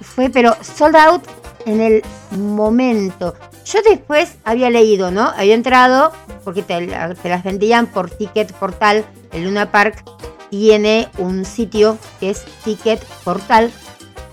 fue, 0.00 0.30
pero 0.30 0.56
sold 0.62 0.96
out 0.96 1.22
en 1.66 1.80
el 1.80 2.02
momento. 2.30 3.34
Yo 3.64 3.80
después 3.82 4.36
había 4.44 4.70
leído, 4.70 5.10
¿no? 5.10 5.32
Había 5.36 5.54
entrado, 5.54 6.12
porque 6.44 6.62
te, 6.62 6.86
las 6.86 7.44
vendían 7.44 7.86
por 7.86 8.10
Ticket 8.10 8.52
Portal. 8.52 9.04
El 9.32 9.44
Luna 9.44 9.70
Park 9.70 10.04
tiene 10.50 11.08
un 11.18 11.44
sitio 11.44 11.98
que 12.20 12.30
es 12.30 12.44
Ticket 12.64 13.04
Portal 13.24 13.72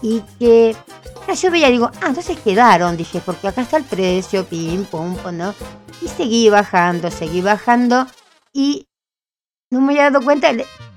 y 0.01 0.21
que 0.39 0.75
yo 1.41 1.49
veía 1.49 1.69
digo, 1.69 1.89
ah, 2.01 2.07
entonces 2.07 2.37
quedaron, 2.39 2.97
dije, 2.97 3.21
porque 3.25 3.47
acá 3.47 3.61
está 3.61 3.77
el 3.77 3.85
precio, 3.85 4.45
pim, 4.45 4.83
pum, 4.83 5.15
pum, 5.15 5.37
¿no? 5.37 5.53
Y 6.01 6.09
seguí 6.09 6.49
bajando, 6.49 7.09
seguí 7.09 7.41
bajando 7.41 8.05
y 8.53 8.87
no 9.69 9.81
me 9.81 9.93
había 9.93 10.11
dado 10.11 10.23
cuenta, 10.23 10.51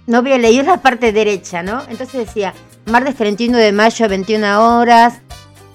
no 0.06 0.18
había 0.18 0.38
leído 0.38 0.64
la 0.64 0.82
parte 0.82 1.12
derecha, 1.12 1.62
¿no? 1.62 1.82
Entonces 1.88 2.26
decía, 2.26 2.54
martes 2.86 3.16
31 3.16 3.56
de 3.56 3.72
mayo, 3.72 4.08
21 4.08 4.78
horas. 4.78 5.20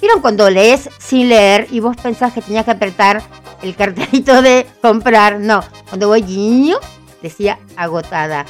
¿Vieron 0.02 0.22
cuando 0.22 0.50
lees 0.50 0.90
sin 0.98 1.30
leer 1.30 1.68
y 1.72 1.82
vos 1.82 1.98
pensás 1.98 2.34
que 2.34 2.42
tenías 2.42 2.66
que 2.66 2.72
apretar 2.72 3.22
el 3.62 3.76
cartelito 3.76 4.42
de 4.42 4.66
comprar? 4.82 5.40
No, 5.40 5.64
cuando 5.90 6.08
voy, 6.08 6.24
niño, 6.24 6.78
decía 7.22 7.60
agotada. 7.76 8.46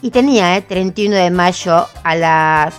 Y 0.00 0.10
tenía, 0.10 0.56
¿eh? 0.56 0.62
31 0.62 1.16
de 1.16 1.30
mayo 1.30 1.86
a 2.04 2.14
las 2.14 2.74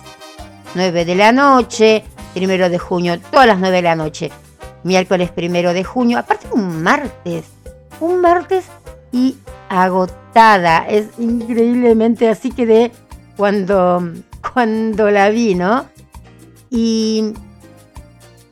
9 0.74 1.04
de 1.04 1.14
la 1.14 1.32
noche, 1.32 2.04
primero 2.34 2.68
de 2.68 2.78
junio, 2.78 3.20
todas 3.30 3.46
las 3.46 3.58
9 3.58 3.76
de 3.76 3.82
la 3.82 3.96
noche. 3.96 4.30
Miércoles 4.82 5.30
primero 5.30 5.74
de 5.74 5.84
junio, 5.84 6.18
aparte 6.18 6.46
un 6.50 6.82
martes. 6.82 7.44
Un 8.00 8.20
martes 8.20 8.64
y 9.12 9.36
agotada. 9.70 10.84
Es 10.86 11.06
increíblemente 11.18 12.28
así 12.28 12.50
que 12.50 12.66
de 12.66 12.92
cuando, 13.36 14.12
cuando 14.52 15.10
la 15.10 15.30
vi, 15.30 15.54
¿no? 15.54 15.86
Y 16.68 17.32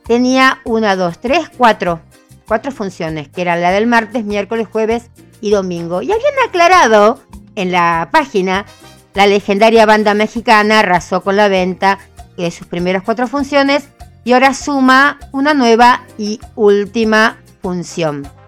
tenía 0.07 0.59
una, 0.65 0.95
dos, 0.95 1.19
tres, 1.19 1.51
cuatro. 1.55 1.99
Cuatro 2.47 2.71
funciones, 2.71 3.27
que 3.27 3.41
era 3.41 3.55
la 3.57 3.69
del 3.69 3.85
martes, 3.85 4.25
miércoles, 4.25 4.67
jueves 4.71 5.11
y 5.39 5.51
domingo. 5.51 6.01
Y 6.01 6.11
habían 6.11 6.33
aclarado 6.47 7.19
en 7.53 7.71
la 7.71 8.09
página, 8.11 8.65
la 9.13 9.27
legendaria 9.27 9.85
banda 9.85 10.15
mexicana 10.15 10.79
arrasó 10.79 11.21
con 11.21 11.35
la 11.35 11.47
venta 11.47 11.99
de 12.37 12.49
sus 12.49 12.65
primeras 12.65 13.03
cuatro 13.03 13.27
funciones 13.27 13.87
y 14.23 14.31
ahora 14.31 14.53
suma 14.53 15.19
una 15.31 15.53
nueva 15.53 16.01
y 16.17 16.39
última 16.55 17.37
función 17.61 18.38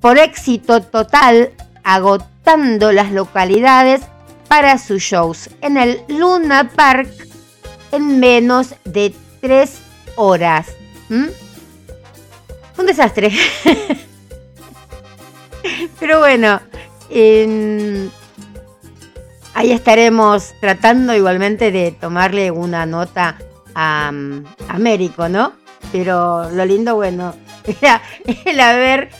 por 0.00 0.18
éxito 0.18 0.82
total, 0.82 1.52
agotando 1.84 2.92
las 2.92 3.12
localidades 3.12 4.02
para 4.48 4.78
sus 4.78 5.02
shows 5.02 5.50
en 5.60 5.76
el 5.76 6.00
Luna 6.08 6.70
Park 6.74 7.08
en 7.92 8.18
menos 8.18 8.74
de 8.84 9.14
tres 9.40 9.78
horas. 10.16 10.68
Un 11.08 12.86
desastre. 12.86 13.30
Pero 16.00 16.20
bueno, 16.20 16.60
ahí 19.54 19.72
estaremos 19.72 20.54
tratando 20.60 21.14
igualmente 21.14 21.70
de 21.70 21.92
tomarle 21.92 22.50
una 22.50 22.86
nota 22.86 23.38
a, 23.74 24.10
Américo, 24.68 25.28
¿no? 25.28 25.52
Pero 25.92 26.50
lo 26.50 26.64
lindo, 26.64 26.94
bueno, 26.94 27.34
era 27.80 28.02
el 28.44 28.60
haber 28.60 29.10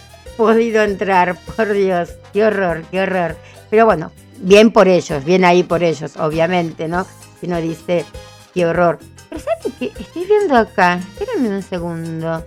podido 0.41 0.83
entrar, 0.83 1.37
por 1.57 1.71
Dios, 1.71 2.15
qué 2.33 2.45
horror, 2.45 2.83
qué 2.91 3.03
horror. 3.03 3.37
Pero 3.69 3.85
bueno, 3.85 4.11
bien 4.39 4.73
por 4.73 4.89
ellos, 4.89 5.23
bien 5.23 5.45
ahí 5.45 5.63
por 5.63 5.83
ellos, 5.83 6.17
obviamente, 6.17 6.89
¿no? 6.89 7.07
Si 7.41 7.47
no 7.47 7.61
dice, 7.61 8.07
qué 8.55 8.65
horror. 8.65 8.99
Pero 9.29 9.43
¿sabes 9.43 9.75
qué? 9.79 9.93
Estoy 9.99 10.25
viendo 10.25 10.57
acá, 10.57 10.95
espérenme 10.97 11.51
un 11.51 11.63
segundo, 11.63 12.43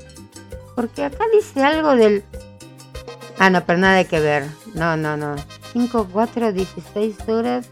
porque 0.75 1.03
acá 1.03 1.23
dice 1.31 1.63
algo 1.63 1.95
del... 1.95 2.23
Ah, 3.37 3.51
no, 3.51 3.63
pero 3.63 3.77
nada 3.77 4.03
que 4.05 4.19
ver, 4.19 4.47
no, 4.73 4.97
no, 4.97 5.15
no. 5.15 5.35
5, 5.73 6.09
4, 6.11 6.51
16 6.51 7.29
horas. 7.29 7.67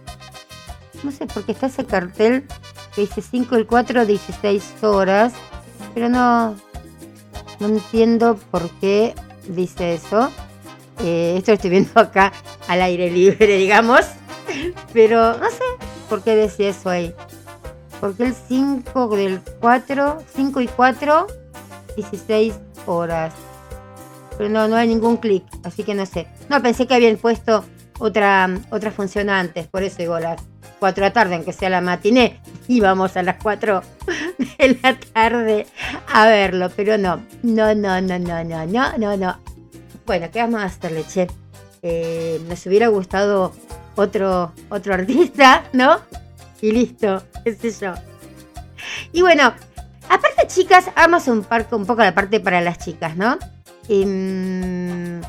no 1.04 1.12
sé, 1.12 1.26
porque 1.26 1.52
está 1.52 1.66
ese 1.66 1.86
cartel 1.86 2.46
que 2.94 3.02
dice 3.02 3.22
5 3.24 3.58
y 3.58 3.66
4, 3.66 4.06
16 4.06 4.84
horas, 4.84 5.34
pero 5.96 6.10
no, 6.10 6.56
no 7.60 7.68
entiendo 7.68 8.38
por 8.52 8.70
qué 8.80 9.16
dice 9.48 9.96
eso. 9.96 10.32
Eh, 11.04 11.36
esto 11.38 11.54
estoy 11.54 11.70
viendo 11.70 12.00
acá 12.00 12.32
al 12.68 12.82
aire 12.82 13.10
libre, 13.10 13.48
digamos, 13.58 14.02
pero 14.94 15.38
no 15.38 15.50
sé 15.50 15.64
por 16.10 16.24
qué 16.24 16.36
decía 16.36 16.70
eso 16.70 16.90
ahí. 16.90 17.14
Porque 18.00 18.26
el 18.26 18.34
5 18.34 19.16
del 19.16 19.42
4, 19.60 20.24
5 20.36 20.62
y 20.62 20.68
4, 20.68 21.28
16 21.96 22.54
horas. 22.86 23.34
Pero 24.38 24.50
no, 24.50 24.68
no 24.68 24.76
hay 24.76 24.88
ningún 24.88 25.18
clic, 25.18 25.44
así 25.64 25.84
que 25.84 25.94
no 25.94 26.06
sé. 26.06 26.28
No, 26.50 26.62
pensé 26.62 26.88
que 26.88 26.96
habían 26.96 27.18
puesto 27.18 27.64
otra, 28.00 28.50
otra 28.72 28.92
función 28.92 29.30
antes, 29.30 29.68
por 29.68 29.84
eso 29.84 29.98
digo 30.00 30.20
las 30.20 30.42
4 30.82 30.96
de 31.04 31.10
la 31.10 31.14
tarde, 31.14 31.36
aunque 31.36 31.54
sea 31.54 31.70
la 31.70 31.80
matiné, 31.80 32.42
íbamos 32.68 33.16
a 33.16 33.22
las 33.22 33.36
4 33.44 33.84
de 34.58 34.80
la 34.82 34.98
tarde 34.98 35.68
a 36.12 36.26
verlo, 36.26 36.72
pero 36.76 36.98
no, 36.98 37.22
no, 37.44 37.76
no, 37.76 38.02
no, 38.02 38.18
no, 38.18 38.44
no, 38.44 38.66
no, 38.66 38.98
no, 38.98 39.18
no. 39.18 39.40
Bueno, 40.08 40.32
¿qué 40.34 40.40
vamos 40.40 40.60
a 40.60 40.66
hacerle, 40.66 41.04
che? 41.04 41.28
Eh, 41.84 42.42
nos 42.50 42.66
hubiera 42.66 42.88
gustado 42.88 43.54
otro, 43.96 44.54
otro 44.70 44.96
artista, 44.96 45.66
¿no? 45.72 46.00
Y 46.62 46.72
listo, 46.72 47.22
qué 47.44 47.54
sé 47.54 47.72
yo. 47.80 47.94
Y 49.14 49.22
bueno, 49.22 49.54
aparte 50.10 50.48
chicas, 50.48 50.86
vamos 50.96 51.28
un, 51.28 51.44
parco, 51.44 51.78
un 51.78 51.86
poco 51.86 52.02
la 52.02 52.16
parte 52.16 52.40
para 52.40 52.60
las 52.60 52.80
chicas, 52.80 53.16
¿no? 53.16 53.38
Em, 53.88 55.22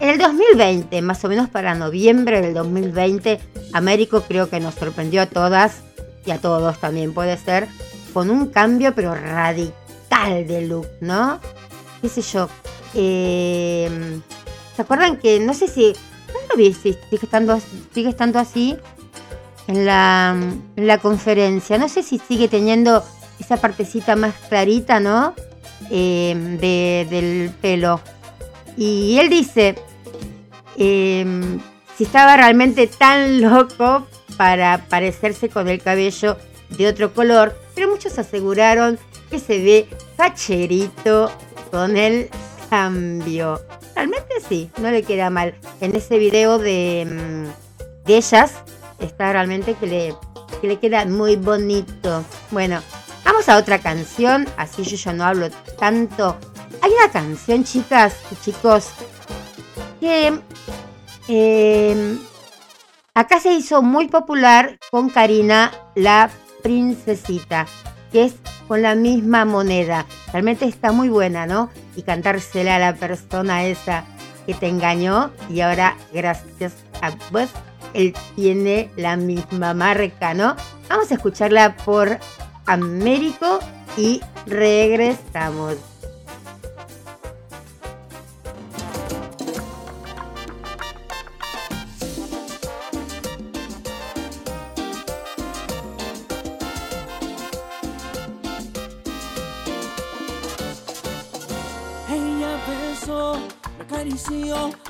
en 0.00 0.08
el 0.08 0.18
2020, 0.18 1.02
más 1.02 1.24
o 1.24 1.28
menos 1.28 1.48
para 1.48 1.74
noviembre 1.74 2.40
del 2.40 2.54
2020, 2.54 3.38
Américo 3.72 4.22
creo 4.22 4.48
que 4.48 4.58
nos 4.60 4.74
sorprendió 4.74 5.22
a 5.22 5.26
todas 5.26 5.82
y 6.26 6.30
a 6.30 6.38
todos 6.38 6.78
también 6.78 7.12
puede 7.14 7.36
ser, 7.36 7.68
con 8.12 8.30
un 8.30 8.46
cambio 8.48 8.94
pero 8.94 9.14
radical 9.14 10.46
de 10.46 10.62
look, 10.66 10.86
¿no? 11.00 11.38
¿Qué 12.02 12.08
sé 12.08 12.22
yo? 12.22 12.48
Em, 12.94 14.20
¿Se 14.76 14.82
acuerdan 14.82 15.16
que 15.18 15.38
no 15.40 15.54
sé 15.54 15.68
si... 15.68 15.92
No 16.28 16.34
lo 16.50 16.56
vi 16.56 16.72
si 16.72 16.92
sigue 16.92 17.24
estando, 17.24 17.58
sigue 17.92 18.08
estando 18.08 18.38
así 18.38 18.76
en 19.66 19.84
la, 19.84 20.34
en 20.76 20.86
la 20.86 20.98
conferencia. 20.98 21.76
No 21.78 21.88
sé 21.88 22.02
si 22.02 22.18
sigue 22.18 22.48
teniendo 22.48 23.04
esa 23.38 23.56
partecita 23.56 24.16
más 24.16 24.34
clarita, 24.48 25.00
¿no? 25.00 25.34
Em, 25.90 26.56
de- 26.58 27.06
del 27.10 27.50
pelo. 27.60 28.00
Y 28.76 29.18
él 29.18 29.28
dice, 29.28 29.74
em, 30.76 31.58
si 31.96 32.04
estaba 32.04 32.36
realmente 32.36 32.86
tan 32.86 33.40
loco 33.42 34.06
para 34.36 34.86
parecerse 34.88 35.48
con 35.48 35.68
el 35.68 35.82
cabello 35.82 36.36
de 36.70 36.88
otro 36.88 37.12
color, 37.12 37.56
pero 37.74 37.88
muchos 37.88 38.18
aseguraron 38.18 38.98
que 39.30 39.38
se 39.38 39.62
ve 39.62 39.88
facherito 40.16 41.30
con 41.70 41.96
el 41.96 42.28
cambio. 42.68 43.60
Realmente 43.94 44.34
sí, 44.48 44.70
no 44.78 44.90
le 44.90 45.02
queda 45.02 45.30
mal. 45.30 45.54
En 45.80 45.94
ese 45.94 46.18
video 46.18 46.58
de, 46.58 47.06
mm, 47.06 48.06
de 48.06 48.16
ellas 48.16 48.54
está 48.98 49.32
realmente 49.32 49.74
que 49.74 49.86
le, 49.86 50.14
que 50.60 50.68
le 50.68 50.78
queda 50.78 51.04
muy 51.04 51.36
bonito. 51.36 52.24
Bueno, 52.50 52.80
vamos 53.24 53.48
a 53.48 53.56
otra 53.56 53.78
canción, 53.78 54.48
así 54.56 54.82
yo 54.82 54.96
ya 54.96 55.12
no 55.12 55.24
hablo 55.24 55.50
tanto. 55.78 56.36
Hay 56.82 56.92
una 56.92 57.12
canción, 57.12 57.64
chicas 57.64 58.16
y 58.30 58.36
chicos, 58.36 58.90
que 60.00 60.40
eh, 61.28 62.18
acá 63.14 63.40
se 63.40 63.52
hizo 63.52 63.82
muy 63.82 64.08
popular 64.08 64.78
con 64.90 65.10
Karina, 65.10 65.70
la 65.94 66.30
princesita, 66.62 67.66
que 68.10 68.24
es 68.24 68.34
con 68.66 68.82
la 68.82 68.94
misma 68.94 69.44
moneda. 69.44 70.06
Realmente 70.32 70.64
está 70.64 70.92
muy 70.92 71.08
buena, 71.08 71.46
¿no? 71.46 71.70
Y 71.96 72.02
cantársela 72.02 72.76
a 72.76 72.78
la 72.78 72.94
persona 72.94 73.64
esa 73.64 74.04
que 74.46 74.54
te 74.54 74.68
engañó 74.68 75.30
y 75.48 75.60
ahora 75.60 75.96
gracias 76.12 76.74
a 77.02 77.12
vos 77.30 77.50
él 77.94 78.14
tiene 78.36 78.90
la 78.96 79.16
misma 79.16 79.74
marca, 79.74 80.34
¿no? 80.34 80.56
Vamos 80.88 81.10
a 81.10 81.14
escucharla 81.14 81.76
por 81.76 82.18
Américo 82.66 83.58
y 83.96 84.20
regresamos. 84.46 85.89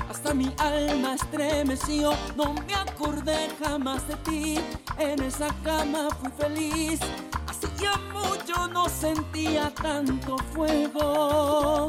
Hasta 0.09 0.33
mi 0.33 0.51
alma 0.57 1.15
estremeció. 1.15 2.11
No 2.35 2.53
me 2.53 2.73
acordé 2.73 3.49
jamás 3.63 4.05
de 4.07 4.15
ti, 4.17 4.59
en 4.97 5.21
esa 5.23 5.47
cama 5.63 6.09
fui 6.19 6.31
feliz. 6.37 6.99
Hacía 7.47 7.93
mucho 8.11 8.67
no 8.67 8.89
sentía 8.89 9.73
tanto 9.73 10.37
fuego. 10.53 11.87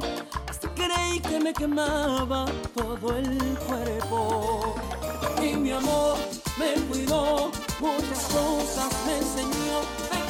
Hasta 0.48 0.68
creí 0.74 1.20
que 1.20 1.40
me 1.40 1.52
quemaba 1.52 2.46
todo 2.74 3.16
el 3.16 3.58
cuerpo. 3.66 4.74
Y 5.42 5.56
mi 5.56 5.72
amor 5.72 6.18
me 6.58 6.74
cuidó, 6.88 7.50
muchas 7.80 8.24
cosas 8.32 8.92
me 9.06 9.18
enseñó. 9.18 10.21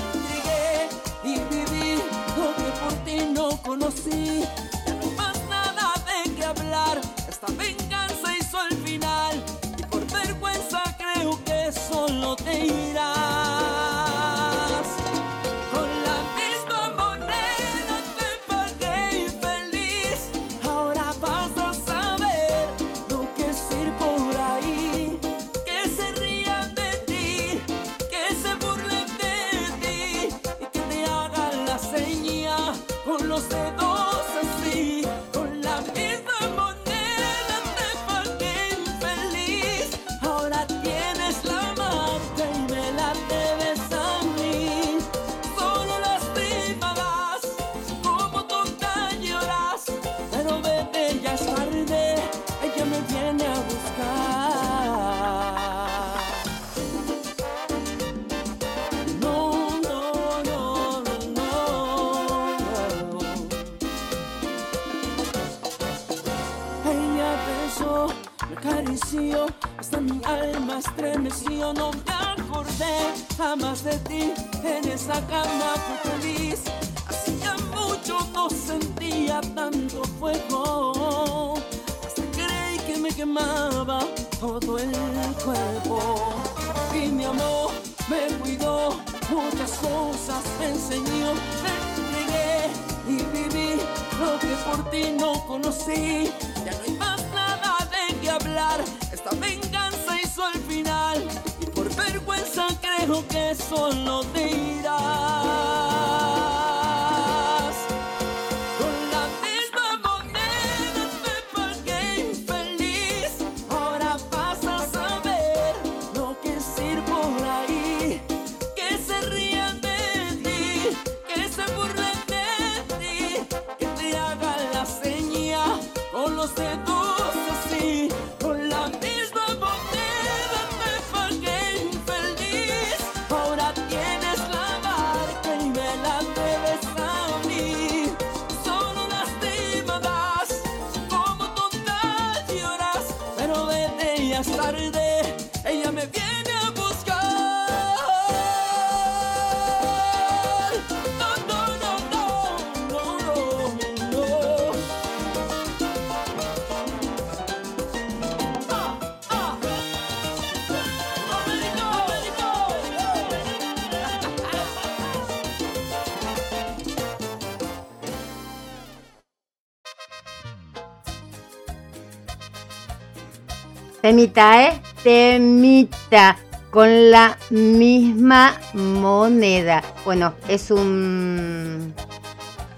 Temita, 174.02 174.66
¿eh? 174.66 174.82
Temita. 175.04 176.36
Con 176.70 177.12
la 177.12 177.38
misma 177.50 178.58
moneda. 178.74 179.84
Bueno, 180.04 180.34
es 180.48 180.72
un 180.72 181.94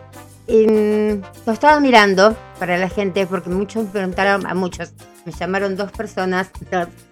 Lo 0.48 1.54
estaba 1.54 1.80
mirando 1.80 2.36
para 2.60 2.78
la 2.78 2.90
gente 2.90 3.26
porque 3.26 3.50
muchos 3.50 3.86
me 3.86 3.92
preguntaron, 3.92 4.46
a 4.46 4.54
muchos, 4.54 4.92
me 5.24 5.32
llamaron 5.32 5.78
dos 5.78 5.94
personas. 5.94 6.50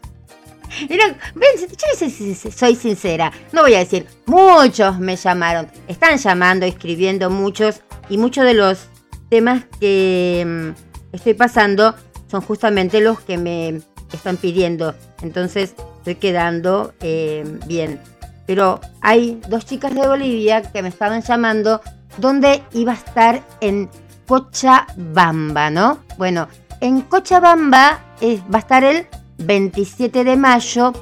Ven, 0.89 1.17
yo 1.57 2.51
soy 2.51 2.75
sincera, 2.75 3.31
no 3.51 3.61
voy 3.61 3.75
a 3.75 3.79
decir, 3.79 4.07
muchos 4.25 4.99
me 4.99 5.15
llamaron, 5.15 5.69
están 5.87 6.17
llamando, 6.17 6.65
escribiendo 6.65 7.29
muchos 7.29 7.81
y 8.09 8.17
muchos 8.17 8.45
de 8.45 8.53
los 8.53 8.87
temas 9.29 9.63
que 9.79 10.45
mm, 10.45 11.15
estoy 11.15 11.33
pasando 11.33 11.95
son 12.29 12.41
justamente 12.41 13.01
los 13.01 13.19
que 13.21 13.37
me 13.37 13.81
están 14.11 14.37
pidiendo, 14.37 14.95
entonces 15.21 15.75
estoy 15.99 16.15
quedando 16.15 16.93
eh, 17.01 17.43
bien. 17.65 17.99
Pero 18.45 18.79
hay 19.01 19.41
dos 19.49 19.65
chicas 19.65 19.93
de 19.93 20.07
Bolivia 20.07 20.61
que 20.61 20.81
me 20.81 20.87
estaban 20.89 21.21
llamando 21.21 21.81
donde 22.17 22.63
iba 22.73 22.93
a 22.93 22.95
estar 22.95 23.43
en 23.59 23.89
Cochabamba, 24.25 25.69
¿no? 25.69 25.99
Bueno, 26.17 26.47
en 26.79 27.01
Cochabamba 27.01 27.99
eh, 28.21 28.41
va 28.53 28.59
a 28.59 28.61
estar 28.61 28.83
el 28.83 29.07
27 29.37 30.23
de 30.23 30.35
mayo 30.35 30.93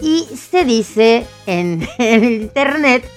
y 0.00 0.24
se 0.24 0.64
dice 0.64 1.26
en, 1.46 1.88
en 1.98 2.24
internet 2.24 3.08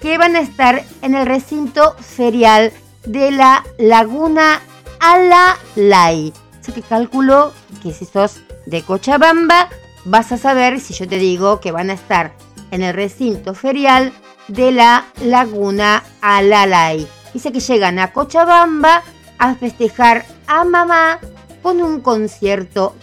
que 0.00 0.18
van 0.18 0.36
a 0.36 0.40
estar 0.40 0.84
en 1.02 1.14
el 1.14 1.26
recinto 1.26 1.94
ferial 1.98 2.72
de 3.04 3.30
la 3.30 3.64
Laguna 3.78 4.60
Alalay. 4.98 6.32
Así 6.60 6.72
que 6.72 6.82
calculo 6.82 7.52
que 7.82 7.92
si 7.92 8.04
sos 8.04 8.40
de 8.66 8.82
Cochabamba 8.82 9.68
vas 10.04 10.32
a 10.32 10.38
saber 10.38 10.80
si 10.80 10.94
yo 10.94 11.06
te 11.06 11.18
digo 11.18 11.60
que 11.60 11.72
van 11.72 11.90
a 11.90 11.94
estar 11.94 12.32
en 12.70 12.82
el 12.82 12.94
recinto 12.94 13.54
ferial 13.54 14.12
de 14.48 14.72
la 14.72 15.06
Laguna 15.22 16.02
Alalay. 16.20 17.06
Dice 17.32 17.52
que 17.52 17.60
llegan 17.60 17.98
a 17.98 18.12
Cochabamba 18.12 19.02
a 19.38 19.54
festejar 19.54 20.24
a 20.46 20.64
mamá 20.64 21.18
con 21.62 21.80
un 21.80 22.00
concierto 22.00 22.94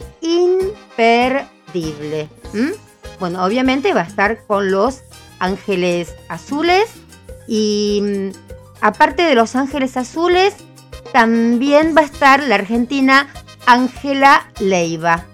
imperdible. 0.97 2.29
¿m? 2.53 2.71
Bueno, 3.19 3.43
obviamente 3.43 3.93
va 3.93 4.01
a 4.01 4.05
estar 4.05 4.45
con 4.45 4.71
los 4.71 5.01
Ángeles 5.39 6.13
Azules 6.29 6.89
y 7.47 8.01
mm, 8.01 8.29
aparte 8.81 9.23
de 9.23 9.35
los 9.35 9.55
Ángeles 9.55 9.97
Azules, 9.97 10.55
también 11.13 11.93
va 11.95 12.01
a 12.01 12.05
estar 12.05 12.43
la 12.43 12.55
argentina 12.55 13.27
Ángela 13.65 14.51
Leiva. 14.59 15.25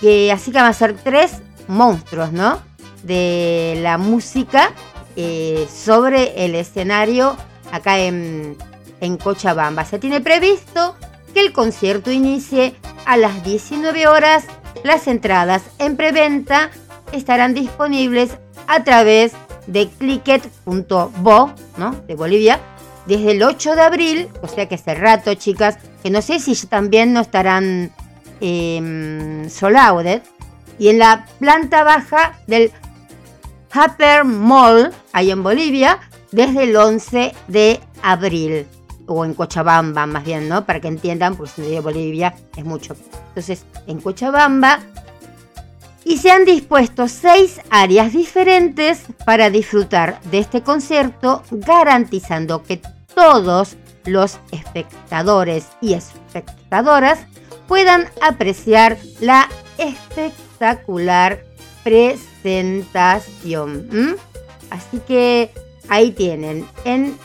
Que 0.00 0.32
así 0.32 0.50
que 0.52 0.58
van 0.58 0.70
a 0.70 0.72
ser 0.72 0.94
tres 0.94 1.42
monstruos, 1.68 2.32
¿no? 2.32 2.60
De 3.02 3.78
la 3.82 3.98
música 3.98 4.72
eh, 5.16 5.68
sobre 5.72 6.44
el 6.44 6.54
escenario 6.54 7.36
acá 7.72 7.98
en, 7.98 8.56
en 9.00 9.16
Cochabamba. 9.16 9.84
Se 9.84 9.98
tiene 9.98 10.20
previsto 10.20 10.96
que 11.34 11.40
el 11.40 11.52
concierto 11.52 12.10
inicie 12.10 12.74
a 13.06 13.16
las 13.16 13.44
19 13.44 14.06
horas. 14.06 14.44
Las 14.84 15.06
entradas 15.06 15.62
en 15.78 15.96
preventa 15.96 16.70
estarán 17.12 17.54
disponibles 17.54 18.38
a 18.66 18.84
través 18.84 19.32
de 19.66 19.88
clicket.bo, 19.88 21.52
¿no? 21.76 21.92
De 22.06 22.14
Bolivia, 22.14 22.60
desde 23.06 23.32
el 23.32 23.42
8 23.42 23.74
de 23.74 23.82
abril, 23.82 24.28
o 24.42 24.48
sea 24.48 24.68
que 24.68 24.76
hace 24.76 24.94
rato, 24.94 25.34
chicas, 25.34 25.78
que 26.02 26.10
no 26.10 26.22
sé 26.22 26.40
si 26.40 26.54
también 26.66 27.12
no 27.12 27.20
estarán 27.20 27.92
eh, 28.40 29.48
out, 29.76 30.06
¿eh? 30.06 30.22
Y 30.78 30.88
en 30.88 30.98
la 30.98 31.26
planta 31.38 31.84
baja 31.84 32.38
del 32.46 32.72
Upper 33.74 34.24
Mall, 34.24 34.92
ahí 35.12 35.30
en 35.30 35.42
Bolivia, 35.42 36.00
desde 36.32 36.64
el 36.64 36.76
11 36.76 37.34
de 37.48 37.80
abril. 38.02 38.66
O 39.12 39.24
en 39.24 39.34
Cochabamba, 39.34 40.06
más 40.06 40.24
bien, 40.24 40.48
¿no? 40.48 40.64
Para 40.64 40.80
que 40.80 40.86
entiendan, 40.86 41.34
porque 41.34 41.62
digo 41.62 41.82
Bolivia 41.82 42.32
es 42.56 42.64
mucho. 42.64 42.94
Entonces, 43.30 43.64
en 43.88 44.00
Cochabamba. 44.00 44.78
Y 46.04 46.18
se 46.18 46.30
han 46.30 46.44
dispuesto 46.44 47.08
seis 47.08 47.60
áreas 47.70 48.12
diferentes 48.12 49.02
para 49.26 49.50
disfrutar 49.50 50.20
de 50.30 50.38
este 50.38 50.62
concierto, 50.62 51.42
garantizando 51.50 52.62
que 52.62 52.80
todos 53.12 53.76
los 54.04 54.38
espectadores 54.52 55.66
y 55.80 55.94
espectadoras 55.94 57.18
puedan 57.66 58.06
apreciar 58.22 58.96
la 59.18 59.48
espectacular 59.76 61.44
presentación. 61.82 64.16
Así 64.70 65.00
que 65.00 65.50
ahí 65.88 66.12
tienen, 66.12 66.64
en 66.84 67.18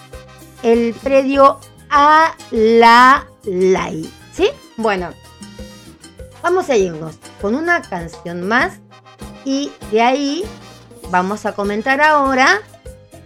el 0.63 0.95
predio 0.95 1.59
a 1.89 2.35
la 2.51 3.25
Lai. 3.43 4.09
¿Sí? 4.33 4.49
Bueno, 4.77 5.09
vamos 6.43 6.69
a 6.69 6.77
irnos 6.77 7.17
con 7.41 7.55
una 7.55 7.81
canción 7.81 8.47
más 8.47 8.79
y 9.45 9.71
de 9.91 10.01
ahí 10.01 10.43
vamos 11.09 11.45
a 11.45 11.53
comentar 11.53 12.01
ahora 12.01 12.59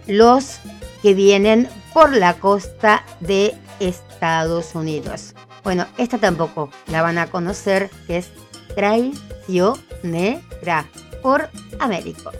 los 0.06 0.58
que 1.02 1.14
vienen 1.14 1.68
por 1.92 2.14
la 2.14 2.34
costa 2.34 3.04
de 3.20 3.56
Estados 3.80 4.74
Unidos. 4.74 5.34
Bueno, 5.64 5.86
esta 5.98 6.18
tampoco 6.18 6.70
la 6.86 7.02
van 7.02 7.18
a 7.18 7.30
conocer, 7.30 7.90
que 8.06 8.18
es 8.18 8.30
Traicionera 8.74 10.86
por 11.22 11.50
Américo. 11.78 12.30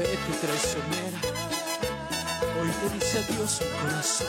Traicionera. 0.00 1.20
Hoy 2.58 2.70
te 2.70 2.94
dice 2.94 3.18
adiós 3.18 3.60
mi 3.60 3.68
corazón. 3.78 4.26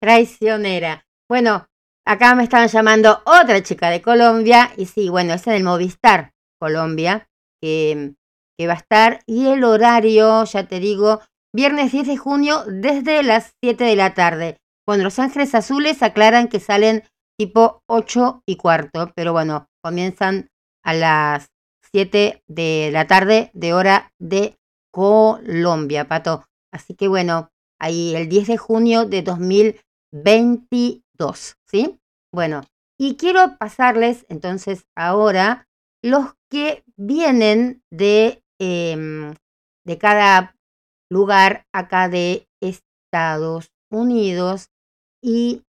Traicionera. 0.00 1.04
Bueno, 1.28 1.66
acá 2.06 2.34
me 2.34 2.44
estaban 2.44 2.68
llamando 2.68 3.20
otra 3.26 3.62
chica 3.62 3.90
de 3.90 4.00
Colombia. 4.00 4.72
Y 4.78 4.86
sí, 4.86 5.10
bueno, 5.10 5.34
es 5.34 5.46
en 5.46 5.52
el 5.52 5.64
Movistar 5.64 6.32
Colombia 6.58 7.28
que, 7.62 8.14
que 8.58 8.66
va 8.66 8.74
a 8.74 8.76
estar. 8.76 9.20
Y 9.26 9.46
el 9.46 9.64
horario, 9.64 10.44
ya 10.44 10.66
te 10.66 10.80
digo, 10.80 11.20
viernes 11.54 11.92
10 11.92 12.08
de 12.08 12.16
junio 12.16 12.64
desde 12.66 13.22
las 13.22 13.52
7 13.62 13.84
de 13.84 13.96
la 13.96 14.14
tarde. 14.14 14.58
Bueno, 14.86 15.04
Los 15.04 15.18
Ángeles 15.18 15.54
Azules 15.54 16.02
aclaran 16.02 16.48
que 16.48 16.60
salen 16.60 17.04
tipo 17.38 17.82
8 17.86 18.42
y 18.46 18.56
cuarto. 18.56 19.12
Pero 19.14 19.32
bueno, 19.32 19.68
comienzan 19.82 20.48
a 20.84 20.94
las 20.94 21.48
7 21.92 22.42
de 22.48 22.90
la 22.92 23.06
tarde 23.06 23.50
de 23.54 23.74
hora 23.74 24.12
de 24.18 24.56
Colombia, 24.92 26.08
Pato. 26.08 26.44
Así 26.72 26.94
que 26.94 27.06
bueno, 27.08 27.50
ahí 27.80 28.14
el 28.14 28.28
10 28.28 28.48
de 28.48 28.56
junio 28.56 29.06
de 29.06 29.22
2022, 29.22 31.56
¿sí? 31.66 31.98
Bueno, 32.34 32.62
y 32.98 33.16
quiero 33.16 33.56
pasarles 33.58 34.24
entonces 34.28 34.86
ahora 34.96 35.68
los 36.02 36.34
que 36.50 36.82
vienen 37.02 37.82
de, 37.90 38.42
em, 38.60 39.34
de 39.86 39.98
cada 39.98 40.56
lugar 41.10 41.66
acá 41.72 42.08
de 42.08 42.48
Estados 42.62 43.70
Unidos. 43.90 44.68
Y 45.22 45.64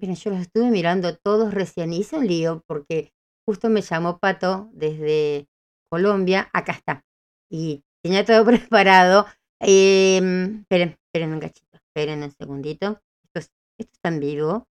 miren, 0.00 0.16
yo 0.16 0.30
los 0.30 0.40
estuve 0.40 0.70
mirando 0.70 1.16
todos 1.16 1.54
recién. 1.54 1.92
Hice 1.92 2.16
un 2.18 2.26
lío 2.26 2.62
porque 2.66 3.12
justo 3.46 3.70
me 3.70 3.82
llamó 3.82 4.18
Pato 4.18 4.70
desde 4.72 5.48
Colombia. 5.90 6.50
Acá 6.52 6.72
está. 6.72 7.04
Y 7.50 7.84
tenía 8.02 8.24
todo 8.24 8.44
preparado. 8.46 9.26
Em, 9.60 10.60
esperen, 10.62 10.96
esperen 11.06 11.34
un 11.34 11.40
cachito. 11.40 11.78
Esperen 11.78 12.22
un 12.22 12.32
segundito. 12.32 13.00
Esto, 13.24 13.38
es- 13.40 13.52
esto 13.78 13.92
está 13.94 14.08
en 14.10 14.20
vivo. 14.20 14.66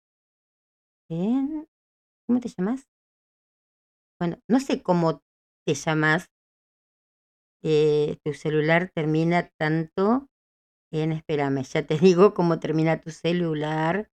¿Cómo 2.27 2.41
te 2.41 2.49
llamas? 2.49 2.89
Bueno, 4.19 4.39
no 4.49 4.61
sé 4.61 4.83
cómo 4.83 5.23
te 5.67 5.75
llamas. 5.75 6.31
Eh, 7.65 8.19
tu 8.25 8.35
celular 8.35 8.91
termina 8.95 9.49
tanto 9.59 10.29
en, 10.93 11.13
espérame, 11.13 11.63
ya 11.65 11.87
te 11.87 11.99
digo 11.99 12.35
cómo 12.35 12.61
termina 12.61 13.01
tu 13.01 13.11
celular. 13.11 14.11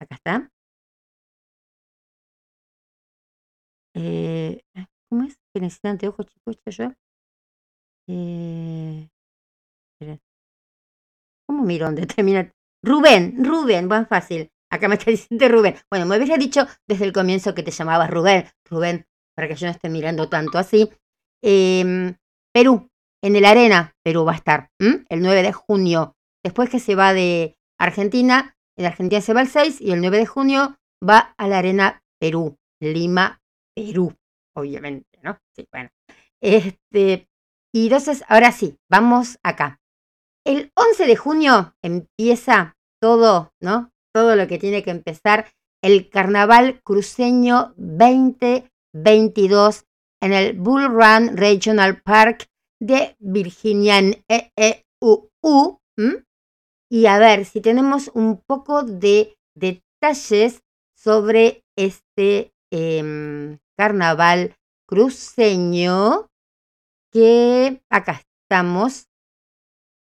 Acá 0.00 0.14
está. 0.16 0.50
Eh, 3.94 4.62
¿cómo 5.08 5.24
es? 5.24 5.36
Que 5.54 5.60
necesito 5.60 5.88
anteojos, 5.88 6.26
chicos, 6.26 6.56
yo. 6.76 6.92
Eh. 8.08 9.08
¿Cómo 11.46 11.64
miro 11.64 11.86
dónde 11.86 12.06
termina? 12.16 12.50
Rubén, 12.84 13.44
Rubén, 13.44 13.88
buen 13.88 14.06
fácil. 14.06 14.50
Acá 14.70 14.88
me 14.88 14.94
está 14.94 15.10
diciendo 15.10 15.48
Rubén. 15.48 15.76
Bueno, 15.90 16.06
me 16.06 16.16
hubiera 16.16 16.36
dicho 16.38 16.66
desde 16.88 17.04
el 17.04 17.12
comienzo 17.12 17.54
que 17.54 17.62
te 17.62 17.70
llamabas 17.70 18.10
Rubén. 18.10 18.46
Rubén, 18.64 19.06
para 19.34 19.48
que 19.48 19.54
yo 19.54 19.66
no 19.66 19.72
esté 19.72 19.88
mirando 19.88 20.28
tanto 20.28 20.58
así. 20.58 20.90
Em, 21.42 22.14
Perú, 22.52 22.88
en 23.22 23.36
el 23.36 23.44
Arena, 23.44 23.94
Perú 24.04 24.24
va 24.24 24.32
a 24.32 24.36
estar, 24.36 24.70
el 24.78 25.22
9 25.22 25.42
de 25.42 25.52
junio. 25.52 26.14
Después 26.44 26.68
que 26.68 26.80
se 26.80 26.94
va 26.94 27.12
de 27.12 27.56
Argentina, 27.78 28.56
en 28.76 28.86
Argentina 28.86 29.20
se 29.20 29.32
va 29.32 29.42
el 29.42 29.48
6 29.48 29.80
y 29.80 29.92
el 29.92 30.00
9 30.00 30.18
de 30.18 30.26
junio 30.26 30.76
va 31.06 31.34
a 31.36 31.48
la 31.48 31.58
Arena 31.58 32.02
Perú, 32.20 32.56
Lima, 32.80 33.40
Perú, 33.74 34.14
obviamente, 34.56 35.18
¿no? 35.22 35.38
Sí, 35.54 35.66
bueno. 35.72 35.90
Este, 36.40 37.28
y 37.72 37.84
entonces, 37.84 38.24
ahora 38.28 38.52
sí, 38.52 38.76
vamos 38.90 39.38
acá. 39.42 39.80
El 40.44 40.72
11 40.74 41.06
de 41.06 41.16
junio 41.16 41.74
empieza 41.82 42.76
todo, 43.00 43.52
¿no? 43.60 43.92
Todo 44.12 44.36
lo 44.36 44.46
que 44.46 44.58
tiene 44.58 44.82
que 44.82 44.90
empezar 44.90 45.46
el 45.82 46.10
Carnaval 46.10 46.80
Cruceño 46.84 47.74
2022 48.92 49.84
en 50.22 50.32
el 50.32 50.58
Bull 50.58 50.86
Run 50.86 51.36
Regional 51.36 52.00
Park 52.02 52.48
de 52.80 53.16
Virginia 53.18 53.98
en 53.98 54.24
EEUU. 54.28 55.80
Y 56.90 57.06
a 57.06 57.18
ver 57.18 57.44
si 57.44 57.60
tenemos 57.60 58.10
un 58.14 58.42
poco 58.46 58.82
de 58.82 59.36
detalles 59.54 60.62
sobre 60.94 61.64
este 61.76 62.52
em, 62.70 63.58
carnaval 63.76 64.54
cruceño 64.86 66.28
que 67.10 67.82
acá 67.90 68.22
estamos. 68.42 69.08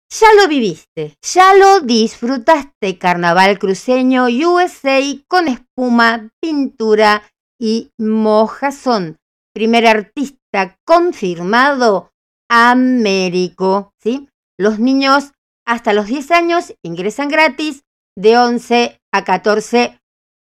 Ya 0.09 0.27
lo 0.39 0.47
viviste, 0.47 1.15
ya 1.21 1.55
lo 1.55 1.79
disfrutaste, 1.81 2.99
Carnaval 2.99 3.57
Cruceño 3.57 4.25
USA 4.25 4.99
con 5.27 5.47
espuma, 5.47 6.29
pintura 6.39 7.23
y 7.59 7.91
mojazón. 7.97 9.17
Primer 9.53 9.88
artista 9.88 10.77
confirmado, 10.85 12.11
Américo, 12.49 13.93
¿sí? 14.01 14.30
Los 14.57 14.80
niños 14.80 15.34
hasta 15.65 15.93
los 15.93 16.07
10 16.07 16.31
años 16.31 16.73
ingresan 16.84 17.30
gratis, 17.30 17.84
de 18.15 18.38
11 18.38 19.01
a 19.11 19.23
14 19.23 19.99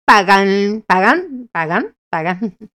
pagan, 0.05 0.84
pagan, 0.88 1.49
pagan, 1.51 1.95
pagan. 2.11 2.57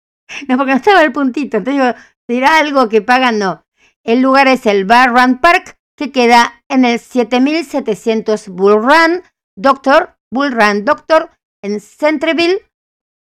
No, 0.49 0.57
porque 0.57 0.73
no 0.73 0.79
estaba 0.79 1.03
el 1.03 1.13
puntito, 1.13 1.59
entonces 1.59 1.95
digo, 2.27 2.47
algo 2.47 2.89
que 2.89 3.03
pagan, 3.03 3.39
no. 3.39 3.63
El 4.03 4.23
lugar 4.23 4.49
es 4.49 4.65
el 4.65 4.87
Bar 4.87 5.11
Run 5.11 5.39
Park, 5.39 5.77
que 5.99 6.13
queda 6.13 6.65
en 6.69 6.87
el 6.87 6.99
7700 6.99 8.49
Bull 8.49 8.83
Run 8.83 9.23
Doctor, 9.55 10.17
Bull 10.33 10.51
Run 10.51 10.87
Doctor, 10.87 11.31
en 11.63 11.79
Centreville, 11.79 12.59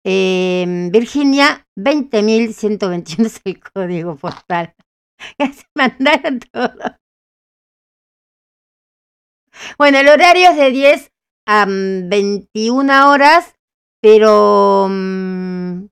en 0.04 0.90
Virginia, 0.90 1.66
20121 1.76 3.26
es 3.26 3.40
el 3.44 3.60
código 3.60 4.16
postal. 4.16 4.74
Ya 5.38 5.52
se 5.52 5.64
mandaron 5.74 6.40
todo. 6.40 6.96
Bueno, 9.76 9.98
el 9.98 10.08
horario 10.08 10.48
es 10.48 10.56
de 10.56 10.70
10 10.70 11.10
a 11.46 11.66
mm, 11.66 12.08
21 12.08 13.10
horas, 13.10 13.54
pero 14.00 14.86
mm, 14.88 15.86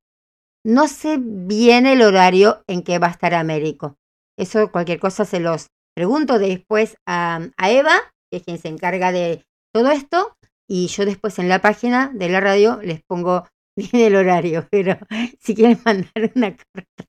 no 0.64 0.89
sé 0.89 1.18
bien 1.20 1.85
el 1.86 2.01
horario 2.01 2.62
en 2.66 2.82
que 2.82 2.98
va 2.98 3.09
a 3.09 3.10
estar 3.10 3.35
Américo. 3.35 3.97
Eso 4.39 4.72
cualquier 4.72 4.98
cosa 4.98 5.26
se 5.26 5.40
los 5.40 5.66
pregunto 5.94 6.39
después 6.39 6.97
a 7.06 7.51
Eva, 7.59 7.97
que 8.30 8.39
es 8.39 8.44
quien 8.44 8.59
se 8.59 8.68
encarga 8.68 9.12
de 9.12 9.44
todo 9.74 9.90
esto, 9.90 10.36
y 10.66 10.86
yo 10.89 11.05
después 11.05 11.39
en 11.39 11.48
la 11.48 11.60
página 11.60 12.10
de 12.14 12.28
la 12.28 12.40
radio 12.40 12.80
les 12.82 13.02
pongo 13.02 13.47
bien 13.78 13.90
el 14.06 14.16
horario, 14.16 14.66
pero 14.70 14.98
si 15.40 15.55
quieren 15.55 15.80
mandar 15.84 16.32
una 16.34 16.56
carta. 16.56 17.05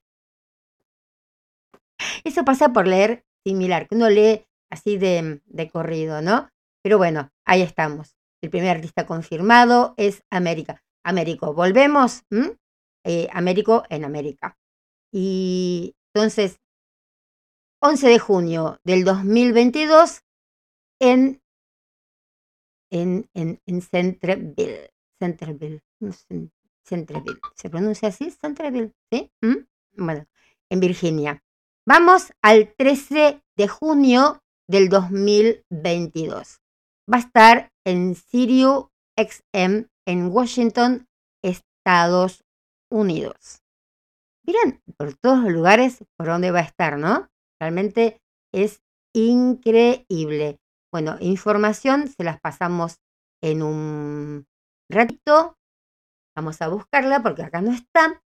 Eso 2.24 2.44
pasa 2.44 2.72
por 2.72 2.86
leer 2.86 3.24
similar, 3.44 3.88
que 3.88 3.94
uno 3.94 4.08
lee 4.08 4.46
así 4.70 4.96
de, 4.96 5.42
de 5.44 5.70
corrido, 5.70 6.22
¿no? 6.22 6.48
Pero 6.82 6.96
bueno, 6.96 7.30
ahí 7.44 7.62
estamos. 7.62 8.16
el 8.42 8.50
primer 8.50 8.76
artista 8.76 9.04
confirmado 9.04 9.94
es 9.98 10.22
América. 10.30 10.82
Américo, 11.04 11.52
volvemos. 11.52 12.22
Eh, 13.04 13.28
Américo 13.32 13.82
en 13.90 14.04
América. 14.04 14.56
Y 15.12 15.94
entonces, 16.14 16.58
11 17.82 18.08
de 18.08 18.18
junio 18.18 18.78
del 18.84 19.04
2022 19.04 20.22
en, 21.00 21.42
en, 22.90 23.28
en, 23.34 23.60
en 23.66 23.82
Centreville. 23.82 24.90
Centreville. 25.18 25.82
no 26.00 26.12
sé, 26.12 26.50
Centreville. 26.84 27.40
¿Se 27.54 27.70
pronuncia 27.70 28.08
así? 28.08 28.30
Centreville. 28.30 28.92
¿Sí? 29.10 29.30
¿Mm? 29.40 29.66
Bueno, 29.96 30.26
en 30.70 30.80
Virginia. 30.80 31.42
Vamos 31.86 32.32
al 32.42 32.74
13 32.76 33.42
de 33.56 33.68
junio 33.68 34.42
del 34.68 34.88
2022. 34.88 36.60
Va 37.12 37.16
a 37.16 37.20
estar 37.20 37.72
en 37.84 38.14
Sirius 38.14 38.86
XM 39.16 39.88
en 40.06 40.26
Washington, 40.28 41.08
Estados 41.42 42.44
Unidos. 42.90 43.62
Miren, 44.44 44.82
por 44.96 45.14
todos 45.14 45.44
los 45.44 45.52
lugares 45.52 46.04
por 46.16 46.26
donde 46.26 46.50
va 46.50 46.60
a 46.60 46.62
estar, 46.62 46.98
¿no? 46.98 47.28
Realmente 47.60 48.20
es 48.52 48.82
increíble. 49.14 50.58
Bueno, 50.92 51.16
información 51.20 52.08
se 52.08 52.24
las 52.24 52.40
pasamos 52.40 53.00
en 53.42 53.62
un 53.62 54.46
ratito. 54.88 55.56
Vamos 56.36 56.60
a 56.62 56.68
buscarla 56.68 57.22
porque 57.22 57.42
acá 57.42 57.60
no 57.60 57.72
está. 57.72 58.22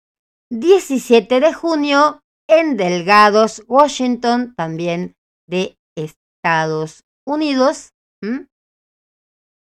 17 0.51 1.41
de 1.41 1.53
junio 1.53 2.23
en 2.49 2.77
Delgados, 2.77 3.62
Washington, 3.69 4.55
también 4.55 5.16
de 5.47 5.79
Estados 5.97 7.05
Unidos. 7.27 7.93
¿m? 8.23 8.49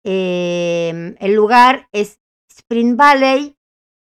Eh, 0.04 1.16
el 1.18 1.34
lugar 1.34 1.88
es 1.92 2.20
Spring 2.48 2.96
Valley, 2.96 3.56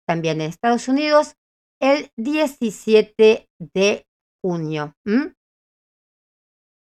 también 0.05 0.41
en 0.41 0.49
Estados 0.49 0.87
Unidos, 0.87 1.35
el 1.81 2.11
17 2.17 3.47
de 3.73 4.05
junio. 4.43 4.93
¿m? 5.05 5.33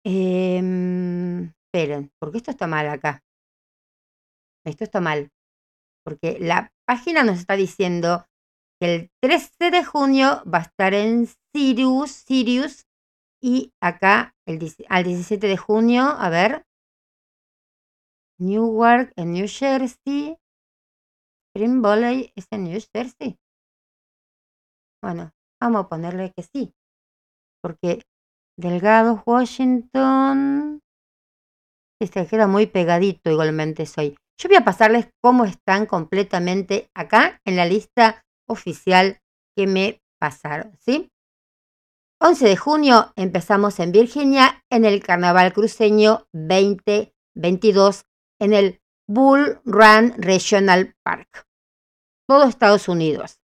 Em, 0.06 1.54
esperen, 1.66 2.12
porque 2.20 2.38
esto 2.38 2.52
está 2.52 2.68
mal 2.68 2.88
acá. 2.88 3.24
Esto 4.66 4.84
está 4.84 5.02
mal. 5.02 5.32
Porque 6.06 6.38
la 6.40 6.72
página 6.90 7.24
nos 7.24 7.38
está 7.38 7.56
diciendo 7.56 8.26
que 8.82 8.96
el 8.96 9.12
13 9.22 9.70
de 9.70 9.86
junio 9.86 10.42
va 10.52 10.58
a 10.58 10.62
estar 10.62 10.96
en 10.96 11.28
Sirius, 11.54 12.10
Sirius 12.10 12.88
y 13.40 13.72
acá 13.80 14.34
el, 14.48 14.58
al 14.90 15.04
17 15.04 15.46
de 15.46 15.56
junio, 15.56 16.02
a 16.02 16.30
ver, 16.32 16.66
Newark 18.40 19.14
en 19.18 19.34
New 19.34 19.46
Jersey, 19.48 20.36
Spring 21.54 21.84
Valley 21.84 22.34
es 22.36 22.48
en 22.50 22.64
New 22.64 22.80
Jersey. 22.92 23.38
Bueno, 25.04 25.32
vamos 25.62 25.86
a 25.86 25.90
ponerle 25.90 26.34
que 26.36 26.42
sí, 26.42 26.74
porque 27.62 28.02
Delgado, 28.58 29.22
Washington, 29.28 30.82
este 32.02 32.26
queda 32.26 32.48
muy 32.48 32.66
pegadito 32.66 33.30
igualmente 33.30 33.86
soy. 33.86 34.18
Yo 34.42 34.48
voy 34.48 34.56
a 34.56 34.64
pasarles 34.64 35.10
cómo 35.22 35.44
están 35.44 35.86
completamente 35.86 36.90
acá 36.96 37.42
en 37.44 37.58
la 37.58 37.66
lista 37.66 38.26
oficial 38.48 39.20
que 39.54 39.68
me 39.68 40.02
pasaron, 40.18 40.78
¿sí? 40.80 41.12
11 42.22 42.48
de 42.48 42.56
junio 42.56 43.12
empezamos 43.18 43.80
en 43.80 43.92
Virginia 43.92 44.64
en 44.70 44.86
el 44.86 45.04
Carnaval 45.04 45.52
Cruceño 45.52 46.26
2022 46.32 48.06
en 48.40 48.54
el 48.54 48.82
Bull 49.10 49.60
Run 49.66 50.14
Regional 50.18 50.96
Park. 51.04 51.46
Todo 52.26 52.46
Estados 52.46 52.88
Unidos. 52.88 53.40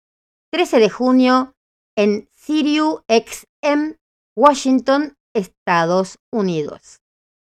13 0.53 0.81
de 0.81 0.91
junio 0.91 1.55
en 1.97 2.29
Sirius 2.33 3.03
XM, 3.09 3.97
Washington, 4.37 5.17
Estados 5.35 6.19
Unidos. 6.33 7.01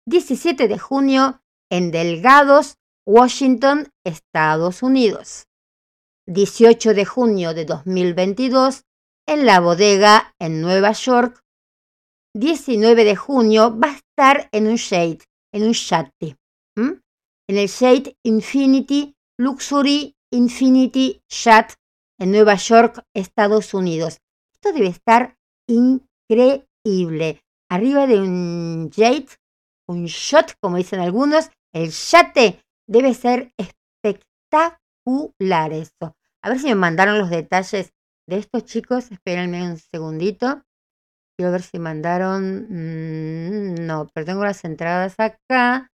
17 0.06 0.68
de 0.68 0.78
junio 0.78 1.42
en 1.70 1.90
Delgados, 1.90 2.78
Washington, 3.06 3.88
Estados 4.04 4.82
Unidos. 4.82 5.48
18 6.28 6.94
de 6.94 7.04
junio 7.04 7.52
de 7.52 7.64
2022 7.64 8.84
en 9.26 9.44
la 9.44 9.58
bodega 9.58 10.34
en 10.38 10.60
Nueva 10.60 10.92
York. 10.92 11.42
19 12.34 13.04
de 13.04 13.16
junio 13.16 13.76
va 13.76 13.88
a 13.88 13.96
estar 13.96 14.48
en 14.52 14.68
un 14.68 14.76
shade, 14.76 15.18
en 15.52 15.64
un 15.64 15.72
yate. 15.72 16.36
En 16.76 17.58
el 17.58 17.68
Shade 17.68 18.16
Infinity 18.24 19.16
Luxury 19.36 20.14
Infinity 20.32 21.20
Yacht 21.28 21.74
en 22.20 22.30
Nueva 22.30 22.54
York, 22.54 23.04
Estados 23.14 23.74
Unidos. 23.74 24.18
Esto 24.54 24.72
debe 24.72 24.86
estar 24.86 25.36
increíble. 25.68 27.42
Arriba 27.68 28.06
de 28.06 28.20
un 28.20 28.90
jet, 28.90 29.40
un 29.88 30.04
shot, 30.06 30.54
como 30.60 30.76
dicen 30.76 31.00
algunos, 31.00 31.50
el 31.74 31.90
yate 31.90 32.62
debe 32.92 33.14
ser 33.14 33.54
espectacular 33.56 35.72
eso. 35.72 36.14
A 36.42 36.50
ver 36.50 36.58
si 36.58 36.66
me 36.66 36.74
mandaron 36.74 37.18
los 37.18 37.30
detalles 37.30 37.94
de 38.28 38.36
estos 38.36 38.66
chicos. 38.66 39.10
Espérenme 39.10 39.62
un 39.62 39.78
segundito. 39.78 40.62
Quiero 41.36 41.52
ver 41.52 41.62
si 41.62 41.78
mandaron. 41.78 42.66
mm, 42.68 43.86
no, 43.86 44.08
pero 44.12 44.26
tengo 44.26 44.44
las 44.44 44.62
entradas 44.64 45.14
acá. 45.18 45.90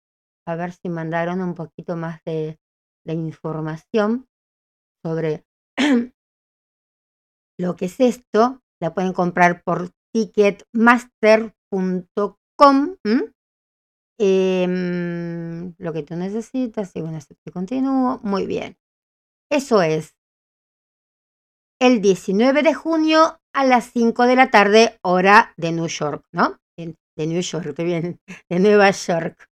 A 0.46 0.56
ver 0.56 0.74
si 0.74 0.90
mandaron 0.90 1.42
un 1.42 1.56
poquito 1.56 1.96
más 1.96 2.22
de, 2.26 2.60
información 3.06 4.28
sobre 5.04 5.46
lo 7.58 7.76
que 7.76 7.86
es 7.86 8.00
esto. 8.00 8.62
La 8.80 8.94
pueden 8.94 9.14
comprar 9.14 9.64
por 9.64 9.90
ticketmaster.com. 10.14 12.98
Em, 14.20 15.74
lo 15.78 15.92
que 15.94 16.04
tú 16.04 16.16
necesitas, 16.16 16.96
y 16.96 17.02
bueno, 17.02 17.18
acepto 17.18 17.52
continúo. 17.52 18.20
Muy 18.24 18.46
bien. 18.46 18.78
Eso 19.52 19.82
es 19.82 20.16
el 21.80 22.02
19 22.02 22.64
de 22.64 22.74
junio 22.74 23.40
a 23.54 23.66
las 23.66 23.92
5 23.92 24.26
de 24.26 24.36
la 24.36 24.50
tarde, 24.50 24.98
hora 25.02 25.54
de 25.58 25.72
New 25.72 25.88
York, 25.88 26.26
¿no? 26.32 26.58
De 26.78 27.28
New 27.28 27.42
York, 27.42 27.76
bien, 27.78 28.20
de 28.50 28.60
Nueva 28.60 28.90
York. 28.92 29.48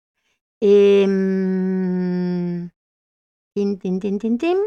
Em, 0.61 1.09
tin, 3.55 3.79
tin, 3.79 3.99
tin, 3.99 4.19
tin, 4.19 4.37
tin. 4.37 4.57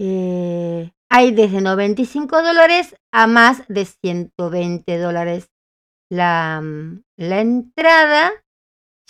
Eh, 0.00 0.92
hay 1.10 1.32
desde 1.32 1.60
95 1.60 2.42
dólares 2.42 2.94
a 3.12 3.26
más 3.26 3.64
de 3.68 3.84
120 3.84 4.98
dólares 4.98 5.50
la, 6.10 6.60
mm, 6.62 7.02
la 7.16 7.40
entrada. 7.40 8.32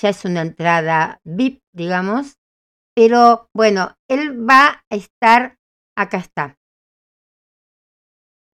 Ya 0.01 0.11
es 0.11 0.25
una 0.25 0.43
entrada 0.43 1.21
VIP, 1.25 1.61
digamos. 1.73 2.39
Pero 2.95 3.49
bueno, 3.55 3.97
él 4.09 4.49
va 4.49 4.85
a 4.91 4.97
estar, 4.97 5.59
acá 5.97 6.19
está. 6.19 6.57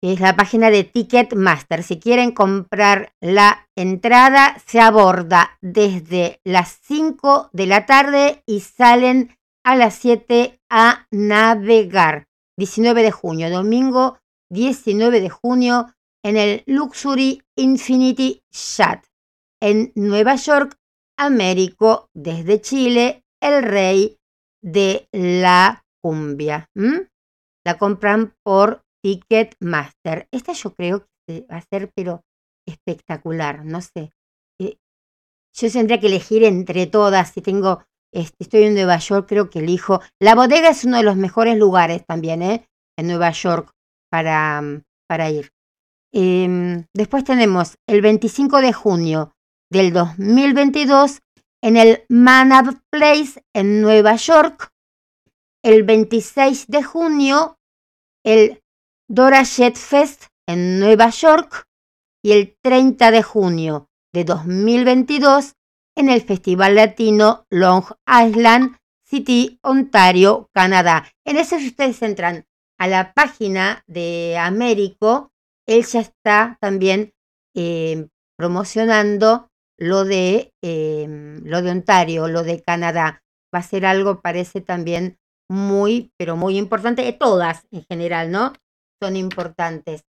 Es 0.03 0.21
la 0.21 0.35
página 0.35 0.71
de 0.71 0.85
Ticketmaster. 0.85 1.83
Si 1.83 2.01
quieren 2.01 2.33
comprar 2.33 3.13
la 3.21 3.69
entrada, 3.77 4.57
se 4.67 4.81
aborda 4.81 5.59
desde 5.61 6.41
las 6.43 6.79
5 6.83 7.51
de 7.53 7.67
la 7.67 7.85
tarde 7.85 8.43
y 8.47 8.61
salen 8.61 9.37
a 9.63 9.77
las 9.77 9.95
7 9.97 10.59
a 10.71 11.07
navegar. 11.11 12.29
19 12.57 13.03
de 13.03 13.11
junio, 13.11 13.51
domingo 13.51 14.19
19 14.51 15.21
de 15.21 15.31
junio, 15.31 15.95
en 16.25 16.37
el 16.37 16.63
Luxury 16.67 17.43
Infinity 17.57 18.43
Yacht 18.51 19.05
en 19.61 19.93
Nueva 19.95 20.37
York, 20.37 20.77
Américo, 21.19 22.09
desde 22.15 22.61
Chile, 22.61 23.25
el 23.43 23.63
rey 23.63 24.19
de 24.63 25.09
la 25.13 25.85
cumbia. 26.03 26.71
La 27.65 27.79
compran 27.79 28.35
por 28.43 28.83
Ticketmaster. 29.03 30.29
Esta 30.33 30.53
yo 30.53 30.75
creo 30.75 31.07
que 31.27 31.47
va 31.51 31.59
a 31.59 31.63
ser, 31.71 31.91
pero 31.95 32.23
espectacular, 32.67 33.65
no 33.65 33.81
sé. 33.81 34.13
Eh, 34.59 34.79
yo 35.55 35.71
tendría 35.71 36.01
que 36.01 36.07
elegir 36.07 36.45
entre 36.45 36.87
todas. 36.87 37.33
Si 37.33 37.43
tengo, 37.43 37.85
este, 38.13 38.37
estoy 38.41 38.65
en 38.65 38.75
Nueva 38.75 38.99
York, 38.99 39.27
creo 39.29 39.51
que 39.51 39.59
elijo. 39.59 40.01
La 40.21 40.35
bodega 40.35 40.71
es 40.71 40.85
uno 40.85 40.97
de 40.97 41.03
los 41.03 41.17
mejores 41.17 41.59
lugares 41.59 42.05
también, 42.07 42.43
¿eh? 42.43 42.67
En 42.99 43.07
Nueva 43.07 43.31
York 43.31 43.71
para, 44.11 44.63
para 45.07 45.31
ir. 45.31 45.51
Em, 46.13 46.87
después 46.95 47.25
tenemos 47.25 47.77
el 47.89 48.03
25 48.03 48.61
de 48.61 48.73
junio 48.73 49.33
del 49.71 49.93
2022 49.93 51.21
en 51.63 51.77
el 51.77 52.05
Manab 52.09 52.81
Place 52.91 53.43
en 53.55 53.81
Nueva 53.81 54.17
York. 54.17 54.71
El 55.63 55.85
26 55.85 56.67
de 56.69 56.83
junio 56.83 57.59
el 58.25 58.63
Dora 59.09 59.43
Jet 59.43 59.77
Fest 59.77 60.25
en 60.47 60.81
Nueva 60.81 61.11
York. 61.11 61.65
Y 62.23 62.33
el 62.33 62.57
30 62.63 63.11
de 63.13 63.23
junio 63.23 63.89
de 64.13 64.25
2022 64.25 65.55
en 65.97 66.11
el 66.11 66.21
Festival 66.23 66.75
Latino 66.75 67.47
Long 67.51 67.85
Island 68.07 68.77
City, 69.07 69.59
Ontario, 69.63 70.51
Canadá. 70.53 71.09
En 71.25 71.37
eso 71.37 71.59
si 71.59 71.69
ustedes 71.69 72.01
entran 72.03 72.47
a 72.79 72.87
la 72.87 73.13
página 73.13 73.85
de 73.87 74.37
Américo, 74.39 75.33
él 75.71 75.87
ya 75.87 76.01
está 76.01 76.59
también 76.61 77.13
eh, 77.55 78.09
promocionando 78.37 79.49
lo 79.79 80.05
de, 80.05 80.53
em, 80.63 81.45
lo 81.45 81.63
de 81.63 81.71
Ontario, 81.71 82.27
lo 82.27 82.43
de 82.43 82.61
Canadá. 82.61 83.23
Va 83.55 83.61
a 83.61 83.63
ser 83.63 83.87
algo, 83.87 84.21
parece 84.21 84.61
también 84.61 85.19
muy, 85.49 86.13
pero 86.19 86.37
muy 86.37 86.59
importante. 86.59 87.11
Todas 87.13 87.69
en 87.71 87.85
general, 87.85 88.33
¿no? 88.33 88.53
Son 89.01 89.17
importantes. 89.17 90.05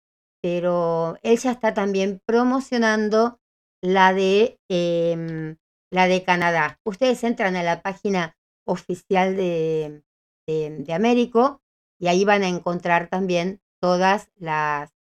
Pero 0.44 1.18
él 1.24 1.38
ya 1.40 1.52
está 1.52 1.74
también 1.74 2.22
promocionando 2.26 3.40
la 3.82 4.14
de, 4.14 4.60
em, 4.70 5.58
la 5.92 6.08
de 6.08 6.24
Canadá. 6.24 6.80
Ustedes 6.86 7.24
entran 7.24 7.56
a 7.56 7.64
la 7.64 7.82
página 7.82 8.36
oficial 8.66 9.36
de, 9.36 10.04
de, 10.46 10.94
Américo 10.94 11.62
y 12.00 12.08
ahí 12.08 12.26
van 12.26 12.44
a 12.44 12.48
encontrar 12.48 13.10
también 13.10 13.60
todas 13.82 14.30
las 14.36 14.97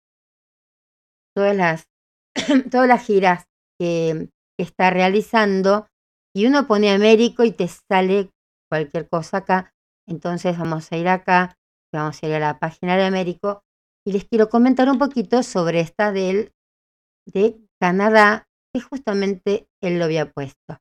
todas 1.35 1.55
las 1.55 1.87
todas 2.71 2.87
las 2.87 3.05
giras 3.05 3.45
que, 3.79 4.29
está 4.57 4.89
realizando 4.89 5.85
y 6.33 6.45
uno 6.45 6.65
pone 6.65 6.89
Américo 6.89 7.43
y 7.43 7.51
te 7.51 7.67
sale 7.67 8.31
cualquier 8.69 9.09
cosa 9.09 9.37
acá. 9.39 9.73
Entonces 10.07 10.57
vamos 10.57 10.89
a 10.93 10.97
ir 10.97 11.09
acá, 11.09 11.57
vamos 11.93 12.23
a 12.23 12.25
ir 12.25 12.35
a 12.35 12.39
la 12.39 12.57
página 12.57 12.95
de 12.95 13.03
Américo 13.03 13.63
y 14.07 14.13
les 14.13 14.23
quiero 14.23 14.47
comentar 14.47 14.89
un 14.89 14.97
poquito 14.97 15.43
sobre 15.43 15.81
esta 15.81 16.13
del 16.13 16.53
de 17.25 17.59
Canadá, 17.81 18.47
que 18.73 18.79
justamente 18.79 19.67
él 19.81 19.99
lo 19.99 20.05
había 20.05 20.31
puesto. 20.31 20.77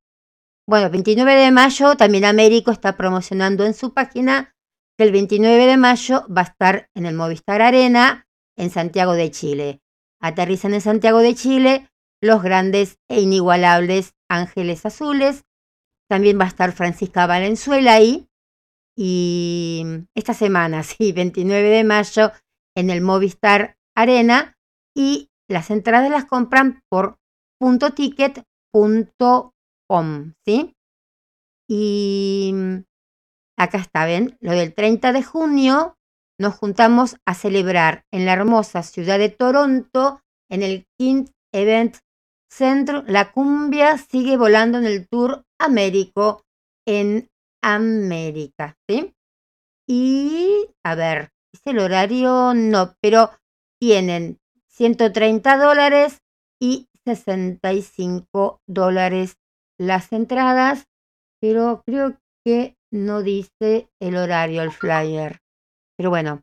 Bueno, 0.69 0.89
29 0.89 1.35
de 1.35 1.51
mayo 1.51 1.97
también 1.97 2.25
Américo 2.27 2.71
está 2.71 2.97
promocionando 2.97 3.67
en 3.67 3.75
su 3.75 3.93
página 3.93 4.55
que 4.97 5.05
el 5.05 5.11
29 5.11 5.67
de 5.67 5.77
mayo 5.77 6.27
va 6.29 6.43
a 6.43 6.45
estar 6.45 6.91
en 6.95 7.07
el 7.07 7.17
Movistar 7.17 7.61
Arena 7.61 8.29
en 8.57 8.71
Santiago 8.71 9.15
de 9.15 9.33
Chile. 9.33 9.84
Aterrizan 10.25 10.73
en 10.73 10.81
Santiago 10.81 11.19
de 11.19 11.35
Chile 11.35 11.91
los 12.23 12.43
grandes 12.43 12.99
e 13.09 13.21
inigualables 13.21 14.15
Ángeles 14.31 14.87
Azules. 14.87 15.45
También 16.09 16.41
va 16.41 16.45
a 16.45 16.49
estar 16.49 16.73
Francisca 16.73 17.27
Valenzuela 17.27 17.93
ahí. 17.93 18.27
Y 18.97 19.85
esta 20.15 20.33
semana, 20.33 20.83
sí, 20.83 21.13
29 21.13 21.69
de 21.69 21.85
mayo, 21.85 22.33
en 22.75 22.89
el 22.89 23.03
Movistar 23.03 23.77
Arena. 23.95 24.57
Y 24.97 25.29
las 25.47 25.71
entradas 25.71 26.11
las 26.11 26.25
compran 26.25 26.83
por 26.89 27.19
puntoticket.com 27.61 30.33
¿sí? 30.47 30.75
Y 31.69 32.55
acá 33.59 33.79
está, 33.79 34.07
¿ven? 34.07 34.39
Lo 34.41 34.53
del 34.53 34.73
30 34.73 35.13
de 35.13 35.23
junio 35.23 35.94
nos 36.39 36.55
juntamos 36.55 37.17
a 37.27 37.35
celebrar 37.35 38.05
en 38.13 38.27
la 38.27 38.33
hermosa 38.33 38.83
ciudad 38.83 39.19
de 39.19 39.29
Toronto, 39.29 40.21
en 40.51 40.63
el 40.63 40.87
King 40.99 41.27
Event 41.53 41.97
Center, 42.51 43.05
la 43.09 43.33
cumbia 43.33 43.99
sigue 43.99 44.37
volando 44.37 44.79
en 44.79 44.85
el 44.85 45.09
Tour 45.09 45.45
Américo 45.59 46.45
en 46.87 47.29
América, 47.63 48.77
¿sí? 48.89 49.15
Y, 49.89 50.69
a 50.85 50.95
ver, 50.95 51.31
¿es 51.53 51.61
el 51.65 51.79
horario? 51.79 52.55
No, 52.55 52.95
pero 53.01 53.31
tienen 53.81 54.39
130 54.69 55.57
dólares 55.57 56.23
y 56.61 56.89
65 57.05 58.61
dólares 58.67 59.37
las 59.79 60.13
entradas, 60.13 60.87
pero 61.41 61.83
creo 61.85 62.19
que 62.45 62.77
no 62.93 63.23
dice 63.23 63.89
el 64.01 64.17
horario, 64.17 64.63
el 64.63 64.71
flyer. 64.71 65.41
Pero 65.97 66.11
bueno, 66.11 66.43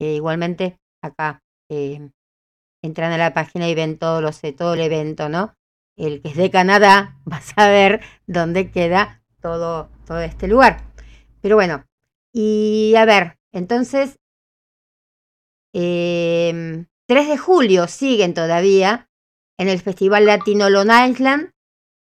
eh, 0.00 0.14
igualmente 0.14 0.78
acá 1.02 1.42
eh, 1.70 2.10
entran 2.82 3.12
a 3.12 3.18
la 3.18 3.34
página 3.34 3.68
y 3.68 3.74
ven 3.74 3.98
todo, 3.98 4.20
lo 4.20 4.32
sé, 4.32 4.52
todo 4.52 4.74
el 4.74 4.80
evento, 4.80 5.28
¿no? 5.28 5.54
El 5.96 6.22
que 6.22 6.28
es 6.28 6.36
de 6.36 6.50
Canadá 6.50 7.18
va 7.30 7.36
a 7.36 7.42
saber 7.42 8.00
dónde 8.26 8.70
queda 8.70 9.22
todo, 9.40 9.90
todo 10.06 10.20
este 10.20 10.48
lugar. 10.48 10.82
Pero 11.40 11.56
bueno, 11.56 11.84
y 12.32 12.94
a 12.96 13.04
ver, 13.04 13.38
entonces, 13.52 14.18
3 15.72 15.82
em, 16.52 16.86
de 17.06 17.38
julio 17.38 17.86
siguen 17.86 18.34
todavía 18.34 19.08
en 19.58 19.68
el 19.68 19.80
Festival 19.80 20.26
Latino 20.26 20.68
Long 20.70 20.90
Island 20.90 21.50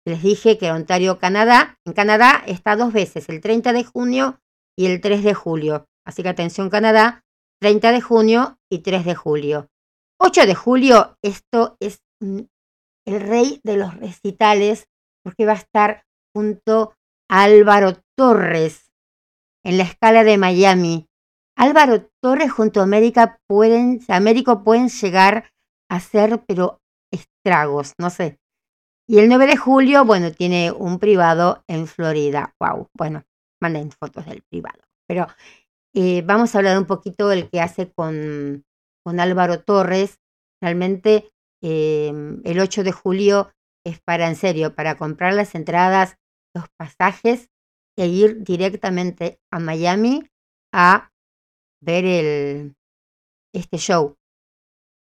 les 0.09 0.23
dije 0.23 0.57
que 0.57 0.73
Ontario, 0.73 1.19
Canadá, 1.19 1.79
en 1.85 1.93
Canadá 1.93 2.43
está 2.47 2.77
dos 2.77 2.95
veces, 2.95 3.29
el 3.29 3.43
30 3.43 3.75
de 3.75 3.85
junio 3.85 4.41
y 4.75 4.87
el 4.87 5.03
3 5.03 5.23
de 5.23 5.35
julio. 5.35 5.87
Así 6.09 6.23
que 6.23 6.31
atención 6.31 6.71
Canadá, 6.71 7.23
30 7.61 7.93
de 7.93 8.01
junio 8.01 8.59
y 8.73 8.79
3 8.79 9.05
de 9.05 9.15
julio. 9.15 9.69
8 10.19 10.47
de 10.47 10.55
julio, 10.55 11.19
esto 11.23 11.77
es 11.81 12.01
el 12.21 13.21
rey 13.21 13.61
de 13.63 13.77
los 13.77 13.95
recitales, 13.95 14.89
porque 15.23 15.45
va 15.45 15.53
a 15.53 15.57
estar 15.57 16.07
junto 16.35 16.95
a 17.31 17.43
Álvaro 17.43 17.99
Torres 18.17 18.91
en 19.63 19.77
la 19.77 19.85
escala 19.85 20.25
de 20.25 20.39
Miami. 20.39 21.09
Álvaro 21.57 22.09
Torres 22.23 22.51
junto 22.51 22.81
a 22.81 22.85
América 22.85 23.39
pueden, 23.47 24.01
Américo 24.09 24.65
pueden 24.65 24.89
llegar 24.89 25.51
a 25.91 26.01
ser, 26.01 26.43
pero 26.47 26.81
estragos, 27.13 27.93
no 27.99 28.09
sé. 28.09 28.39
Y 29.07 29.19
el 29.19 29.29
9 29.29 29.47
de 29.47 29.57
julio, 29.59 30.07
bueno, 30.07 30.33
tiene 30.33 30.73
un 30.73 30.99
privado 30.99 31.65
en 31.69 31.87
Florida. 31.87 32.55
Wow, 32.61 32.89
bueno, 32.97 33.25
manden 33.61 33.91
fotos 33.91 34.25
del 34.25 34.43
privado. 34.43 34.89
Pero 35.07 35.27
eh, 35.95 36.23
vamos 36.23 36.55
a 36.55 36.59
hablar 36.59 36.79
un 36.79 36.87
poquito 36.87 37.29
del 37.29 37.49
que 37.49 37.61
hace 37.61 37.93
con, 37.93 38.65
con 39.05 39.21
Álvaro 39.21 39.63
Torres. 39.63 40.19
Realmente 40.61 41.31
eh, 41.63 42.13
el 42.45 42.61
8 42.61 42.85
de 42.85 42.93
julio 42.93 43.53
es 43.85 44.01
para, 44.01 44.29
en 44.29 44.37
serio, 44.37 44.75
para 44.75 44.97
comprar 44.97 45.35
las 45.35 45.55
entradas, 45.55 46.17
los 46.55 46.67
pasajes 46.77 47.49
e 47.97 48.07
ir 48.07 48.45
directamente 48.45 49.41
a 49.53 49.59
Miami 49.59 50.29
a 50.73 51.11
ver 51.81 52.05
el, 52.05 52.77
este 53.53 53.79
show. 53.79 54.17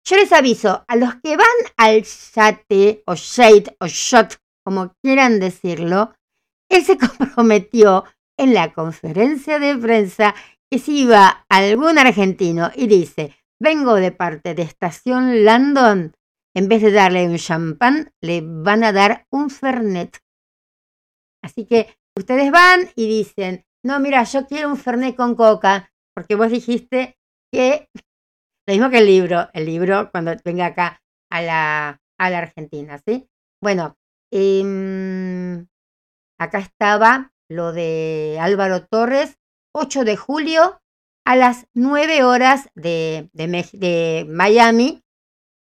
Yo 0.07 0.17
les 0.17 0.33
aviso, 0.33 0.85
a 0.87 0.97
los 0.97 1.15
que 1.17 1.37
van 1.37 1.47
al 1.79 2.03
yate 2.03 3.03
o 3.07 3.15
shade 3.15 3.75
o 3.81 3.87
shot, 3.87 4.37
como 4.63 4.93
quieran 5.03 5.41
decirlo, 5.41 6.15
él 6.69 6.85
se 6.85 6.99
comprometió 7.19 8.05
en 8.37 8.53
la 8.53 8.73
conferencia 8.73 9.59
de 9.59 9.77
prensa 9.77 10.35
si 10.79 11.03
iba 11.03 11.45
algún 11.49 11.99
argentino 11.99 12.71
y 12.75 12.87
dice, 12.87 13.35
vengo 13.61 13.95
de 13.95 14.13
parte 14.13 14.55
de 14.55 14.63
Estación 14.63 15.45
Landon, 15.45 16.15
en 16.55 16.69
vez 16.69 16.83
de 16.83 16.93
darle 16.93 17.27
un 17.27 17.37
champán, 17.37 18.13
le 18.21 18.43
van 18.43 18.85
a 18.85 18.93
dar 18.93 19.27
un 19.31 19.51
fernet. 19.51 20.19
Así 21.43 21.67
que 21.67 21.97
ustedes 22.17 22.51
van 22.51 22.89
y 22.95 23.09
dicen, 23.09 23.65
no, 23.85 24.01
mira, 24.01 24.23
yo 24.25 24.47
quiero 24.47 24.69
un 24.69 24.77
fernet 24.77 25.17
con 25.17 25.35
coca, 25.35 25.93
porque 26.15 26.37
vos 26.37 26.51
dijiste 26.51 27.19
que 27.53 27.89
lo 28.67 28.73
mismo 28.73 28.91
que 28.91 28.99
el 28.99 29.07
libro, 29.07 29.49
el 29.53 29.67
libro 29.67 30.11
cuando 30.11 30.33
venga 30.45 30.67
acá 30.67 31.03
a 31.31 31.43
la, 31.43 32.01
a 32.19 32.31
la 32.31 32.39
Argentina, 32.39 32.99
¿sí? 32.99 33.29
Bueno, 33.63 33.97
em, 34.33 35.67
acá 36.39 36.59
estaba 36.59 37.33
lo 37.51 37.73
de 37.73 38.39
Álvaro 38.41 38.87
Torres, 38.87 39.39
8 39.75 40.05
de 40.05 40.17
julio 40.17 40.81
a 41.27 41.37
las 41.37 41.67
9 41.75 42.25
horas 42.25 42.69
de, 42.75 43.29
de, 43.33 44.27
Miami. 44.29 45.03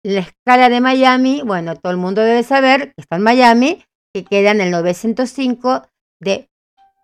La 0.03 0.21
escala 0.21 0.69
de 0.69 0.79
Miami, 0.79 1.41
bueno, 1.43 1.75
todo 1.75 1.91
el 1.91 1.97
mundo 1.97 2.21
debe 2.21 2.43
saber 2.43 2.93
que 2.93 3.01
está 3.01 3.17
en 3.17 3.23
Miami, 3.23 3.83
que 4.13 4.23
queda 4.23 4.51
en 4.51 4.61
el 4.61 4.71
905 4.71 5.87
de 6.21 6.49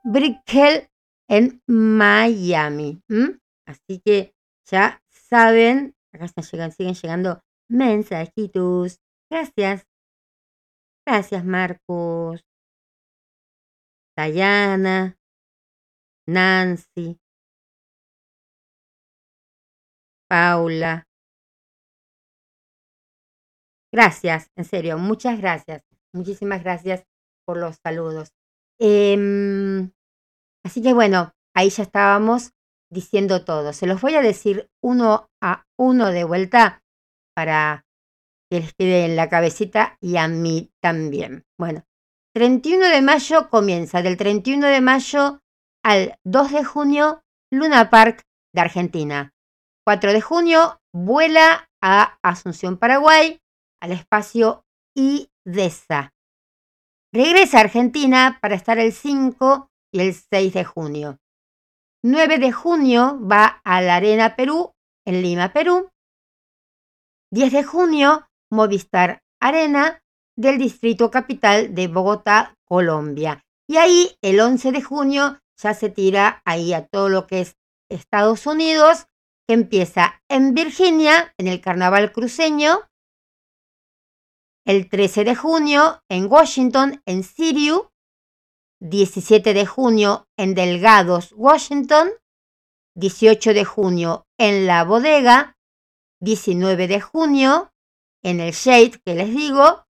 Brickell 0.03 0.87
en 1.27 1.61
Miami. 1.67 3.01
Así 3.65 4.01
que 4.05 4.33
ya 4.69 5.01
saben, 5.09 5.95
acá 6.13 6.27
siguen 6.41 6.93
llegando 6.93 7.41
mensajitos. 7.67 8.99
Gracias. 9.29 9.85
Gracias, 11.05 11.43
Marcos. 11.43 12.45
Dayana. 14.15 15.17
Nancy. 16.27 17.19
Paula. 20.29 21.05
Gracias, 23.93 24.49
en 24.55 24.65
serio, 24.65 24.97
muchas 24.97 25.39
gracias. 25.39 25.83
Muchísimas 26.13 26.63
gracias 26.63 27.03
por 27.45 27.57
los 27.57 27.77
saludos. 27.83 28.31
Em, 28.79 29.91
así 30.65 30.81
que 30.81 30.93
bueno, 30.93 31.33
ahí 31.55 31.69
ya 31.69 31.83
estábamos 31.83 32.53
diciendo 32.91 33.45
todo. 33.45 33.73
Se 33.73 33.85
los 33.85 34.01
voy 34.01 34.15
a 34.15 34.21
decir 34.21 34.69
uno 34.81 35.29
a 35.41 35.65
uno 35.77 36.11
de 36.11 36.23
vuelta 36.23 36.83
para 37.35 37.85
que 38.49 38.61
les 38.61 38.73
quede 38.73 39.05
en 39.05 39.15
la 39.15 39.29
cabecita 39.29 39.97
y 40.01 40.17
a 40.17 40.27
mí 40.27 40.71
también. 40.81 41.45
Bueno, 41.59 41.83
31 42.33 42.89
de 42.89 43.01
mayo 43.01 43.49
comienza, 43.49 44.01
del 44.01 44.17
31 44.17 44.67
de 44.67 44.81
mayo 44.81 45.42
al 45.83 46.17
2 46.23 46.51
de 46.51 46.63
junio, 46.63 47.23
Luna 47.51 47.89
Park 47.89 48.23
de 48.53 48.61
Argentina. 48.61 49.33
4 49.85 50.13
de 50.13 50.21
junio 50.21 50.81
vuela 50.93 51.69
a 51.81 52.17
Asunción, 52.23 52.77
Paraguay, 52.77 53.41
al 53.81 53.91
espacio 53.91 54.65
IDESA. 54.95 56.13
Regresa 57.13 57.57
a 57.57 57.61
Argentina 57.61 58.39
para 58.41 58.55
estar 58.55 58.79
el 58.79 58.93
5 58.93 59.69
y 59.91 59.99
el 59.99 60.13
6 60.13 60.53
de 60.53 60.63
junio. 60.63 61.19
9 62.03 62.39
de 62.39 62.51
junio 62.51 63.19
va 63.19 63.61
a 63.63 63.81
la 63.81 63.97
Arena 63.97 64.35
Perú, 64.35 64.73
en 65.05 65.21
Lima, 65.21 65.51
Perú. 65.51 65.89
10 67.31 67.51
de 67.51 67.63
junio, 67.63 68.27
Movistar 68.51 69.21
Arena 69.39 70.01
del 70.37 70.57
Distrito 70.57 71.11
Capital 71.11 71.75
de 71.75 71.87
Bogotá, 71.87 72.55
Colombia. 72.65 73.43
Y 73.67 73.77
ahí, 73.77 74.17
el 74.21 74.39
11 74.39 74.71
de 74.71 74.81
junio, 74.81 75.39
ya 75.63 75.73
se 75.73 75.89
tira 75.89 76.41
ahí 76.45 76.73
a 76.73 76.85
todo 76.85 77.09
lo 77.09 77.25
que 77.25 77.41
es 77.41 77.57
Estados 77.89 78.45
Unidos, 78.45 79.07
que 79.47 79.53
empieza 79.53 80.21
en 80.29 80.53
Virginia, 80.53 81.33
en 81.37 81.47
el 81.47 81.61
Carnaval 81.61 82.11
Cruceño, 82.11 82.81
el 84.65 84.89
13 84.89 85.23
de 85.23 85.35
junio 85.35 86.03
en 86.09 86.31
Washington, 86.31 87.01
en 87.05 87.23
Sirius, 87.23 87.87
17 88.81 89.53
de 89.53 89.65
junio 89.65 90.27
en 90.37 90.55
Delgados, 90.55 91.33
Washington, 91.35 92.11
18 92.95 93.53
de 93.53 93.65
junio 93.65 94.25
en 94.37 94.67
La 94.67 94.83
Bodega, 94.83 95.57
19 96.21 96.87
de 96.87 97.01
junio 97.01 97.71
en 98.23 98.39
el 98.39 98.51
Shade, 98.51 99.01
que 99.05 99.15
les 99.15 99.29
digo, 99.29 99.85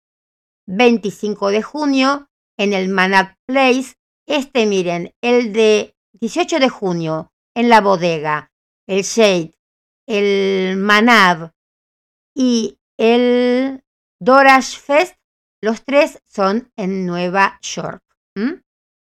25 0.66 1.50
de 1.50 1.62
junio 1.62 2.28
en 2.58 2.72
el 2.72 2.88
Manat 2.88 3.34
Place. 3.46 3.94
Este, 4.26 4.66
miren, 4.66 5.12
el 5.20 5.52
de 5.52 5.94
18 6.20 6.60
de 6.60 6.68
junio 6.68 7.32
en 7.54 7.68
la 7.68 7.80
bodega, 7.80 8.52
el 8.86 9.02
Shade, 9.02 9.52
el 10.06 10.76
Manab 10.76 11.52
y 12.34 12.78
el 12.98 13.82
Dorash 14.20 14.78
Fest, 14.78 15.16
los 15.60 15.84
tres 15.84 16.20
son 16.26 16.72
en 16.76 17.06
Nueva 17.06 17.58
York. 17.62 18.02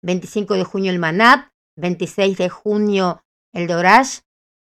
25 0.02 0.54
de 0.54 0.64
junio 0.64 0.90
el 0.90 0.98
Manab, 0.98 1.50
26 1.76 2.38
de 2.38 2.48
junio 2.48 3.22
el 3.54 3.66
Dorash, 3.66 4.20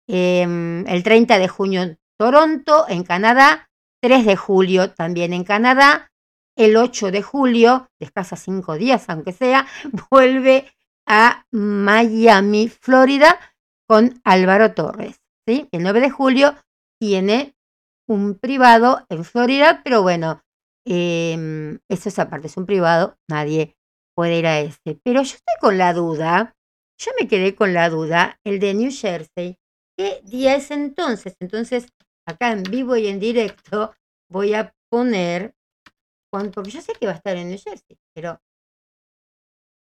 em, 0.09 0.86
el 0.86 1.02
30 1.02 1.39
de 1.39 1.48
junio 1.48 1.97
Toronto 2.19 2.86
en 2.89 3.05
Canadá, 3.05 3.69
3 4.01 4.24
de 4.24 4.36
julio 4.36 4.93
también 4.93 5.32
en 5.32 5.44
Canadá, 5.44 6.10
el 6.59 6.76
8 6.76 7.10
de 7.10 7.22
julio, 7.22 7.89
descansa 8.01 8.36
cinco 8.36 8.74
días 8.76 9.09
aunque 9.09 9.32
sea, 9.32 9.66
vuelve 10.10 10.66
a 11.06 11.47
Miami, 11.52 12.68
Florida, 12.68 13.39
con 13.89 14.20
Álvaro 14.24 14.74
Torres. 14.74 15.22
¿sí? 15.47 15.68
El 15.72 15.82
9 15.85 16.01
de 16.01 16.10
julio 16.10 16.55
tiene 17.01 17.55
un 18.06 18.35
privado 18.35 19.06
en 19.09 19.24
Florida, 19.24 19.80
pero 19.82 20.02
bueno, 20.02 20.43
eh, 20.86 21.78
eso 21.89 22.09
es 22.09 22.18
aparte, 22.18 22.48
es 22.48 22.56
un 22.56 22.66
privado, 22.66 23.16
nadie 23.30 23.76
puede 24.14 24.39
ir 24.39 24.47
a 24.47 24.60
ese. 24.60 25.01
Pero 25.02 25.22
yo 25.22 25.36
estoy 25.36 25.55
con 25.60 25.78
la 25.78 25.94
duda, 25.94 26.56
yo 26.98 27.12
me 27.18 27.28
quedé 27.28 27.55
con 27.55 27.72
la 27.72 27.89
duda, 27.89 28.39
el 28.44 28.59
de 28.59 28.74
New 28.74 28.90
Jersey, 28.90 29.59
¿qué 29.97 30.20
día 30.24 30.56
es 30.56 30.70
entonces? 30.70 31.36
Entonces, 31.40 31.86
acá 32.26 32.52
en 32.52 32.64
vivo 32.64 32.97
y 32.97 33.06
en 33.06 33.20
directo 33.20 33.94
voy 34.28 34.55
a 34.55 34.74
poner 34.90 35.55
porque 36.30 36.70
yo 36.70 36.80
sé 36.80 36.92
que 36.94 37.06
va 37.06 37.12
a 37.12 37.16
estar 37.16 37.36
en 37.36 37.48
New 37.48 37.59
Jersey, 37.59 37.98
pero 38.14 38.40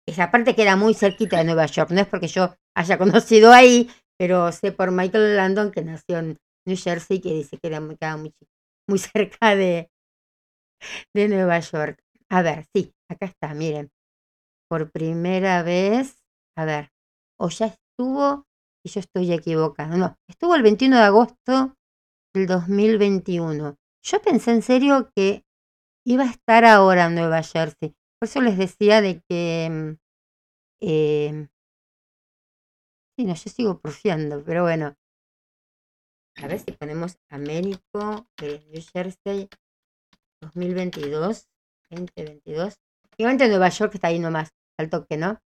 esa 0.07 0.31
parte 0.31 0.55
queda 0.55 0.77
muy 0.77 0.95
cerquita 0.95 1.39
de 1.39 1.45
Nueva 1.45 1.67
York, 1.67 1.91
no 1.91 2.01
es 2.01 2.09
porque 2.09 2.29
yo 2.29 2.55
haya 2.75 2.99
conocido 2.99 3.53
ahí, 3.53 3.91
pero 4.19 4.53
sé 4.53 4.73
por 4.73 4.91
Michael 4.91 5.37
Landon 5.37 5.71
que 5.71 5.83
nació 5.83 6.19
en 6.19 6.39
New 6.67 6.77
Jersey, 6.77 7.21
que 7.21 7.35
dice 7.35 7.59
que 7.59 7.69
era 7.69 7.81
muy, 7.81 7.97
muy, 8.19 8.35
muy 8.89 8.99
cerca 8.99 9.55
de, 9.57 9.91
de 11.15 11.29
Nueva 11.29 11.59
York. 11.61 12.03
A 12.31 12.43
ver, 12.43 12.67
sí, 12.75 12.93
acá 13.11 13.27
está, 13.27 13.55
miren. 13.55 13.91
Por 14.69 14.91
primera 14.91 15.63
vez, 15.63 16.23
a 16.57 16.65
ver, 16.65 16.91
o 17.39 17.49
ya 17.51 17.67
estuvo 17.67 18.47
y 18.85 18.89
yo 18.89 19.01
estoy 19.01 19.33
equivocada. 19.33 19.97
No, 19.97 20.17
estuvo 20.29 20.55
el 20.55 20.63
21 20.63 20.97
de 20.97 21.03
agosto 21.03 21.77
del 22.35 22.47
2021. 22.47 23.77
Yo 24.05 24.23
pensé 24.23 24.53
en 24.53 24.63
serio 24.63 25.11
que 25.15 25.45
iba 26.05 26.25
a 26.25 26.31
estar 26.31 26.65
ahora 26.65 27.07
en 27.07 27.15
Nueva 27.15 27.43
Jersey. 27.43 27.95
Por 28.19 28.29
eso 28.29 28.41
les 28.41 28.59
decía 28.59 29.01
de 29.01 29.21
que... 29.29 29.99
Eh, 30.81 31.49
sí, 33.17 33.25
no, 33.25 33.35
yo 33.35 33.51
sigo 33.51 33.81
porfiando, 33.81 34.43
pero 34.45 34.63
bueno. 34.63 34.97
A 36.37 36.47
ver 36.47 36.59
si 36.59 36.73
ponemos 36.73 37.19
Américo, 37.29 38.27
de 38.39 38.65
New 38.71 38.83
Jersey, 38.93 39.49
2022, 40.41 41.49
2022. 41.91 42.81
Igualmente 43.19 43.49
Nueva 43.49 43.69
York 43.69 43.95
está 43.95 44.09
ahí 44.09 44.19
nomás, 44.19 44.51
al 44.79 44.89
toque, 44.89 45.17
¿no? 45.17 45.41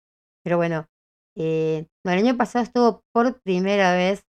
Pero 0.43 0.57
bueno, 0.57 0.87
eh, 1.35 1.87
el 2.03 2.11
año 2.11 2.37
pasado 2.37 2.63
estuvo 2.63 3.03
por 3.13 3.41
primera 3.41 3.93
vez 3.95 4.25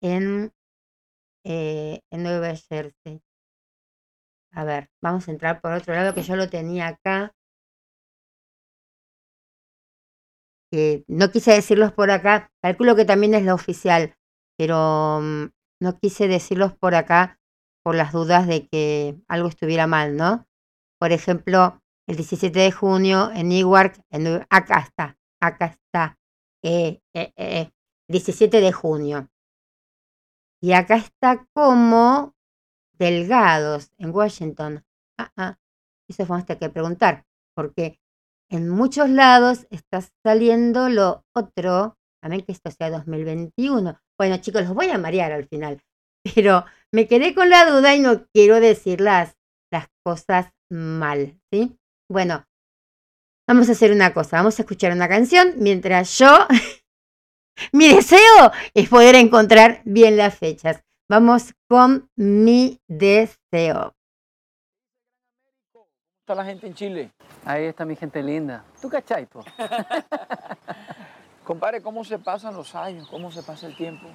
en, 0.00 0.52
eh, 1.44 2.00
en 2.10 2.22
Nueva 2.22 2.54
Jersey. 2.54 3.20
A 4.52 4.64
ver, 4.64 4.90
vamos 5.00 5.28
a 5.28 5.30
entrar 5.30 5.60
por 5.60 5.72
otro 5.72 5.94
lado 5.94 6.14
que 6.14 6.22
yo 6.22 6.36
lo 6.36 6.48
tenía 6.48 6.88
acá. 6.88 7.32
no 11.08 11.30
quise 11.32 11.52
decirlos 11.52 11.92
por 11.92 12.10
acá, 12.10 12.50
calculo 12.62 12.94
que 12.94 13.04
también 13.04 13.34
es 13.34 13.42
la 13.44 13.54
oficial, 13.54 14.14
pero 14.56 15.20
mm, 15.20 15.46
no 15.82 15.98
quise 15.98 16.28
decirlos 16.28 16.72
por 16.76 16.94
acá 16.94 17.40
por 17.82 17.94
las 17.94 18.12
dudas 18.12 18.46
de 18.46 18.68
que 18.68 19.16
algo 19.28 19.48
estuviera 19.48 19.86
mal, 19.86 20.16
¿no? 20.16 20.46
Por 21.00 21.12
ejemplo, 21.12 21.80
el 22.06 22.16
17 22.16 22.58
de 22.58 22.72
junio 22.72 23.30
en 23.32 23.48
Newark, 23.48 24.00
acá 24.50 24.80
está, 24.80 25.16
acá 25.40 25.66
está, 25.66 26.18
eh, 26.62 27.00
eh, 27.14 27.70
17 28.08 28.58
eh, 28.58 28.60
de 28.60 28.72
junio. 28.72 29.28
Y 30.62 30.72
acá 30.72 30.96
está 30.96 31.46
como 31.54 32.34
delgados 33.00 33.90
en 33.98 34.14
Washington. 34.14 34.84
Ah, 35.18 35.32
ah, 35.36 35.58
eso 36.08 36.24
vamos 36.26 36.48
a 36.48 36.56
que 36.56 36.68
preguntar, 36.68 37.24
porque 37.56 37.98
en 38.50 38.68
muchos 38.68 39.08
lados 39.08 39.66
está 39.70 40.02
saliendo 40.24 40.88
lo 40.88 41.24
otro, 41.34 41.96
también 42.22 42.44
que 42.44 42.52
esto 42.52 42.70
sea 42.70 42.90
2021. 42.90 43.98
Bueno, 44.18 44.36
chicos, 44.36 44.62
los 44.62 44.74
voy 44.74 44.90
a 44.90 44.98
marear 44.98 45.32
al 45.32 45.48
final, 45.48 45.82
pero 46.34 46.64
me 46.92 47.08
quedé 47.08 47.34
con 47.34 47.48
la 47.48 47.68
duda 47.68 47.94
y 47.96 48.00
no 48.00 48.26
quiero 48.32 48.60
decir 48.60 49.00
las, 49.00 49.36
las 49.72 49.88
cosas 50.04 50.52
mal, 50.70 51.40
¿sí? 51.50 51.76
Bueno, 52.08 52.44
vamos 53.48 53.68
a 53.68 53.72
hacer 53.72 53.92
una 53.92 54.12
cosa, 54.12 54.36
vamos 54.36 54.58
a 54.58 54.62
escuchar 54.62 54.92
una 54.92 55.08
canción 55.08 55.54
mientras 55.56 56.18
yo, 56.18 56.46
mi 57.72 57.88
deseo 57.88 58.52
es 58.74 58.88
poder 58.88 59.14
encontrar 59.14 59.80
bien 59.84 60.18
las 60.18 60.36
fechas. 60.36 60.84
Vamos 61.10 61.52
con 61.66 62.08
mi 62.14 62.78
deseo. 62.86 63.96
¿Cómo 65.72 65.88
está 66.20 66.36
la 66.36 66.44
gente 66.44 66.68
en 66.68 66.74
Chile? 66.74 67.10
Ahí 67.44 67.64
está 67.64 67.84
mi 67.84 67.96
gente 67.96 68.22
linda. 68.22 68.62
¿Tú 68.80 68.88
cachai, 68.88 69.26
po? 69.26 69.44
Compadre, 71.44 71.82
¿cómo 71.82 72.04
se 72.04 72.20
pasan 72.20 72.54
los 72.54 72.76
años? 72.76 73.08
¿Cómo 73.08 73.32
se 73.32 73.42
pasa 73.42 73.66
el 73.66 73.76
tiempo? 73.76 74.06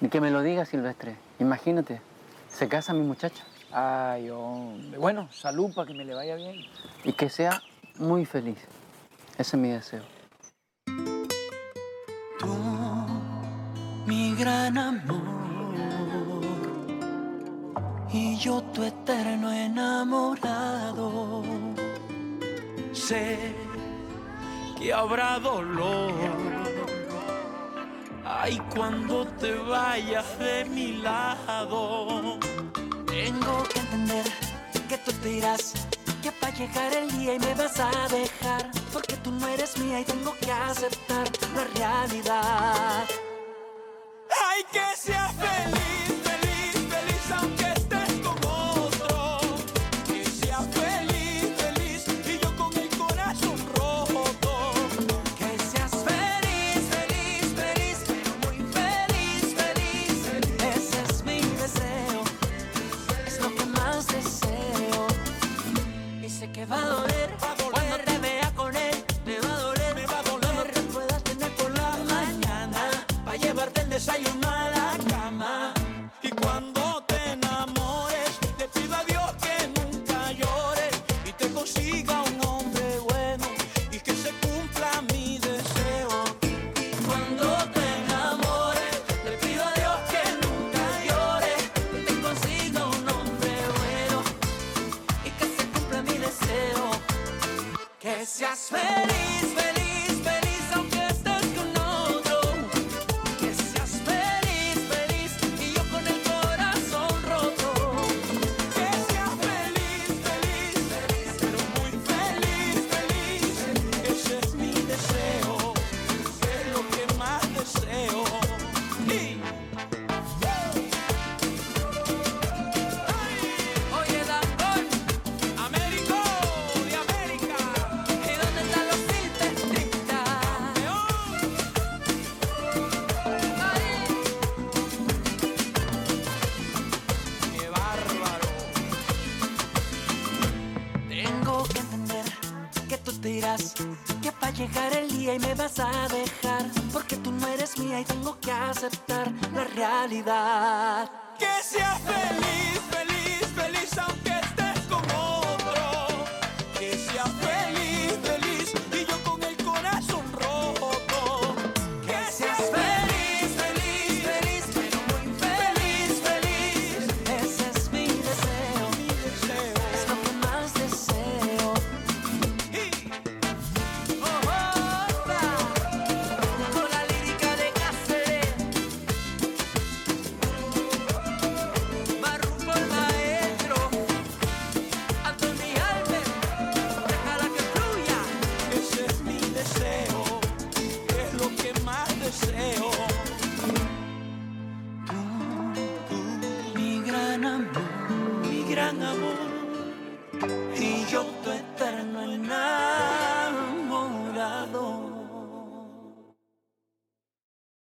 Ni 0.00 0.08
que 0.08 0.20
me 0.20 0.30
lo 0.30 0.40
diga, 0.40 0.64
Silvestre. 0.64 1.16
Imagínate, 1.40 2.00
se 2.48 2.68
casa 2.68 2.92
mi 2.92 3.02
muchacha. 3.02 3.44
Ay, 3.72 4.30
hombre. 4.30 4.98
Bueno, 4.98 5.28
salud 5.32 5.74
para 5.74 5.88
que 5.88 5.94
me 5.94 6.04
le 6.04 6.14
vaya 6.14 6.36
bien. 6.36 6.60
Y 7.02 7.12
que 7.14 7.28
sea 7.28 7.60
muy 7.98 8.24
feliz. 8.24 8.58
Ese 9.32 9.56
es 9.56 9.60
mi 9.60 9.70
deseo. 9.70 10.04
Tú, 12.38 12.56
mi 14.06 14.36
gran 14.36 14.78
amor 14.78 15.45
y 18.16 18.38
yo 18.38 18.62
tu 18.72 18.82
eterno 18.82 19.52
enamorado. 19.52 21.42
Sé 22.92 23.54
que 24.78 24.92
habrá 24.92 25.38
dolor. 25.38 26.12
Ay, 28.24 28.60
cuando 28.74 29.26
te 29.40 29.52
vayas 29.54 30.38
de 30.38 30.64
mi 30.64 30.88
lado. 30.94 32.38
Tengo 33.06 33.62
que 33.70 33.80
entender 33.80 34.26
que 34.88 34.98
tú 34.98 35.12
te 35.22 35.30
irás, 35.38 35.74
que 36.22 36.30
va 36.42 36.50
llegar 36.50 36.92
el 36.94 37.10
día 37.18 37.34
y 37.34 37.38
me 37.38 37.54
vas 37.54 37.78
a 37.78 38.08
dejar. 38.08 38.70
Porque 38.92 39.16
tú 39.16 39.30
no 39.30 39.46
eres 39.48 39.76
mía 39.78 40.00
y 40.00 40.04
tengo 40.04 40.32
que 40.40 40.50
aceptar 40.52 41.26
la 41.54 41.64
realidad. 41.78 43.04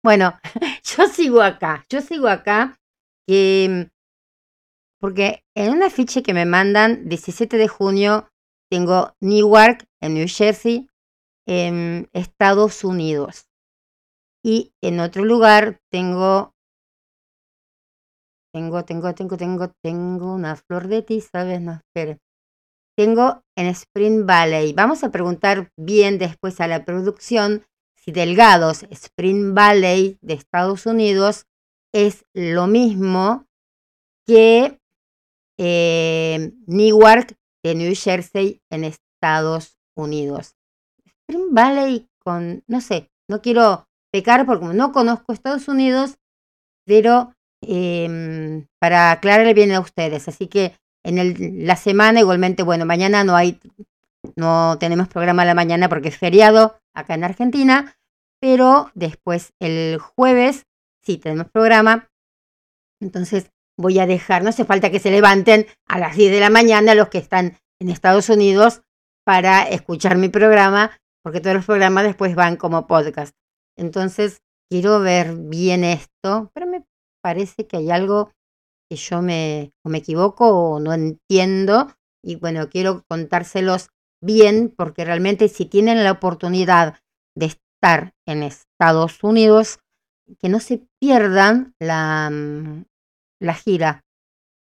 Bueno, 0.03 0.37
yo 0.83 1.07
sigo 1.07 1.41
acá, 1.41 1.85
yo 1.89 2.01
sigo 2.01 2.27
acá, 2.27 2.77
que, 3.25 3.89
porque 4.99 5.43
en 5.55 5.71
un 5.71 5.83
afiche 5.83 6.23
que 6.23 6.33
me 6.33 6.45
mandan, 6.45 7.07
17 7.07 7.57
de 7.57 7.67
junio, 7.69 8.29
tengo 8.69 9.15
Newark, 9.21 9.87
en 10.01 10.15
New 10.15 10.27
Jersey, 10.27 10.89
en 11.47 12.09
Estados 12.13 12.83
Unidos. 12.83 13.47
Y 14.43 14.73
en 14.81 14.99
otro 14.99 15.23
lugar 15.23 15.79
tengo, 15.89 16.53
tengo, 18.53 18.83
tengo, 18.83 19.13
tengo, 19.15 19.37
tengo, 19.37 19.71
tengo 19.81 20.33
una 20.33 20.57
flor 20.57 20.87
de 20.89 21.01
ti, 21.01 21.21
¿sabes? 21.21 21.61
No, 21.61 21.73
espere. 21.73 22.19
Tengo 22.97 23.41
en 23.57 23.67
Spring 23.67 24.25
Valley. 24.25 24.73
Vamos 24.73 25.03
a 25.03 25.11
preguntar 25.11 25.71
bien 25.77 26.17
después 26.17 26.59
a 26.59 26.67
la 26.67 26.83
producción 26.83 27.65
si 28.03 28.11
Delgados, 28.11 28.83
Spring 28.89 29.53
Valley 29.53 30.17
de 30.21 30.33
Estados 30.33 30.85
Unidos, 30.85 31.45
es 31.93 32.25
lo 32.33 32.67
mismo 32.67 33.45
que 34.27 34.79
eh, 35.57 36.51
Newark 36.67 37.35
de 37.63 37.75
New 37.75 37.93
Jersey 37.95 38.61
en 38.71 38.83
Estados 38.83 39.77
Unidos. 39.95 40.55
Spring 41.05 41.53
Valley 41.53 42.09
con, 42.19 42.63
no 42.67 42.81
sé, 42.81 43.09
no 43.29 43.41
quiero 43.41 43.87
pecar 44.11 44.45
porque 44.45 44.65
no 44.65 44.91
conozco 44.91 45.31
Estados 45.31 45.67
Unidos, 45.67 46.17
pero 46.85 47.33
em, 47.61 48.67
para 48.81 49.11
aclararle 49.11 49.53
bien 49.53 49.71
a 49.71 49.79
ustedes. 49.79 50.27
Así 50.27 50.47
que 50.47 50.75
en 51.05 51.17
el- 51.17 51.65
la 51.65 51.75
semana 51.77 52.19
igualmente, 52.19 52.63
bueno, 52.63 52.85
mañana 52.85 53.23
no 53.23 53.35
hay, 53.35 53.59
no 54.35 54.77
tenemos 54.79 55.07
programa 55.07 55.45
la 55.45 55.53
mañana 55.53 55.87
porque 55.87 56.09
es 56.09 56.17
feriado 56.17 56.77
acá 56.93 57.15
en 57.15 57.23
Argentina, 57.23 57.95
pero 58.39 58.91
después 58.93 59.53
el 59.59 59.97
jueves 59.99 60.65
sí 61.01 61.17
tenemos 61.17 61.49
programa. 61.49 62.09
Entonces 63.01 63.51
voy 63.77 63.99
a 63.99 64.05
dejar, 64.05 64.43
no 64.43 64.49
hace 64.49 64.65
falta 64.65 64.91
que 64.91 64.99
se 64.99 65.11
levanten 65.11 65.65
a 65.87 65.99
las 65.99 66.15
10 66.15 66.31
de 66.31 66.39
la 66.39 66.49
mañana 66.49 66.95
los 66.95 67.09
que 67.09 67.17
están 67.17 67.57
en 67.79 67.89
Estados 67.89 68.29
Unidos 68.29 68.81
para 69.25 69.63
escuchar 69.63 70.17
mi 70.17 70.29
programa, 70.29 70.91
porque 71.23 71.41
todos 71.41 71.55
los 71.55 71.65
programas 71.65 72.03
después 72.03 72.35
van 72.35 72.57
como 72.57 72.87
podcast. 72.87 73.35
Entonces 73.77 74.41
quiero 74.69 74.99
ver 74.99 75.35
bien 75.35 75.83
esto, 75.83 76.51
pero 76.53 76.67
me 76.67 76.85
parece 77.21 77.67
que 77.67 77.77
hay 77.77 77.91
algo 77.91 78.31
que 78.89 78.95
yo 78.97 79.21
me, 79.21 79.71
o 79.85 79.89
me 79.89 79.99
equivoco 79.99 80.49
o 80.49 80.79
no 80.79 80.93
entiendo 80.93 81.87
y 82.23 82.35
bueno, 82.35 82.69
quiero 82.69 83.03
contárselos 83.09 83.89
bien 84.23 84.73
porque 84.75 85.05
realmente 85.05 85.49
si 85.49 85.65
tienen 85.65 86.03
la 86.03 86.11
oportunidad 86.11 86.99
de 87.35 87.47
estar 87.47 88.13
en 88.25 88.43
Estados 88.43 89.23
Unidos, 89.23 89.79
que 90.39 90.49
no 90.49 90.59
se 90.59 90.87
pierdan 90.99 91.75
la, 91.79 92.29
mm, 92.31 92.85
la 93.41 93.53
gira, 93.53 94.05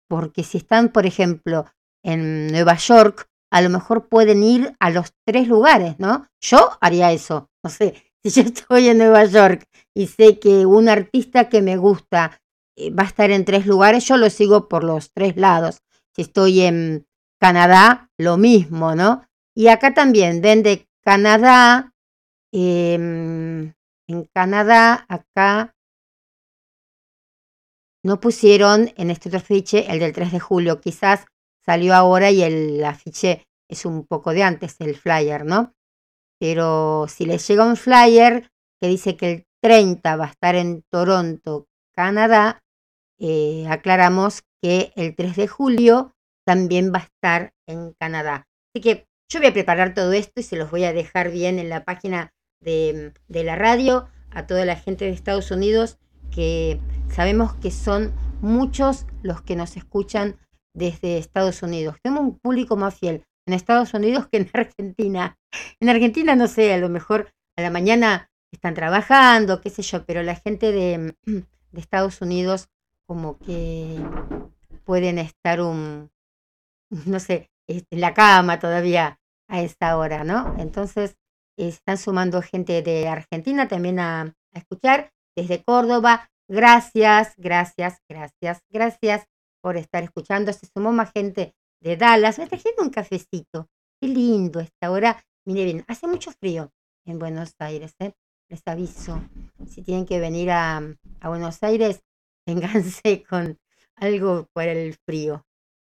porque 0.09 0.43
si 0.43 0.57
están, 0.57 0.89
por 0.89 1.05
ejemplo, 1.05 1.65
en 2.03 2.47
Nueva 2.47 2.75
York, 2.75 3.27
a 3.51 3.61
lo 3.61 3.69
mejor 3.69 4.09
pueden 4.09 4.43
ir 4.43 4.75
a 4.79 4.89
los 4.89 5.13
tres 5.25 5.47
lugares, 5.47 5.99
¿no? 5.99 6.27
Yo 6.41 6.71
haría 6.81 7.11
eso, 7.11 7.49
no 7.63 7.69
sé, 7.69 8.03
si 8.23 8.31
yo 8.31 8.41
estoy 8.41 8.89
en 8.89 8.97
Nueva 8.97 9.25
York 9.25 9.67
y 9.93 10.07
sé 10.07 10.39
que 10.39 10.65
un 10.65 10.89
artista 10.89 11.49
que 11.49 11.61
me 11.61 11.77
gusta 11.77 12.41
eh, 12.75 12.91
va 12.91 13.03
a 13.03 13.07
estar 13.07 13.31
en 13.31 13.45
tres 13.45 13.65
lugares, 13.65 14.07
yo 14.07 14.17
lo 14.17 14.29
sigo 14.29 14.67
por 14.67 14.83
los 14.83 15.11
tres 15.11 15.37
lados. 15.37 15.81
Si 16.15 16.21
estoy 16.23 16.61
en 16.61 17.07
Canadá, 17.39 18.09
lo 18.17 18.37
mismo, 18.37 18.95
¿no? 18.95 19.27
Y 19.55 19.69
acá 19.69 19.93
también 19.93 20.41
ven 20.41 20.63
de 20.63 20.85
Canadá, 21.01 21.93
em, 22.51 23.73
en 24.07 24.25
Canadá, 24.33 25.05
acá 25.07 25.73
no 28.03 28.19
pusieron 28.19 28.91
en 28.97 29.09
este 29.09 29.29
otro 29.29 29.39
afiche 29.39 29.91
el 29.91 29.99
del 29.99 30.13
3 30.13 30.31
de 30.33 30.39
julio. 30.39 30.81
Quizás 30.81 31.25
salió 31.65 31.95
ahora 31.95 32.31
y 32.31 32.43
el 32.43 32.83
afiche 32.83 33.47
es 33.69 33.85
un 33.85 34.05
poco 34.05 34.31
de 34.31 34.43
antes, 34.43 34.75
el 34.79 34.95
flyer, 34.95 35.45
¿no? 35.45 35.73
Pero 36.39 37.07
si 37.07 37.25
les 37.25 37.47
llega 37.47 37.65
un 37.65 37.77
flyer 37.77 38.51
que 38.79 38.89
dice 38.89 39.15
que 39.15 39.31
el 39.31 39.47
30 39.63 40.17
va 40.17 40.25
a 40.25 40.29
estar 40.29 40.55
en 40.55 40.83
Toronto, 40.91 41.67
Canadá, 41.95 42.61
eh, 43.19 43.65
aclaramos 43.69 44.43
que 44.61 44.91
el 44.95 45.15
3 45.15 45.35
de 45.37 45.47
julio 45.47 46.13
también 46.45 46.91
va 46.93 46.99
a 46.99 47.03
estar 47.03 47.53
en 47.67 47.93
Canadá. 47.93 48.47
Así 48.69 48.81
que 48.81 49.04
yo 49.29 49.39
voy 49.39 49.47
a 49.47 49.53
preparar 49.53 49.93
todo 49.93 50.13
esto 50.13 50.39
y 50.39 50.43
se 50.43 50.55
los 50.55 50.71
voy 50.71 50.83
a 50.83 50.93
dejar 50.93 51.31
bien 51.31 51.59
en 51.59 51.69
la 51.69 51.83
página 51.83 52.33
de, 52.61 53.13
de 53.27 53.43
la 53.43 53.55
radio 53.55 54.07
a 54.31 54.47
toda 54.47 54.65
la 54.65 54.75
gente 54.75 55.05
de 55.05 55.11
Estados 55.11 55.51
Unidos 55.51 55.97
que 56.31 56.79
sabemos 57.09 57.53
que 57.55 57.71
son 57.71 58.13
muchos 58.41 59.05
los 59.23 59.41
que 59.41 59.55
nos 59.55 59.77
escuchan 59.77 60.37
desde 60.73 61.17
Estados 61.17 61.63
Unidos. 61.63 61.95
Tenemos 62.03 62.23
un 62.25 62.39
público 62.39 62.75
más 62.75 62.99
fiel 62.99 63.23
en 63.47 63.53
Estados 63.53 63.93
Unidos 63.93 64.27
que 64.27 64.37
en 64.37 64.49
Argentina. 64.53 65.37
En 65.79 65.89
Argentina, 65.89 66.35
no 66.35 66.47
sé, 66.47 66.73
a 66.73 66.77
lo 66.77 66.89
mejor 66.89 67.31
a 67.55 67.61
la 67.61 67.69
mañana 67.69 68.29
están 68.51 68.73
trabajando, 68.73 69.61
qué 69.61 69.69
sé 69.69 69.81
yo, 69.81 70.05
pero 70.05 70.23
la 70.23 70.35
gente 70.35 70.71
de, 70.71 71.15
de 71.25 71.79
Estados 71.79 72.21
Unidos 72.21 72.69
como 73.07 73.37
que 73.37 73.97
pueden 74.83 75.19
estar 75.19 75.61
un, 75.61 76.11
no 77.05 77.19
sé, 77.19 77.49
en 77.67 78.01
la 78.01 78.13
cama 78.13 78.59
todavía 78.59 79.19
a 79.47 79.61
esta 79.61 79.97
hora, 79.97 80.23
¿no? 80.23 80.55
Entonces, 80.59 81.17
están 81.57 81.97
sumando 81.97 82.41
gente 82.41 82.81
de 82.81 83.07
Argentina 83.07 83.67
también 83.67 83.99
a, 83.99 84.33
escuchar, 84.53 85.11
desde 85.35 85.63
Córdoba. 85.63 86.29
Gracias, 86.47 87.33
gracias, 87.37 87.99
gracias, 88.07 88.61
gracias 88.69 89.27
por 89.61 89.75
estar 89.75 90.03
escuchando. 90.03 90.53
Se 90.53 90.67
sumó 90.67 90.93
más 90.93 91.11
gente 91.11 91.53
de 91.81 91.97
Dallas. 91.97 92.39
Me 92.39 92.47
trajeron 92.47 92.85
un 92.85 92.89
cafecito. 92.89 93.67
Qué 93.99 94.07
lindo 94.07 94.61
esta 94.61 94.91
hora. 94.91 95.25
Mire 95.45 95.65
bien, 95.65 95.83
hace 95.87 96.07
mucho 96.07 96.31
frío 96.31 96.71
en 97.05 97.19
Buenos 97.19 97.53
Aires, 97.59 97.95
¿eh? 97.99 98.13
Les 98.47 98.61
aviso. 98.65 99.21
Si 99.67 99.81
tienen 99.81 100.05
que 100.05 100.19
venir 100.19 100.51
a, 100.51 100.81
a 101.19 101.29
Buenos 101.29 101.61
Aires, 101.63 102.01
vénganse 102.45 103.23
con 103.29 103.57
algo 103.95 104.47
para 104.53 104.71
el 104.71 104.95
frío. 105.05 105.45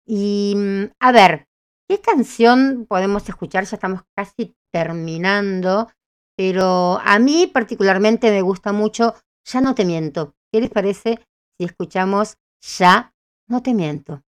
Y 0.06 0.54
mm, 0.56 0.84
a 1.00 1.12
ver, 1.12 1.48
¿qué 1.92 2.00
canción 2.00 2.86
podemos 2.88 3.28
escuchar? 3.28 3.66
Ya 3.66 3.76
estamos 3.76 4.00
casi 4.16 4.56
terminando, 4.72 5.90
pero 6.38 6.98
a 7.04 7.18
mí 7.18 7.50
particularmente 7.52 8.30
me 8.30 8.40
gusta 8.40 8.72
mucho 8.72 9.14
Ya 9.44 9.60
no 9.60 9.74
te 9.74 9.84
miento. 9.84 10.34
¿Qué 10.50 10.62
les 10.62 10.70
parece 10.70 11.18
si 11.58 11.66
escuchamos 11.66 12.38
Ya 12.78 13.12
no 13.46 13.62
te 13.62 13.74
miento? 13.74 14.22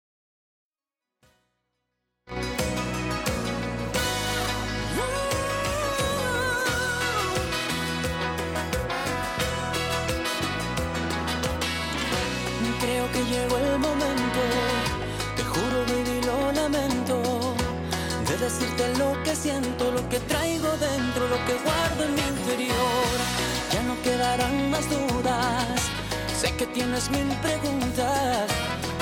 Tienes 26.67 27.11
mil 27.11 27.27
preguntas 27.43 28.51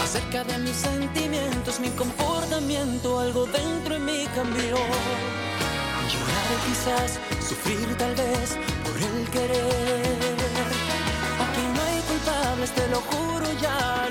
acerca 0.02 0.44
de 0.44 0.58
mis 0.58 0.76
sentimientos, 0.76 1.80
mi 1.80 1.90
comportamiento, 1.90 3.20
algo 3.20 3.46
dentro 3.46 3.94
de 3.94 4.00
mí 4.00 4.26
cambió. 4.34 4.76
Llorar 6.12 6.50
quizás, 6.66 7.18
sufrir 7.46 7.96
tal 7.96 8.14
vez 8.14 8.56
por 8.84 8.96
el 8.96 9.28
querer. 9.30 10.36
Aquí 11.44 11.62
no 11.74 11.82
hay 11.82 12.00
culpables, 12.10 12.70
te 12.72 12.88
lo 12.88 13.00
juro, 13.00 13.46
ya 13.60 14.08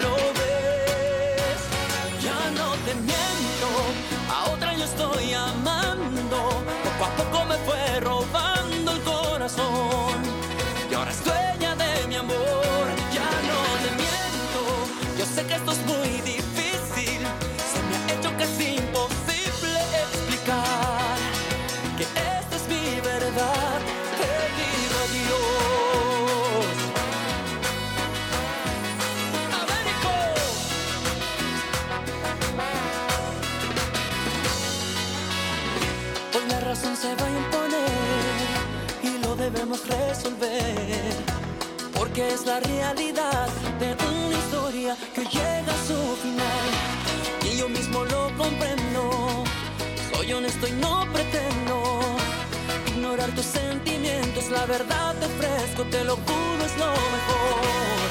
Porque 42.22 42.34
es 42.36 42.46
la 42.46 42.60
realidad 42.60 43.48
de 43.80 43.96
una 44.06 44.38
historia 44.38 44.96
que 45.16 45.22
llega 45.22 45.74
a 45.74 45.86
su 45.88 46.16
final. 46.18 46.70
Y 47.52 47.58
yo 47.58 47.68
mismo 47.68 48.04
lo 48.06 48.28
comprendo. 48.38 49.44
Soy 50.14 50.32
honesto 50.34 50.68
y 50.68 50.72
no 50.74 51.08
pretendo 51.12 52.00
ignorar 52.90 53.32
tus 53.32 53.46
sentimientos. 53.46 54.52
La 54.52 54.66
verdad 54.68 55.16
te 55.16 55.26
ofrezco, 55.26 55.84
te 55.86 56.04
lo 56.04 56.16
juro, 56.16 56.64
es 56.64 56.78
lo 56.78 56.92
mejor. 56.92 58.11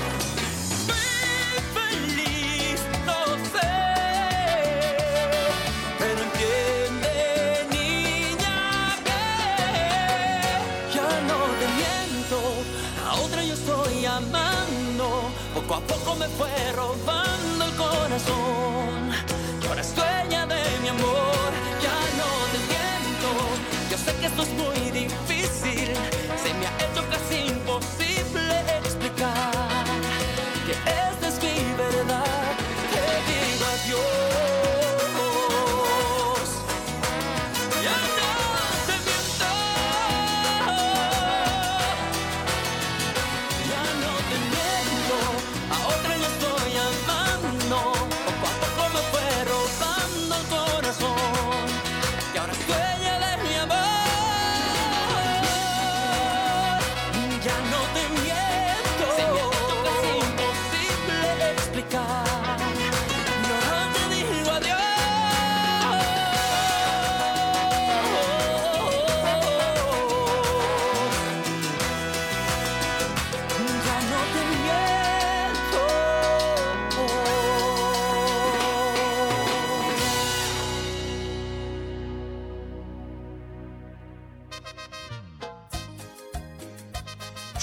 Poco 15.70 15.84
a 15.84 15.86
poco 15.86 16.16
me 16.16 16.26
fue 16.26 16.72
robando 16.72 17.64
el 17.64 17.76
corazón. 17.76 18.99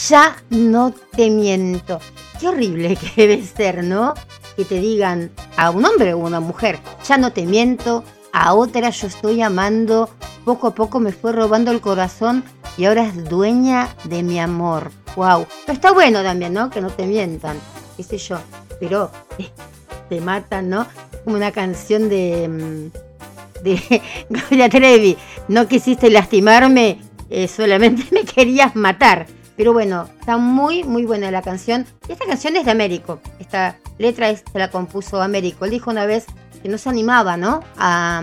Ya 0.10 0.38
no 0.50 0.94
te 1.16 1.30
miento. 1.30 2.00
Qué 2.40 2.48
horrible 2.48 2.96
que 2.96 3.12
debe 3.28 3.44
ser, 3.44 3.84
¿no? 3.84 4.14
Que 4.56 4.64
te 4.64 4.80
digan 4.80 5.32
a 5.56 5.70
un 5.70 5.86
hombre 5.86 6.14
o 6.14 6.22
a 6.22 6.28
una 6.28 6.40
mujer, 6.40 6.80
ya 7.08 7.18
no 7.18 7.32
te 7.32 7.46
miento, 7.46 8.04
a 8.32 8.54
otra 8.54 8.90
yo 8.90 9.08
estoy 9.08 9.42
amando, 9.42 10.10
poco 10.46 10.68
a 10.68 10.76
poco 10.76 11.00
me 11.00 11.12
fue 11.12 11.32
robando 11.32 11.72
el 11.72 11.82
corazón 11.82 12.44
y 12.78 12.86
ahora 12.86 13.06
es 13.06 13.30
dueña 13.30 13.90
de 14.06 14.24
mi 14.24 14.40
amor. 14.40 14.92
Wow. 15.16 15.46
Pero 15.66 15.74
está 15.74 15.92
bueno 15.92 16.24
también, 16.24 16.54
¿no? 16.54 16.70
Que 16.70 16.82
no 16.82 16.90
te 16.90 17.06
mientan, 17.06 17.58
qué 17.96 18.04
sé 18.04 18.18
yo. 18.18 18.38
Pero 18.80 19.12
te 20.10 20.22
matan, 20.22 20.70
¿no? 20.70 20.88
Como 21.24 21.36
una 21.36 21.52
canción 21.52 22.08
de... 22.08 22.48
mm, 22.48 23.64
de 23.64 24.02
Gloria 24.30 24.70
Trevi. 24.70 25.18
No 25.48 25.68
quisiste 25.68 26.10
lastimarme, 26.10 27.02
eh, 27.30 27.48
solamente 27.48 28.06
me 28.12 28.24
querías 28.24 28.76
matar. 28.76 29.37
Pero 29.58 29.74
bueno, 29.74 30.08
está 30.20 30.38
muy, 30.38 30.84
muy 30.84 31.06
buena 31.06 31.32
la 31.32 31.42
canción. 31.42 31.86
Y 32.08 32.12
esta 32.12 32.26
canción 32.26 32.56
es 32.56 32.66
de 32.66 32.72
Américo. 32.72 33.20
Esta 33.40 33.80
letra 33.98 34.34
se 34.34 34.44
la 34.54 34.70
compuso 34.70 35.20
Américo. 35.20 35.66
Él 35.66 35.72
dijo 35.72 35.90
una 35.90 36.06
vez 36.06 36.28
que 36.62 36.70
no 36.70 36.78
se 36.78 36.90
animaba, 36.90 37.36
¿no? 37.38 37.62
A, 37.76 38.22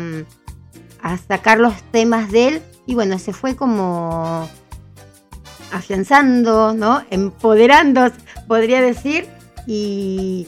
sacar 1.29 1.59
los 1.59 1.75
temas 1.91 2.31
de 2.31 2.49
él. 2.49 2.63
Y 2.87 2.95
bueno, 2.95 3.19
se 3.19 3.33
fue 3.33 3.57
como 3.57 4.49
afianzando, 5.73 6.73
¿no? 6.73 7.03
Empoderando, 7.11 8.13
podría 8.47 8.81
decir. 8.81 9.27
Y 9.67 10.47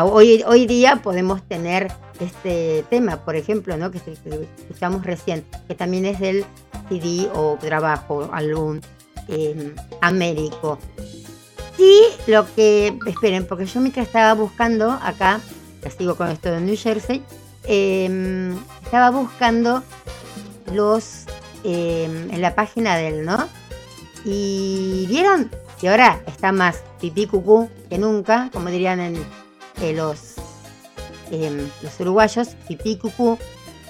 hoy, 0.00 0.66
día 0.66 1.02
podemos 1.02 1.42
tener 1.42 1.90
este 2.20 2.84
tema, 2.90 3.24
por 3.24 3.34
ejemplo, 3.34 3.76
¿no? 3.76 3.90
que 3.90 3.98
escuchamos 3.98 5.04
recién, 5.04 5.44
que 5.66 5.74
también 5.74 6.04
es 6.04 6.20
del 6.20 6.44
CD 6.88 7.28
o 7.34 7.56
trabajo, 7.60 8.30
álbum 8.32 8.80
eh, 9.28 9.74
Américo. 10.00 10.78
Sí, 11.76 12.02
lo 12.26 12.46
que, 12.54 12.98
esperen, 13.06 13.46
porque 13.46 13.66
yo 13.66 13.80
mientras 13.80 14.06
estaba 14.06 14.34
buscando 14.34 14.90
acá, 14.90 15.40
ya 15.82 15.90
sigo 15.90 16.16
con 16.16 16.28
esto 16.28 16.50
de 16.50 16.60
New 16.60 16.76
Jersey, 16.76 17.22
eh, 17.64 18.54
estaba 18.84 19.10
buscando 19.10 19.82
los 20.72 21.24
eh, 21.64 22.04
en 22.30 22.40
la 22.40 22.54
página 22.54 22.96
de 22.96 23.08
él, 23.08 23.24
¿no? 23.24 23.48
Y 24.24 25.06
vieron 25.08 25.50
que 25.80 25.88
ahora 25.88 26.20
está 26.26 26.52
más 26.52 26.82
pipí 27.00 27.26
cucú 27.26 27.68
que 27.88 27.98
nunca, 27.98 28.50
como 28.52 28.68
dirían 28.68 29.00
en, 29.00 29.16
eh, 29.80 29.92
los, 29.94 30.34
los 31.30 32.00
uruguayos, 32.00 32.48
pipí 32.68 32.96
cucú. 32.96 33.38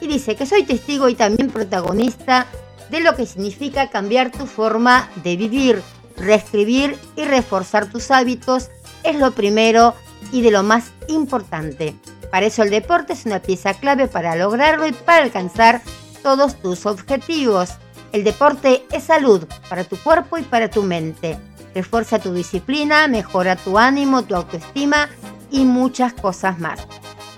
Y 0.00 0.06
dice 0.06 0.34
que 0.34 0.46
soy 0.46 0.64
testigo 0.64 1.08
y 1.08 1.14
también 1.14 1.50
protagonista 1.50 2.46
de 2.92 3.00
lo 3.00 3.16
que 3.16 3.24
significa 3.24 3.88
cambiar 3.88 4.30
tu 4.30 4.46
forma 4.46 5.08
de 5.24 5.36
vivir, 5.36 5.82
reescribir 6.18 6.98
y 7.16 7.24
reforzar 7.24 7.86
tus 7.86 8.10
hábitos 8.10 8.68
es 9.02 9.16
lo 9.16 9.32
primero 9.32 9.94
y 10.30 10.42
de 10.42 10.50
lo 10.50 10.62
más 10.62 10.92
importante. 11.08 11.96
Para 12.30 12.44
eso 12.44 12.62
el 12.62 12.68
deporte 12.68 13.14
es 13.14 13.24
una 13.24 13.40
pieza 13.40 13.72
clave 13.72 14.08
para 14.08 14.36
lograrlo 14.36 14.86
y 14.86 14.92
para 14.92 15.24
alcanzar 15.24 15.80
todos 16.22 16.60
tus 16.60 16.84
objetivos. 16.84 17.70
El 18.12 18.24
deporte 18.24 18.84
es 18.92 19.04
salud 19.04 19.46
para 19.70 19.84
tu 19.84 19.96
cuerpo 19.96 20.36
y 20.36 20.42
para 20.42 20.68
tu 20.68 20.82
mente. 20.82 21.38
Refuerza 21.74 22.18
tu 22.18 22.34
disciplina, 22.34 23.08
mejora 23.08 23.56
tu 23.56 23.78
ánimo, 23.78 24.22
tu 24.24 24.36
autoestima 24.36 25.08
y 25.50 25.64
muchas 25.64 26.12
cosas 26.12 26.58
más. 26.58 26.86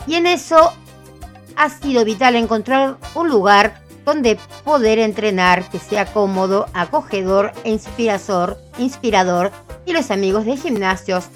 Y 0.08 0.16
en 0.16 0.26
eso 0.26 0.72
ha 1.54 1.70
sido 1.70 2.04
vital 2.04 2.34
encontrar 2.34 2.98
un 3.14 3.28
lugar 3.28 3.83
donde 4.04 4.38
poder 4.64 4.98
entrenar 4.98 5.68
que 5.70 5.78
sea 5.78 6.06
cómodo, 6.06 6.66
acogedor 6.74 7.52
e 7.64 7.70
inspirador, 7.70 8.58
inspirador 8.78 9.50
y 9.86 9.92
los 9.92 10.10
amigos 10.10 10.44
de 10.44 10.56
gimnasios 10.56 11.26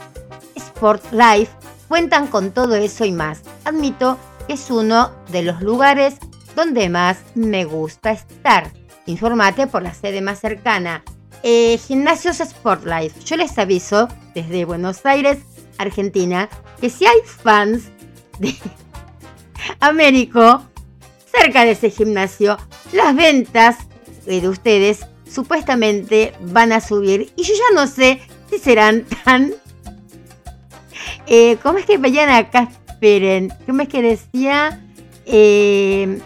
Sport 0.55 1.13
Life 1.13 1.53
cuentan 1.89 2.27
con 2.27 2.53
todo 2.53 2.77
eso 2.77 3.05
y 3.05 3.13
más. 3.13 3.43
Admito 3.65 4.19
que 4.47 4.55
es 4.55 4.71
uno 4.71 5.11
de 5.31 5.43
los 5.43 5.61
lugares 5.63 6.17
donde 6.55 6.89
más 6.89 7.19
me 7.35 7.65
gusta 7.65 8.11
estar. 8.13 8.73
Informate 9.07 9.67
por 9.67 9.83
la 9.83 9.95
sede 9.95 10.21
más 10.21 10.41
cercana 10.41 11.03
eh, 11.43 11.79
gimnasios 11.79 12.39
Sportlife. 12.39 13.21
Yo 13.25 13.37
les 13.37 13.57
aviso 13.59 14.09
desde 14.35 14.65
Buenos 14.65 15.05
Aires, 15.07 15.39
Argentina, 15.79 16.49
que 16.81 16.91
si 16.91 17.07
hay 17.07 17.21
fans 17.25 17.85
de 18.39 18.55
Américo 19.81 20.63
cerca 21.31 21.65
de 21.65 21.73
ese 21.73 21.91
gimnasio, 21.91 22.59
las 22.93 23.15
ventas 23.15 23.77
eh, 24.27 24.41
de 24.41 24.49
ustedes 24.49 25.07
supuestamente 25.31 26.33
van 26.41 26.73
a 26.73 26.81
subir 26.81 27.33
y 27.37 27.43
yo 27.43 27.55
ya 27.55 27.75
no 27.75 27.87
sé 27.87 28.21
si 28.51 28.59
serán 28.59 29.05
tan... 29.25 29.53
Eh, 31.27 31.59
¿Cómo 31.63 31.79
es 31.79 31.87
que 31.87 31.99
vayan 31.99 32.31
acá? 32.31 32.69
Esperen, 32.89 33.53
¿cómo 33.67 33.83
es 33.83 33.89
que 33.89 34.03
decía? 34.03 34.83
Eh, 35.27 36.21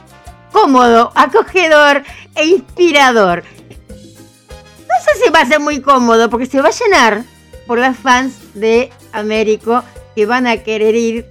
cómodo, 0.53 1.13
acogedor 1.15 2.05
e 2.35 2.47
inspirador. 2.47 3.43
No 3.89 4.95
sé 5.05 5.25
si 5.25 5.31
va 5.31 5.41
a 5.41 5.47
ser 5.47 5.61
muy 5.61 5.81
cómodo 5.81 6.31
porque 6.31 6.47
se 6.47 6.61
va 6.61 6.69
a 6.69 6.73
llenar 6.73 7.25
por 7.67 7.79
las 7.79 7.97
fans 7.97 8.35
de 8.55 8.91
Américo 9.13 9.83
que 10.15 10.27
van 10.27 10.47
a 10.47 10.59
querer 10.59 10.95
ir. 10.95 11.27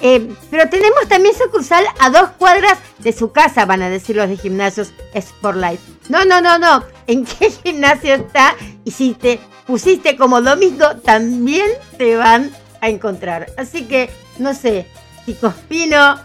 Eh, 0.00 0.32
pero 0.50 0.68
tenemos 0.68 1.08
también 1.08 1.34
sucursal 1.34 1.84
a 1.98 2.10
dos 2.10 2.30
cuadras 2.38 2.78
de 2.98 3.12
su 3.12 3.32
casa, 3.32 3.66
van 3.66 3.82
a 3.82 3.90
decir 3.90 4.16
los 4.16 4.28
de 4.28 4.36
gimnasios 4.36 4.92
Sportlife. 5.18 5.82
No, 6.08 6.24
no, 6.24 6.40
no, 6.40 6.58
no. 6.58 6.84
¿En 7.06 7.24
qué 7.24 7.50
gimnasio 7.64 8.14
está? 8.14 8.54
Y 8.84 8.90
si 8.92 9.14
te 9.14 9.40
pusiste 9.66 10.16
como 10.16 10.40
domingo, 10.40 10.96
también 11.04 11.68
te 11.96 12.16
van 12.16 12.52
a 12.80 12.88
encontrar. 12.88 13.52
Así 13.56 13.86
que, 13.86 14.10
no 14.38 14.54
sé, 14.54 14.86
si 15.26 15.34
Cospino 15.34 16.18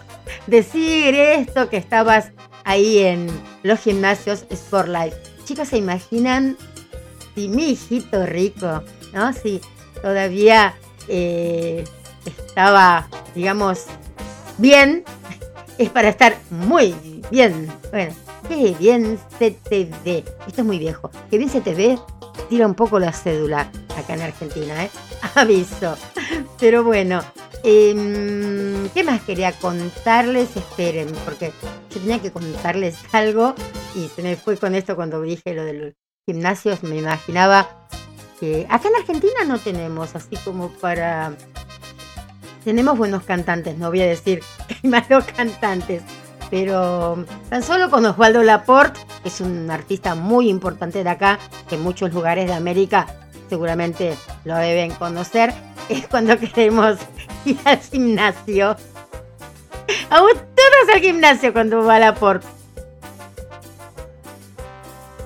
decir 0.46 1.14
esto 1.14 1.68
que 1.68 1.76
estabas 1.76 2.30
ahí 2.64 2.98
en 2.98 3.26
los 3.62 3.80
gimnasios 3.80 4.44
Sportlife. 4.52 5.16
Chicos, 5.44 5.68
¿se 5.68 5.76
imaginan 5.76 6.56
si 7.34 7.48
mi 7.48 7.70
hijito 7.70 8.24
rico, 8.24 8.82
¿no? 9.12 9.32
Si 9.32 9.60
todavía 10.00 10.74
eh, 11.08 11.84
estaba, 12.30 13.08
digamos, 13.34 13.86
bien, 14.58 15.04
es 15.78 15.90
para 15.90 16.08
estar 16.08 16.36
muy 16.50 16.94
bien. 17.30 17.72
Bueno, 17.90 18.14
qué 18.48 18.74
bien 18.78 19.18
se 19.38 19.50
te 19.52 19.90
ve. 20.04 20.24
Esto 20.46 20.60
es 20.60 20.66
muy 20.66 20.78
viejo. 20.78 21.10
Qué 21.30 21.38
bien 21.38 21.50
se 21.50 21.60
te 21.60 21.74
ve. 21.74 21.98
Tira 22.48 22.66
un 22.66 22.74
poco 22.74 22.98
la 22.98 23.12
cédula 23.12 23.70
acá 23.96 24.14
en 24.14 24.22
Argentina, 24.22 24.84
¿eh? 24.84 24.90
Aviso. 25.34 25.96
Pero 26.58 26.84
bueno, 26.84 27.22
em, 27.62 28.88
¿qué 28.90 29.02
más 29.04 29.22
quería 29.22 29.52
contarles? 29.52 30.56
Esperen, 30.56 31.08
porque 31.24 31.52
yo 31.90 32.00
tenía 32.00 32.20
que 32.20 32.30
contarles 32.30 32.96
algo 33.12 33.54
y 33.94 34.08
se 34.08 34.22
me 34.22 34.36
fue 34.36 34.56
con 34.56 34.74
esto 34.74 34.96
cuando 34.96 35.20
dije 35.22 35.54
lo 35.54 35.64
de 35.64 35.72
los 35.72 35.92
gimnasios. 36.26 36.82
Me 36.82 36.96
imaginaba 36.96 37.68
que 38.38 38.66
acá 38.68 38.88
en 38.88 38.96
Argentina 38.96 39.44
no 39.46 39.58
tenemos, 39.58 40.14
así 40.14 40.36
como 40.44 40.70
para... 40.70 41.36
Tenemos 42.64 42.96
buenos 42.96 43.24
cantantes, 43.24 43.76
no 43.76 43.90
voy 43.90 44.00
a 44.00 44.06
decir 44.06 44.40
que 44.66 44.76
hay 44.82 44.90
malos 44.90 45.24
cantantes, 45.36 46.02
pero 46.50 47.22
tan 47.50 47.62
solo 47.62 47.90
con 47.90 48.06
Osvaldo 48.06 48.42
Laporte, 48.42 49.00
que 49.22 49.28
es 49.28 49.42
un 49.42 49.70
artista 49.70 50.14
muy 50.14 50.48
importante 50.48 51.04
de 51.04 51.10
acá, 51.10 51.38
que 51.68 51.74
en 51.74 51.82
muchos 51.82 52.14
lugares 52.14 52.46
de 52.46 52.54
América 52.54 53.06
seguramente 53.50 54.16
lo 54.44 54.56
deben 54.56 54.92
conocer, 54.92 55.52
es 55.90 56.06
cuando 56.08 56.38
queremos 56.38 56.96
ir 57.44 57.58
al 57.66 57.78
gimnasio. 57.80 58.76
Vamos 60.08 60.32
todos 60.32 60.94
al 60.94 61.00
gimnasio 61.00 61.52
cuando 61.52 61.84
va 61.84 61.98
Laporte. 61.98 62.46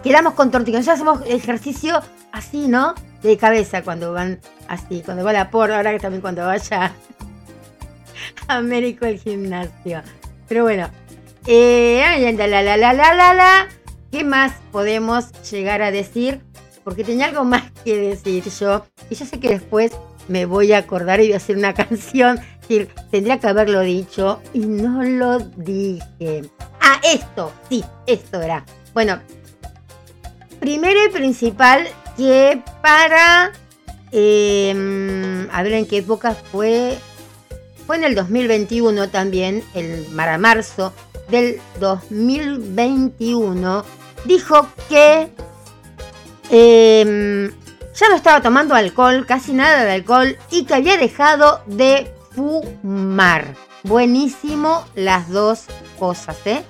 Quedamos 0.03 0.35
con 0.35 0.51
torticones, 0.51 0.89
hacemos 0.89 1.21
ejercicio 1.25 2.01
así, 2.33 2.67
¿no? 2.67 2.95
De 3.23 3.37
cabeza 3.37 3.83
cuando 3.83 4.13
van 4.13 4.41
así, 4.67 5.03
cuando 5.05 5.23
va 5.23 5.33
Laporte, 5.33 5.77
ahora 5.77 5.93
que 5.93 6.01
también 6.01 6.21
cuando 6.21 6.45
vaya 6.45 6.87
a 6.87 6.93
Américo 8.59 9.07
el 9.07 9.19
gimnasio. 9.19 10.03
Pero 10.49 10.63
bueno, 10.65 10.89
eh, 11.47 12.03
la, 12.37 12.47
la, 12.47 12.63
la, 12.63 12.77
la, 12.77 12.93
la, 13.15 13.35
la. 13.35 13.69
¿Qué 14.11 14.25
más 14.25 14.55
podemos 14.73 15.31
llegar 15.51 15.83
a 15.83 15.91
decir? 15.91 16.41
Porque 16.83 17.05
tenía 17.05 17.27
algo 17.27 17.45
más 17.45 17.71
que 17.85 17.97
decir 17.97 18.45
yo. 18.59 18.87
Y 19.11 19.15
yo 19.15 19.27
sé 19.27 19.39
que 19.39 19.51
después 19.51 19.93
me 20.29 20.47
voy 20.47 20.73
a 20.73 20.79
acordar 20.79 21.21
y 21.21 21.25
voy 21.25 21.35
a 21.35 21.37
hacer 21.37 21.57
una 21.57 21.75
canción. 21.75 22.41
Decir, 22.63 22.89
tendría 23.11 23.39
que 23.39 23.47
haberlo 23.47 23.81
dicho 23.81 24.41
y 24.55 24.61
no 24.61 25.03
lo 25.03 25.39
dije. 25.39 26.43
Ah, 26.81 27.01
esto, 27.05 27.53
sí, 27.69 27.85
esto 28.07 28.41
era. 28.41 28.65
Bueno, 28.95 29.21
primero 30.61 30.99
y 31.05 31.11
principal 31.11 31.87
que 32.17 32.63
para... 32.83 33.53
eh, 34.13 35.47
a 35.53 35.63
ver 35.63 35.73
en 35.73 35.87
qué 35.87 35.99
época 35.99 36.35
fue. 36.35 36.99
Fue 37.89 37.97
en 37.97 38.05
el 38.05 38.15
2021 38.15 39.09
también, 39.09 39.65
el 39.73 40.05
para 40.15 40.37
marzo 40.37 40.93
del 41.31 41.59
2021, 41.81 43.83
dijo 44.27 44.69
que 44.91 45.33
eh, 46.51 47.51
ya 47.95 48.09
no 48.11 48.15
estaba 48.15 48.43
tomando 48.43 48.75
alcohol, 48.75 49.25
casi 49.27 49.55
nada 49.55 49.87
de 49.87 49.93
alcohol, 49.93 50.37
y 50.51 50.67
que 50.67 50.75
había 50.75 50.99
dejado 50.99 51.63
de 51.65 52.13
fumar. 52.37 53.55
Buenísimo 53.85 54.85
las 54.95 55.31
dos 55.31 55.65
cosas, 55.99 56.37
¿eh? 56.45 56.63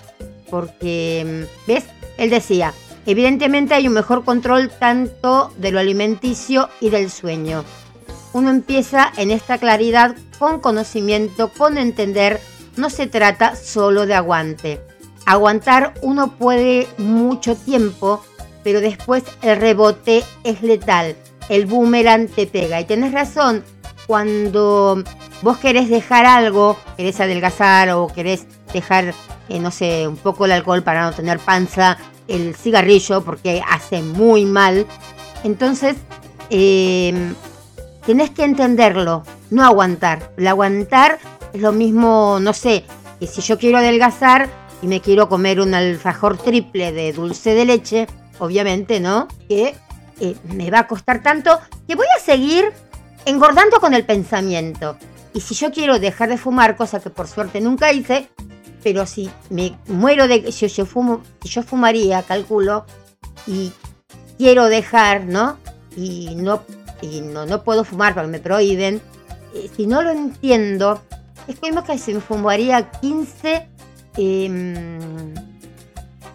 Porque, 0.48 1.48
¿ves? 1.66 1.82
Él 2.16 2.30
decía, 2.30 2.72
evidentemente 3.06 3.74
hay 3.74 3.88
un 3.88 3.94
mejor 3.94 4.24
control 4.24 4.70
tanto 4.70 5.52
de 5.56 5.72
lo 5.72 5.80
alimenticio 5.80 6.68
y 6.80 6.90
del 6.90 7.10
sueño. 7.10 7.64
Uno 8.32 8.50
empieza 8.50 9.12
en 9.16 9.30
esta 9.30 9.58
claridad 9.58 10.14
con 10.38 10.60
conocimiento, 10.60 11.50
con 11.56 11.78
entender, 11.78 12.40
no 12.76 12.90
se 12.90 13.06
trata 13.06 13.56
solo 13.56 14.06
de 14.06 14.14
aguante. 14.14 14.80
Aguantar 15.26 15.94
uno 16.02 16.32
puede 16.38 16.86
mucho 16.98 17.56
tiempo, 17.56 18.24
pero 18.62 18.80
después 18.80 19.24
el 19.42 19.58
rebote 19.58 20.24
es 20.44 20.62
letal. 20.62 21.16
El 21.48 21.66
boomerang 21.66 22.28
te 22.28 22.46
pega. 22.46 22.80
Y 22.80 22.84
tenés 22.84 23.12
razón, 23.12 23.64
cuando 24.06 25.02
vos 25.42 25.58
querés 25.58 25.88
dejar 25.88 26.24
algo, 26.24 26.78
querés 26.96 27.20
adelgazar 27.20 27.90
o 27.90 28.06
querés 28.08 28.46
dejar, 28.72 29.14
eh, 29.48 29.58
no 29.58 29.70
sé, 29.70 30.06
un 30.06 30.16
poco 30.16 30.44
el 30.44 30.52
alcohol 30.52 30.82
para 30.82 31.02
no 31.02 31.12
tener 31.12 31.38
panza, 31.38 31.98
el 32.26 32.54
cigarrillo 32.54 33.22
porque 33.22 33.62
hace 33.68 34.02
muy 34.02 34.44
mal. 34.44 34.86
Entonces, 35.44 35.96
eh, 36.50 37.32
tenés 38.08 38.30
que 38.30 38.42
entenderlo, 38.42 39.22
no 39.50 39.64
aguantar. 39.66 40.32
El 40.38 40.46
aguantar 40.46 41.18
es 41.52 41.60
lo 41.60 41.72
mismo, 41.72 42.38
no 42.40 42.54
sé, 42.54 42.86
que 43.20 43.26
si 43.26 43.42
yo 43.42 43.58
quiero 43.58 43.76
adelgazar 43.76 44.48
y 44.80 44.86
me 44.86 45.02
quiero 45.02 45.28
comer 45.28 45.60
un 45.60 45.74
alfajor 45.74 46.38
triple 46.38 46.90
de 46.92 47.12
dulce 47.12 47.52
de 47.52 47.66
leche, 47.66 48.06
obviamente, 48.38 48.98
¿no? 48.98 49.28
Que 49.46 49.74
eh, 50.20 50.36
me 50.44 50.70
va 50.70 50.78
a 50.78 50.86
costar 50.86 51.22
tanto 51.22 51.60
que 51.86 51.96
voy 51.96 52.06
a 52.16 52.24
seguir 52.24 52.72
engordando 53.26 53.78
con 53.78 53.92
el 53.92 54.06
pensamiento. 54.06 54.96
Y 55.34 55.42
si 55.42 55.54
yo 55.54 55.70
quiero 55.70 55.98
dejar 55.98 56.30
de 56.30 56.38
fumar, 56.38 56.76
cosa 56.76 57.00
que 57.00 57.10
por 57.10 57.28
suerte 57.28 57.60
nunca 57.60 57.92
hice, 57.92 58.30
pero 58.82 59.04
si 59.04 59.28
me 59.50 59.76
muero 59.86 60.28
de 60.28 60.50
si 60.50 60.66
yo 60.66 60.86
fumo, 60.86 61.22
si 61.42 61.50
yo 61.50 61.62
fumaría, 61.62 62.22
calculo, 62.22 62.86
y 63.46 63.70
quiero 64.38 64.64
dejar, 64.70 65.26
¿no? 65.26 65.58
Y 65.94 66.36
no, 66.36 66.62
y 67.00 67.20
no, 67.20 67.46
no 67.46 67.62
puedo 67.62 67.84
fumar 67.84 68.14
porque 68.14 68.28
me 68.28 68.38
prohíben. 68.40 69.00
eh, 69.54 69.70
si 69.76 69.86
no 69.86 70.02
lo 70.02 70.10
entiendo, 70.10 71.00
es 71.46 71.58
como 71.58 71.82
que 71.84 71.98
si 71.98 72.14
me 72.14 72.20
fumaría 72.20 72.90
15 72.90 73.66
em, 74.16 75.34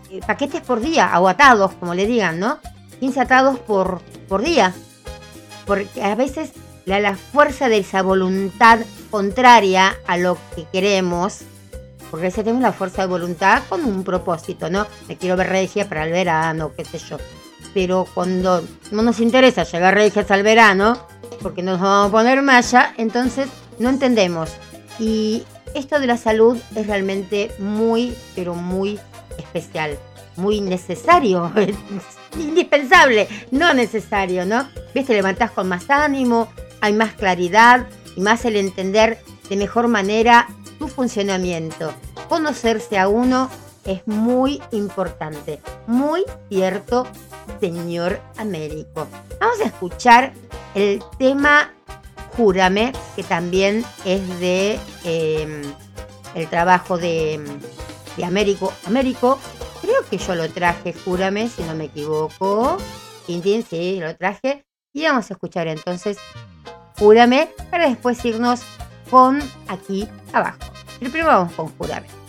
eh, 0.10 0.20
paquetes 0.26 0.62
por 0.62 0.80
día, 0.80 1.12
o 1.20 1.28
atados, 1.28 1.74
como 1.74 1.94
le 1.94 2.06
digan, 2.06 2.40
¿no? 2.40 2.60
15 3.00 3.20
atados 3.20 3.60
por, 3.60 4.02
por 4.28 4.42
día. 4.42 4.74
Porque 5.66 6.04
a 6.04 6.16
veces 6.16 6.52
la, 6.86 7.00
la 7.00 7.16
fuerza 7.16 7.70
de 7.70 7.78
esa 7.78 8.02
voluntad 8.02 8.80
contraria 9.12 9.96
a 10.08 10.18
lo 10.18 10.38
que 10.56 10.66
queremos, 10.72 11.42
porque 12.10 12.26
a 12.26 12.30
veces 12.30 12.44
tenemos 12.44 12.62
la 12.62 12.74
fuerza 12.74 13.04
de 13.04 13.08
voluntad 13.08 13.64
con 13.70 13.86
un 13.86 14.04
propósito, 14.04 14.70
¿no? 14.70 14.88
Me 15.08 15.18
quiero 15.18 15.36
ver 15.38 15.50
regia 15.50 15.88
para 15.88 16.06
el 16.06 16.12
verano, 16.12 16.72
qué 16.76 16.86
sé 16.86 16.98
yo. 16.98 17.18
Pero 17.74 18.08
cuando 18.14 18.64
no 18.92 19.02
nos 19.02 19.20
interesa 19.20 19.64
llegar 19.64 19.96
regias 19.96 20.30
al 20.32 20.44
verano, 20.44 20.98
porque 21.42 21.64
nos 21.64 21.80
vamos 21.80 22.10
a 22.10 22.12
poner 22.12 22.42
malla, 22.42 22.94
entonces 22.98 23.48
no 23.80 23.90
entendemos. 23.90 24.52
Y 25.00 25.44
esto 25.74 26.00
de 26.00 26.08
la 26.08 26.18
salud 26.18 26.58
es 26.76 26.88
realmente 26.88 27.52
muy, 27.60 28.16
pero 28.36 28.54
muy 28.54 29.00
especial, 29.38 29.98
muy 30.36 30.62
necesario, 30.62 31.52
indispensable, 32.40 33.28
no 33.52 33.74
necesario, 33.74 34.46
¿no? 34.46 34.68
Ves, 34.94 35.06
te 35.06 35.14
levantás 35.14 35.52
con 35.52 35.68
más 35.68 35.90
ánimo, 35.90 36.48
hay 36.82 36.94
más 36.94 37.14
claridad 37.14 37.88
y 38.16 38.22
más 38.22 38.46
el 38.46 38.56
entender 38.56 39.20
de 39.50 39.56
mejor 39.58 39.88
manera 39.88 40.48
tu 40.80 40.88
funcionamiento. 40.88 41.94
Conocerse 42.30 42.98
a 42.98 43.08
uno 43.08 43.50
es 43.86 44.06
muy 44.08 44.62
importante. 44.72 45.60
Muy 45.88 46.24
cierto, 46.50 47.08
señor 47.60 48.20
Américo. 48.38 49.08
Vamos 49.40 49.60
a 49.62 49.66
escuchar 49.66 50.34
el 50.76 51.04
tema 51.18 51.74
Júrame, 52.36 52.94
que 53.16 53.24
también 53.24 53.86
es 54.06 54.40
de 54.40 54.80
eh, 55.04 55.62
el 56.36 56.50
trabajo 56.50 56.98
de, 56.98 57.44
de 58.18 58.26
Américo. 58.26 58.74
Américo, 58.88 59.40
creo 59.82 60.04
que 60.10 60.18
yo 60.18 60.36
lo 60.36 60.50
traje, 60.50 60.94
Júrame, 60.94 61.50
si 61.50 61.64
no 61.64 61.76
me 61.76 61.86
equivoco. 61.86 62.78
Tintín, 63.28 63.64
sí, 63.64 64.00
lo 64.00 64.16
traje. 64.16 64.66
Y 64.94 65.04
vamos 65.04 65.30
a 65.30 65.34
escuchar 65.34 65.68
entonces 65.68 66.18
Júrame 66.98 67.50
para 67.72 67.90
después 67.90 68.24
irnos 68.26 68.62
con 69.10 69.40
aquí 69.68 70.08
abajo. 70.32 70.60
Primero 71.00 71.28
vamos 71.28 71.54
con 71.54 71.68
Júrame. 71.78 72.23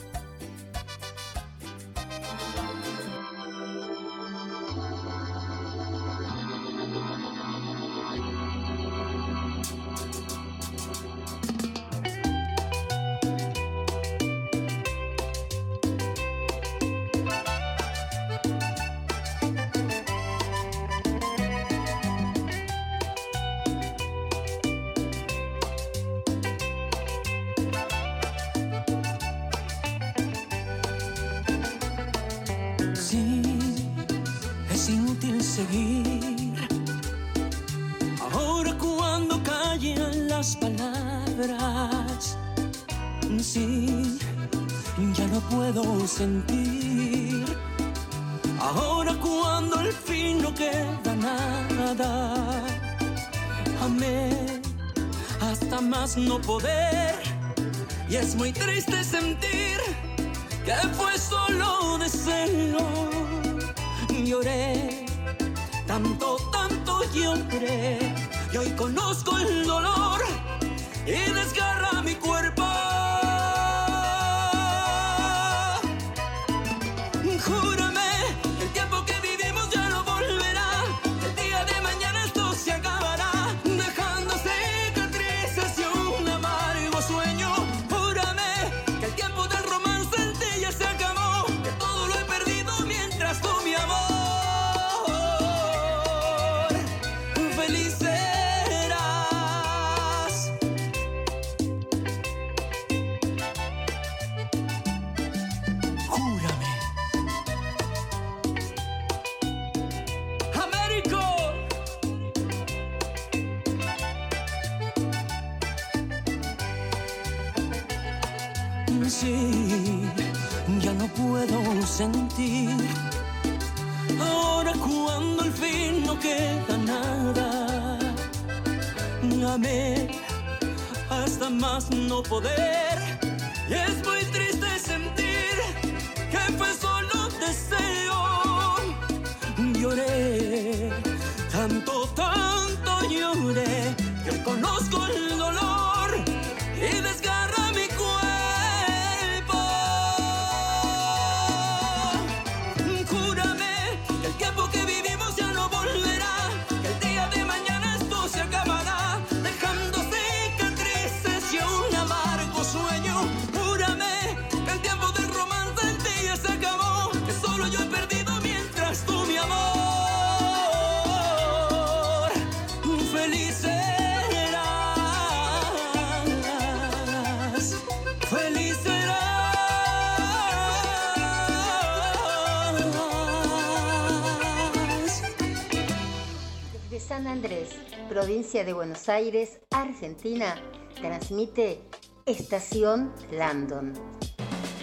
De 188.64 188.72
Buenos 188.72 189.08
Aires, 189.08 189.60
Argentina, 189.70 190.56
transmite 190.94 191.82
Estación 192.24 193.12
Landon. 193.30 193.92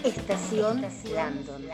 Estación, 0.04 0.82
Landon. 1.16 1.66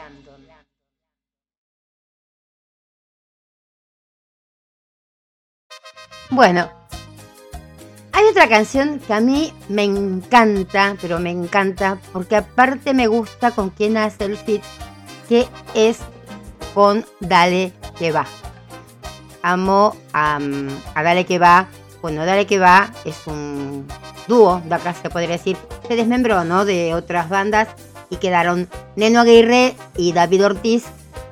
Bueno, 6.29 6.69
hay 8.13 8.25
otra 8.25 8.47
canción 8.47 8.99
que 8.99 9.13
a 9.13 9.19
mí 9.19 9.53
me 9.67 9.83
encanta, 9.83 10.95
pero 11.01 11.19
me 11.19 11.31
encanta, 11.31 11.99
porque 12.13 12.37
aparte 12.37 12.93
me 12.93 13.07
gusta 13.07 13.51
con 13.51 13.69
quien 13.69 13.97
hace 13.97 14.25
el 14.25 14.37
fit, 14.37 14.61
que 15.27 15.47
es 15.73 15.99
con 16.73 17.05
Dale 17.19 17.73
que 17.97 18.11
va. 18.11 18.25
Amo 19.41 19.95
a, 20.13 20.39
a 20.95 21.03
Dale 21.03 21.25
que 21.25 21.39
va. 21.39 21.67
Bueno, 22.07 22.25
Dale 22.25 22.45
que 22.47 22.57
va 22.57 22.89
es 23.03 23.27
un 23.27 23.85
dúo, 24.29 24.61
de 24.63 24.73
acá 24.73 24.93
se 24.93 25.09
podría 25.09 25.31
decir. 25.31 25.57
Se 25.89 25.97
desmembró, 25.97 26.45
¿no? 26.45 26.63
De 26.63 26.93
otras 26.93 27.27
bandas 27.27 27.67
y 28.09 28.15
quedaron 28.15 28.69
Neno 28.95 29.19
Aguirre 29.19 29.75
y 29.97 30.13
David 30.13 30.45
Ortiz. 30.45 30.85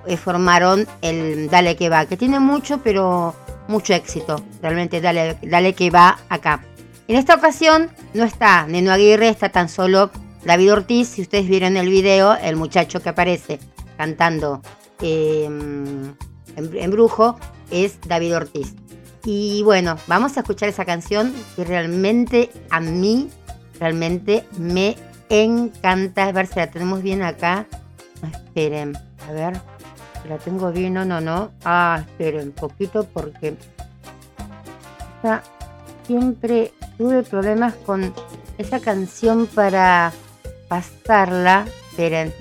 eh, 0.06 0.18
formaron 0.18 0.85
el 1.02 1.49
Dale 1.49 1.77
que 1.77 1.88
va, 1.88 2.07
que 2.07 2.18
tiene 2.18 2.41
mucho, 2.41 2.81
pero 2.84 3.34
mucho 3.69 3.93
éxito. 3.93 4.43
Realmente 4.61 4.99
Dale, 4.99 5.38
Dale 5.43 5.72
que 5.72 5.91
va 5.91 6.18
acá. 6.27 6.65
En 7.07 7.15
esta 7.15 7.35
ocasión 7.35 7.89
no 8.14 8.26
está 8.26 8.68
Neno 8.68 8.91
Aguirre, 8.91 9.30
está 9.30 9.47
tan 9.47 9.69
solo 9.69 10.11
David 10.43 10.73
Ortiz. 10.73 11.07
Si 11.07 11.22
ustedes 11.22 11.47
vieron 11.47 11.77
el 11.77 11.88
video, 11.88 12.35
el 12.35 12.57
muchacho 12.57 13.02
que 13.02 13.07
aparece 13.07 13.60
cantando 13.95 14.61
en, 14.99 16.18
en 16.57 16.91
Brujo 16.91 17.39
es 17.72 17.97
David 18.06 18.35
Ortiz. 18.35 18.76
Y 19.26 19.64
bueno, 19.64 19.97
vamos 20.06 20.38
a 20.38 20.41
escuchar 20.41 20.69
esa 20.69 20.85
canción 20.85 21.34
que 21.56 21.64
realmente 21.64 22.52
a 22.69 22.80
mí, 22.80 23.30
realmente 23.80 24.45
me 24.57 24.95
encanta. 25.30 26.26
A 26.26 26.31
ver 26.31 26.45
si 26.45 26.56
la 26.56 26.68
tenemos 26.69 27.02
bien 27.02 27.23
acá. 27.23 27.65
Ah, 28.22 28.27
Esperen, 28.31 28.95
a 29.27 29.31
ver. 29.31 29.60
La 30.30 30.38
tengo 30.38 30.72
bien, 30.72 30.93
no, 30.93 31.06
no, 31.06 31.22
no. 31.22 31.52
Ah, 31.64 32.03
esperen 32.06 32.47
un 32.47 32.52
poquito 32.52 33.06
porque 33.06 33.56
siempre 36.06 36.72
tuve 36.97 37.23
problemas 37.23 37.73
con 37.85 38.14
esa 38.57 38.80
canción 38.80 39.47
para 39.47 40.14
pasarla. 40.68 41.65
Esperen. 41.89 42.34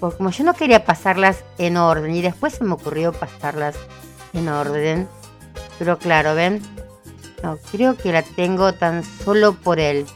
Porque 0.00 0.18
como 0.18 0.30
yo 0.30 0.44
no 0.44 0.54
quería 0.54 0.84
pasarlas 0.84 1.44
en 1.58 1.76
orden 1.76 2.14
y 2.14 2.22
después 2.22 2.54
se 2.54 2.64
me 2.64 2.74
ocurrió 2.74 3.12
pasarlas 3.12 3.76
en 4.32 4.48
orden. 4.48 5.08
Pero 5.78 5.98
claro, 5.98 6.34
¿ven? 6.34 6.62
No, 7.42 7.56
creo 7.70 7.96
que 7.96 8.12
la 8.12 8.22
tengo 8.22 8.72
tan 8.72 9.04
solo 9.04 9.54
por 9.54 9.78
él. 9.78 10.06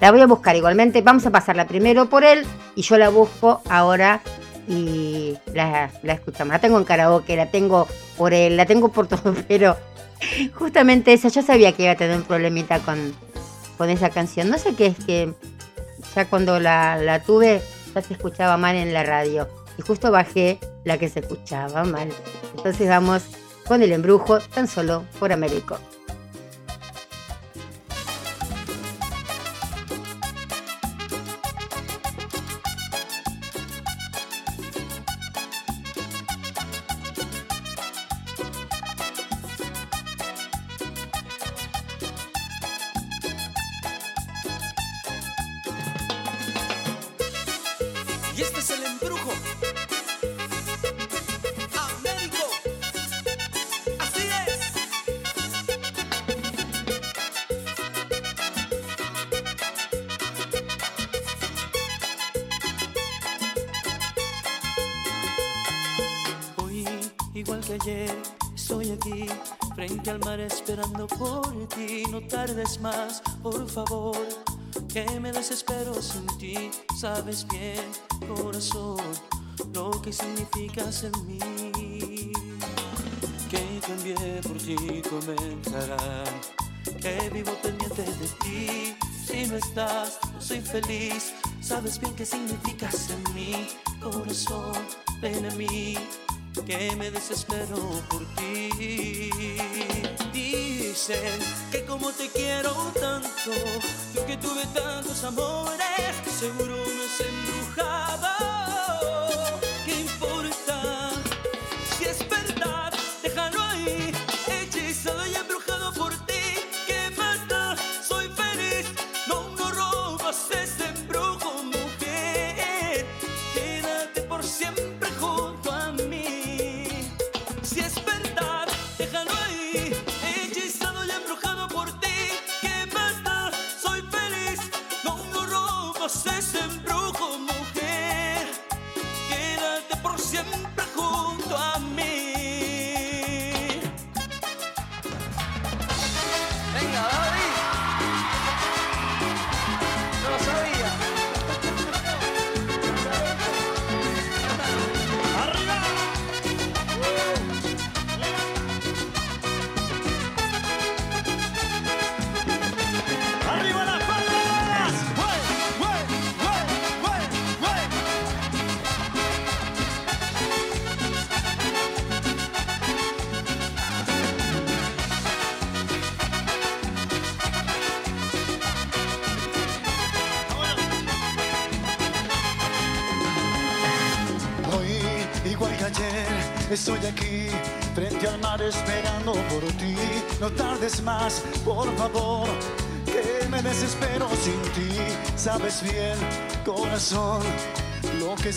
La 0.00 0.12
voy 0.12 0.20
a 0.20 0.26
buscar 0.26 0.54
igualmente. 0.54 1.02
Vamos 1.02 1.26
a 1.26 1.30
pasarla 1.30 1.66
primero 1.66 2.08
por 2.08 2.24
él 2.24 2.46
y 2.76 2.82
yo 2.82 2.96
la 2.98 3.08
busco 3.08 3.60
ahora 3.68 4.20
y 4.68 5.36
la, 5.52 5.90
la 6.02 6.12
escuchamos. 6.12 6.52
La 6.52 6.60
tengo 6.60 6.78
en 6.78 6.84
karaoke, 6.84 7.34
la 7.36 7.50
tengo 7.50 7.88
por 8.16 8.32
él, 8.32 8.56
la 8.56 8.66
tengo 8.66 8.90
por 8.90 9.06
todo, 9.08 9.34
pero 9.48 9.76
justamente 10.54 11.12
esa, 11.12 11.28
yo 11.28 11.42
sabía 11.42 11.72
que 11.72 11.84
iba 11.84 11.92
a 11.92 11.96
tener 11.96 12.16
un 12.16 12.22
problemita 12.22 12.78
con, 12.80 13.12
con 13.76 13.90
esa 13.90 14.10
canción. 14.10 14.50
No 14.50 14.58
sé 14.58 14.74
qué 14.74 14.86
es 14.86 15.04
que 15.04 15.32
ya 16.14 16.26
cuando 16.26 16.60
la, 16.60 16.96
la 16.98 17.22
tuve 17.22 17.60
ya 17.94 18.02
se 18.02 18.14
escuchaba 18.14 18.56
mal 18.56 18.76
en 18.76 18.92
la 18.92 19.02
radio 19.02 19.48
y 19.78 19.82
justo 19.82 20.10
bajé 20.10 20.58
la 20.84 20.98
que 20.98 21.08
se 21.08 21.20
escuchaba 21.20 21.84
mal. 21.84 22.10
Entonces 22.56 22.88
vamos 22.88 23.24
con 23.68 23.82
el 23.82 23.92
embrujo 23.92 24.40
tan 24.40 24.66
solo 24.66 25.04
por 25.20 25.30
Américo. 25.30 25.78
Favor, 73.68 74.16
que 74.92 75.20
me 75.20 75.32
desespero 75.32 75.94
sin 76.00 76.26
ti. 76.38 76.70
Sabes 76.98 77.46
bien, 77.48 77.84
corazón, 78.26 78.98
lo 79.74 79.90
que 80.02 80.12
significas 80.12 81.04
en 81.04 81.12
mí. 81.26 81.38
Que 83.50 83.80
cambié 83.86 84.40
por 84.42 84.56
ti, 84.58 85.02
comentarán. 85.08 86.34
Que 87.00 87.30
vivo 87.32 87.52
pendiente 87.62 88.02
de 88.02 88.28
ti. 88.40 88.96
Si 89.26 89.46
no 89.46 89.56
estás, 89.56 90.18
no 90.32 90.40
soy 90.40 90.60
feliz. 90.60 91.34
Sabes 91.60 92.00
bien 92.00 92.14
qué 92.14 92.24
significas 92.24 93.10
en 93.10 93.34
mí, 93.34 93.68
corazón. 94.02 94.72
Ven 95.20 95.44
a 95.46 95.54
mí, 95.54 95.96
que 96.66 96.96
me 96.96 97.10
desespero 97.10 97.76
por 98.08 98.24
ti. 98.36 98.78
Que 101.70 101.84
como 101.84 102.10
te 102.10 102.28
quiero 102.28 102.72
tanto, 103.00 103.52
yo 104.14 104.26
que 104.26 104.36
tuve 104.36 104.66
tantos 104.74 105.22
amores, 105.22 105.78
seguro 106.38 106.74
me 106.74 107.04
has 107.04 107.57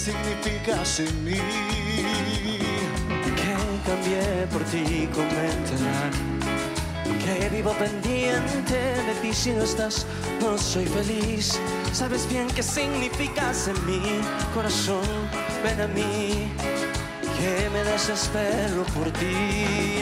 significas 0.01 0.99
en 0.99 1.23
mí. 1.23 1.37
que 3.37 3.53
cambié 3.85 4.47
por 4.51 4.63
ti, 4.63 5.07
comentarán 5.13 6.13
que 7.23 7.49
vivo 7.49 7.71
pendiente 7.73 8.79
de 9.07 9.13
ti 9.21 9.31
si 9.31 9.51
no 9.51 9.63
estás, 9.63 10.07
no 10.41 10.57
soy 10.57 10.87
feliz. 10.87 11.59
Sabes 11.93 12.27
bien 12.27 12.47
qué 12.47 12.63
significas 12.63 13.67
en 13.67 13.77
mi 13.85 14.01
corazón, 14.55 15.05
ven 15.63 15.81
a 15.81 15.87
mí, 15.87 16.51
que 17.37 17.69
me 17.69 17.83
desespero 17.83 18.83
por 18.95 19.11
ti. 19.11 20.01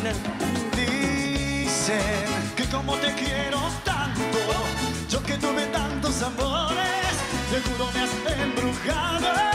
Dicen 0.77 2.29
que 2.55 2.63
como 2.71 2.95
te 2.95 3.13
quiero 3.15 3.59
tanto, 3.83 4.39
yo 5.09 5.21
que 5.23 5.33
tuve 5.33 5.65
tantos 5.67 6.21
amores, 6.21 7.13
seguro 7.51 7.91
me 7.93 7.99
has 8.01 8.41
embrujado. 8.45 9.48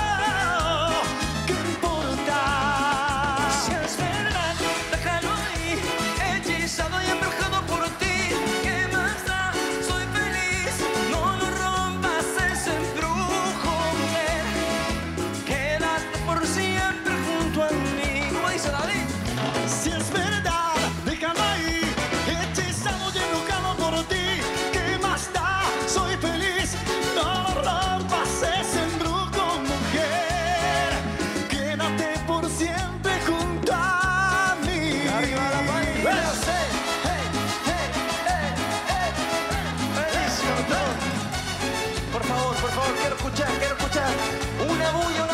Una 44.07 44.91
bulla, 44.93 45.25
una 45.25 45.34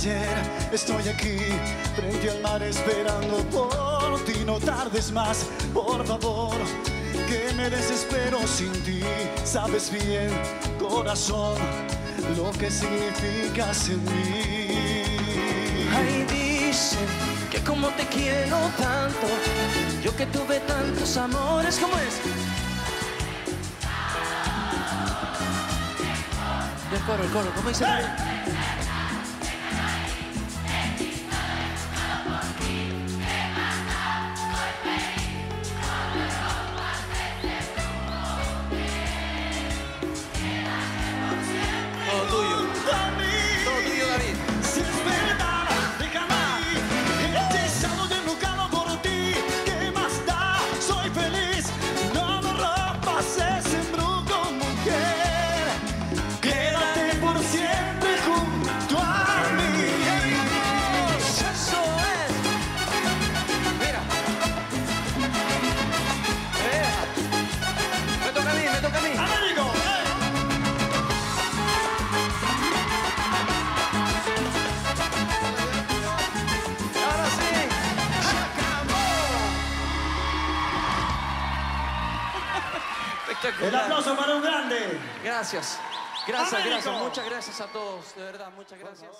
ayer. 0.00 0.42
Estoy 0.72 1.08
aquí, 1.08 1.36
frente 1.94 2.30
al 2.30 2.40
mar, 2.40 2.62
esperando 2.62 3.36
por 3.50 4.24
ti. 4.24 4.44
No 4.46 4.58
tardes 4.58 5.12
más, 5.12 5.46
por 5.74 6.06
favor, 6.06 6.56
que 7.28 7.52
me 7.54 7.68
desespero 7.68 8.38
sin 8.46 8.72
ti. 8.82 9.02
Sabes 9.44 9.90
bien, 9.90 10.30
corazón, 10.78 11.58
lo 12.36 12.50
que 12.52 12.70
significas 12.70 13.88
en 13.88 14.04
mí. 14.04 15.08
Ay, 15.94 16.26
dicen 16.30 17.06
que 17.50 17.62
como 17.62 17.88
te 17.88 18.06
quiero 18.06 18.56
tanto, 18.78 19.26
yo 20.02 20.16
que 20.16 20.26
tuve 20.26 20.60
tantos 20.60 21.16
amores, 21.16 21.78
¿cómo 21.78 21.94
es? 21.98 22.20
El 26.92 27.00
coro, 27.02 27.22
el 27.22 27.30
coro, 27.30 27.52
¿cómo 27.54 27.68
dice? 27.68 27.84
El 83.62 83.74
aplauso 83.74 84.16
para 84.16 84.36
un 84.36 84.42
grande. 84.42 84.76
Gracias. 85.22 85.78
Gracias, 86.26 86.54
Américo. 86.54 86.82
gracias. 86.82 87.02
Muchas 87.02 87.26
gracias 87.28 87.60
a 87.60 87.66
todos. 87.66 88.14
De 88.14 88.22
verdad, 88.22 88.50
muchas 88.56 88.78
gracias. 88.78 89.10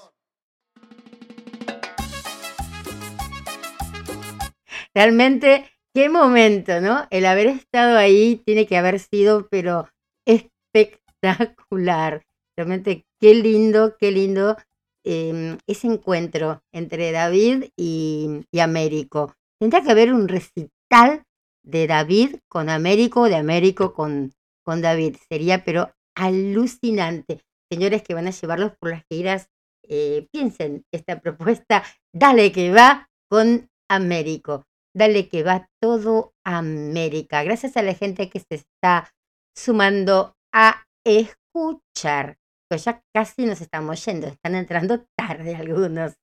Realmente, 4.94 5.70
qué 5.94 6.08
momento, 6.08 6.80
¿no? 6.80 7.06
El 7.10 7.26
haber 7.26 7.48
estado 7.48 7.98
ahí 7.98 8.42
tiene 8.46 8.66
que 8.66 8.78
haber 8.78 8.98
sido, 8.98 9.46
pero 9.50 9.88
espectacular. 10.26 12.24
Realmente, 12.56 13.04
qué 13.20 13.34
lindo, 13.34 13.96
qué 13.98 14.10
lindo 14.10 14.56
eh, 15.04 15.58
ese 15.66 15.86
encuentro 15.86 16.62
entre 16.72 17.12
David 17.12 17.66
y, 17.76 18.46
y 18.50 18.60
Américo. 18.60 19.34
Tendría 19.58 19.82
que 19.82 19.90
haber 19.90 20.14
un 20.14 20.28
recital 20.28 21.24
de 21.62 21.86
David 21.86 22.36
con 22.48 22.68
Américo, 22.68 23.28
de 23.28 23.36
Américo 23.36 23.94
con, 23.94 24.32
con 24.64 24.82
David. 24.82 25.16
Sería, 25.28 25.64
pero 25.64 25.92
alucinante. 26.16 27.40
Señores 27.70 28.02
que 28.02 28.14
van 28.14 28.26
a 28.26 28.30
llevarlos 28.30 28.72
por 28.78 28.90
las 28.90 29.04
giras, 29.10 29.48
eh, 29.88 30.28
piensen 30.32 30.84
esta 30.92 31.20
propuesta, 31.20 31.82
dale 32.14 32.52
que 32.52 32.70
va 32.72 33.08
con 33.28 33.68
Américo. 33.88 34.64
Dale 34.94 35.28
que 35.28 35.42
va 35.42 35.68
todo 35.80 36.32
América. 36.44 37.44
Gracias 37.44 37.76
a 37.76 37.82
la 37.82 37.94
gente 37.94 38.28
que 38.28 38.40
se 38.40 38.56
está 38.56 39.12
sumando 39.56 40.34
a 40.52 40.84
escuchar. 41.04 42.38
Pues 42.68 42.84
ya 42.84 43.02
casi 43.14 43.46
nos 43.46 43.60
estamos 43.60 44.04
yendo. 44.04 44.26
Están 44.26 44.54
entrando 44.54 45.06
tarde 45.16 45.54
algunos. 45.56 46.14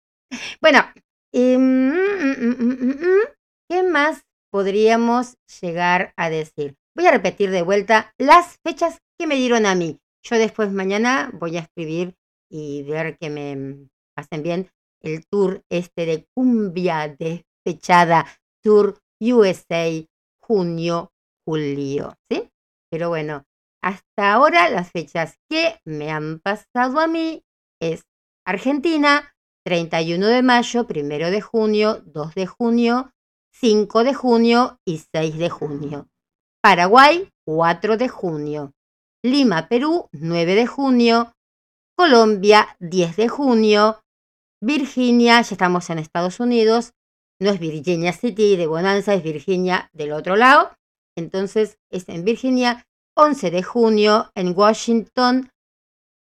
Bueno, 0.62 0.80
em, 1.34 1.92
mm, 1.92 2.36
mm, 2.40 2.90
mm, 2.90 3.26
¿qué 3.70 3.84
más 3.84 4.27
podríamos 4.52 5.38
llegar 5.62 6.14
a 6.18 6.30
decir? 6.30 6.76
Voy 6.96 7.06
a 7.06 7.12
repetir 7.12 7.52
de 7.52 7.62
vuelta 7.62 8.14
las 8.18 8.58
fechas 8.66 8.98
que 9.20 9.28
me 9.28 9.36
dieron 9.36 9.66
a 9.66 9.76
mí. 9.76 10.00
Yo 10.24 10.38
después 10.38 10.72
mañana 10.72 11.32
voy 11.34 11.58
a 11.58 11.62
escribir 11.62 12.16
y 12.50 12.84
ver 12.84 13.18
que 13.18 13.30
me 13.30 13.88
pasen 14.16 14.44
bien 14.44 14.70
el 15.02 15.26
tour 15.28 15.64
este 15.70 16.06
de 16.06 16.28
cumbia 16.34 17.08
despechada 17.08 18.26
Tour 18.64 19.00
USA 19.20 20.06
junio, 20.42 21.12
julio, 21.46 22.16
¿sí? 22.30 22.50
Pero 22.90 23.10
bueno, 23.10 23.46
hasta 23.84 24.34
ahora 24.34 24.70
las 24.70 24.92
fechas 24.92 25.38
que 25.50 25.80
me 25.86 26.10
han 26.10 26.40
pasado 26.40 27.00
a 27.00 27.08
mí 27.08 27.44
es 27.82 28.04
Argentina, 28.46 29.36
31 29.66 30.28
de 30.28 30.42
mayo, 30.42 30.88
1 30.90 31.32
de 31.32 31.42
junio, 31.42 32.02
2 32.06 32.36
de 32.36 32.48
junio, 32.48 33.12
5 33.60 34.04
de 34.04 34.14
junio 34.14 34.80
y 34.86 35.02
6 35.12 35.38
de 35.38 35.50
junio. 35.50 36.08
Paraguay, 36.62 37.30
4 37.46 37.98
de 37.98 38.08
junio. 38.08 38.74
Lima, 39.24 39.68
Perú, 39.68 40.10
9 40.12 40.56
de 40.56 40.68
junio. 40.68 41.34
Colombia, 41.98 42.76
10 42.80 43.16
de 43.16 43.28
junio. 43.28 44.00
Virginia, 44.62 45.42
ya 45.42 45.54
estamos 45.54 45.90
en 45.90 46.00
Estados 46.00 46.40
Unidos, 46.40 46.94
no 47.40 47.52
es 47.52 47.60
Virginia 47.60 48.14
City 48.14 48.56
de 48.56 48.66
Bonanza, 48.66 49.14
es 49.14 49.24
Virginia 49.24 49.90
del 49.94 50.12
otro 50.12 50.36
lado. 50.36 50.72
Entonces 51.16 51.78
es 51.92 52.10
en 52.10 52.24
Virginia, 52.24 52.86
11 53.16 53.52
de 53.52 53.64
junio, 53.64 54.32
en 54.36 54.56
Washington, 54.56 55.52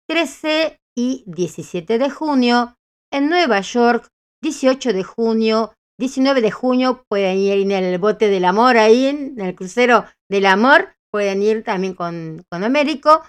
13 0.09 0.78
y 0.94 1.24
17 1.26 1.98
de 1.98 2.10
junio, 2.10 2.74
en 3.10 3.28
Nueva 3.28 3.60
York, 3.60 4.09
18 4.42 4.92
de 4.92 5.05
junio, 5.05 5.74
19 5.98 6.40
de 6.40 6.50
junio, 6.50 7.04
pueden 7.08 7.38
ir 7.38 7.52
en 7.52 7.72
el 7.72 7.98
bote 7.98 8.28
del 8.28 8.44
amor 8.44 8.76
ahí, 8.76 9.06
en 9.06 9.40
el 9.40 9.54
crucero 9.54 10.04
del 10.30 10.46
amor, 10.46 10.94
pueden 11.10 11.42
ir 11.42 11.64
también 11.64 11.94
con, 11.94 12.44
con 12.50 12.64
Américo. 12.64 13.22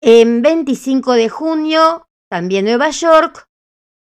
En 0.00 0.42
25 0.42 1.12
de 1.12 1.28
junio, 1.28 2.08
también 2.30 2.64
Nueva 2.64 2.90
York, 2.90 3.48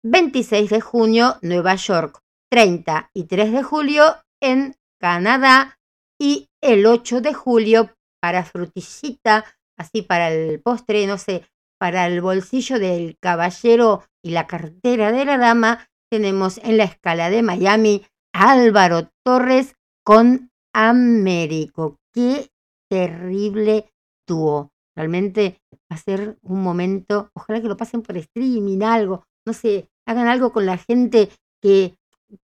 26 0.03 0.69
de 0.69 0.81
junio, 0.81 1.37
Nueva 1.41 1.75
York. 1.75 2.21
30 2.49 3.11
y 3.13 3.25
3 3.25 3.51
de 3.51 3.63
julio 3.63 4.15
en 4.41 4.75
Canadá 4.99 5.77
y 6.19 6.49
el 6.61 6.85
8 6.85 7.21
de 7.21 7.33
julio 7.33 7.91
para 8.21 8.43
frutillita, 8.43 9.45
así 9.77 10.01
para 10.01 10.31
el 10.31 10.61
postre, 10.61 11.05
no 11.07 11.17
sé, 11.17 11.45
para 11.79 12.07
el 12.07 12.21
bolsillo 12.21 12.79
del 12.79 13.17
caballero 13.19 14.03
y 14.23 14.31
la 14.31 14.47
cartera 14.47 15.11
de 15.11 15.25
la 15.25 15.37
dama, 15.37 15.87
tenemos 16.09 16.59
en 16.63 16.77
la 16.77 16.85
escala 16.85 17.29
de 17.29 17.43
Miami 17.43 18.05
Álvaro 18.33 19.09
Torres 19.25 19.75
con 20.03 20.51
Américo. 20.73 21.97
Qué 22.13 22.49
terrible 22.89 23.91
dúo. 24.27 24.71
Realmente 24.95 25.61
va 25.91 25.95
a 25.95 25.97
ser 25.97 26.37
un 26.41 26.63
momento, 26.63 27.29
ojalá 27.33 27.61
que 27.61 27.67
lo 27.67 27.77
pasen 27.77 28.01
por 28.01 28.17
streaming, 28.17 28.81
algo, 28.81 29.25
no 29.45 29.53
sé, 29.53 29.89
hagan 30.07 30.27
algo 30.27 30.51
con 30.51 30.65
la 30.65 30.77
gente 30.77 31.29
que 31.61 31.97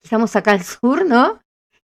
estamos 0.04 0.36
acá 0.36 0.52
al 0.52 0.64
sur, 0.64 1.06
¿no? 1.06 1.40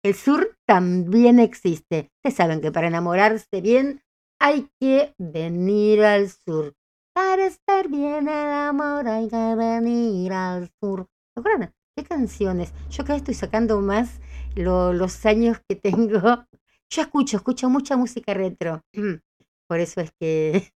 El 0.04 0.16
sur 0.16 0.56
también 0.68 1.40
existe. 1.40 2.12
Ustedes 2.18 2.36
saben 2.36 2.62
que 2.62 2.72
para 2.72 2.88
enamorarse 2.88 3.62
bien 3.62 4.02
hay 4.40 4.68
que 4.80 5.14
venir 5.18 6.04
al 6.04 6.30
sur. 6.30 6.74
Para 7.14 7.46
estar 7.46 7.88
bien 7.88 8.28
el 8.28 8.52
amor 8.52 9.08
hay 9.08 9.30
que 9.30 9.56
venir 9.56 10.34
al 10.34 10.70
sur. 10.80 11.08
¿Se 11.36 11.40
acuerdan? 11.42 11.74
¿Qué 11.96 12.04
canciones? 12.04 12.74
Yo 12.90 13.04
acá 13.04 13.16
estoy 13.16 13.34
sacando 13.34 13.80
más 13.82 14.20
lo- 14.56 14.94
los 14.94 15.26
años 15.26 15.60
que 15.68 15.76
tengo. 15.76 16.20
Yo 16.90 17.02
escucho, 17.02 17.38
escucho 17.38 17.70
mucha 17.70 17.98
música 17.98 18.34
retro. 18.34 18.82
Por 19.68 19.80
eso 19.80 20.02
es 20.02 20.12
que 20.20 20.72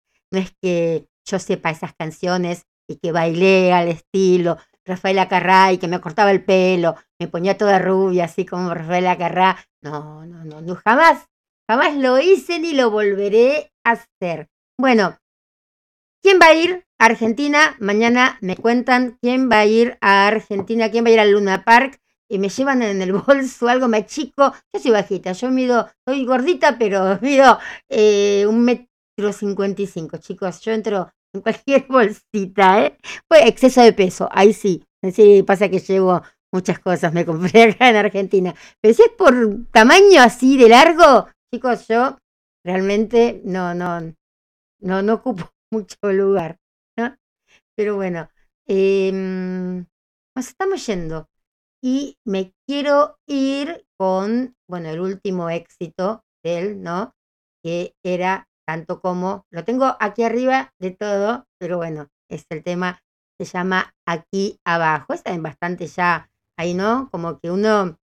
no 0.32 0.38
es 0.40 0.52
que 0.62 1.08
yo 1.24 1.38
sepa 1.38 1.70
esas 1.70 1.94
canciones 1.94 2.66
y 2.88 2.96
que 2.96 3.12
bailé 3.12 3.72
al 3.72 3.88
estilo 3.88 4.58
Rafael 4.84 5.18
Acarrá 5.18 5.72
y 5.72 5.78
que 5.78 5.88
me 5.88 6.00
cortaba 6.00 6.30
el 6.30 6.44
pelo, 6.44 6.94
me 7.18 7.26
ponía 7.26 7.58
toda 7.58 7.80
rubia, 7.80 8.26
así 8.26 8.46
como 8.46 8.72
Rafael 8.72 9.08
Acarrá. 9.08 9.56
No, 9.82 10.24
no, 10.24 10.44
no, 10.44 10.60
no, 10.60 10.76
jamás, 10.76 11.26
jamás 11.68 11.96
lo 11.96 12.20
hice 12.20 12.60
ni 12.60 12.72
lo 12.72 12.90
volveré 12.92 13.72
a 13.84 13.92
hacer. 13.92 14.48
Bueno, 14.78 15.18
¿quién 16.22 16.38
va 16.40 16.48
a 16.48 16.54
ir 16.54 16.85
Argentina? 16.98 17.76
Mañana 17.78 18.38
me 18.40 18.56
cuentan 18.56 19.18
quién 19.20 19.50
va 19.50 19.60
a 19.60 19.66
ir 19.66 19.98
a 20.00 20.26
Argentina, 20.26 20.90
quién 20.90 21.04
va 21.04 21.08
a 21.08 21.12
ir 21.12 21.20
al 21.20 21.32
Luna 21.32 21.64
Park 21.64 22.00
y 22.28 22.38
me 22.38 22.48
llevan 22.48 22.82
en 22.82 23.02
el 23.02 23.12
bolso 23.26 23.68
algo 23.68 23.88
más 23.88 24.06
chico. 24.06 24.52
Yo 24.72 24.80
soy 24.80 24.90
bajita, 24.90 25.32
yo 25.32 25.50
mido, 25.50 25.88
soy 26.06 26.24
gordita, 26.24 26.78
pero 26.78 27.18
mido 27.22 27.58
eh, 27.88 28.46
un 28.48 28.64
metro 28.64 29.32
cincuenta 29.32 29.82
y 29.82 29.86
cinco, 29.86 30.16
chicos. 30.18 30.60
Yo 30.60 30.72
entro 30.72 31.10
en 31.34 31.40
cualquier 31.42 31.86
bolsita, 31.88 32.84
¿eh? 32.84 32.98
Pues 33.28 33.46
exceso 33.46 33.82
de 33.82 33.92
peso, 33.92 34.28
ahí 34.32 34.52
sí. 34.52 34.82
Sí, 35.12 35.44
pasa 35.44 35.68
que 35.68 35.78
llevo 35.78 36.22
muchas 36.52 36.80
cosas, 36.80 37.12
me 37.12 37.24
compré 37.24 37.64
acá 37.64 37.90
en 37.90 37.96
Argentina. 37.96 38.54
Pero 38.80 38.94
si 38.94 39.02
es 39.02 39.10
por 39.10 39.34
tamaño 39.70 40.20
así 40.20 40.56
de 40.56 40.68
largo, 40.68 41.28
chicos, 41.52 41.86
yo 41.86 42.16
realmente 42.64 43.40
no, 43.44 43.72
no, 43.74 44.00
no, 44.80 45.02
no 45.02 45.14
ocupo 45.14 45.48
mucho 45.70 45.96
lugar. 46.02 46.58
Pero 47.76 47.96
bueno, 47.96 48.28
em, 48.66 49.86
nos 50.34 50.48
estamos 50.48 50.84
yendo. 50.86 51.28
Y 51.82 52.18
me 52.24 52.54
quiero 52.66 53.18
ir 53.26 53.86
con, 53.98 54.56
bueno, 54.68 54.88
el 54.90 55.00
último 55.00 55.50
éxito 55.50 56.24
de 56.42 56.58
él, 56.58 56.82
¿no? 56.82 57.14
Que 57.62 57.94
era 58.02 58.48
tanto 58.66 59.00
como, 59.00 59.46
lo 59.50 59.64
tengo 59.64 59.96
aquí 60.00 60.24
arriba 60.24 60.72
de 60.80 60.90
todo, 60.92 61.46
pero 61.58 61.76
bueno, 61.78 62.08
es 62.30 62.46
el 62.50 62.64
tema, 62.64 63.00
se 63.38 63.44
llama 63.44 63.94
Aquí 64.06 64.58
abajo. 64.64 65.12
Está 65.14 65.36
bastante 65.38 65.86
ya 65.86 66.30
ahí, 66.58 66.74
¿no? 66.74 67.08
Como 67.10 67.38
que 67.38 67.50
uno 67.50 67.98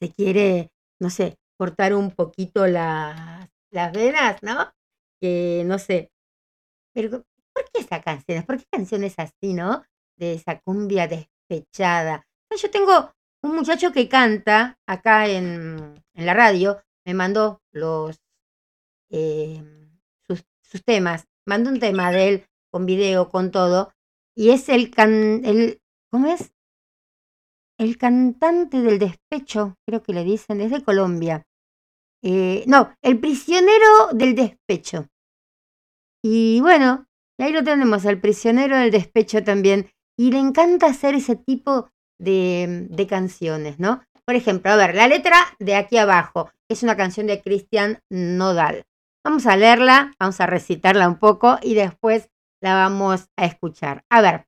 se 0.00 0.12
quiere, 0.12 0.72
no 1.00 1.10
sé, 1.10 1.38
cortar 1.58 1.94
un 1.94 2.10
poquito 2.10 2.66
las, 2.66 3.48
las 3.70 3.92
venas, 3.92 4.42
¿no? 4.42 4.72
Que 5.20 5.62
no 5.66 5.78
sé. 5.78 6.10
Pero, 6.94 7.24
¿por 7.52 7.64
qué 7.70 7.80
esa 7.80 8.00
canción? 8.00 8.44
¿Por 8.44 8.58
qué 8.58 8.64
canciones 8.70 9.14
así, 9.18 9.54
no? 9.54 9.84
De 10.16 10.34
esa 10.34 10.60
cumbia 10.60 11.08
despechada. 11.08 12.26
Yo 12.56 12.70
tengo 12.70 13.12
un 13.42 13.56
muchacho 13.56 13.92
que 13.92 14.08
canta 14.08 14.78
acá 14.86 15.26
en, 15.28 16.02
la 16.14 16.34
radio, 16.34 16.82
me 17.04 17.14
mandó 17.14 17.60
los 17.72 18.20
eh, 19.10 19.62
sus, 20.26 20.84
temas, 20.84 21.26
mandó 21.46 21.70
un 21.70 21.80
tema 21.80 22.10
de 22.12 22.28
él 22.28 22.46
con 22.70 22.86
video, 22.86 23.28
con 23.28 23.50
todo, 23.50 23.92
y 24.34 24.50
es 24.50 24.68
el 24.68 24.90
can, 24.90 25.42
¿cómo 26.10 26.28
es? 26.28 26.52
El 27.78 27.98
cantante 27.98 28.80
del 28.80 28.98
despecho, 28.98 29.76
creo 29.86 30.02
que 30.02 30.14
le 30.14 30.24
dicen, 30.24 30.60
es 30.60 30.70
de 30.70 30.82
Colombia. 30.82 31.44
Eh, 32.22 32.64
no, 32.66 32.94
el 33.02 33.18
prisionero 33.18 34.08
del 34.12 34.34
despecho. 34.34 35.08
Y 36.22 36.60
bueno, 36.60 37.06
y 37.38 37.42
ahí 37.42 37.52
lo 37.52 37.64
tenemos, 37.64 38.04
el 38.04 38.20
prisionero 38.20 38.76
del 38.76 38.90
despecho 38.90 39.42
también. 39.42 39.90
Y 40.16 40.30
le 40.30 40.38
encanta 40.38 40.86
hacer 40.86 41.14
ese 41.14 41.36
tipo 41.36 41.90
de, 42.18 43.06
canciones, 43.08 43.78
¿no? 43.78 44.02
Por 44.24 44.36
ejemplo, 44.36 44.70
a 44.70 44.76
ver, 44.76 44.94
la 44.94 45.08
letra 45.08 45.36
de 45.58 45.74
aquí 45.74 45.96
abajo 45.96 46.50
es 46.68 46.82
una 46.82 46.96
canción 46.96 47.26
de 47.26 47.40
Cristian 47.40 48.00
Nodal. 48.10 48.84
Vamos 49.24 49.46
a 49.46 49.56
leerla, 49.56 50.12
vamos 50.18 50.40
a 50.40 50.46
recitarla 50.46 51.08
un 51.08 51.18
poco 51.18 51.58
y 51.62 51.74
después 51.74 52.28
la 52.60 52.74
vamos 52.74 53.28
a 53.36 53.46
escuchar. 53.46 54.04
A 54.10 54.20
ver, 54.20 54.46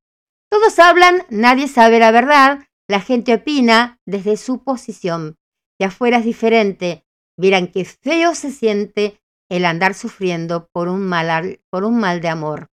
todos 0.51 0.79
hablan, 0.79 1.25
nadie 1.31 1.67
sabe 1.67 1.99
la 1.99 2.13
verdad, 2.13 2.61
la 2.89 3.01
gente 3.01 3.35
opina 3.35 3.99
desde 4.07 4.37
su 4.37 4.63
posición. 4.63 5.37
De 5.81 5.87
afuera 5.87 6.19
es 6.19 6.25
diferente, 6.25 7.05
verán 7.37 7.69
qué 7.69 7.85
feo 7.85 8.35
se 8.35 8.53
siente 8.53 9.21
el 9.51 9.65
andar 9.65 9.95
sufriendo 9.95 10.69
por 10.73 10.89
un 10.89 11.07
mal, 11.07 11.61
por 11.71 11.85
un 11.85 11.99
mal 11.99 12.21
de 12.21 12.29
amor. 12.29 12.71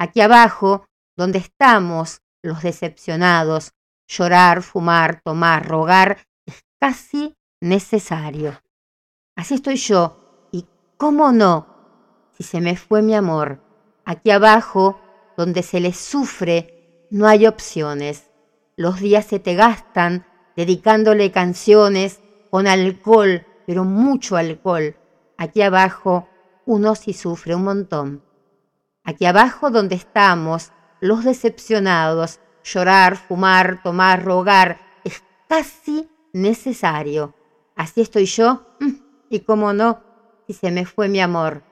Aquí 0.00 0.22
abajo, 0.22 0.86
donde 1.14 1.40
estamos 1.40 2.22
los 2.42 2.62
decepcionados, 2.62 3.74
llorar, 4.08 4.62
fumar, 4.62 5.20
tomar, 5.22 5.68
rogar, 5.68 6.26
es 6.46 6.64
casi 6.80 7.36
necesario. 7.60 8.62
Así 9.36 9.56
estoy 9.56 9.76
yo, 9.76 10.48
y 10.52 10.64
cómo 10.96 11.32
no, 11.32 11.66
si 12.32 12.44
se 12.44 12.62
me 12.62 12.78
fue 12.78 13.02
mi 13.02 13.14
amor. 13.14 13.62
Aquí 14.06 14.30
abajo, 14.30 14.98
donde 15.36 15.62
se 15.62 15.80
le 15.80 15.92
sufre, 15.92 17.06
no 17.10 17.28
hay 17.28 17.46
opciones. 17.46 18.30
Los 18.76 19.00
días 19.00 19.26
se 19.26 19.38
te 19.38 19.54
gastan 19.54 20.24
dedicándole 20.56 21.30
canciones 21.30 22.20
con 22.50 22.66
alcohol, 22.66 23.46
pero 23.66 23.84
mucho 23.84 24.38
alcohol. 24.38 24.96
Aquí 25.36 25.60
abajo 25.60 26.26
uno 26.64 26.94
sí 26.94 27.12
sufre 27.12 27.54
un 27.54 27.64
montón. 27.64 28.29
Aquí 29.04 29.24
abajo 29.24 29.70
donde 29.70 29.94
estamos, 29.94 30.72
los 31.00 31.24
decepcionados, 31.24 32.40
llorar, 32.62 33.16
fumar, 33.16 33.82
tomar, 33.82 34.24
rogar, 34.24 34.80
es 35.04 35.22
casi 35.48 36.08
necesario. 36.32 37.34
Así 37.74 38.00
estoy 38.02 38.26
yo, 38.26 38.66
mm, 38.80 38.90
y 39.30 39.40
cómo 39.40 39.72
no, 39.72 40.02
si 40.46 40.52
se 40.52 40.70
me 40.70 40.84
fue 40.84 41.08
mi 41.08 41.20
amor. 41.20 41.62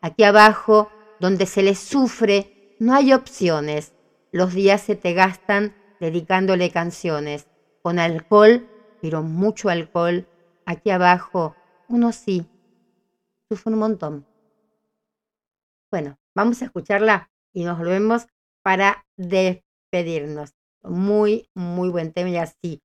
Aquí 0.00 0.24
abajo, 0.24 0.90
donde 1.20 1.46
se 1.46 1.62
le 1.62 1.74
sufre, 1.74 2.76
no 2.78 2.94
hay 2.94 3.12
opciones. 3.12 3.94
Los 4.30 4.52
días 4.52 4.82
se 4.82 4.96
te 4.96 5.14
gastan 5.14 5.74
dedicándole 6.00 6.70
canciones, 6.70 7.46
con 7.82 7.98
alcohol, 7.98 8.68
pero 9.00 9.22
mucho 9.22 9.70
alcohol. 9.70 10.26
Aquí 10.66 10.90
abajo, 10.90 11.56
uno 11.88 12.12
sí, 12.12 12.46
sufre 13.48 13.72
un 13.72 13.78
montón. 13.78 14.26
Bueno, 15.90 16.18
vamos 16.34 16.62
a 16.62 16.66
escucharla 16.66 17.30
y 17.52 17.64
nos 17.64 17.78
volvemos 17.78 18.26
para 18.62 19.06
despedirnos. 19.16 20.54
Muy, 20.82 21.48
muy 21.54 21.88
buen 21.88 22.12
tema 22.12 22.30
y 22.30 22.36
así, 22.36 22.82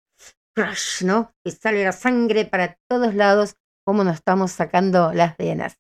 crush, 0.55 1.03
¿no? 1.03 1.33
Que 1.43 1.51
sale 1.51 1.83
la 1.83 1.91
sangre 1.91 2.45
para 2.45 2.77
todos 2.87 3.13
lados, 3.13 3.55
como 3.85 4.03
nos 4.03 4.15
estamos 4.15 4.51
sacando 4.51 5.11
las 5.13 5.35
venas. 5.37 5.77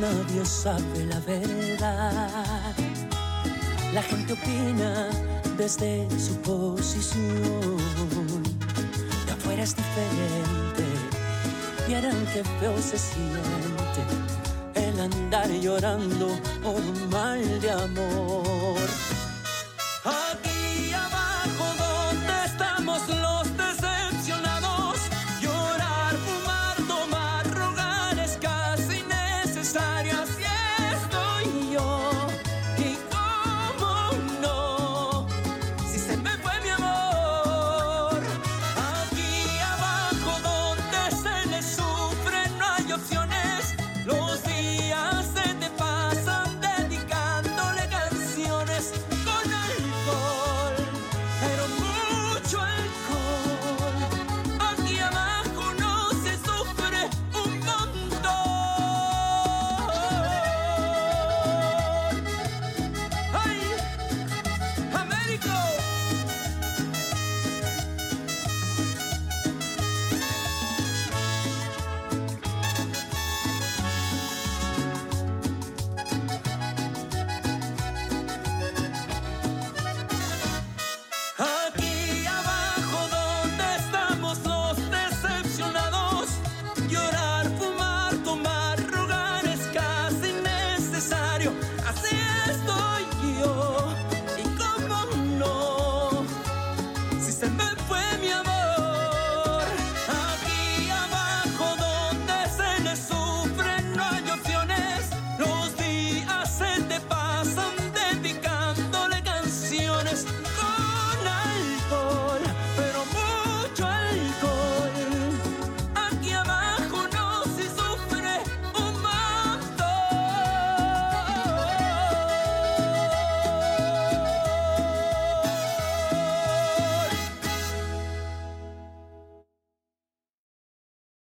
Nadie 0.00 0.44
sabe 0.44 1.06
la 1.06 1.20
verdad. 1.20 2.74
La 3.92 4.02
gente 4.02 4.32
opina 4.32 5.08
desde 5.56 6.08
su 6.18 6.34
posición. 6.42 7.78
De 9.26 9.32
afuera 9.32 9.62
es 9.62 9.74
diferente. 9.76 10.84
Vieran 11.86 12.26
qué 12.32 12.42
feo 12.60 12.76
se 12.82 12.98
siente 12.98 14.00
el 14.74 15.00
andar 15.00 15.48
llorando 15.50 16.28
por 16.62 16.76
un 16.76 17.10
mal 17.10 17.60
de 17.60 17.70
amor. 17.70 18.78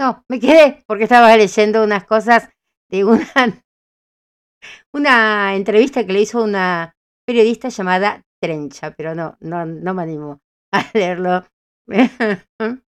No, 0.00 0.24
me 0.28 0.38
quedé 0.38 0.84
porque 0.86 1.04
estaba 1.04 1.36
leyendo 1.36 1.82
unas 1.82 2.04
cosas 2.04 2.48
de 2.90 3.04
una, 3.04 3.26
una 4.92 5.54
entrevista 5.56 6.04
que 6.06 6.12
le 6.12 6.20
hizo 6.22 6.42
una 6.42 6.94
periodista 7.26 7.68
llamada 7.68 8.22
Trencha, 8.40 8.92
pero 8.92 9.14
no, 9.14 9.36
no, 9.40 9.66
no 9.66 9.94
me 9.94 10.02
animo 10.02 10.40
a 10.72 10.84
leerlo. 10.94 11.44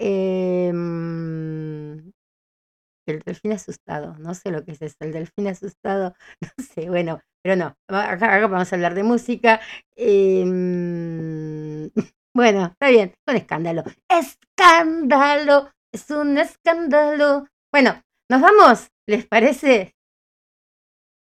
Em, 0.00 0.78
el 3.06 3.20
delfín 3.20 3.52
asustado, 3.52 4.16
no 4.18 4.34
sé 4.34 4.50
lo 4.50 4.64
que 4.64 4.72
es 4.72 4.82
eso, 4.82 4.96
el 5.00 5.12
delfín 5.12 5.48
asustado, 5.48 6.14
no 6.40 6.64
sé, 6.64 6.88
bueno, 6.90 7.20
pero 7.42 7.56
no, 7.56 7.76
acá, 7.88 8.46
vamos 8.46 8.72
a 8.72 8.76
hablar 8.76 8.94
de 8.94 9.02
música. 9.02 9.60
Em, 9.96 11.90
bueno, 12.34 12.66
está 12.66 12.90
bien, 12.90 13.14
un 13.26 13.36
escándalo. 13.36 13.82
¡Escándalo! 14.08 15.70
Es 15.92 16.10
un 16.10 16.36
escándalo. 16.36 17.48
Bueno, 17.72 18.02
¿nos 18.30 18.40
vamos? 18.40 18.90
¿Les 19.06 19.26
parece? 19.26 19.94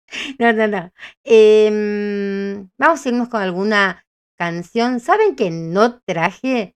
No, 0.39 0.53
no, 0.55 0.67
no. 0.67 0.91
Em, 1.23 2.71
vamos 2.79 3.05
a 3.05 3.09
irnos 3.11 3.29
con 3.29 3.43
alguna 3.43 4.07
canción. 4.39 5.01
¿Saben 5.01 5.37
que 5.37 5.51
no 5.51 6.01
traje? 6.01 6.75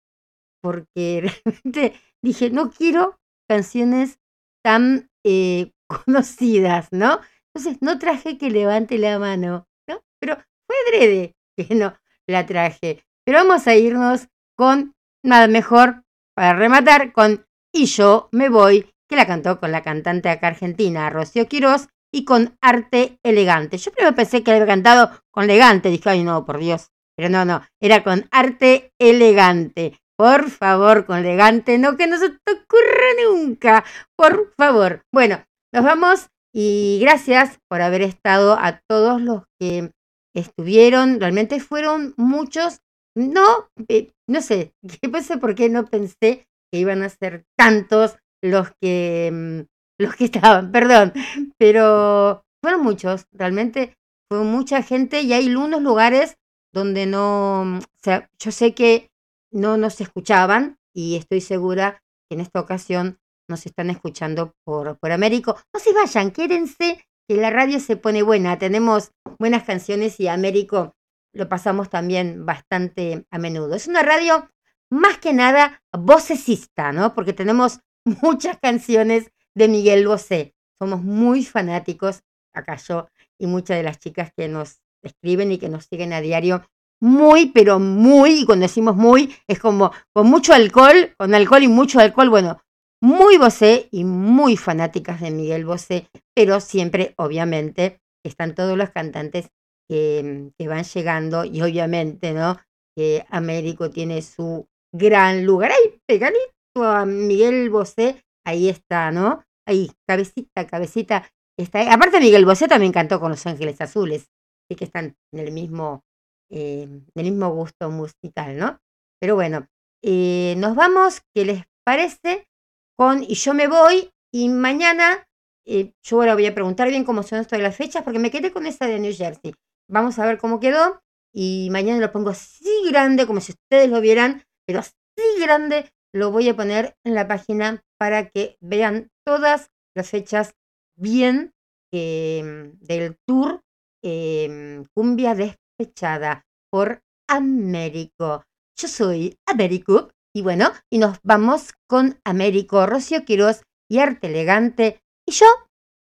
Porque 0.63 1.23
realmente 1.45 1.99
dije, 2.23 2.51
no 2.51 2.71
quiero 2.71 3.19
canciones 3.49 4.19
tan 4.63 5.11
eh, 5.25 5.73
conocidas, 6.07 6.89
¿no? 6.93 7.21
Entonces 7.55 7.81
no 7.81 7.99
traje 7.99 8.39
que 8.39 8.51
levante 8.51 8.99
la 8.99 9.19
mano, 9.19 9.67
¿no? 9.89 10.03
Pero 10.21 10.37
fue 10.67 10.77
adrede 10.87 11.35
que 11.57 11.75
no 11.75 11.97
la 12.27 12.47
traje. 12.47 13.05
Pero 13.25 13.39
vamos 13.39 13.67
a 13.67 13.75
irnos 13.77 14.29
con 14.57 14.95
nada 15.25 15.49
mejor 15.49 16.05
para 16.35 16.55
rematar 16.55 17.13
con 17.13 17.47
Y 17.75 17.87
yo 17.87 18.29
me 18.33 18.51
voy, 18.51 18.91
que 19.09 19.17
la 19.17 19.27
cantó 19.27 19.59
con 19.59 19.73
la 19.73 19.83
cantante 19.83 20.29
acá 20.29 20.49
argentina 20.49 21.09
Rocío 21.09 21.49
Quirós 21.49 21.89
y 22.13 22.25
con 22.25 22.57
Arte 22.61 23.19
Elegante. 23.23 23.79
Yo 23.79 23.91
primero 23.93 24.15
pensé 24.15 24.43
que 24.43 24.53
había 24.53 24.67
cantado 24.67 25.11
con 25.31 25.45
Elegante, 25.45 25.89
dije, 25.89 26.11
ay 26.11 26.23
no, 26.23 26.45
por 26.45 26.59
Dios. 26.59 26.91
Pero 27.17 27.29
no, 27.29 27.45
no, 27.45 27.63
era 27.81 28.05
con 28.05 28.29
Arte 28.31 28.93
Elegante. 28.99 29.99
Por 30.19 30.51
favor, 30.51 31.07
con 31.07 31.19
Elegante, 31.19 31.79
no 31.79 31.97
que 31.97 32.07
no 32.07 32.19
se 32.19 32.31
te 32.31 32.53
ocurra 32.53 33.07
nunca. 33.27 33.85
Por 34.17 34.53
favor. 34.57 35.03
Bueno, 35.13 35.43
nos 35.73 35.85
vamos 35.85 36.29
y 36.55 36.99
gracias 37.01 37.59
por 37.69 37.81
haber 37.81 38.03
estado 38.03 38.59
a 38.59 38.81
todos 38.87 39.21
los 39.23 39.45
que 39.59 39.91
estuvieron. 40.35 41.21
Realmente 41.21 41.61
fueron 41.61 42.15
muchos. 42.17 42.81
No, 43.15 43.69
eh, 43.89 44.13
no 44.29 44.43
sé, 44.43 44.73
qué 45.01 45.09
pensé 45.09 45.39
por 45.39 45.55
qué 45.55 45.69
no 45.69 45.87
pensé 45.87 46.47
que 46.73 46.79
iban 46.79 47.03
a 47.03 47.09
ser 47.09 47.45
tantos 47.57 48.17
los 48.43 48.71
que 48.81 49.31
mm, 49.33 49.61
los 50.03 50.17
que 50.17 50.25
estaban, 50.33 50.73
perdón, 50.73 51.13
pero 51.59 52.45
fueron 52.63 52.83
muchos, 52.83 53.27
realmente 53.33 53.95
fue 54.31 54.41
mucha 54.45 54.83
gente 54.83 55.21
y 55.23 55.33
hay 55.33 55.55
unos 55.55 55.83
lugares 55.83 56.39
donde 56.73 57.07
no, 57.07 57.65
mm, 57.65 57.79
o 57.79 58.01
sea, 58.03 58.31
yo 58.39 58.51
sé 58.51 58.75
que 58.75 59.09
no 59.53 59.77
nos 59.77 60.01
escuchaban 60.01 60.79
y 60.95 61.17
estoy 61.17 61.41
segura 61.41 62.03
que 62.29 62.37
en 62.37 62.41
esta 62.41 62.61
ocasión 62.61 63.19
nos 63.49 63.67
están 63.67 63.91
escuchando 63.91 64.55
por, 64.65 64.99
por 64.99 65.13
Américo. 65.13 65.59
No 65.75 65.81
se 65.81 65.93
vayan, 65.93 66.31
quédense, 66.31 67.05
que 67.29 67.37
la 67.37 67.51
radio 67.51 67.81
se 67.81 67.97
pone 67.97 68.23
buena, 68.23 68.59
tenemos 68.59 69.11
buenas 69.39 69.65
canciones 69.65 70.19
y 70.21 70.29
Américo 70.29 70.95
lo 71.35 71.49
pasamos 71.49 71.91
también 71.91 72.45
bastante 72.45 73.27
a 73.31 73.39
menudo. 73.39 73.75
Es 73.75 73.89
una 73.89 74.03
radio 74.03 74.51
más 74.93 75.19
que 75.19 75.33
nada 75.33 75.83
vocecista, 75.93 76.93
¿no? 76.93 77.15
Porque 77.15 77.33
tenemos 77.33 77.81
muchas 78.23 78.59
canciones 78.59 79.33
de 79.55 79.69
Miguel 79.69 80.07
Bosé. 80.07 80.55
Somos 80.81 81.03
muy 81.03 81.45
fanáticos, 81.45 82.23
acá 82.55 82.77
yo 82.77 83.09
y 83.39 83.47
muchas 83.47 83.79
de 83.79 83.83
las 83.83 83.99
chicas 83.99 84.33
que 84.37 84.49
nos 84.49 84.83
escriben 85.03 85.51
y 85.51 85.59
que 85.59 85.69
nos 85.69 85.87
siguen 85.87 86.13
a 86.13 86.21
diario, 86.21 86.65
muy, 87.01 87.47
pero 87.47 87.81
muy, 87.81 88.41
y 88.41 88.45
cuando 88.45 88.65
decimos 88.65 88.95
muy, 88.95 89.35
es 89.49 89.59
como 89.59 89.91
con 90.13 90.29
mucho 90.29 90.53
alcohol, 90.53 91.15
con 91.19 91.35
alcohol 91.35 91.65
y 91.65 91.69
mucho 91.69 91.99
alcohol, 91.99 92.29
bueno, 92.29 92.63
muy 93.01 93.37
Bosé 93.39 93.89
y 93.91 94.05
muy 94.05 94.57
fanáticas 94.57 95.21
de 95.21 95.33
Miguel 95.33 95.65
Bosé, 95.65 96.09
pero 96.35 96.61
siempre, 96.61 97.15
obviamente, 97.17 98.01
están 98.25 98.55
todos 98.55 98.79
los 98.79 98.91
cantantes 98.91 99.51
que, 99.89 100.53
van 100.61 100.85
llegando 100.85 101.45
y 101.45 101.63
obviamente, 101.63 102.33
¿no? 102.33 102.59
Que 102.95 103.27
Américo 103.31 103.91
tiene 103.91 104.23
su 104.23 104.69
gran 104.93 105.45
lugar. 105.45 105.73
Ahí, 105.73 106.01
pegadito 106.07 106.85
a 106.85 107.05
Miguel 107.07 107.71
Bosé, 107.71 108.23
ahí 108.47 108.69
está, 108.69 109.11
¿no? 109.11 109.43
Ahí, 109.67 109.91
cabecita, 110.07 110.67
cabecita. 110.67 111.29
Está. 111.59 111.93
Aparte, 111.93 112.21
Miguel 112.21 112.47
Bosé 112.47 112.67
también 112.69 112.93
cantó 112.93 113.21
con 113.21 113.31
Los 113.31 113.47
Ángeles 113.47 113.81
Azules, 113.81 114.31
así 114.65 114.77
que 114.77 114.85
están 114.85 115.17
en 115.33 115.39
el 115.39 115.53
mismo, 115.53 116.03
eh, 116.51 116.83
en 116.83 117.05
el 117.15 117.25
mismo 117.25 117.51
gusto 117.51 117.91
musical, 117.91 118.57
¿no? 118.57 118.81
Pero 119.21 119.35
bueno, 119.35 119.69
eh, 120.03 120.55
nos 120.57 120.75
vamos, 120.75 121.21
¿qué 121.35 121.45
les 121.45 121.65
parece? 121.85 122.49
Con 122.97 123.23
Y 123.23 123.35
yo 123.35 123.55
me 123.55 123.69
voy, 123.69 124.11
y 124.33 124.49
mañana, 124.49 125.29
eh, 125.67 125.93
yo 126.03 126.17
ahora 126.19 126.35
voy 126.35 126.47
a 126.47 126.55
preguntar 126.55 126.89
bien 126.89 127.05
cómo 127.05 127.23
son 127.23 127.41
esto 127.41 127.57
de 127.57 127.63
las 127.63 127.77
fechas, 127.77 128.03
porque 128.03 128.19
me 128.19 128.31
quedé 128.31 128.51
con 128.51 128.67
esa 128.67 128.87
de 128.87 128.99
New 128.99 129.15
Jersey. 129.15 129.55
Vamos 129.89 130.19
a 130.19 130.27
ver 130.27 130.39
cómo 130.39 130.59
quedó, 130.59 131.01
y 131.35 131.69
mañana 131.71 132.01
lo 132.01 132.13
pongo 132.13 132.31
así 132.31 132.83
grande, 132.89 133.27
como 133.27 133.41
si 133.41 133.53
ustedes 133.53 133.91
lo 133.91 134.01
vieran, 134.01 134.43
pero 134.67 134.81
así 134.81 134.93
grande, 135.41 135.91
lo 136.15 136.31
voy 136.31 136.49
a 136.49 136.57
poner 136.57 136.97
en 137.05 137.15
la 137.15 137.27
página 137.27 137.83
para 137.99 138.29
que 138.29 138.57
vean 138.61 139.11
todas 139.27 139.71
las 139.95 140.11
fechas 140.11 140.55
bien 140.97 141.53
eh, 141.93 142.73
del 142.81 143.17
tour 143.27 143.63
eh, 144.03 144.85
Cumbia 144.95 145.35
Despechada 145.35 146.45
por 146.71 147.03
Américo. 147.29 148.45
Yo 148.79 148.89
soy 148.89 149.37
Américo 149.47 150.11
y 150.35 150.43
bueno, 150.43 150.71
y 150.91 150.99
nos 150.99 151.19
vamos 151.23 151.73
con 151.87 152.19
Américo, 152.25 152.87
Rocío 152.87 153.25
Quiroz 153.25 153.63
y 153.91 153.99
Arte 153.99 154.29
Elegante. 154.29 155.01
Y 155.27 155.33
yo 155.33 155.47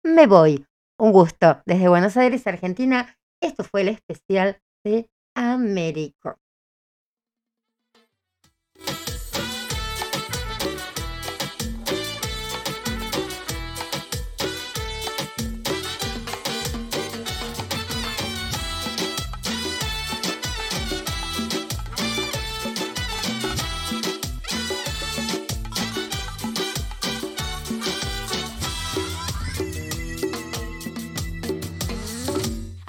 me 0.04 0.28
voy. 0.28 0.66
Un 0.98 1.12
gusto. 1.12 1.62
Desde 1.66 1.90
Buenos 1.90 2.16
Aires, 2.16 2.48
Argentina, 2.48 3.18
esto 3.42 3.64
fue 3.64 3.82
el 3.82 3.90
especial 3.90 4.62
de 4.86 5.10
Américo. 5.36 6.38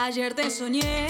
Ayer 0.06 0.34
te 0.34 0.48
soñé 0.52 1.08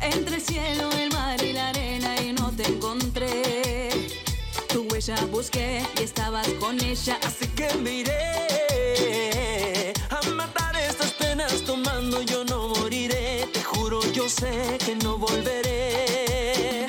entre 0.00 0.36
el 0.36 0.40
cielo, 0.40 0.88
el 0.98 1.12
mar 1.12 1.38
y 1.44 1.52
la 1.52 1.68
arena 1.68 2.18
y 2.22 2.32
no 2.32 2.50
te 2.50 2.66
encontré. 2.66 3.90
Tu 4.72 4.88
huella 4.88 5.16
busqué 5.26 5.82
y 5.98 6.02
estabas 6.02 6.48
con 6.58 6.80
ella, 6.82 7.18
así 7.22 7.46
que 7.48 7.74
miré 7.74 8.22
a 10.08 10.22
matar 10.30 10.74
estas 10.76 11.12
penas 11.12 11.62
tomando 11.66 12.22
yo 12.22 12.42
no 12.46 12.68
moriré. 12.68 13.46
Te 13.52 13.62
juro, 13.64 14.00
yo 14.12 14.26
sé 14.26 14.78
que 14.78 14.96
no 14.96 15.18
volveré. 15.18 16.86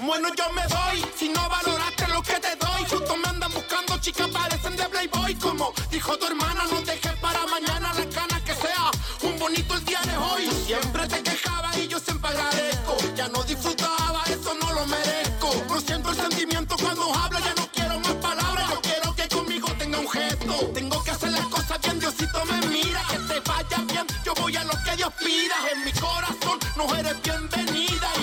Bueno, 0.00 0.28
yo 0.34 0.44
me 0.52 0.66
voy. 0.66 1.04
Si 1.16 1.28
no 1.28 1.48
valoraste 1.48 2.08
lo 2.08 2.22
que 2.22 2.34
te 2.40 2.56
doy, 2.56 2.84
justo 2.88 3.16
me 3.16 3.28
andan 3.28 3.52
buscando 3.52 3.98
chicas, 3.98 4.28
parecen 4.28 4.76
de 4.76 4.84
Playboy. 4.88 5.34
Como 5.34 5.72
dijo 5.90 6.16
tu 6.18 6.26
hermana, 6.26 6.64
no 6.70 6.80
dejes 6.80 7.12
para 7.20 7.46
mañana 7.46 7.92
las 7.92 8.14
ganas 8.14 8.40
que 8.42 8.54
sea. 8.54 8.90
Un 9.22 9.38
bonito 9.38 9.74
el 9.74 9.84
día 9.84 10.00
de 10.02 10.16
hoy. 10.16 10.50
Siempre 10.66 11.06
te 11.06 11.22
quejaba 11.22 11.76
y 11.78 11.88
yo 11.88 11.98
siempre 11.98 12.30
agradezco. 12.30 12.96
Ya 13.14 13.28
no 13.28 13.42
disfrutaba, 13.44 14.22
eso 14.26 14.54
no 14.54 14.72
lo 14.72 14.86
merezco. 14.86 15.50
Pero 15.68 15.80
siento 15.80 16.10
el 16.10 16.16
sentimiento 16.16 16.76
cuando 16.80 17.14
hablo, 17.14 17.38
ya 17.40 17.54
no 17.54 17.68
quiero 17.72 18.00
más 18.00 18.14
palabras. 18.14 18.70
Yo 18.70 18.80
quiero 18.80 19.14
que 19.14 19.28
conmigo 19.28 19.68
tenga 19.78 19.98
un 19.98 20.08
gesto. 20.08 20.54
Tengo 20.72 21.02
que 21.04 21.10
hacer 21.10 21.30
las 21.32 21.46
cosas 21.46 21.78
bien, 21.82 22.00
Diosito 22.00 22.44
me 22.46 22.66
mira. 22.68 23.02
Que 23.10 23.18
te 23.18 23.40
vaya 23.40 23.78
bien, 23.92 24.06
yo 24.24 24.32
voy 24.34 24.56
a 24.56 24.64
lo 24.64 24.72
que 24.84 24.96
Dios 24.96 25.12
pida. 25.18 25.56
En 25.72 25.84
mi 25.84 25.92
corazón, 25.92 26.58
no 26.76 26.94
eres 26.96 27.20
bienvenida. 27.22 28.13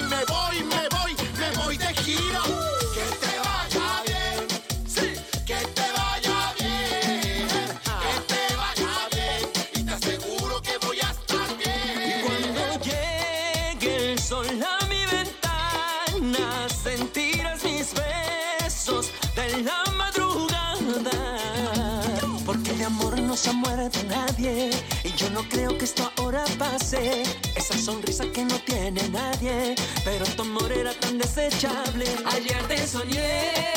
Esa 26.93 27.77
sonrisa 27.77 28.25
que 28.33 28.43
no 28.43 28.59
tiene 28.59 29.07
nadie. 29.09 29.75
Pero 30.03 30.25
tu 30.25 30.41
amor 30.41 30.71
era 30.73 30.93
tan 30.93 31.17
desechable. 31.17 32.05
Ayer 32.25 32.61
te 32.67 32.85
soñé 32.85 33.71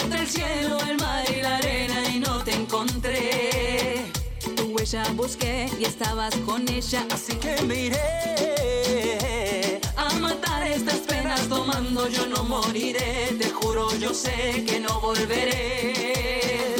entre 0.00 0.20
el 0.20 0.26
cielo, 0.26 0.78
el 0.88 0.96
mar 0.96 1.24
y 1.30 1.40
la 1.40 1.58
arena 1.58 2.08
y 2.08 2.18
no 2.18 2.42
te 2.42 2.52
encontré. 2.54 4.06
Tu 4.56 4.64
huella 4.64 5.04
busqué 5.14 5.68
y 5.78 5.84
estabas 5.84 6.34
con 6.46 6.68
ella, 6.68 7.06
así 7.12 7.34
Que 7.36 7.62
me 7.62 7.86
iré. 7.86 9.80
a 9.96 10.12
matar 10.14 10.66
estas 10.66 10.98
penas 11.00 11.48
tomando 11.48 12.08
yo 12.08 12.26
no 12.26 12.42
moriré. 12.42 13.36
Te 13.38 13.50
juro, 13.50 13.94
yo 13.98 14.12
sé 14.12 14.64
que 14.66 14.80
no 14.80 15.00
volveré. 15.00 16.74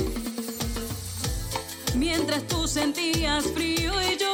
Mientras 1.95 2.47
tú 2.49 2.67
sentías 2.67 3.45
frío 3.55 3.93
y 4.03 4.17
yo 4.17 4.32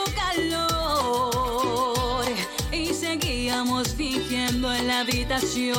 y 2.72 2.94
seguíamos 2.94 3.94
fingiendo 3.94 4.72
en 4.74 4.86
la 4.86 5.00
habitación. 5.00 5.78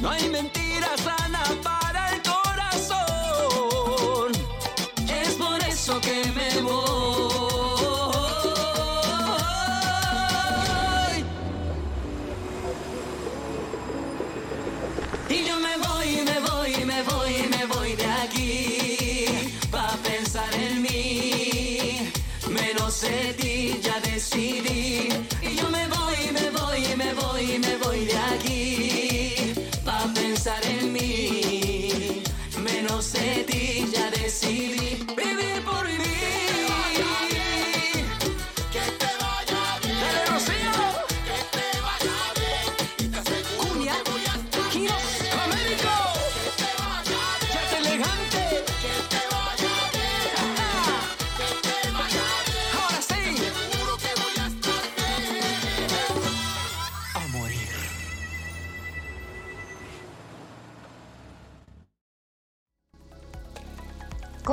No 0.00 0.10
hay 0.10 0.28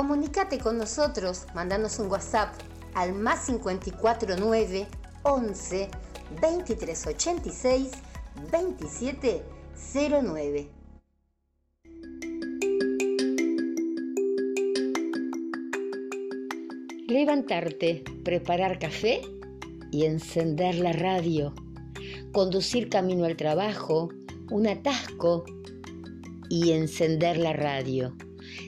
Comunícate 0.06 0.58
con 0.58 0.76
nosotros, 0.76 1.46
mandanos 1.54 1.98
un 1.98 2.10
WhatsApp 2.10 2.52
al 2.92 3.14
más 3.14 3.46
549 3.46 4.86
11 5.22 5.88
2386 6.42 7.90
2709. 8.52 10.68
Levantarte, 17.08 18.04
preparar 18.26 18.78
café 18.78 19.22
y 19.90 20.04
encender 20.04 20.74
la 20.74 20.92
radio. 20.92 21.54
Conducir 22.30 22.90
camino 22.90 23.24
al 23.24 23.38
trabajo, 23.38 24.10
un 24.50 24.66
atasco 24.66 25.46
y 26.50 26.72
encender 26.72 27.38
la 27.38 27.54
radio 27.54 28.14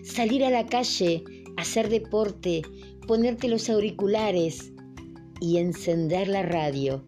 salir 0.05 0.45
a 0.45 0.51
la 0.51 0.67
calle, 0.67 1.23
hacer 1.57 1.89
deporte, 1.89 2.63
ponerte 3.07 3.49
los 3.49 3.71
auriculares 3.71 4.73
y 5.41 5.59
encender 5.59 6.29
la 6.29 6.43
radio. 6.43 7.05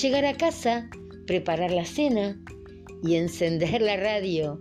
Llegar 0.00 0.24
a 0.24 0.36
casa, 0.36 0.88
preparar 1.26 1.70
la 1.70 1.84
cena 1.84 2.38
y 3.02 3.16
encender 3.16 3.82
la 3.82 3.96
radio. 3.96 4.60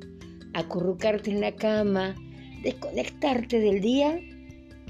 Acurrucarte 0.53 1.31
en 1.31 1.41
la 1.41 1.55
cama, 1.55 2.15
desconectarte 2.63 3.59
del 3.59 3.81
día 3.81 4.19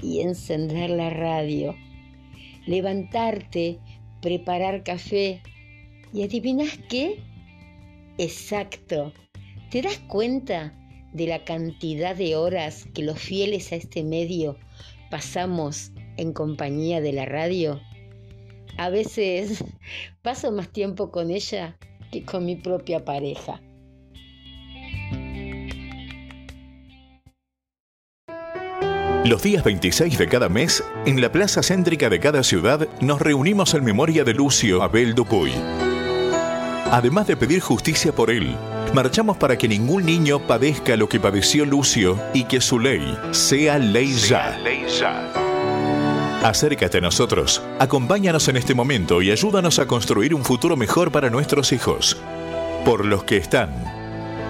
y 0.02 0.20
encender 0.20 0.90
la 0.90 1.10
radio. 1.10 1.76
Levantarte, 2.66 3.78
preparar 4.20 4.82
café 4.82 5.42
y 6.12 6.22
adivinas 6.22 6.78
qué? 6.88 7.22
Exacto. 8.18 9.12
¿Te 9.70 9.82
das 9.82 9.98
cuenta? 10.00 10.76
De 11.12 11.26
la 11.26 11.44
cantidad 11.44 12.16
de 12.16 12.36
horas 12.36 12.86
que 12.94 13.02
los 13.02 13.18
fieles 13.18 13.72
a 13.72 13.76
este 13.76 14.02
medio 14.02 14.56
pasamos 15.10 15.92
en 16.16 16.32
compañía 16.32 17.00
de 17.00 17.12
la 17.12 17.26
radio. 17.26 17.80
A 18.78 18.88
veces 18.88 19.64
paso 20.22 20.50
más 20.52 20.68
tiempo 20.70 21.10
con 21.10 21.30
ella 21.30 21.76
que 22.10 22.24
con 22.24 22.44
mi 22.44 22.56
propia 22.56 23.04
pareja. 23.04 23.60
Los 29.24 29.40
días 29.40 29.62
26 29.62 30.18
de 30.18 30.26
cada 30.26 30.48
mes, 30.48 30.82
en 31.06 31.20
la 31.20 31.30
plaza 31.30 31.62
céntrica 31.62 32.10
de 32.10 32.18
cada 32.18 32.42
ciudad, 32.42 32.88
nos 33.00 33.20
reunimos 33.20 33.72
en 33.74 33.84
memoria 33.84 34.24
de 34.24 34.34
Lucio 34.34 34.82
Abel 34.82 35.14
Dupuy. 35.14 35.52
Además 36.90 37.28
de 37.28 37.36
pedir 37.36 37.60
justicia 37.60 38.12
por 38.12 38.30
él, 38.30 38.56
marchamos 38.94 39.36
para 39.36 39.56
que 39.56 39.68
ningún 39.68 40.04
niño 40.04 40.40
padezca 40.46 40.96
lo 40.96 41.08
que 41.08 41.20
padeció 41.20 41.64
Lucio 41.64 42.18
y 42.34 42.44
que 42.44 42.60
su 42.60 42.78
ley 42.78 43.16
sea 43.30 43.78
ley 43.78 44.14
ya. 44.16 44.58
Acércate 46.42 46.98
a 46.98 47.00
nosotros, 47.00 47.62
acompáñanos 47.78 48.48
en 48.48 48.56
este 48.56 48.74
momento 48.74 49.22
y 49.22 49.30
ayúdanos 49.30 49.78
a 49.78 49.86
construir 49.86 50.34
un 50.34 50.44
futuro 50.44 50.76
mejor 50.76 51.12
para 51.12 51.30
nuestros 51.30 51.72
hijos. 51.72 52.20
Por 52.84 53.04
los 53.04 53.22
que 53.22 53.36
están, 53.36 53.70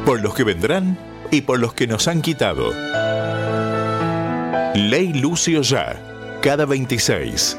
por 0.06 0.22
los 0.22 0.34
que 0.34 0.44
vendrán 0.44 0.98
y 1.30 1.42
por 1.42 1.60
los 1.60 1.74
que 1.74 1.86
nos 1.86 2.08
han 2.08 2.22
quitado. 2.22 2.72
Ley 4.74 5.12
Lucio 5.12 5.60
Ya, 5.60 6.00
cada 6.40 6.64
26. 6.64 7.58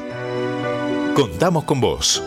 Contamos 1.14 1.62
con 1.62 1.80
vos. 1.80 2.20